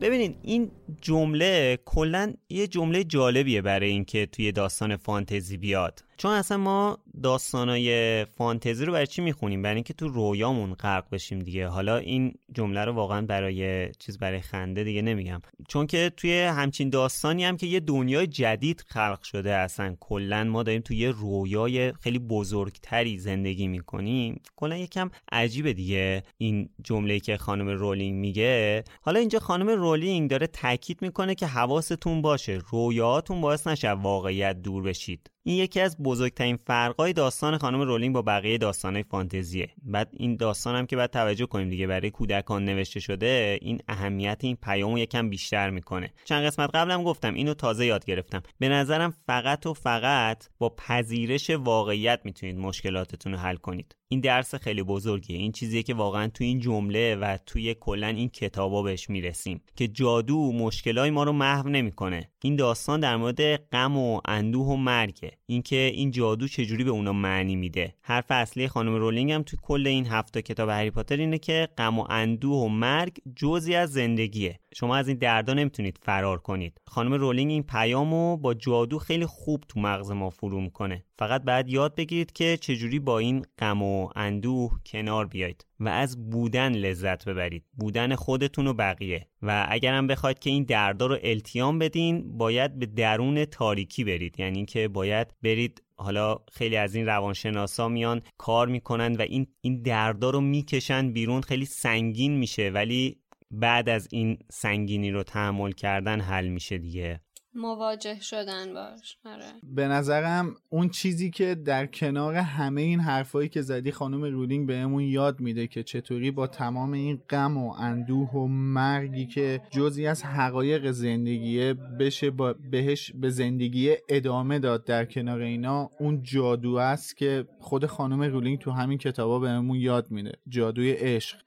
ببینید 0.00 0.36
این 0.42 0.70
جمله 1.00 1.78
کلا 1.84 2.34
یه 2.48 2.66
جمله 2.66 3.04
جالبیه 3.04 3.62
برای 3.62 3.90
اینکه 3.90 4.26
توی 4.26 4.52
داستان 4.52 4.96
فانتزی 4.96 5.56
بیاد 5.56 6.04
چون 6.16 6.30
اصلا 6.30 6.56
ما 6.56 6.98
داستانای 7.22 8.24
فانتزی 8.24 8.84
رو 8.84 8.92
برای 8.92 9.06
چی 9.06 9.22
می‌خونیم؟ 9.22 9.62
برای 9.62 9.74
اینکه 9.74 9.94
تو 9.94 10.08
رویامون 10.08 10.74
غرق 10.74 11.04
بشیم 11.12 11.38
دیگه. 11.38 11.68
حالا 11.68 11.96
این 11.96 12.34
جمله 12.54 12.84
رو 12.84 12.92
واقعا 12.92 13.22
برای 13.22 13.92
چیز 13.92 14.18
برای 14.18 14.40
خنده 14.40 14.84
دیگه 14.84 15.02
نمیگم. 15.02 15.42
چون 15.68 15.86
که 15.86 16.12
توی 16.16 16.42
همچین 16.42 16.90
داستانی 16.90 17.44
هم 17.44 17.56
که 17.56 17.66
یه 17.66 17.80
دنیای 17.80 18.26
جدید 18.26 18.84
خلق 18.88 19.22
شده 19.22 19.54
اصلا. 19.54 19.96
کلا 20.00 20.44
ما 20.44 20.62
داریم 20.62 20.82
توی 20.82 20.96
یه 20.96 21.10
رویای 21.10 21.92
خیلی 21.92 22.18
بزرگتری 22.18 23.18
زندگی 23.18 23.68
می‌کنیم. 23.68 24.40
کلا 24.56 24.76
یکم 24.76 25.10
عجیبه 25.32 25.72
دیگه 25.72 26.22
این 26.38 26.68
جمله 26.84 27.20
که 27.20 27.36
خانم 27.36 27.68
رولینگ 27.68 28.14
میگه. 28.18 28.84
حالا 29.00 29.20
اینجا 29.20 29.38
خانم 29.38 29.68
رولینگ 29.68 30.30
داره 30.30 30.46
تاکید 30.46 31.02
می‌کنه 31.02 31.34
که 31.34 31.46
حواستون 31.46 32.22
باشه. 32.22 32.60
رویاتون 32.70 33.40
باعث 33.40 33.66
نشه 33.66 33.90
واقعیت 33.90 34.62
دور 34.62 34.82
بشید. 34.82 35.30
این 35.42 35.56
یکی 35.56 35.80
از 35.80 35.96
بزرگترین 36.06 36.56
فرقای 36.56 37.12
داستان 37.12 37.58
خانم 37.58 37.80
رولینگ 37.80 38.14
با 38.14 38.22
بقیه 38.22 38.58
داستانهای 38.58 39.02
فانتزیه. 39.02 39.68
بعد 39.82 40.08
این 40.12 40.36
داستان 40.36 40.76
هم 40.76 40.86
که 40.86 40.96
باید 40.96 41.10
توجه 41.10 41.46
کنیم 41.46 41.70
دیگه 41.70 41.86
برای 41.86 42.10
کودکان 42.10 42.64
نوشته 42.64 43.00
شده 43.00 43.58
این 43.62 43.80
اهمیت 43.88 44.38
این 44.40 44.56
پیامو 44.62 44.98
یکم 44.98 45.30
بیشتر 45.30 45.70
می‌کنه. 45.70 46.12
چند 46.24 46.46
قسمت 46.46 46.70
قبلم 46.74 47.02
گفتم 47.02 47.34
اینو 47.34 47.54
تازه 47.54 47.86
یاد 47.86 48.04
گرفتم. 48.04 48.42
به 48.58 48.68
نظرم 48.68 49.14
فقط 49.26 49.66
و 49.66 49.74
فقط 49.74 50.48
با 50.58 50.74
پذیرش 50.76 51.50
واقعیت 51.50 52.20
می‌تونید 52.24 52.58
مشکلاتتون 52.58 53.32
رو 53.32 53.38
حل 53.38 53.56
کنید. 53.56 53.96
این 54.08 54.20
درس 54.20 54.54
خیلی 54.54 54.82
بزرگیه. 54.82 55.38
این 55.38 55.52
چیزیه 55.52 55.82
که 55.82 55.94
واقعا 55.94 56.28
تو 56.28 56.44
این 56.44 56.60
جمله 56.60 57.16
و 57.16 57.38
توی 57.46 57.74
کلا 57.74 58.06
این 58.06 58.28
کتابا 58.28 58.82
بهش 58.82 59.10
می‌رسیم 59.10 59.60
که 59.76 59.88
جادو 59.88 60.52
مشکلای 60.52 61.10
ما 61.10 61.24
رو 61.24 61.32
محو 61.32 61.68
نمی‌کنه. 61.68 62.30
این 62.42 62.56
داستان 62.56 63.00
در 63.00 63.16
مورد 63.16 63.56
غم 63.56 63.96
و 63.96 64.20
اندوه 64.24 64.66
و 64.66 64.76
مرگه. 64.76 65.32
اینکه 65.46 65.76
این 65.96 66.10
جادو 66.10 66.48
چجوری 66.48 66.84
به 66.84 66.90
اونا 66.90 67.12
معنی 67.12 67.56
میده؟ 67.56 67.94
حرف 68.02 68.24
اصلی 68.30 68.68
خانم 68.68 68.94
رولینگ 68.94 69.32
هم 69.32 69.42
تو 69.42 69.56
کل 69.62 69.86
این 69.86 70.06
هفته 70.06 70.42
کتاب 70.42 70.68
هری 70.68 70.90
پاتر 70.90 71.16
اینه 71.16 71.38
که 71.38 71.68
غم 71.78 71.98
و 71.98 72.06
اندوه 72.10 72.56
و 72.56 72.68
مرگ 72.68 73.18
جزی 73.36 73.74
از 73.74 73.92
زندگیه. 73.92 74.60
شما 74.78 74.96
از 74.96 75.08
این 75.08 75.18
دردا 75.18 75.54
نمی‌تونید 75.54 75.98
فرار 76.02 76.38
کنید. 76.38 76.80
خانم 76.86 77.14
رولینگ 77.14 77.50
این 77.50 77.62
پیامو 77.62 78.36
با 78.36 78.54
جادو 78.54 78.98
خیلی 78.98 79.26
خوب 79.26 79.64
تو 79.68 79.80
مغز 79.80 80.10
ما 80.10 80.30
فرو 80.30 80.60
می‌کنه. 80.60 81.04
فقط 81.18 81.42
بعد 81.42 81.68
یاد 81.68 81.94
بگیرید 81.94 82.32
که 82.32 82.56
چجوری 82.56 82.98
با 82.98 83.18
این 83.18 83.44
غم 83.58 83.82
و 83.82 84.08
اندوه 84.16 84.80
کنار 84.86 85.26
بیاید 85.26 85.66
و 85.80 85.88
از 85.88 86.30
بودن 86.30 86.72
لذت 86.72 87.28
ببرید. 87.28 87.64
بودن 87.72 88.14
خودتون 88.14 88.66
و 88.66 88.72
بقیه. 88.72 89.26
و 89.42 89.66
اگرم 89.68 90.06
بخواید 90.06 90.38
که 90.38 90.50
این 90.50 90.64
دردا 90.64 91.06
رو 91.06 91.18
التیام 91.22 91.78
بدین 91.78 92.38
باید 92.38 92.78
به 92.78 92.86
درون 92.86 93.44
تاریکی 93.44 94.04
برید. 94.04 94.40
یعنی 94.40 94.64
که 94.64 94.88
باید 94.88 95.34
برید 95.42 95.82
حالا 95.98 96.36
خیلی 96.52 96.76
از 96.76 96.94
این 96.94 97.06
روانشناسا 97.06 97.88
میان 97.88 98.22
کار 98.38 98.68
می‌کنن 98.68 99.16
و 99.16 99.22
این 99.22 99.46
این 99.60 99.82
دردا 99.82 100.30
رو 100.30 100.40
می‌کشن 100.40 101.12
بیرون. 101.12 101.40
خیلی 101.40 101.64
سنگین 101.64 102.36
میشه. 102.36 102.70
ولی 102.70 103.16
بعد 103.50 103.88
از 103.88 104.08
این 104.10 104.38
سنگینی 104.50 105.10
رو 105.10 105.22
تحمل 105.22 105.72
کردن 105.72 106.20
حل 106.20 106.48
میشه 106.48 106.78
دیگه. 106.78 107.20
مواجه 107.56 108.20
شدن 108.20 108.74
باش. 108.74 109.18
آره. 109.24 109.44
به 109.62 109.88
نظرم 109.88 110.54
اون 110.68 110.88
چیزی 110.88 111.30
که 111.30 111.54
در 111.54 111.86
کنار 111.86 112.34
همه 112.34 112.80
این 112.80 113.00
حرفایی 113.00 113.48
که 113.48 113.62
زدی 113.62 113.92
خانم 113.92 114.24
رولینگ 114.24 114.66
بهمون 114.66 115.02
یاد 115.02 115.40
میده 115.40 115.66
که 115.66 115.82
چطوری 115.82 116.30
با 116.30 116.46
تمام 116.46 116.92
این 116.92 117.22
غم 117.30 117.56
و 117.56 117.74
اندوه 117.78 118.30
و 118.30 118.46
مرگی 118.46 119.26
که 119.26 119.60
جزی 119.70 120.06
از 120.06 120.22
حقایق 120.24 120.90
زندگیه 120.90 121.74
بشه 121.74 122.30
با 122.30 122.54
بهش 122.70 123.12
به 123.12 123.30
زندگی 123.30 123.94
ادامه 124.08 124.58
داد 124.58 124.84
در 124.84 125.04
کنار 125.04 125.40
اینا 125.40 125.90
اون 125.98 126.22
جادو 126.22 126.74
است 126.74 127.16
که 127.16 127.46
خود 127.60 127.86
خانم 127.86 128.22
رولینگ 128.22 128.58
تو 128.58 128.70
همین 128.70 128.98
کتابا 128.98 129.38
بهمون 129.38 129.76
یاد 129.76 130.10
میده. 130.10 130.32
جادوی 130.48 130.92
عشق 130.92 131.38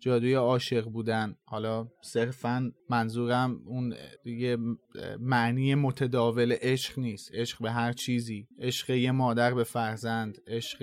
جادوی 0.00 0.34
عاشق 0.34 0.84
بودن. 0.84 1.36
حالا 1.44 1.88
صرفا 2.00 2.72
منظورم 2.90 3.60
اون 3.66 3.94
دیگه 4.24 4.56
معنی 5.20 5.47
متداول 5.56 6.52
عشق 6.60 6.98
نیست. 6.98 7.34
عشق 7.34 7.62
به 7.62 7.70
هر 7.70 7.92
چیزی. 7.92 8.46
عشق 8.60 8.90
یه 8.90 9.12
مادر 9.12 9.54
به 9.54 9.64
فرزند. 9.64 10.38
عشق 10.46 10.82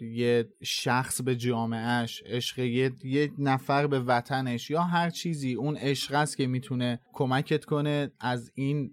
یه 0.00 0.48
شخص 0.62 1.22
به 1.22 1.36
جامعهش 1.36 2.22
عشق 2.26 2.58
یه, 2.58 2.92
یه 3.04 3.30
نفر 3.38 3.86
به 3.86 4.00
وطنش. 4.00 4.70
یا 4.70 4.82
هر 4.82 5.10
چیزی. 5.10 5.54
اون 5.54 5.76
عشق 5.76 6.14
است 6.14 6.36
که 6.36 6.46
می‌تونه 6.46 7.00
کمکت 7.12 7.64
کنه 7.64 8.10
از 8.20 8.52
این 8.54 8.90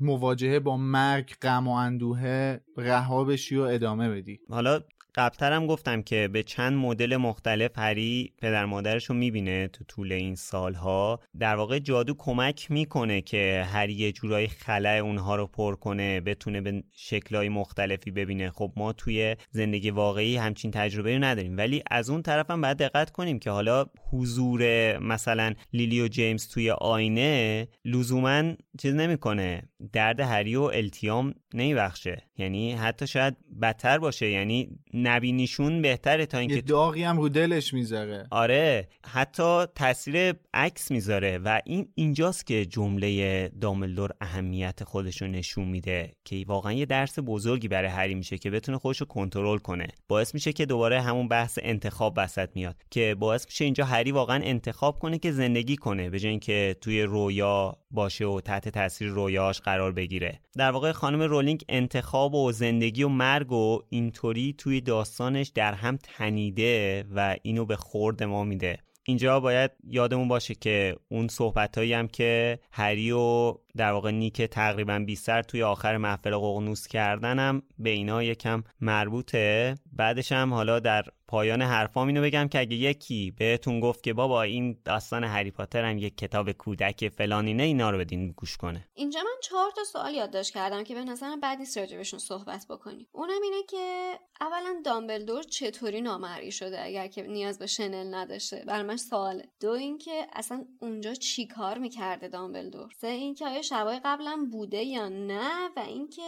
مواجهه 0.00 0.58
با 0.58 0.76
مرگ 0.76 1.34
غم 1.42 1.68
و 1.68 1.70
اندوه 1.70 2.56
رها 2.76 3.24
بشی 3.24 3.56
و 3.56 3.62
ادامه 3.62 4.10
بدی. 4.10 4.40
حالا 4.48 4.80
قبلترم 5.14 5.66
گفتم 5.66 6.02
که 6.02 6.28
به 6.32 6.42
چند 6.42 6.72
مدل 6.72 7.16
مختلف 7.16 7.78
هری 7.78 8.32
پدر 8.38 8.64
مادرش 8.64 9.04
رو 9.04 9.14
می‌بینه 9.14 9.68
تو 9.68 9.84
طول 9.84 10.12
این 10.12 10.34
سالها. 10.34 11.20
در 11.38 11.56
واقع 11.56 11.78
جادو 11.78 12.14
کمک 12.18 12.70
می‌کنه 12.70 13.20
که 13.20 13.66
هری 13.72 13.92
یه 13.92 14.12
جورایی 14.12 14.48
خلع 14.48 15.00
اونها 15.02 15.36
رو 15.36 15.46
پر 15.46 15.74
کنه 15.74 16.20
بتونه 16.20 16.60
به 16.60 16.82
شکلهای 16.92 17.48
مختلفی 17.48 18.10
ببینه. 18.10 18.50
خب 18.50 18.72
ما 18.76 18.92
توی 18.92 19.36
زندگی 19.50 19.90
واقعی 19.90 20.36
همچین 20.36 20.70
تجربه 20.70 21.14
رو 21.14 21.24
نداریم. 21.24 21.56
ولی 21.56 21.82
از 21.90 22.10
اون 22.10 22.22
طرف 22.22 22.50
هم 22.50 22.60
باید 22.60 22.76
دقت 22.76 23.10
کنیم 23.10 23.38
که 23.38 23.50
حالا 23.50 23.86
حضور 24.10 24.62
مثلا 24.98 25.54
لیلی 25.72 26.00
و 26.00 26.08
جیمز 26.08 26.48
توی 26.48 26.70
آینه 26.70 27.68
لزوما 27.84 28.52
چیز 28.82 28.94
نمی‌کنه. 28.94 29.62
درد 29.92 30.20
هری 30.20 30.56
و 30.56 30.62
التیام 30.62 31.34
نمیبخشه. 31.54 32.22
یعنی 32.38 32.72
حتی 32.72 33.06
شاید 33.06 33.36
بدتر 33.62 33.98
باشه. 33.98 34.30
یعنی 34.30 34.68
نبینیشون 35.02 35.82
بهتره 35.82 36.26
تا 36.26 36.38
اینکه 36.38 36.60
داغی 36.60 37.02
هم 37.02 37.18
رو 37.18 37.28
دلش 37.28 37.74
می‌ذاره. 37.74 38.26
آره 38.30 38.88
حتی 39.06 39.66
تاثیر 39.74 40.34
عکس 40.54 40.90
می‌ذاره 40.90 41.38
و 41.38 41.60
این 41.64 41.88
اینجاست 41.94 42.46
که 42.46 42.66
جمله 42.66 43.48
داملدور 43.60 44.10
اهمیت 44.20 44.84
خودش 44.84 45.22
رو 45.22 45.28
نشون 45.28 45.68
میده 45.68 46.12
که 46.24 46.44
واقعا 46.46 46.72
یه 46.72 46.86
درس 46.86 47.18
بزرگی 47.26 47.68
برای 47.68 47.90
هری 47.90 48.14
میشه 48.14 48.38
که 48.38 48.50
بتونه 48.50 48.78
خودش 48.78 49.00
رو 49.00 49.06
کنترل 49.06 49.58
کنه. 49.58 49.86
باعث 50.08 50.34
میشه 50.34 50.52
که 50.52 50.66
دوباره 50.66 51.00
همون 51.00 51.28
بحث 51.28 51.58
انتخاب 51.62 52.14
وسط 52.16 52.48
میاد 52.54 52.76
که 52.90 53.16
باعث 53.18 53.46
میشه 53.46 53.64
اینجا 53.64 53.84
هری 53.84 54.12
واقعا 54.12 54.42
انتخاب 54.44 54.98
کنه 54.98 55.18
که 55.18 55.32
زندگی 55.32 55.76
کنه 55.76 56.10
به 56.10 56.18
اینکه 56.28 56.76
توی 56.80 57.02
رویا 57.02 57.76
باشه 57.90 58.24
و 58.24 58.40
تحت 58.40 58.68
تاثیر 58.68 59.08
رویاش 59.08 59.60
قرار 59.60 59.92
بگیره. 59.92 60.40
در 60.56 60.70
واقع 60.70 60.92
خانم 60.92 61.22
رولینگ 61.22 61.64
انتخاب 61.68 62.34
و 62.34 62.52
زندگی 62.52 63.02
و 63.02 63.08
مرگ 63.08 63.52
و 63.52 63.80
اینطوری 63.88 64.54
توی 64.58 64.80
داستانش 64.92 65.48
در 65.48 65.74
هم 65.74 65.96
تنیده 65.96 67.04
و 67.14 67.36
اینو 67.42 67.66
به 67.66 67.76
خورد 67.76 68.22
ما 68.22 68.44
میده. 68.44 68.78
اینجا 69.04 69.40
باید 69.40 69.70
یادمون 69.84 70.28
باشه 70.28 70.54
که 70.54 70.96
اون 71.08 71.28
صحبتهایی 71.28 71.92
هم 71.92 72.08
که 72.08 72.58
هری 72.72 73.12
و 73.12 73.54
در 73.76 73.92
واقع 73.92 74.10
نیک 74.10 74.42
تقریبا 74.42 74.98
بیستر 74.98 75.42
توی 75.42 75.62
آخر 75.62 75.96
محفل 75.96 76.36
ققنوس 76.36 76.86
کردنم 76.86 77.62
به 77.78 77.90
اینا 77.90 78.22
یکم 78.22 78.64
مربوطه. 78.80 79.74
بعدش 79.92 80.32
هم 80.32 80.54
حالا 80.54 80.80
در 80.80 81.04
پایان 81.28 81.62
حرفام 81.62 82.06
اینو 82.06 82.22
بگم 82.22 82.48
که 82.48 82.60
اگه 82.60 82.76
یکی 82.76 83.30
بهتون 83.30 83.80
گفت 83.80 84.02
که 84.02 84.12
بابا 84.12 84.42
این 84.42 84.78
داستان 84.84 85.24
هری 85.24 85.50
پاتر 85.50 85.84
هم 85.84 85.98
یک 85.98 86.16
کتاب 86.16 86.52
کودک 86.52 87.08
فلانی 87.08 87.54
نه 87.54 87.62
اینا 87.62 87.90
رو 87.90 87.98
بدین 87.98 88.32
گوش 88.32 88.56
کنه. 88.56 88.88
اینجا 88.94 89.20
من 89.20 89.40
چهار 89.42 89.70
تا 89.76 89.84
سوال 89.84 90.14
یادداشت 90.14 90.54
کردم 90.54 90.84
که 90.84 90.94
به 90.94 91.04
نظرم 91.04 91.40
بعد 91.40 91.58
نیست 91.58 91.78
راجبشون 91.78 92.18
صحبت 92.18 92.66
بکنیم. 92.70 93.06
اونم 93.12 93.42
اینه 93.42 93.62
که 93.68 94.12
اولا 94.40 94.80
دامبلدور 94.84 95.42
چطوری 95.42 96.00
نامرئی 96.00 96.52
شده 96.52 96.84
اگر 96.84 97.06
که 97.06 97.22
نیاز 97.22 97.58
به 97.58 97.66
شنل 97.66 98.14
نداشته؟ 98.14 98.64
برای 98.66 98.82
من 98.82 98.96
سواله. 98.96 99.48
دو 99.60 99.70
اینکه 99.70 100.26
اصلا 100.32 100.64
اونجا 100.80 101.14
چیکار 101.14 101.78
می‌کرده 101.78 102.28
دامبلدور؟ 102.28 102.88
سه 102.98 103.06
اینکه 103.06 103.46
آیا 103.46 103.61
شبای 103.62 104.00
قبلا 104.04 104.48
بوده 104.52 104.82
یا 104.82 105.08
نه 105.08 105.68
و 105.76 105.80
اینکه 105.80 106.22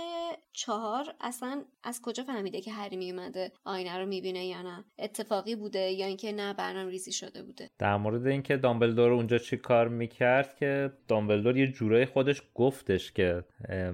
چهار 0.53 1.15
اصلا 1.21 1.65
از 1.83 2.03
کجا 2.03 2.25
فهمیده 2.25 2.61
که 2.61 2.73
هری 2.73 2.97
میومده 2.97 3.53
آینه 3.65 3.99
رو 3.99 4.07
می‌بینه 4.07 4.47
یا 4.47 4.63
نه؟ 4.63 4.85
اتفاقی 4.99 5.57
بوده 5.57 5.91
یا 5.91 6.07
اینکه 6.07 6.33
نه 6.33 6.55
برنامه 6.55 6.91
ریزی 6.91 7.13
شده 7.13 7.43
بوده؟ 7.43 7.71
در 7.79 7.97
مورد 7.97 8.27
اینکه 8.27 8.57
دامبلدور 8.57 9.13
اونجا 9.13 9.39
چی 9.39 9.57
کار 9.57 9.89
می‌کرد 9.89 10.57
که 10.57 10.93
دامبلدور 11.09 11.57
یه 11.57 11.67
جورایی 11.67 12.07
خودش 12.07 12.43
گفتش 12.55 13.13
که 13.13 13.45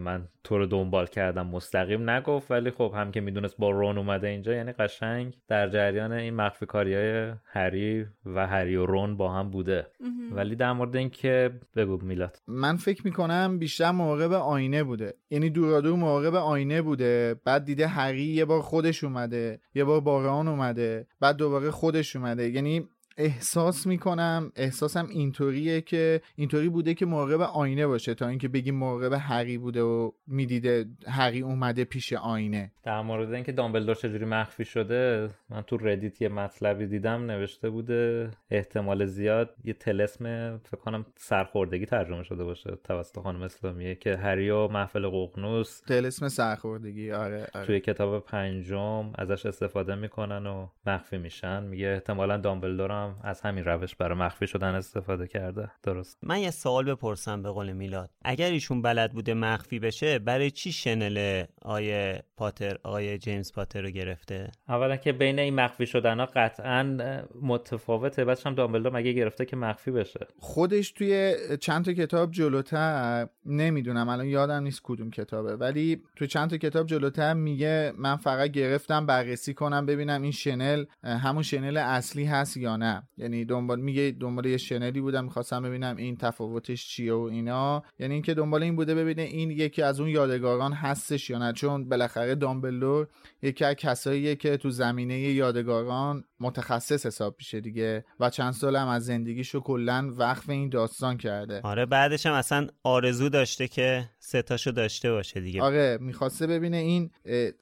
من 0.00 0.28
تو 0.44 0.58
رو 0.58 0.66
دنبال 0.66 1.06
کردم 1.06 1.46
مستقیم 1.46 2.10
نگفت 2.10 2.50
ولی 2.50 2.70
خب 2.70 2.92
هم 2.96 3.12
که 3.12 3.20
می‌دونست 3.20 3.56
با 3.58 3.70
رون 3.70 3.98
اومده 3.98 4.28
اینجا 4.28 4.54
یعنی 4.54 4.72
قشنگ 4.72 5.36
در 5.48 5.68
جریان 5.68 6.12
این 6.12 6.34
مخفی 6.34 6.66
کاری 6.66 6.94
های 6.94 7.32
هری 7.44 8.06
و 8.26 8.46
هری 8.46 8.76
و 8.76 8.86
رون 8.86 9.16
با 9.16 9.32
هم 9.32 9.50
بوده. 9.50 9.86
ولی 10.32 10.56
در 10.56 10.72
مورد 10.72 10.96
اینکه 10.96 11.50
بگو 11.76 11.98
میلاد. 12.02 12.36
من 12.46 12.76
فکر 12.76 13.02
می‌کنم 13.04 13.58
بیشتر 13.58 13.90
مراقب 13.90 14.32
آینه 14.32 14.84
بوده. 14.84 15.14
یعنی 15.30 15.50
دورادور 15.50 15.96
مراقب 15.96 16.34
آینه 16.34 16.82
بوده. 16.82 17.40
بعد 17.44 17.64
دیده 17.64 17.86
هری 17.86 18.24
یه 18.24 18.44
بار 18.44 18.60
خودش 18.60 19.04
اومده 19.04 19.60
یه 19.74 19.84
بار 19.84 20.00
باران 20.00 20.48
اومده 20.48 21.06
بعد 21.20 21.36
دوباره 21.36 21.70
خودش 21.70 22.16
اومده. 22.16 22.50
یعنی 22.50 22.88
احساس 23.20 23.86
می‌کنم 23.86 24.52
احساسم 24.56 25.06
اینطوریه 25.10 25.80
که 25.80 26.20
اینطوری 26.36 26.68
بوده 26.68 26.94
که 26.94 27.06
مراقب 27.06 27.40
آینه 27.40 27.86
باشه 27.86 28.14
تا 28.14 28.28
اینکه 28.28 28.48
بگیم 28.48 28.74
مراقب 28.74 29.12
هری 29.20 29.58
بوده 29.58 29.82
و 29.82 30.10
می‌دیده 30.26 30.86
هری 31.06 31.40
اومده 31.40 31.84
پیش 31.84 32.12
آینه 32.12 32.72
در 32.82 33.02
مورد 33.02 33.32
اینکه 33.32 33.52
دامبلدور 33.52 33.94
چجوری 33.94 34.24
مخفی 34.24 34.64
شده 34.64 35.30
من 35.50 35.62
تو 35.62 35.76
ردیت 35.76 36.22
یه 36.22 36.28
مطلبی 36.28 36.86
دیدم 36.86 37.30
نوشته 37.30 37.70
بوده 37.70 38.30
احتمال 38.50 39.06
زیاد 39.06 39.54
یه 39.64 39.72
تلسم 39.72 40.58
فکر 40.58 40.76
کنم 40.76 41.06
سرخوردگی 41.16 41.86
ترجمه 41.86 42.22
شده 42.22 42.44
باشه 42.44 42.78
توسط 42.84 43.18
خانم 43.20 43.42
اسلامیه 43.42 43.94
که 43.94 44.16
هری 44.16 44.50
و 44.50 44.68
محفل 44.68 45.08
ققنوس 45.08 45.80
تلسم 45.80 46.28
سرخوردگی 46.28 47.12
آره, 47.12 47.46
آره. 47.54 47.66
توی 47.66 47.80
کتاب 47.80 48.24
پنجم 48.24 49.12
ازش 49.14 49.46
استفاده 49.46 49.94
می‌کنن 49.94 50.46
و 50.46 50.66
مخفی 50.86 51.18
میشن 51.18 51.62
میگه 51.62 51.86
احتمالا 51.86 52.36
دامبلدور 52.36 52.90
هم 52.90 53.09
از 53.22 53.40
همین 53.40 53.64
روش 53.64 53.96
برای 53.96 54.18
مخفی 54.18 54.46
شدن 54.46 54.74
استفاده 54.74 55.26
کرده. 55.26 55.70
درست. 55.82 56.18
من 56.22 56.38
یه 56.38 56.50
سوال 56.50 56.84
بپرسم 56.84 57.42
به 57.42 57.50
قول 57.50 57.72
میلاد. 57.72 58.10
اگر 58.24 58.50
ایشون 58.50 58.82
بلد 58.82 59.12
بوده 59.12 59.34
مخفی 59.34 59.78
بشه 59.78 60.18
برای 60.18 60.50
چی 60.50 60.72
شنل 60.72 61.44
آیه 61.62 62.22
پاتر 62.36 62.78
آیه 62.82 63.18
جیمز 63.18 63.52
پاتر 63.52 63.82
رو 63.82 63.90
گرفته؟ 63.90 64.50
اولا 64.68 64.96
که 64.96 65.12
بین 65.12 65.38
این 65.38 65.54
مخفی 65.54 65.86
شدن 65.86 66.20
ها 66.20 66.26
قطعا 66.26 66.98
متفاوته. 67.42 68.24
بعدش 68.24 68.46
هم 68.46 68.54
دامبلدور 68.54 68.92
مگه 68.92 69.12
گرفته 69.12 69.44
که 69.44 69.56
مخفی 69.56 69.90
بشه؟ 69.90 70.26
خودش 70.38 70.92
توی 70.92 71.36
چند 71.60 71.84
تا 71.84 71.92
کتاب 71.92 72.30
جلوتر 72.30 73.28
نمی‌دونم 73.46 74.08
الان 74.08 74.26
یادم 74.26 74.62
نیست 74.62 74.80
کدوم 74.84 75.10
کتابه. 75.10 75.56
ولی 75.56 76.02
توی 76.16 76.26
چند 76.26 76.50
تا 76.50 76.56
کتاب 76.56 76.86
جلوتر 76.86 77.34
میگه 77.34 77.92
من 77.98 78.16
فقط 78.16 78.50
گرفتم 78.50 79.06
بررسی 79.06 79.54
کنم 79.54 79.86
ببینم 79.86 80.22
این 80.22 80.32
شنل 80.32 80.84
همون 81.04 81.42
شنل 81.42 81.76
اصلی 81.76 82.24
هست 82.24 82.56
یا 82.56 82.76
نه. 82.76 82.89
نه. 82.90 83.08
یعنی 83.16 83.44
دنبال 83.44 83.80
میگه 83.80 84.16
دنبال 84.20 84.46
یه 84.46 84.56
شنلی 84.56 85.00
بودم 85.00 85.24
می‌خواستم 85.24 85.62
ببینم 85.62 85.96
این 85.96 86.16
تفاوتش 86.16 86.88
چیه 86.88 87.14
و 87.14 87.28
اینا. 87.32 87.82
یعنی 87.98 88.14
اینکه 88.14 88.34
دنبال 88.34 88.62
این 88.62 88.76
بوده 88.76 88.94
ببینه 88.94 89.22
این 89.22 89.50
یکی 89.50 89.82
از 89.82 90.00
اون 90.00 90.08
یادگاران 90.08 90.72
هستش 90.72 91.30
یا 91.30 91.38
نه. 91.38 91.52
چون 91.52 91.88
بالاخره 91.88 92.34
دامبلدور 92.34 93.08
یکی 93.42 93.64
از 93.64 93.74
کساییه 93.74 94.36
که 94.36 94.56
تو 94.56 94.70
زمینه 94.70 95.18
یادگاران 95.18 96.24
متخصص 96.40 97.06
حساب 97.06 97.34
میشه 97.38 97.60
دیگه 97.60 98.04
و 98.20 98.30
چند 98.30 98.52
سال 98.52 98.76
هم 98.76 98.88
از 98.88 99.04
زندگیشو 99.04 99.60
کلا 99.60 100.14
وقف 100.16 100.50
این 100.50 100.68
داستان 100.68 101.16
کرده. 101.16 101.60
آره 101.60 101.86
بعدش 101.86 102.26
هم 102.26 102.32
اصلا 102.32 102.66
آرزو 102.82 103.28
داشته 103.28 103.68
که 103.68 104.08
ستاشو 104.30 104.70
داشته 104.70 105.10
باشه 105.12 105.40
دیگه. 105.40 105.62
آره 105.62 105.98
می‌خواسته 106.00 106.46
ببینه 106.46 106.76
این 106.76 107.10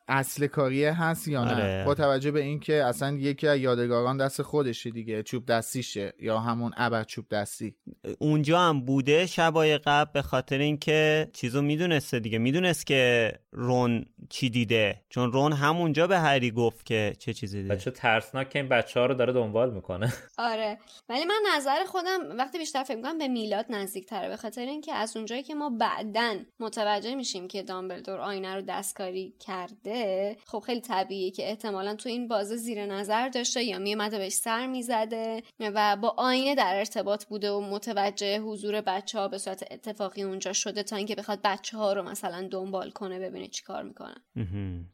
اصل 0.09 0.47
کاریه 0.47 1.03
هست 1.03 1.29
یا 1.29 1.45
نه. 1.45 1.55
آره. 1.55 1.85
با 1.87 1.95
توجه 1.95 2.31
به 2.31 2.41
اینکه 2.41 2.85
اصلا 2.85 3.17
یکی 3.17 3.49
از 3.49 3.59
یادگاران 3.59 4.17
دست 4.17 4.43
خودشه 4.43 4.91
دیگه 4.91 5.23
چوب 5.23 5.47
دستیشه 5.47 6.13
یا 6.21 6.39
همون 6.39 6.73
ابر 6.77 7.05
چوب 7.05 7.29
دستی. 7.29 7.75
اونجا 8.19 8.61
هم 8.61 8.81
بوده 8.81 9.27
شبای 9.27 9.79
قبل 9.79 10.11
به 10.13 10.23
خاطر 10.23 10.59
اینکه 10.59 11.29
چیزو 11.33 11.63
می‌دونسته 11.63 12.21
دیگه. 12.21 12.39
می‌دونست 12.39 12.87
که 12.87 13.33
رون 13.53 14.07
چی 14.29 14.51
دیده. 14.51 15.03
چون 15.09 15.33
رون 15.33 15.53
همونجا 15.53 16.07
به 16.07 16.19
هری 16.19 16.51
گفت 16.51 16.87
که 16.87 17.13
چه 17.19 17.33
چیزی 17.35 17.63
دیده. 17.63 17.75
بچه 17.75 17.91
ترسناک 17.91 18.51
که 18.51 18.59
این 18.59 18.69
بچه 18.69 19.01
ها 19.01 19.07
رو 19.07 19.15
داره 19.15 19.33
دنبال 19.33 19.75
می‌کنه. 19.75 20.13
آره. 20.39 20.79
ولی 21.09 21.25
من 21.25 21.41
نظر 21.57 21.85
خودم 21.87 22.39
وقتی 22.39 22.59
بیشتر 22.59 22.85
فکر 22.85 22.97
می‌کنم 22.97 23.19
به 23.19 23.29
میلاد 23.29 23.67
نزدیک 23.71 24.07
تره 24.07 24.29
به 24.29 24.37
خاطر 24.37 24.61
اینکه 24.61 24.95
از 24.95 25.17
اونجایی 25.17 25.43
که 25.43 25.55
ما 25.55 25.71
بعدا 25.71 26.35
متوجه 26.61 27.15
میشیم 27.15 27.49
که 27.49 27.63
دامبلدور 27.63 28.21
آینه 28.21 28.55
رو 28.55 28.63
دستکاری 28.63 29.35
کرده. 29.41 30.37
خب 30.47 30.59
خیلی 30.59 30.81
طبیعیه 30.81 31.31
که 31.31 31.49
احتمالا 31.49 31.95
تو 31.95 32.09
این 32.09 32.29
بازه 32.29 32.57
زیر 32.57 32.87
نظر 32.87 33.29
داشته 33.29 33.65
یا 33.65 33.79
میومده 33.79 34.19
بهش 34.19 34.33
سر 34.33 34.67
می‌زده 34.67 35.43
و 35.61 35.97
با 35.97 36.15
آینه 36.19 36.55
در 36.55 36.75
ارتباط 36.77 37.25
بوده 37.25 37.51
و 37.51 37.61
متوجه 37.61 38.41
حضور 38.41 38.81
بچه 38.81 39.19
ها 39.19 39.29
به 39.29 39.39
صورت 39.39 39.65
اتفاقی 39.71 40.23
اونجا 40.23 40.53
شده 40.53 40.83
تا 40.83 40.97
اینکه 40.97 41.15
بخواد 41.15 41.41
بچه 41.45 41.77
ها 41.77 41.93
رو 41.93 42.03
مثلا 42.03 42.49
دنبال 42.51 42.91
کنه 42.91 43.19
ببینه 43.19 43.49
چیکار 43.49 43.83
می‌کنن. 43.83 44.17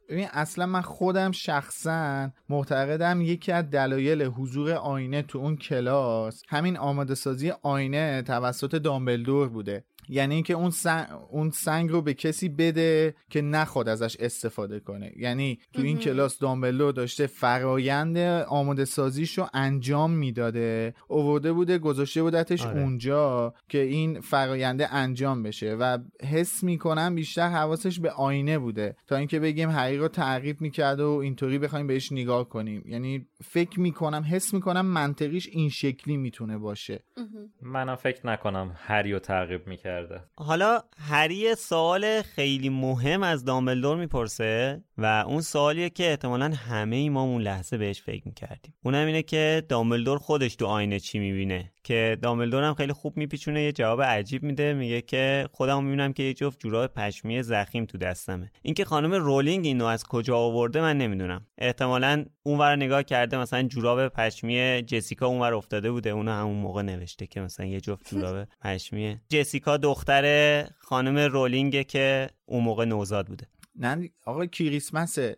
ببین 0.09 0.27
اصلا 0.31 0.65
من 0.65 0.81
خودم 0.81 1.31
شخصا 1.31 2.29
معتقدم 2.49 3.21
یکی 3.21 3.51
از 3.51 3.69
دلایل 3.69 4.21
حضور 4.23 4.71
آینه 4.71 5.21
تو 5.21 5.39
اون 5.39 5.57
کلاس 5.57 6.43
همین 6.47 6.77
آماده 6.77 7.15
سازی 7.15 7.53
آینه 7.61 8.21
توسط 8.21 8.75
دامبلدور 8.75 9.49
بوده. 9.49 9.83
یعنی 10.09 10.35
اینکه 10.35 10.53
اون 10.53 10.69
سنگ, 10.69 11.07
اون 11.29 11.49
سنگ 11.49 11.89
رو 11.89 12.01
به 12.01 12.13
کسی 12.13 12.49
بده 12.49 13.15
که 13.29 13.41
نخواد 13.41 13.89
ازش 13.89 14.17
استفاده 14.19 14.79
کنه. 14.79 15.11
یعنی 15.15 15.59
تو 15.73 15.81
این 15.81 15.97
کلاس 15.97 16.39
دامبلو 16.39 16.91
داشته 16.91 17.27
فرایند 17.27 18.17
آماده 18.47 18.85
سازیشو 18.85 19.47
انجام 19.53 20.11
می‌داده. 20.11 20.93
اوورده 21.07 21.53
بوده 21.53 21.77
گذاشته 21.77 22.23
بودتش 22.23 22.65
آره. 22.65 22.81
اونجا 22.81 23.53
که 23.69 23.77
این 23.81 24.19
فراینده 24.19 24.93
انجام 24.93 25.43
بشه. 25.43 25.75
و 25.75 25.97
حس 26.31 26.63
می‌کنم 26.63 27.15
بیشتر 27.15 27.49
حواسش 27.49 27.99
به 27.99 28.11
آینه 28.11 28.59
بوده. 28.59 28.95
تا 29.07 29.15
اینکه 29.15 29.39
بگیم 29.39 29.69
هری 29.69 29.97
رو 29.97 30.07
تعقیب 30.07 30.61
می‌کرد 30.61 30.99
و 30.99 31.09
اینطوری 31.09 31.59
بخوایم 31.59 31.87
بهش 31.87 32.11
نگاه 32.11 32.49
کنیم. 32.49 32.83
یعنی 32.85 33.27
فکر 33.43 33.79
می‌کنم 33.79 34.25
حس 34.29 34.53
می‌کنم 34.53 34.85
منطقیش 34.85 35.47
این 35.51 35.69
شکلی 35.69 36.17
می‌تونه 36.17 36.57
باشه. 36.57 37.03
منم 37.61 37.95
فکر 37.95 38.27
نکنم 38.27 38.75
هری 38.77 39.11
رو 39.13 39.19
تعقیب 39.19 39.67
می‌کرده. 40.01 40.23
حالا 40.37 40.79
هری 40.97 41.55
سوال 41.55 42.21
خیلی 42.21 42.69
مهم 42.69 43.23
از 43.23 43.45
دامبلدور 43.45 43.97
می‌پرسه. 43.97 44.83
و 44.97 45.23
اون 45.27 45.41
سوالیه 45.41 45.89
که 45.89 46.09
احتمالا 46.09 46.53
همه 46.67 46.95
ای 46.95 47.09
ما 47.09 47.21
اون 47.21 47.41
لحظه 47.41 47.77
بهش 47.77 48.01
فکر 48.01 48.21
می‌کردیم. 48.25 48.73
اونم 48.83 49.07
اینه 49.07 49.21
که 49.23 49.63
دامبلدور 49.69 50.17
خودش 50.17 50.55
تو 50.55 50.65
آینه 50.65 50.99
چی 50.99 51.19
می‌بینه؟ 51.19 51.71
که 51.83 52.17
دامبلدور 52.21 52.63
هم 52.63 52.73
خیلی 52.73 52.93
خوب 52.93 53.17
میپیچونه 53.17 53.63
یه 53.63 53.71
جواب 53.71 54.01
عجیب 54.01 54.43
میده 54.43 54.73
میگه 54.73 55.01
که 55.01 55.47
خودم 55.51 55.83
می‌بینم 55.83 56.13
که 56.13 56.23
یه 56.23 56.33
جفت 56.33 56.59
جوراب 56.59 56.87
پشمی 56.87 57.43
زخیم 57.43 57.85
تو 57.85 57.97
دستمه. 57.97 58.51
اینکه 58.61 58.85
خانم 58.85 59.13
رولینگ 59.13 59.65
اینو 59.65 59.85
از 59.85 60.03
کجا 60.03 60.37
آورده 60.37 60.81
من 60.81 60.97
نمی‌دونم. 60.97 61.45
احتمالا 61.57 62.25
اونور 62.43 62.75
نگاه 62.75 63.03
کرده 63.03 63.37
مثلا 63.37 63.63
جوراب 63.63 64.07
پشمی 64.07 64.81
جسیکا 64.81 65.27
اونور 65.27 65.53
افتاده 65.53 65.91
بوده. 65.91 66.09
اونو 66.09 66.31
همون 66.31 66.55
موقع 66.55 66.81
نوشته 66.81 67.27
که 67.27 67.41
مثلا 67.41 67.65
یه 67.65 67.81
جفت 67.81 68.09
جوراب 68.09 68.47
پشمی. 68.63 69.17
جسیکا 69.29 69.77
دختر 69.77 70.67
خانم 70.77 71.17
رولینگه 71.17 71.83
که 71.83 72.29
اون 72.45 72.63
موقع 72.63 72.85
نوزاد 72.85 73.27
بوده. 73.27 73.47
نه 73.75 74.09
آقا 74.25 74.45
کریسمسه 74.45 75.37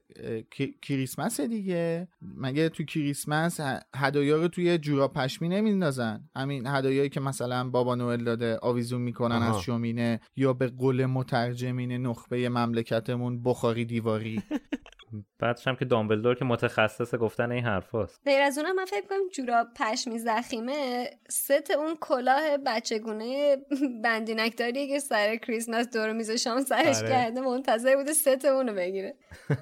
کریسمسه 0.81 1.47
دیگه. 1.47 2.07
مگه 2.22 2.69
تو 2.69 2.84
کریسمس 2.84 3.59
هدایا 3.95 4.38
رو 4.38 4.47
توی 4.47 4.77
جوراب 4.77 5.14
پشمی 5.14 5.49
نمیندازن؟ 5.49 6.30
همین 6.35 6.68
هدایایی 6.68 7.09
که 7.09 7.19
مثلا 7.19 7.69
بابا 7.69 7.95
نوئل 7.95 8.23
داده 8.23 8.59
آویزون 8.61 9.01
می‌کنن 9.01 9.35
آها. 9.35 9.57
از 9.57 9.61
شومینه 9.61 10.19
یا 10.35 10.53
به 10.53 10.68
قول 10.68 11.05
مترجمین 11.05 11.91
نخبه 11.91 12.49
مملکتمون 12.49 13.43
بخاری 13.43 13.85
دیواری. 13.85 14.41
بعدش 15.39 15.67
هم 15.67 15.75
که 15.75 15.85
دامبلدور 15.85 16.35
که 16.35 16.45
متخصص 16.45 17.15
گفتن 17.15 17.51
این 17.51 17.65
حرفاست. 17.65 18.21
غیر 18.25 18.41
از 18.41 18.57
اونم 18.57 18.75
من 18.75 18.85
فکر 18.85 19.07
کنم 19.07 19.29
جوراب 19.34 19.67
پشمی 19.75 20.19
زخیمه 20.19 21.09
ست 21.29 21.71
اون 21.71 21.95
کلاه 22.01 22.57
بچگونه 22.65 23.57
بندینکداریه 24.03 24.88
که 24.88 24.99
سر 24.99 25.35
کریسمس 25.35 25.89
دور 25.89 26.13
میز 26.13 26.31
شام 26.31 26.61
سرش 26.61 26.97
آره. 26.97 27.09
کرده 27.09 27.41
منتظر 27.41 27.95
بوده 27.95 28.13
ست 28.13 28.45
اونو 28.45 28.73
بگیره. 28.73 29.15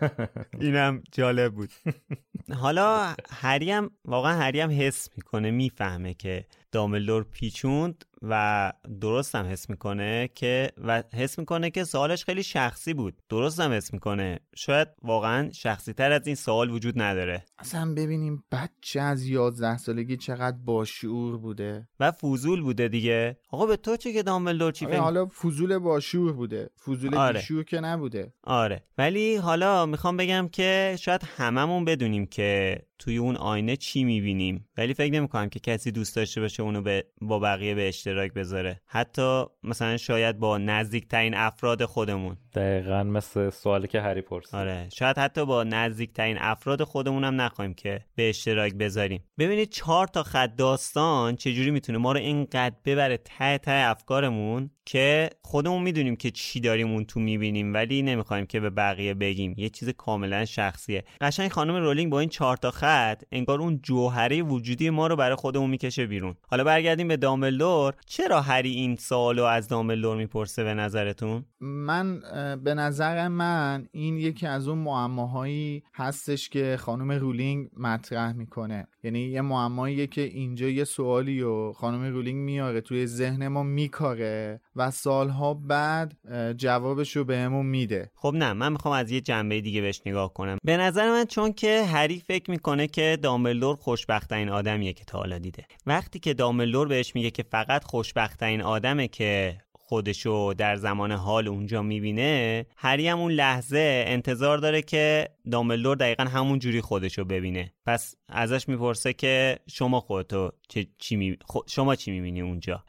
اینم 0.61 1.03
جالب 1.11 1.53
بود. 1.53 1.69
حالا 2.61 3.15
هری 3.30 3.72
هم 3.72 3.91
واقعا 4.05 4.34
هری 4.34 4.59
هم 4.61 4.69
حس 4.72 5.09
می‌کنه 5.17 5.51
می‌فهمه 5.51 6.13
که 6.13 6.45
دامبلدور 6.72 7.23
پیچوند 7.23 8.05
و 8.21 8.73
درست 9.01 9.35
هم 9.35 9.45
حس 9.45 9.69
می‌کنه 9.69 10.29
که 10.35 10.71
و 10.77 11.03
حس 11.13 11.39
می‌کنه 11.39 11.69
که 11.69 11.83
سوالش 11.83 12.25
خیلی 12.25 12.43
شخصی 12.43 12.93
بود. 12.93 13.13
درست 13.29 13.59
هم 13.59 13.71
حس 13.71 13.93
می‌کنه. 13.93 14.39
شاید 14.55 14.87
واقعا 15.03 15.51
شخصی 15.51 15.93
تر 15.93 16.11
از 16.11 16.27
این 16.27 16.35
سوال 16.35 16.69
وجود 16.69 17.01
نداره. 17.01 17.45
اصلا 17.59 17.93
ببینیم 17.93 18.43
بچه 18.51 19.01
از 19.01 19.25
11 19.25 19.77
سالگی 19.77 20.17
چقدر 20.17 20.57
باشعور 20.65 21.37
بوده. 21.37 21.87
و 21.99 22.11
فوزول 22.11 22.61
بوده 22.61 22.87
دیگه. 22.87 23.37
آقا 23.49 23.65
به 23.65 23.77
تو 23.77 23.97
چه 23.97 24.13
که 24.13 24.23
دامبلدور 24.23 24.71
چی 24.71 24.85
آره 24.85 24.99
حالا 24.99 25.25
فضول 25.25 25.77
باشعور 25.77 26.33
بوده. 26.33 26.69
فضول 26.85 27.15
آره. 27.15 27.39
بیشور 27.39 27.63
که 27.63 27.79
نبوده. 27.79 28.33
آره. 28.43 28.83
ولی 28.97 29.35
حالا 29.35 29.85
می‌خوام 29.85 30.17
بگم 30.17 30.49
که 30.51 30.95
شاید 30.99 31.21
هممون 31.37 31.85
بدونیم 31.85 32.25
که 32.25 32.81
توی 32.99 33.17
اون 33.17 33.35
آینه 33.35 33.75
چی 33.75 34.03
می‌بینیم. 34.03 34.67
ولی 34.77 34.93
فکر 34.93 35.13
نمی‌کنم 35.13 35.49
که 35.49 35.59
کسی 35.59 35.91
دوست 35.91 36.15
داشته 36.15 36.41
باشه 36.41 36.63
اونو 36.63 36.81
به 36.81 37.05
با 37.21 37.39
بقیه 37.39 37.75
به 37.75 37.87
اشتراک 38.07 38.34
بذاره. 38.34 38.82
حتی 38.86 39.44
مثلا 39.64 39.98
شاید 39.98 40.40
با 40.40 40.57
نزدیکترین 40.57 41.34
افراد 41.34 41.86
خودمون. 41.86 42.38
دقیقا 42.56 43.03
مثل 43.03 43.49
سوالی 43.49 43.88
که 43.88 44.02
هری 44.02 44.22
پرسید. 44.22 44.56
آره. 44.56 44.90
شاید 44.94 45.18
حتی 45.18 45.45
با 45.45 45.64
نزدیکترین 45.64 46.38
افراد 46.40 46.84
خودمون 46.84 47.23
هم 47.23 47.41
نخواهیم 47.41 47.73
که 47.73 48.02
به 48.15 48.30
اشتراک 48.30 48.73
بذاریم. 48.73 49.23
ببینید 49.40 49.69
چهار 49.69 50.07
تا 50.07 50.23
خط 50.23 50.56
داستان 50.56 51.36
چجوری 51.36 51.72
می‌تونه 51.72 51.98
ما 51.98 52.11
رو 52.11 52.19
اینقدر 52.19 52.76
ببره 52.86 53.18
ته 53.18 53.57
ته 53.57 53.72
افکارمون 53.72 54.69
که 54.86 55.30
خودمون 55.41 55.82
می‌دونیم 55.84 56.15
که 56.15 56.32
چی 56.32 56.60
داریم 56.60 56.91
اون 56.91 57.06
تو 57.06 57.19
می‌بینیم 57.19 57.73
ولی 57.73 58.02
نمی‌خوایم 58.02 58.45
که 58.45 58.60
به 58.60 58.69
بقیه 58.69 59.14
بگیم. 59.14 59.53
یه 59.57 59.69
چیز 59.69 59.90
کاملا 59.90 60.45
شخصیه. 60.45 61.03
قشنگ 61.22 61.52
خانم 61.52 61.76
رولینگ 61.76 62.11
با 62.11 62.19
این 62.19 62.30
چهار 62.30 62.57
تا 62.57 62.72
خط 62.72 63.23
انگار 63.32 63.60
اون 63.60 63.80
جوهره 63.84 64.41
وجودی 64.41 64.90
ما 64.90 65.07
رو 65.07 65.15
برای 65.15 65.36
خودمون 65.36 65.69
می‌کشه 65.69 66.06
بیرون. 66.06 66.36
حالا 66.48 66.64
برگردیم 66.64 67.07
به 67.07 67.18
دامبلدور. 67.18 67.94
چرا 68.07 68.41
هری 68.41 68.72
این 68.72 68.95
سوالو 68.95 69.44
از 69.44 69.68
دامبلدور 69.68 70.18
می‌پرسه 70.18 70.64
به 70.64 70.73
نظرتون؟ 70.73 71.45
من 71.60 72.22
اه، 72.23 72.44
به 72.63 72.73
نظر 72.73 73.27
من 73.27 73.88
این 73.91 74.17
یکی 74.17 74.47
از 74.47 74.67
اون 74.67 74.77
معماهایی 74.77 75.84
هستش 75.93 76.49
که 76.49 76.77
خانم 76.80 77.11
رولینگ 77.11 77.69
مطرح 77.77 78.34
می‌کنه. 78.34 78.88
یعنی 79.03 79.19
یه 79.19 79.41
معماییه 79.41 80.07
که 80.07 80.22
اینجا 80.22 80.69
یه 80.69 80.84
سوالی 80.84 81.41
و 81.41 81.73
خانم 81.73 82.13
رولینگ 82.13 82.43
میاره 82.43 82.81
توی 82.81 83.07
ذهن 83.07 83.47
ما 83.47 83.63
میکاره 83.63 84.61
و 84.76 84.91
سالها 84.91 85.53
بعد 85.53 86.17
اه، 86.30 86.53
جوابش 86.53 87.15
رو 87.15 87.23
بهمون 87.23 87.65
میده. 87.65 88.11
خب 88.15 88.34
نه 88.35 88.53
من 88.53 88.72
می‌خوام 88.72 88.93
از 88.93 89.11
یه 89.11 89.22
جنبه 89.22 89.61
دیگه 89.61 89.81
بهش 89.81 90.01
نگاه 90.05 90.34
کنم. 90.34 90.57
به 90.63 90.77
نظر 90.77 91.09
من 91.09 91.26
چون 91.26 91.53
که 91.53 91.84
هری 91.84 92.23
فکر 92.27 92.51
می‌کنه 92.51 92.88
که 92.88 93.17
دامبلدور 93.22 93.76
خوشبختترین 93.76 94.49
آدمیه 94.49 94.93
که 94.93 95.05
تا 95.05 95.17
حالا 95.17 95.38
دیده. 95.38 95.65
وقتی 95.85 96.19
که 96.19 96.34
دامبلدور 96.34 96.88
بهش 96.88 97.15
میگه 97.15 97.31
که 97.31 97.43
فقط 97.43 97.84
خوشبختترین 97.84 98.61
آدمه 98.61 99.07
که 99.07 99.57
خودشو 99.88 100.53
در 100.57 100.76
زمان 100.76 101.12
حال 101.12 101.48
اونجا 101.48 101.82
می‌بینه 101.82 102.66
هری 102.78 103.07
هم 103.07 103.20
اون 103.20 103.32
لحظه 103.32 104.03
انتظار 104.07 104.57
داره 104.57 104.82
که 104.82 105.30
دامبلدور 105.52 105.95
دقیقا 105.95 106.24
همون 106.24 106.60
جوری 106.60 106.82
خودشو 106.82 107.24
ببینه. 107.24 107.74
پس 107.86 108.16
ازش 108.30 108.70
می‌پرسه 108.70 109.14
که 109.14 109.60
شما 109.70 109.99
خودتو 109.99 110.52
چه 110.70 110.88
چی 110.98 111.16
می... 111.16 111.38
شما 111.68 111.95
چی 111.95 112.12
می‌بینی 112.12 112.41
اونجا؟ 112.41 112.84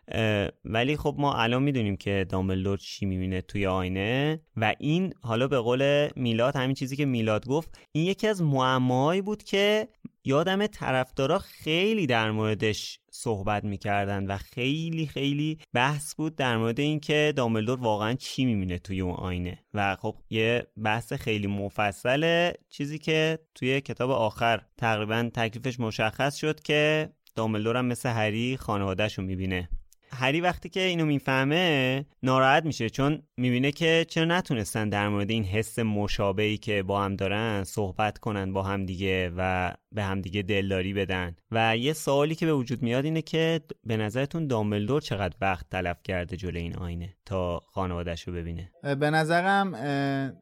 ولی 0.64 0.97
خب 0.97 1.14
ما 1.18 1.35
الان 1.35 1.62
می‌دونیم 1.62 1.97
که 1.97 2.27
دامبلدور 2.28 2.78
چی 2.78 3.06
می‌بینه 3.06 3.40
توی 3.40 3.66
آینه 3.66 4.40
و 4.56 4.74
این 4.78 5.14
حالا 5.23 5.48
به 5.48 5.59
قول 5.59 6.09
میلاد 6.16 6.56
همین 6.56 6.74
چیزی 6.74 6.97
که 6.97 7.05
میلاد 7.05 7.47
گفت 7.47 7.78
این 7.93 8.05
یکی 8.06 8.27
از 8.27 8.43
معماهایی 8.43 9.23
بود 9.23 9.43
که 9.43 9.89
یادم 10.24 10.66
طرفدارا 10.66 11.39
خیلی 11.39 12.06
در 12.06 12.31
موردش 12.31 13.01
صحبت 13.16 13.64
می‌کردن 13.64 14.26
و 14.26 14.36
خیلی 14.36 15.06
خیلی 15.06 15.59
بحث 15.72 16.14
بود 16.14 16.36
در 16.36 16.56
مورد 16.56 16.80
اینکه 16.80 17.32
دامبلدور 17.36 17.80
واقعا 17.80 18.14
چی 18.14 18.44
می‌بینه 18.44 18.78
توی 18.78 19.01
اون 19.01 19.14
آینه. 19.14 19.59
و 19.74 19.97
خب 19.97 20.16
یه 20.30 20.66
بحث 20.84 21.12
خیلی 21.12 21.47
مفصله 21.47 22.55
چیزی 22.70 22.98
که 22.98 23.38
توی 23.55 23.80
کتاب 23.80 24.10
آخر 24.10 24.60
تقریبا 24.76 25.30
تکلیفش 25.34 25.80
مشخص 25.80 26.36
شد 26.36 26.60
که 26.60 27.10
دامبلدور 27.34 27.76
هم 27.76 27.86
مثل 27.86 28.09
هری 28.09 28.56
خانوادهش 28.56 29.18
رو 29.18 29.24
می‌بینه. 29.24 29.68
هری 30.12 30.40
وقتی 30.40 30.68
که 30.68 30.80
اینو 30.80 31.05
می‌فهمه 31.05 32.06
ناراحت 32.22 32.64
میشه 32.64 32.90
چون 32.90 33.22
می‌بینه 33.36 33.72
که 33.72 34.06
چرا 34.09 34.24
نتونستن 34.24 34.88
در 34.88 35.09
مورد 35.09 35.30
این 35.30 35.44
حس 35.44 35.78
مشابهی 35.78 36.59
که 36.59 36.82
با 36.82 37.02
هم 37.02 37.16
دارن 37.16 37.64
صحبت 37.64 38.18
کنن 38.18 38.52
با 38.52 38.62
هم 38.62 38.86
دیگه 38.86 39.32
و 39.36 39.72
به 39.97 40.05
هم 40.05 40.20
دیگه 40.20 40.43
دلداری 40.43 40.94
بدن. 40.94 41.36
و 41.51 41.77
یه 41.77 41.93
سوالی 41.93 42.35
که 42.35 42.47
به 42.47 42.52
وجود 42.52 42.82
میاد 42.82 43.05
اینه 43.05 43.23
که 43.23 43.60
به 43.85 43.97
نظرتون 43.97 44.47
دامبلدور 44.47 45.01
چقدر 45.01 45.35
وقت 45.40 45.66
تلف 45.70 46.02
کرده 46.05 46.36
جلوی 46.36 46.62
این 46.62 46.77
آینه 46.77 47.14
تا 47.24 47.60
خانوادهش 47.60 48.23
رو 48.23 48.35
ببینه 48.35 48.70
به 48.82 49.10
نظرم 49.10 49.74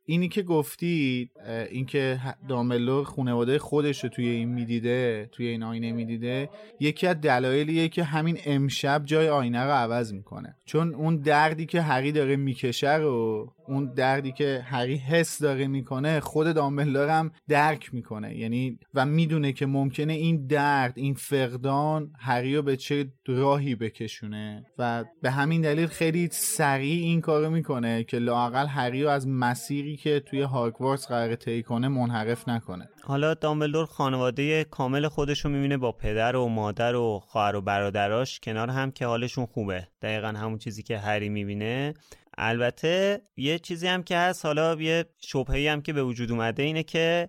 اینی 0.05 0.29
که 0.29 0.43
گفتی 0.43 1.31
اینکه 1.71 2.21
دامبلدور 2.49 3.05
خانواده 3.05 3.59
خودش 3.59 4.05
رو 4.05 4.11
توی 4.11 4.29
این 4.29 4.49
می‌دیده 4.49 5.29
توی 5.33 5.47
این 5.47 5.63
آینه 5.63 5.93
می‌دیده 5.93 6.51
یکی 6.81 7.07
از 7.07 7.21
دلایلیه 7.21 7.89
که 7.89 8.05
همین 8.05 8.39
امشب 8.47 9.05
جای 9.05 9.29
آینه 9.29 9.63
رو 9.65 9.71
عوض 9.71 10.13
می‌کنه. 10.13 10.57
چون 10.65 10.95
اون 10.95 11.17
دردی 11.17 11.67
که 11.67 11.81
هری 11.81 12.13
داره 12.13 12.37
می‌کشه 12.37 12.95
رو 12.95 13.54
اون 13.67 13.93
دردی 13.95 14.33
که 14.33 14.65
هری 14.67 14.97
حس 14.97 15.43
داره 15.43 15.67
می‌کنه 15.67 16.21
خود 16.21 16.53
دامبلدور 16.53 17.09
هم 17.09 17.31
درک 17.49 17.95
می‌کنه. 17.95 18.37
یعنی 18.37 18.79
و 18.95 19.07
می‌دونه 19.07 19.53
که 19.53 19.67
ممکنه 19.67 20.13
این 20.13 20.47
درد 20.47 20.93
این 20.97 21.15
فقدان 21.15 22.13
هری 22.19 22.57
رو 22.57 22.63
به 22.63 22.77
چه 22.77 23.13
راهی 23.27 23.75
بکشونه. 23.75 24.67
و 24.79 25.05
به 25.23 25.31
همین 25.31 25.61
دلیل 25.61 25.87
خیلی 25.87 26.29
سریع 26.33 27.03
این 27.03 27.21
کارو 27.21 27.51
می‌کنه 27.51 28.05
که 28.05 28.19
لاقل 28.19 28.67
هری 28.67 29.03
رو 29.03 29.09
از 29.09 29.29
مسیری 29.29 29.97
که 29.97 30.21
توی 30.21 30.43
هاگوارتس 30.43 31.09
قرار 31.09 31.35
طی 31.35 31.63
کنه 31.63 31.89
منحرف 31.89 32.49
نکنه. 32.49 32.89
حالا 33.03 33.35
دامبلدور 33.35 33.87
خانواده 33.87 34.65
کامل 34.65 35.09
خودش 35.09 35.45
رو 35.45 35.51
می‌بینه 35.51 35.77
با 35.77 35.93
پدر 35.93 36.37
و 36.37 36.49
مادر 36.49 36.95
و 36.95 37.21
خواهر 37.25 37.57
و 37.57 37.61
برادراش 37.61 38.41
کنار 38.41 38.71
هم 38.71 38.91
که 38.91 39.07
حالشون 39.07 39.47
خوبه. 39.47 39.89
دقیقا 40.03 40.29
همون 40.29 40.59
چیزی 40.59 40.83
که 40.83 40.99
هری 40.99 41.29
می‌بینه. 41.29 41.95
البته 42.39 43.23
یه 43.37 43.59
چیزی 43.59 43.87
هم 43.87 44.03
که 44.03 44.17
هست 44.17 44.47
حالا 44.47 44.75
یه 44.75 45.05
شبهی 45.19 45.69
هم 45.69 45.83
که 45.83 45.93
به 45.93 46.03
وجود 46.03 46.31
اومده 46.31 46.63
اینه 46.63 46.83
که 46.83 47.29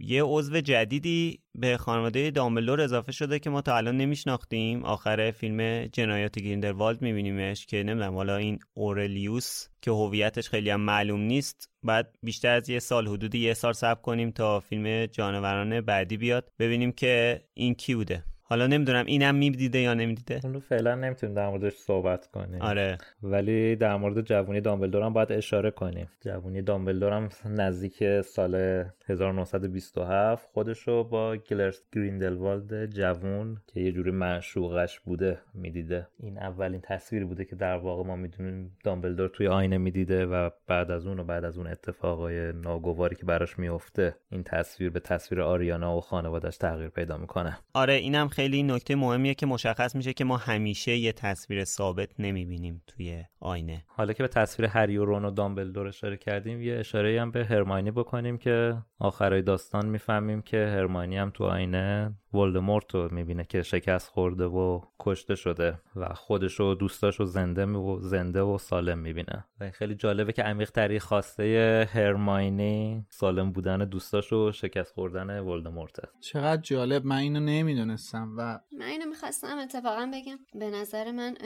یه 0.00 0.22
عضو 0.22 0.60
جدیدی 0.60 1.40
به 1.54 1.76
خانواده 1.76 2.30
دامبلور 2.30 2.80
اضافه 2.80 3.12
شده 3.12 3.38
که 3.38 3.50
ما 3.50 3.60
تا 3.60 3.76
الان 3.76 3.96
نمیشناختیم. 3.96 4.84
آخر 4.84 5.30
فیلم 5.30 5.86
جنایات 5.86 6.38
گریندلوالد 6.38 7.02
میبینیمش 7.02 7.66
که 7.66 7.82
نمی‌دونم 7.82 8.14
حالا 8.14 8.36
این 8.36 8.58
اورلیوس 8.74 9.66
که 9.82 9.90
هویتش 9.90 10.48
خیلی 10.48 10.70
هم 10.70 10.80
معلوم 10.80 11.20
نیست. 11.20 11.70
بعد 11.82 12.16
بیشتر 12.22 12.54
از 12.54 12.68
یه 12.68 12.78
سال 12.78 13.08
حدود 13.08 13.34
یه 13.34 13.54
سال 13.54 13.72
صبر 13.72 14.00
کنیم 14.00 14.30
تا 14.30 14.60
فیلم 14.60 15.06
جانوران 15.06 15.80
بعدی 15.80 16.16
بیاد. 16.16 16.48
ببینیم 16.58 16.92
که 16.92 17.44
این 17.54 17.74
کی 17.74 17.94
بوده. 17.94 18.24
حالا 18.52 18.66
نمی‌دونم 18.66 19.06
اینم 19.06 19.34
می‌دیده 19.34 19.78
یا 19.78 19.94
نمی‌دیده. 19.94 20.40
اون 20.44 20.58
فعلا 20.58 20.94
نمی‌تونیم 20.94 21.34
در 21.34 21.48
موردش 21.48 21.72
صحبت 21.72 22.26
کنیم. 22.26 22.62
آره. 22.62 22.98
ولی 23.22 23.76
در 23.76 23.96
مورد 23.96 24.20
جوونی 24.20 24.60
دامبلدور 24.60 25.02
هم 25.02 25.12
باید 25.12 25.32
اشاره 25.32 25.70
کنیم. 25.70 26.08
جوونی 26.20 26.62
دامبلدور 26.62 27.12
هم 27.12 27.28
نزدیک 27.44 28.20
سال 28.20 28.84
1927 29.06 30.48
خودش 30.52 30.78
رو 30.88 31.04
با 31.04 31.36
گلرس 31.36 31.82
گریندلوالد 31.92 32.86
جوون 32.86 33.56
که 33.66 33.80
یه 33.80 33.92
جوری 33.92 34.10
معشوقش 34.10 35.00
بوده 35.00 35.38
می‌دیده. 35.54 36.06
این 36.20 36.38
اولین 36.38 36.80
تصویری 36.80 37.24
بوده 37.24 37.44
که 37.44 37.56
در 37.56 37.76
واقع 37.76 38.08
ما 38.08 38.16
می‌دونیم 38.16 38.76
دامبلدور 38.84 39.28
توی 39.28 39.48
آینه 39.48 39.78
می‌دیده 39.78 40.26
و 40.26 40.50
بعد 40.66 40.90
از 40.90 41.06
اون 41.06 41.18
و 41.18 41.24
بعد 41.24 41.44
از 41.44 41.58
اون 41.58 41.66
اتفاقای 41.66 42.52
ناگواری 42.52 43.16
که 43.16 43.26
براش 43.26 43.58
میفته 43.58 44.16
این 44.30 44.42
تصویر 44.42 44.90
به 44.90 45.00
تصویر 45.00 45.42
آریانا 45.42 45.96
و 45.96 46.00
خانوادش 46.00 46.56
تغییر 46.56 46.88
پیدا 46.88 47.16
می‌کنه. 47.16 47.58
آره 47.74 47.94
اینم 47.94 48.28
خیلی 48.28 48.41
نکته 48.48 48.96
مهمیه 48.96 49.34
که 49.34 49.46
مشخص 49.46 49.96
میشه 49.96 50.12
که 50.12 50.24
ما 50.24 50.36
همیشه 50.36 50.96
یه 50.96 51.12
تصویر 51.12 51.64
ثابت 51.64 52.08
نمی‌بینیم 52.18 52.82
توی 52.86 53.24
آینه. 53.40 53.84
حالا 53.86 54.12
که 54.12 54.22
به 54.22 54.28
تصویر 54.28 54.68
هری 54.68 54.96
و 54.96 55.04
رون 55.04 55.24
و 55.24 55.30
دامبلدور 55.30 55.88
اشاره 55.88 56.16
کردیم 56.16 56.62
یه 56.62 56.78
اشاره 56.78 57.20
هم 57.20 57.30
به 57.30 57.44
هرماینی 57.44 57.90
بکنیم 57.90 58.38
که 58.38 58.76
آخرای 58.98 59.42
داستان 59.42 59.86
می‌فهمیم 59.86 60.42
که 60.42 60.56
هرماینی 60.56 61.16
هم 61.16 61.30
تو 61.30 61.44
آینه 61.44 62.14
ولدمورت 62.34 62.94
رو 62.94 63.14
می‌بینه 63.14 63.44
که 63.44 63.62
شکست 63.62 64.08
خورده 64.08 64.44
و 64.44 64.80
کشته 65.00 65.34
شده 65.34 65.78
و 65.96 66.14
خودش 66.14 66.60
و 66.60 66.74
دوستاش 66.74 67.16
رو 67.16 67.26
زنده 67.26 67.66
و 67.66 67.98
زنده 68.00 68.42
و 68.42 68.58
سالم 68.58 68.98
می‌بینه. 68.98 69.44
و 69.60 69.70
خیلی 69.70 69.94
جالبه 69.94 70.32
که 70.32 70.42
عمیق 70.42 70.70
تری 70.70 70.98
خواسته 70.98 71.88
هرماینی 71.92 73.06
سالم 73.10 73.52
بودن 73.52 73.78
دوستاش 73.78 74.32
و 74.32 74.52
شکست 74.52 74.94
خوردن 74.94 75.40
ولدمورته 75.40 76.08
چقدر 76.20 76.62
جالب. 76.62 77.04
من 77.04 77.16
اینو 77.16 77.40
نمی‌دونستم 77.40 78.34
و 78.38 78.60
من 78.78 78.86
اینو 78.86 79.06
می‌خواستم 79.06 79.58
اتفاقا 79.58 80.10
بگم. 80.14 80.38
به 80.54 80.70
نظر 80.70 81.10
من 81.10 81.36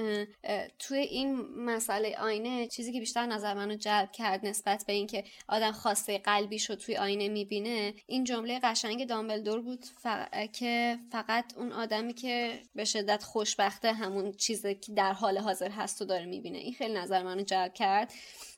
توی 0.78 0.98
این 0.98 1.42
مسئله 1.58 2.16
آینه 2.20 2.66
چیزی 2.66 2.92
که 2.92 3.00
بیشتر 3.00 3.26
نظر 3.26 3.54
منو 3.54 3.74
جلب 3.74 4.12
کرد 4.12 4.46
نسبت 4.46 4.84
به 4.86 4.92
اینکه 4.92 5.24
آدم 5.48 5.72
خواسته 5.72 6.18
قلبیش 6.18 6.70
رو 6.70 6.76
توی 6.76 6.96
آینه 6.96 7.28
می‌بینه 7.28 7.94
این 8.06 8.24
جمله 8.24 8.60
قشنگ 8.62 9.08
دامبلدور 9.08 9.60
بود 9.60 9.84
که 10.52 10.75
فقط 11.12 11.56
اون 11.56 11.72
آدمی 11.72 12.14
که 12.14 12.62
به 12.74 12.84
شدت 12.84 13.22
خوشبخته 13.22 13.92
همون 13.92 14.32
چیزی 14.32 14.74
که 14.74 14.92
در 14.92 15.12
حال 15.12 15.38
حاضر 15.38 15.70
هست 15.70 16.02
و 16.02 16.04
داره 16.04 16.24
می‌بینه. 16.24 16.58
این 16.58 16.74
خیلی 16.74 16.94
نظر 16.94 17.22
منو 17.22 17.42
جلب 17.42 17.74
کرد. 17.74 18.12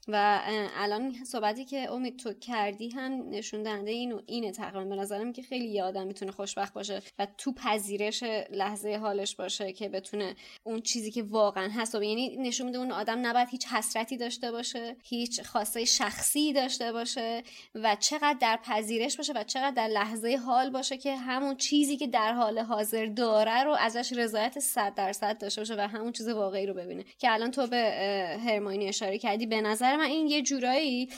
و 0.08 0.40
الان 0.76 1.24
صحبتی 1.24 1.64
که 1.64 1.92
امید 1.92 2.18
تو 2.18 2.32
کردی 2.32 2.88
هم 2.88 3.28
نشون 3.30 3.62
دهنده 3.62 3.90
اینو 3.90 4.20
اینه 4.26 4.52
تقریبا. 4.52 4.84
به 4.84 4.96
نظرم 4.96 5.32
که 5.32 5.42
خیلی 5.42 5.68
یه 5.68 5.84
آدم 5.84 6.06
می‌تونه 6.06 6.32
خوشبخت 6.32 6.74
باشه 6.74 7.02
و 7.18 7.26
تو 7.38 7.52
پذیرش 7.52 8.22
لحظه 8.50 8.96
حالش 8.96 9.36
باشه 9.36 9.72
که 9.72 9.88
بتونه 9.88 10.36
اون 10.64 10.80
چیزی 10.80 11.10
که 11.10 11.22
واقعا 11.22 11.68
هست. 11.68 11.94
و 11.94 12.02
یعنی 12.02 12.36
نشون 12.36 12.66
میده 12.66 12.78
اون 12.78 12.92
آدم 12.92 13.26
نباید 13.26 13.48
هیچ 13.48 13.66
حسرتی 13.66 14.16
داشته 14.16 14.52
باشه 14.52 14.96
هیچ 15.04 15.42
خواسته 15.42 15.84
شخصی 15.84 16.52
داشته 16.52 16.92
باشه 16.92 17.42
و 17.74 17.96
چقدر 18.00 18.36
در 18.40 18.58
پذیرش 18.62 19.16
باشه 19.16 19.32
و 19.32 19.44
چقدر 19.44 19.70
در 19.70 19.88
لحظه 19.88 20.36
حال 20.46 20.70
باشه 20.70 20.96
که 20.96 21.16
همون 21.16 21.56
چیزی 21.56 21.96
که 21.96 22.06
در 22.06 22.32
حال 22.32 22.58
حاضر 22.58 23.06
داره 23.06 23.62
رو 23.62 23.72
ازش 23.72 24.12
رضایت 24.12 24.58
100 24.58 24.94
درصد 24.94 25.38
داشته 25.38 25.60
باشه 25.60 25.74
و 25.74 25.80
همون 25.80 26.12
چیز 26.12 26.28
واقعی 26.28 26.66
رو 26.66 26.74
ببینه. 26.74 27.04
که 27.18 27.32
الان 27.32 27.50
تو 27.50 27.66
به 27.66 27.76
هرماینی 28.46 28.88
اشاره 28.88 29.18
کردی 29.18 29.46
به 29.46 29.60
نظر 29.60 29.96
من 29.98 30.04
این 30.04 30.26
یه 30.26 30.42
جورایی 30.42 31.08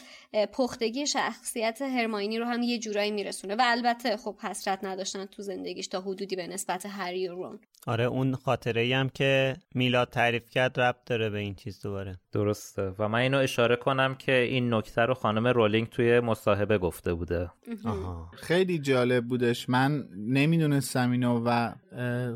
پختگی 0.53 1.07
شخصیت 1.07 1.83
هرماینی 1.83 2.39
رو 2.39 2.45
هم 2.45 2.63
یه 2.63 2.79
جورایی 2.79 3.11
میرسونه 3.11 3.55
و 3.55 3.63
البته 3.65 4.17
خب 4.17 4.37
حسرت 4.43 4.85
نداشتن 4.85 5.27
تو 5.27 5.43
زندگیش 5.43 5.89
تا 5.89 6.01
حدودی 6.01 6.37
به 6.37 6.47
نسبت 6.47 6.87
هری 6.87 7.29
و 7.29 7.35
رون. 7.35 7.59
آره 7.87 8.05
اون 8.05 8.35
خاطره 8.35 8.97
هم 8.97 9.09
که 9.09 9.57
میلاد 9.75 10.11
تعریف 10.11 10.51
کرد 10.51 10.81
ربط 10.81 11.05
داره 11.07 11.31
به 11.31 11.39
این 11.39 11.55
چیز 11.55 11.81
دوباره. 11.83 12.19
درسته. 12.33 12.93
و 12.99 13.09
من 13.09 13.19
اینو 13.19 13.39
اشاره 13.39 13.77
کنم 13.77 14.15
که 14.15 14.33
این 14.33 14.75
نکته 14.75 15.03
رو 15.03 15.15
خانم 15.15 15.47
رولینگ 15.47 15.89
توی 15.89 16.21
مصاحبه 16.21 16.79
گفته 16.79 17.15
بوده. 17.15 17.51
آها. 17.85 18.31
خیلی 18.37 18.79
جالب 18.79 19.25
بودش. 19.25 19.69
من 19.69 20.05
نمی‌دونستم 20.17 21.11
اینو 21.11 21.43
و 21.45 21.73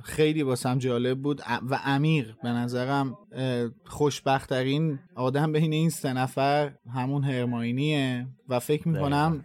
خیلی 0.03 0.43
واسم 0.43 0.79
جالب 0.79 1.19
بود. 1.19 1.41
و 1.71 1.81
عمیق 1.85 2.35
به 2.43 2.49
نظرم 2.49 3.19
خوشبختترین 3.85 4.99
آدم 5.15 5.53
بین 5.53 5.73
این 5.73 5.91
سه 5.91 6.12
نفر 6.12 6.73
همون 6.95 7.25
Iya. 7.85 8.01
و 8.49 8.61
فکر 8.61 8.89
می‌کنم 8.89 9.45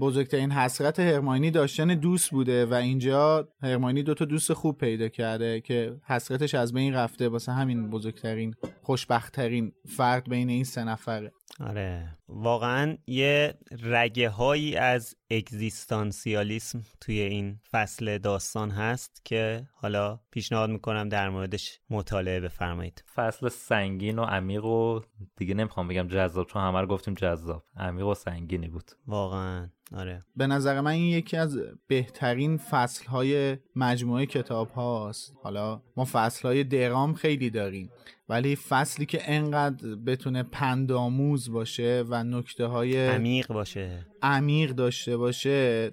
بزرگترین 0.00 0.52
حسرت 0.52 1.00
هرماینی 1.00 1.50
داشتن 1.50 1.86
دوست 1.86 2.30
بوده 2.30 2.66
و 2.66 2.74
اینجا 2.74 3.48
هرماینی 3.62 4.02
دوتا 4.02 4.24
دوست 4.24 4.52
خوب 4.52 4.78
پیدا 4.78 5.08
کرده 5.08 5.60
که 5.60 5.96
حسرتش 6.06 6.54
از 6.54 6.72
بین 6.72 6.94
رفته. 6.94 7.28
واسه 7.28 7.52
همین 7.52 7.90
بزرگترین 7.90 8.54
خوشبختترین 8.82 9.72
فرد 9.96 10.28
بین 10.28 10.48
این 10.48 10.64
سه 10.64 10.84
نفره. 10.84 11.32
آره. 11.60 12.16
واقعا 12.28 12.96
یه 13.06 13.54
رگه 13.82 14.28
هایی 14.28 14.76
از 14.76 15.14
اگزیستانسیالیسم 15.30 16.82
توی 17.00 17.20
این 17.20 17.60
فصل 17.70 18.18
داستان 18.18 18.70
هست 18.70 19.22
که 19.24 19.66
حالا 19.72 20.20
پیشنهاد 20.30 20.70
می‌کنم 20.70 21.08
در 21.08 21.28
موردش 21.28 21.78
مطالعه 21.90 22.40
بفرمایید. 22.40 23.04
فصل 23.14 23.48
سنگین 23.48 24.18
و 24.18 24.24
عمیق 24.24 24.64
و 24.64 25.00
دیگه 25.36 25.54
نمی‌خوام 25.54 25.88
بگم 25.88 26.08
جذاب 26.08 26.46
چون 26.46 26.62
همه 26.62 26.80
رو 26.80 26.86
گفتیم 26.86 27.14
جذاب. 27.14 27.64
عمیق 27.76 28.06
و 28.06 28.14
سنگینی 28.40 28.68
بود. 28.68 28.90
واقعا. 29.06 29.70
آره. 29.92 30.24
به 30.36 30.46
نظر 30.46 30.80
من 30.80 30.90
این 30.90 31.04
یکی 31.04 31.36
از 31.36 31.58
بهترین 31.86 32.56
فصلهای 32.56 33.56
مجموعه 33.76 34.26
کتاب 34.26 34.70
هاست 34.70 35.34
حالا 35.42 35.82
ما 35.96 36.04
فصلهای 36.04 36.64
درام 36.64 37.14
خیلی 37.14 37.50
داریم 37.50 37.90
ولی 38.30 38.56
فصلی 38.56 39.06
که 39.06 39.20
انقدر 39.24 39.96
بتونه 40.06 40.42
پندآموز 40.42 41.50
باشه 41.50 42.04
و 42.08 42.24
نکته 42.24 42.66
های 42.66 43.08
عمیق 43.08 43.46
باشه. 43.46 44.06
عمیق 44.22 44.70
داشته 44.70 45.16
باشه 45.16 45.90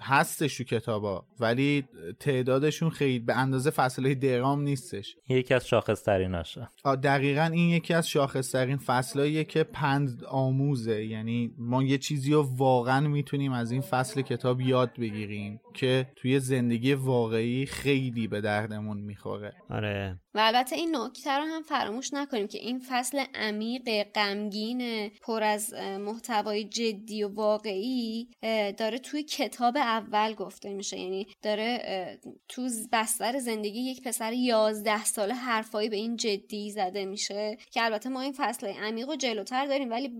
هستش 0.00 0.56
تو 0.56 0.64
کتابا 0.64 1.26
ولی 1.40 1.84
تعدادشون 2.20 2.90
خیلی 2.90 3.18
به 3.18 3.36
اندازه 3.36 3.70
فصلهای 3.70 4.14
درام 4.14 4.62
نیستش. 4.62 5.16
یکی 5.28 5.54
از 5.54 5.66
شاخصتریناشه 5.66 6.70
دقیقا 7.02 7.42
این 7.42 7.68
یکی 7.68 7.94
از 7.94 8.08
شاخصترین 8.08 8.76
فصلهاییه 8.76 9.44
که 9.44 9.64
پند 9.64 10.24
آموزه 10.24 11.04
یعنی 11.04 11.54
ما 11.58 11.82
یه 11.82 11.98
چیزی 11.98 12.32
رو 12.32 12.42
واقعا 12.56 13.08
می‌تونیم 13.20 13.52
از 13.52 13.70
این 13.70 13.80
فصل 13.80 14.22
کتاب 14.22 14.60
یاد 14.60 14.92
بگیریم 15.00 15.60
که 15.74 16.06
توی 16.16 16.40
زندگی 16.40 16.94
واقعی 16.94 17.66
خیلی 17.66 18.28
به 18.28 18.40
دردمون 18.40 19.00
می‌خوره. 19.00 19.52
آره. 19.70 20.20
و 20.34 20.38
البته 20.38 20.76
این 20.76 20.96
نکته 20.96 21.30
رو 21.30 21.44
هم 21.44 21.62
فراموش 21.62 22.14
نکنیم 22.14 22.46
که 22.46 22.58
این 22.58 22.82
فصل 22.88 23.24
عمیق 23.34 24.02
غمگین 24.14 25.08
پر 25.08 25.42
از 25.42 25.74
محتوای 25.74 26.64
جدی 26.64 27.22
و 27.22 27.28
واقعی 27.34 28.28
داره 28.76 28.98
توی 28.98 29.22
کتاب 29.22 29.76
اول 29.76 30.34
گفته 30.34 30.74
میشه. 30.74 30.98
یعنی 30.98 31.26
داره 31.42 32.18
تو 32.48 32.68
بستر 32.92 33.38
زندگی 33.38 33.80
یک 33.80 34.02
پسر 34.02 34.32
یازده 34.32 35.04
ساله 35.04 35.34
حرفایی 35.34 35.88
به 35.88 35.96
این 35.96 36.16
جدی 36.16 36.70
زده 36.70 37.04
میشه 37.04 37.56
که 37.70 37.84
البته 37.84 38.08
ما 38.08 38.20
این 38.20 38.34
فصل 38.36 38.66
عمیق 38.66 39.08
و 39.08 39.16
جلوتر 39.16 39.66
داریم 39.66 39.90
ولی 39.90 40.10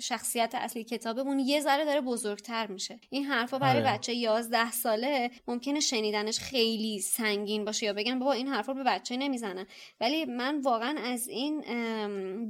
شخصیت 0.00 0.54
اصلی 0.54 0.84
کتابمون 0.84 1.38
یه 1.38 1.60
ذره 1.60 1.84
داره 1.84 2.00
بزرگتر 2.18 2.66
میشه. 2.66 3.00
این 3.10 3.24
حرفا 3.24 3.58
برای 3.58 3.82
آره. 3.82 3.92
بچه 3.92 4.14
یازده 4.14 4.70
ساله 4.70 5.30
ممکنه 5.48 5.80
شنیدنش 5.80 6.38
خیلی 6.38 7.00
سنگین 7.00 7.64
باشه 7.64 7.86
یا 7.86 7.92
بگن 7.92 8.18
بابا 8.18 8.32
این 8.32 8.48
حرفا 8.48 8.74
به 8.74 8.84
بچه 8.84 9.16
نمی‌زنن. 9.16 9.66
ولی 10.00 10.24
من 10.24 10.60
واقعا 10.60 10.98
از 11.04 11.28
این 11.28 11.60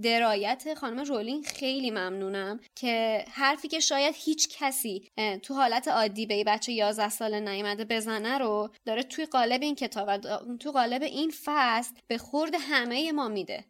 درایت 0.01 0.74
خانم 0.74 1.05
رولینگ 1.05 1.45
خیلی 1.45 1.90
ممنونم 1.90 2.61
که 2.74 3.24
حرفی 3.32 3.69
که 3.69 3.81
شاید 3.81 4.15
هیچ 4.19 4.49
کسی 4.59 5.09
تو 5.43 5.55
حالت 5.55 5.89
عادی 5.89 6.27
به 6.27 6.45
بچه 6.45 6.73
11 6.73 7.09
ساله 7.09 7.40
نیامده 7.40 7.85
بزنه 7.85 8.39
رو 8.39 8.69
داره 8.85 9.03
توی 9.03 9.27
قالب 9.27 9.62
این 9.62 9.74
کتاب 9.74 10.09
و 10.09 10.19
تو 10.61 10.70
قالب 10.70 11.03
این 11.03 11.32
فصل 11.45 11.95
به 12.07 12.19
خورد 12.19 12.55
همه 12.61 13.12
ما 13.12 13.28
میده. 13.28 13.65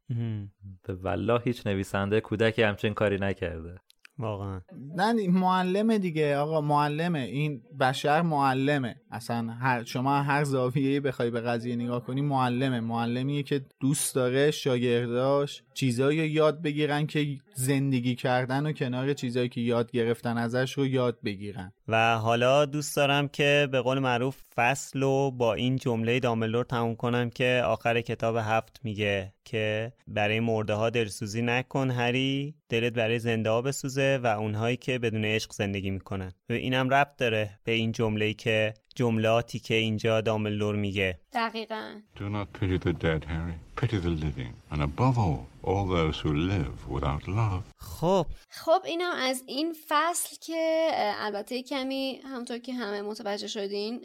به 0.83 0.95
والله 0.95 1.41
هیچ 1.45 1.67
نویسنده 1.67 2.21
کودکی 2.21 2.63
همچین 2.63 2.95
کاری 2.95 3.19
نکرده. 3.21 3.81
واقعا. 4.19 4.61
نه 4.97 5.29
معلمه 5.29 5.99
دیگه. 5.99 6.37
آقا 6.37 6.61
معلمه. 6.61 7.19
این 7.19 7.63
بشر 7.81 8.23
معلمه. 8.23 8.97
اصلا 9.11 9.53
هر 9.53 9.85
شما 9.85 10.23
هر 10.23 10.45
زاویه‌ای 10.45 11.01
بخوای 11.01 11.31
به 11.31 11.41
قضیه 11.41 11.77
نگاه 11.77 12.05
کنی 12.05 12.21
معلمه. 12.21 12.81
معلمیه 12.81 13.43
که 13.43 13.67
دوست 13.81 14.15
داره 14.15 14.51
شاگرداش 14.51 15.63
چیزایی 15.75 16.19
یاد 16.19 16.63
بگیرن 16.63 17.07
که 17.07 17.39
زندگی 17.59 18.15
کردن 18.15 18.67
و 18.67 18.73
کنار 18.73 19.13
چیزایی 19.13 19.49
که 19.49 19.61
یاد 19.61 19.91
گرفتن 19.91 20.39
ازش 20.39 20.73
رو 20.73 20.87
یاد 20.87 21.19
بگیرن. 21.25 21.73
و 21.89 22.19
حالا 22.19 22.65
دوست 22.67 22.97
دارم 22.97 23.29
که 23.29 23.69
به 23.73 23.81
قول 23.81 23.99
معروف 23.99 24.37
فصل 24.57 25.01
رو 25.01 25.31
با 25.31 25.55
این 25.55 25.77
جمله 25.77 26.21
داملور 26.21 26.65
تموم 26.65 26.97
کنم 26.97 27.31
که 27.31 27.63
آخر 27.67 28.01
کتاب 28.01 28.37
هفت 28.37 28.81
میگه 28.83 29.33
که 29.45 29.93
برای 30.07 30.41
مرده 30.41 30.75
ها 30.75 30.91
دلسوزی 30.91 31.43
نکن 31.43 31.91
هری 31.91 32.55
دلت 32.69 32.93
برای 32.93 33.19
زنده 33.19 33.51
ها 33.51 33.63
بسوزه 33.63 34.21
و 34.23 34.27
اونهایی 34.27 34.77
که 34.77 34.99
بدون 34.99 35.25
عشق 35.25 35.53
زندگی 35.53 35.91
می‌کنن. 35.91 36.33
و 36.49 36.53
اینم 36.53 36.89
ربط 36.89 37.17
داره 37.17 37.51
به 37.65 37.73
این 37.73 37.93
جمله 37.93 38.35
که 38.35 38.75
جملاتی 38.95 39.59
که 39.59 39.75
اینجا 39.75 40.21
داملور 40.21 40.77
میگه. 40.77 41.19
دقیقا 41.33 42.01
Do 42.17 42.29
not 42.29 42.53
pity 42.53 42.79
the 42.79 42.93
dead, 42.93 43.25
Harry. 43.25 43.59
Pity 43.77 43.99
the 43.99 44.15
living. 44.27 44.55
And 44.71 44.83
above 44.83 45.17
all, 45.19 45.47
all 45.63 45.87
those 45.87 46.17
who 46.21 46.33
live 46.33 46.77
without 46.89 47.29
love. 47.29 47.63
خب 47.79 48.27
خب 48.51 48.83
اینم 48.85 49.13
از 49.17 49.43
این 49.47 49.75
فصل 49.89 50.37
که 50.41 50.89
البته 50.95 51.63
کمی 51.63 52.21
همونطور 52.25 52.59
که 52.59 52.75
همه 52.75 53.03
متوجه 53.03 53.47
شدین 53.47 54.01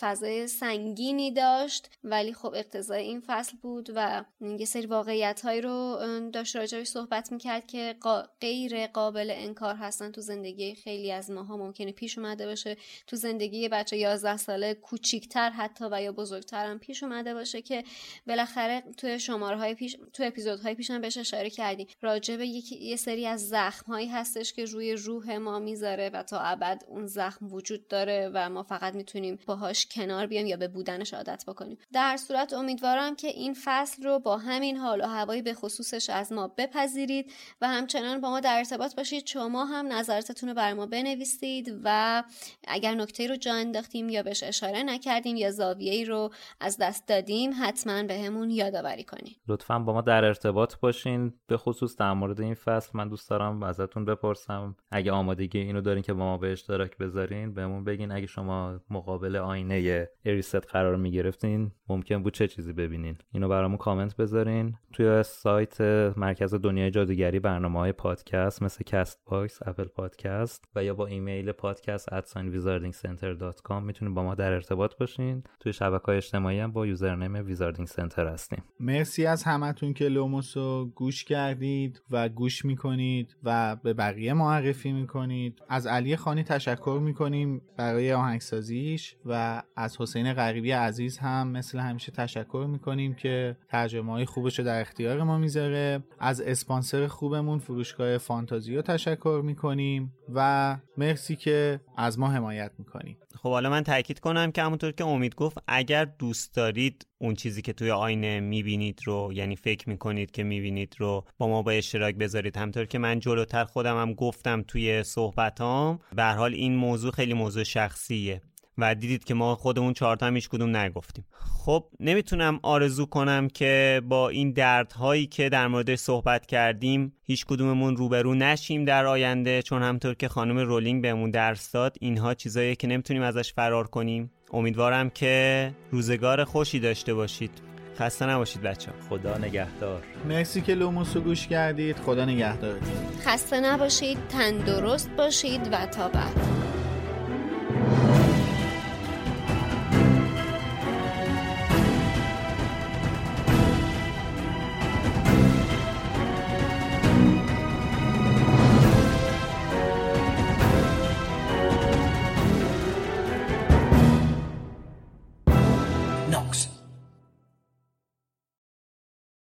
فضای 0.00 0.46
سنگینی 0.46 1.30
داشت 1.32 1.90
ولی 2.04 2.34
خب 2.34 2.54
اقتضای 2.56 3.02
این 3.02 3.22
فصل 3.26 3.56
بود 3.62 3.90
و 3.94 4.24
یه 4.40 4.64
سری 4.64 4.86
واقعیت 4.86 5.40
هایی 5.44 5.60
رو 5.60 5.98
داشت 6.32 6.56
راجعش 6.56 6.86
صحبت 6.86 7.32
می‌کرد 7.32 7.66
که 7.66 7.96
غیر 8.40 8.86
قابل 8.86 9.30
انکار 9.34 9.74
هستن 9.74 10.10
تو 10.10 10.20
زندگی 10.20 10.74
خیلی 10.74 11.12
از 11.12 11.30
ماها 11.30 11.56
ممکنه 11.56 11.92
پیش 11.92 12.18
اومده 12.18 12.46
باشه 12.46 12.76
تو 13.06 13.16
زندگی 13.16 13.68
بچه 13.68 13.96
11 13.96 14.36
ساله 14.36 14.74
کوچیکتر 14.74 15.50
حتی 15.50 15.84
و 15.90 16.02
یا 16.02 16.12
بزرگتر 16.12 16.59
هم 16.66 16.78
پیش 16.78 17.02
اومده 17.02 17.34
باشه 17.34 17.62
که 17.62 17.84
بالاخره 18.26 18.82
تو 18.96 19.18
شماره 19.18 19.56
های 19.56 19.74
پیش 19.74 19.96
تو 20.12 20.22
اپیزودهای 20.22 20.74
پیش 20.74 20.90
هم 20.90 21.00
بهش 21.00 21.16
اشاره 21.16 21.50
کردیم. 21.50 21.86
راجع 22.02 22.36
به 22.36 22.46
یه 22.80 22.96
سری 22.96 23.26
از 23.26 23.48
زخم 23.48 23.92
هایی 23.92 24.08
هستش 24.08 24.52
که 24.52 24.64
روی 24.64 24.94
روح 24.94 25.36
ما 25.36 25.58
می‌ذاره 25.58 26.10
و 26.10 26.22
تا 26.22 26.40
ابد 26.40 26.82
اون 26.88 27.06
زخم 27.06 27.52
وجود 27.52 27.88
داره 27.88 28.30
و 28.34 28.48
ما 28.48 28.62
فقط 28.62 28.94
می‌تونیم 28.94 29.38
باهاش 29.46 29.86
کنار 29.86 30.26
بیام 30.26 30.46
یا 30.46 30.56
به 30.56 30.68
بودنش 30.68 31.14
عادت 31.14 31.44
بکنیم. 31.46 31.78
در 31.92 32.16
صورت 32.16 32.52
امیدوارم 32.52 33.16
که 33.16 33.28
این 33.28 33.56
فصل 33.64 34.02
رو 34.02 34.18
با 34.18 34.36
همین 34.36 34.76
حال 34.76 35.00
و 35.00 35.06
هوایی 35.06 35.42
به 35.42 35.54
خصوصش 35.54 36.10
از 36.10 36.32
ما 36.32 36.48
بپذیرید 36.48 37.32
و 37.60 37.68
همچنان 37.68 38.20
با 38.20 38.30
ما 38.30 38.40
در 38.40 38.58
ارتباط 38.58 38.94
باشید. 38.94 39.26
شما 39.26 39.64
هم 39.64 39.92
نظراتتون 39.92 40.48
رو 40.48 40.54
بر 40.54 40.72
ما 40.72 40.86
بنویسید 40.86 41.80
و 41.84 42.22
اگر 42.68 42.94
نکته 42.94 43.26
رو 43.26 43.36
جا 43.36 43.54
انداختیم 43.54 44.08
یا 44.08 44.22
بهش 44.22 44.42
اشاره 44.42 44.82
نکردیم 44.82 45.36
یا 45.36 45.50
زاویه 45.50 46.04
رو 46.04 46.30
از 46.60 46.78
دست 46.80 47.08
دادیم 47.08 47.50
حتما 47.62 48.02
به 48.02 48.14
یادآوری 48.48 49.04
کنید 49.04 49.36
لطفا 49.48 49.78
با 49.78 49.92
ما 49.92 50.00
در 50.00 50.24
ارتباط 50.24 50.74
باشین. 50.80 51.32
به 51.46 51.56
خصوص 51.56 51.96
در 51.96 52.12
مورد 52.12 52.40
این 52.40 52.54
فصل 52.54 52.90
من 52.94 53.08
دوست 53.08 53.30
دارم 53.30 53.62
ازتون 53.62 54.04
بپرسم. 54.04 54.76
اگه 54.90 55.12
آمادگی 55.12 55.58
اینو 55.58 55.80
دارین 55.80 56.02
که 56.02 56.12
با 56.12 56.24
ما 56.24 56.38
به 56.38 56.52
اشتراک 56.52 56.98
بذارین 56.98 57.54
بهمون 57.54 57.84
بگین. 57.84 58.12
اگه 58.12 58.26
شما 58.26 58.80
مقابل 58.90 59.36
آینه 59.36 60.08
اریست 60.24 60.66
قرار 60.66 60.96
می‌گرفتین 60.96 61.72
ممکن 61.90 62.22
بود 62.22 62.34
چه 62.34 62.48
چیزی 62.48 62.72
ببینین. 62.72 63.16
اینو 63.32 63.48
برامون 63.48 63.76
کامنت 63.78 64.16
بذارین. 64.16 64.74
توی 64.92 65.22
سایت 65.22 65.80
مرکز 66.16 66.54
دنیای 66.54 66.90
جادوگری 66.90 67.38
برنامه 67.40 67.78
های 67.78 67.92
پادکست 67.92 68.62
مثل 68.62 68.84
Castbox 68.84 69.58
Apple 69.66 69.84
Podcasts 69.84 70.64
و 70.74 70.84
یا 70.84 70.94
با 70.94 71.06
ایمیل 71.06 71.52
podcast@wizardingcenter.com 71.52 73.82
می‌تونین 73.82 74.14
با 74.14 74.22
ما 74.22 74.34
در 74.34 74.52
ارتباط 74.52 74.96
باشین. 74.96 75.42
توی 75.60 75.72
شبکه 75.72 76.04
های 76.04 76.16
اجتماعی 76.16 76.60
هم 76.60 76.72
با 76.72 76.86
یوزرنیم 76.86 77.46
Wizarding 77.46 77.88
Center 77.88 78.26
هستیم. 78.26 78.64
مرسی 78.80 79.26
از 79.26 79.42
همتون 79.42 79.94
که 79.94 80.08
لوموس 80.08 80.56
رو 80.56 80.90
گوش 80.94 81.24
کردید 81.24 82.02
و 82.10 82.28
گوش 82.28 82.64
می‌کنید 82.64 83.36
و 83.44 83.76
به 83.76 83.94
بقیه 83.94 84.32
معرفی 84.32 84.92
می‌کنید. 84.92 85.62
از 85.68 85.86
علی 85.86 86.16
خانی 86.16 86.42
تشکر 86.42 87.00
می‌کنیم 87.02 87.62
برای 87.76 88.12
آهنگسازیش 88.12 89.16
و 89.24 89.62
از 89.76 90.00
حسین 90.00 90.32
غریبی 90.32 90.70
عزیز 90.70 91.18
هم 91.18 91.48
مثل 91.48 91.79
همیشه 91.80 92.12
تشکر 92.12 92.66
می‌کنیم 92.70 93.14
که 93.14 93.56
ترجمه 93.68 94.12
های 94.12 94.24
خوبش 94.24 94.58
رو 94.58 94.64
در 94.64 94.80
اختیار 94.80 95.22
ما 95.22 95.38
می‌ذاره. 95.38 96.02
از 96.18 96.40
اسپانسر 96.40 97.06
خوبمون 97.06 97.58
فروشگاه 97.58 98.18
فانتازیو 98.18 98.82
تشکر 98.82 99.40
می‌کنیم 99.44 100.12
و 100.34 100.76
مرسی 100.96 101.36
که 101.36 101.80
از 101.96 102.18
ما 102.18 102.28
حمایت 102.28 102.72
می‌کنیم 102.78 103.16
خب 103.42 103.50
حالا 103.50 103.70
من 103.70 103.82
تاکید 103.82 104.20
کنم 104.20 104.52
که 104.52 104.62
همونطور 104.62 104.92
که 104.92 105.04
امید 105.04 105.34
گفت 105.34 105.58
اگر 105.68 106.04
دوست 106.04 106.54
دارید 106.54 107.06
اون 107.18 107.34
چیزی 107.34 107.62
که 107.62 107.72
توی 107.72 107.90
آینه 107.90 108.40
می‌بینید 108.40 109.00
رو 109.04 109.30
یعنی 109.34 109.56
فکر 109.56 109.88
می‌کنید 109.88 110.30
که 110.30 110.42
می‌بینید 110.42 110.94
رو 110.98 111.24
با 111.38 111.48
ما 111.48 111.62
با 111.62 111.70
اشتراک 111.70 112.14
بذارید. 112.14 112.56
همطور 112.56 112.84
که 112.84 112.98
من 112.98 113.18
جلوتر 113.18 113.64
خودم 113.64 114.00
هم 114.00 114.14
گفتم 114.14 114.62
توی 114.62 115.02
صحبتام 115.02 115.98
به 116.16 116.24
حال 116.24 116.54
این 116.54 116.76
موضوع 116.76 117.12
خیلی 117.12 117.34
موضوع 117.34 117.62
شخصیه. 117.62 118.40
و 118.78 118.94
دیدید 118.94 119.24
که 119.24 119.34
ما 119.34 119.54
خودمون 119.54 119.92
چهارتا 119.92 120.26
هم 120.26 120.34
هیچ 120.34 120.48
کدوم 120.48 120.76
نگفتیم. 120.76 121.24
خب 121.64 121.84
نمی‌تونم 122.00 122.60
آرزو 122.62 123.06
کنم 123.06 123.48
که 123.48 124.02
با 124.08 124.28
این 124.28 124.52
دردهایی 124.52 125.26
که 125.26 125.48
در 125.48 125.68
موردش 125.68 125.98
صحبت 125.98 126.46
کردیم 126.46 127.12
هیچ 127.22 127.46
کدوممون 127.46 127.96
روبرو 127.96 128.34
نشیم 128.34 128.84
در 128.84 129.06
آینده 129.06 129.62
چون 129.62 129.82
همطور 129.82 130.14
که 130.14 130.28
خانم 130.28 130.58
رولینگ 130.58 131.02
بهمون 131.02 131.30
درس 131.30 131.72
داد 131.72 131.96
اینها 132.00 132.34
چیزایی 132.34 132.76
که 132.76 132.86
نمی‌تونیم 132.86 133.22
ازش 133.22 133.52
فرار 133.52 133.86
کنیم. 133.86 134.30
امیدوارم 134.52 135.10
که 135.10 135.74
روزگار 135.90 136.44
خوشی 136.44 136.80
داشته 136.80 137.14
باشید. 137.14 137.50
خسته 137.98 138.26
نباشید 138.26 138.62
بچه 138.62 138.90
خدا 139.08 139.38
نگهدار. 139.38 140.02
مرسی 140.28 140.60
که 140.60 140.74
لوموس 140.74 141.16
رو 141.16 141.22
گوش 141.22 141.46
کردید. 141.46 141.96
خدا 141.96 142.24
نگهدارتون. 142.24 142.88
خسته 143.20 143.60
نباشید 143.60 144.18
تندرست 144.28 145.10
باشید 145.10 145.68
و 145.72 145.86
تا 145.86 146.08
بعد. 146.08 146.79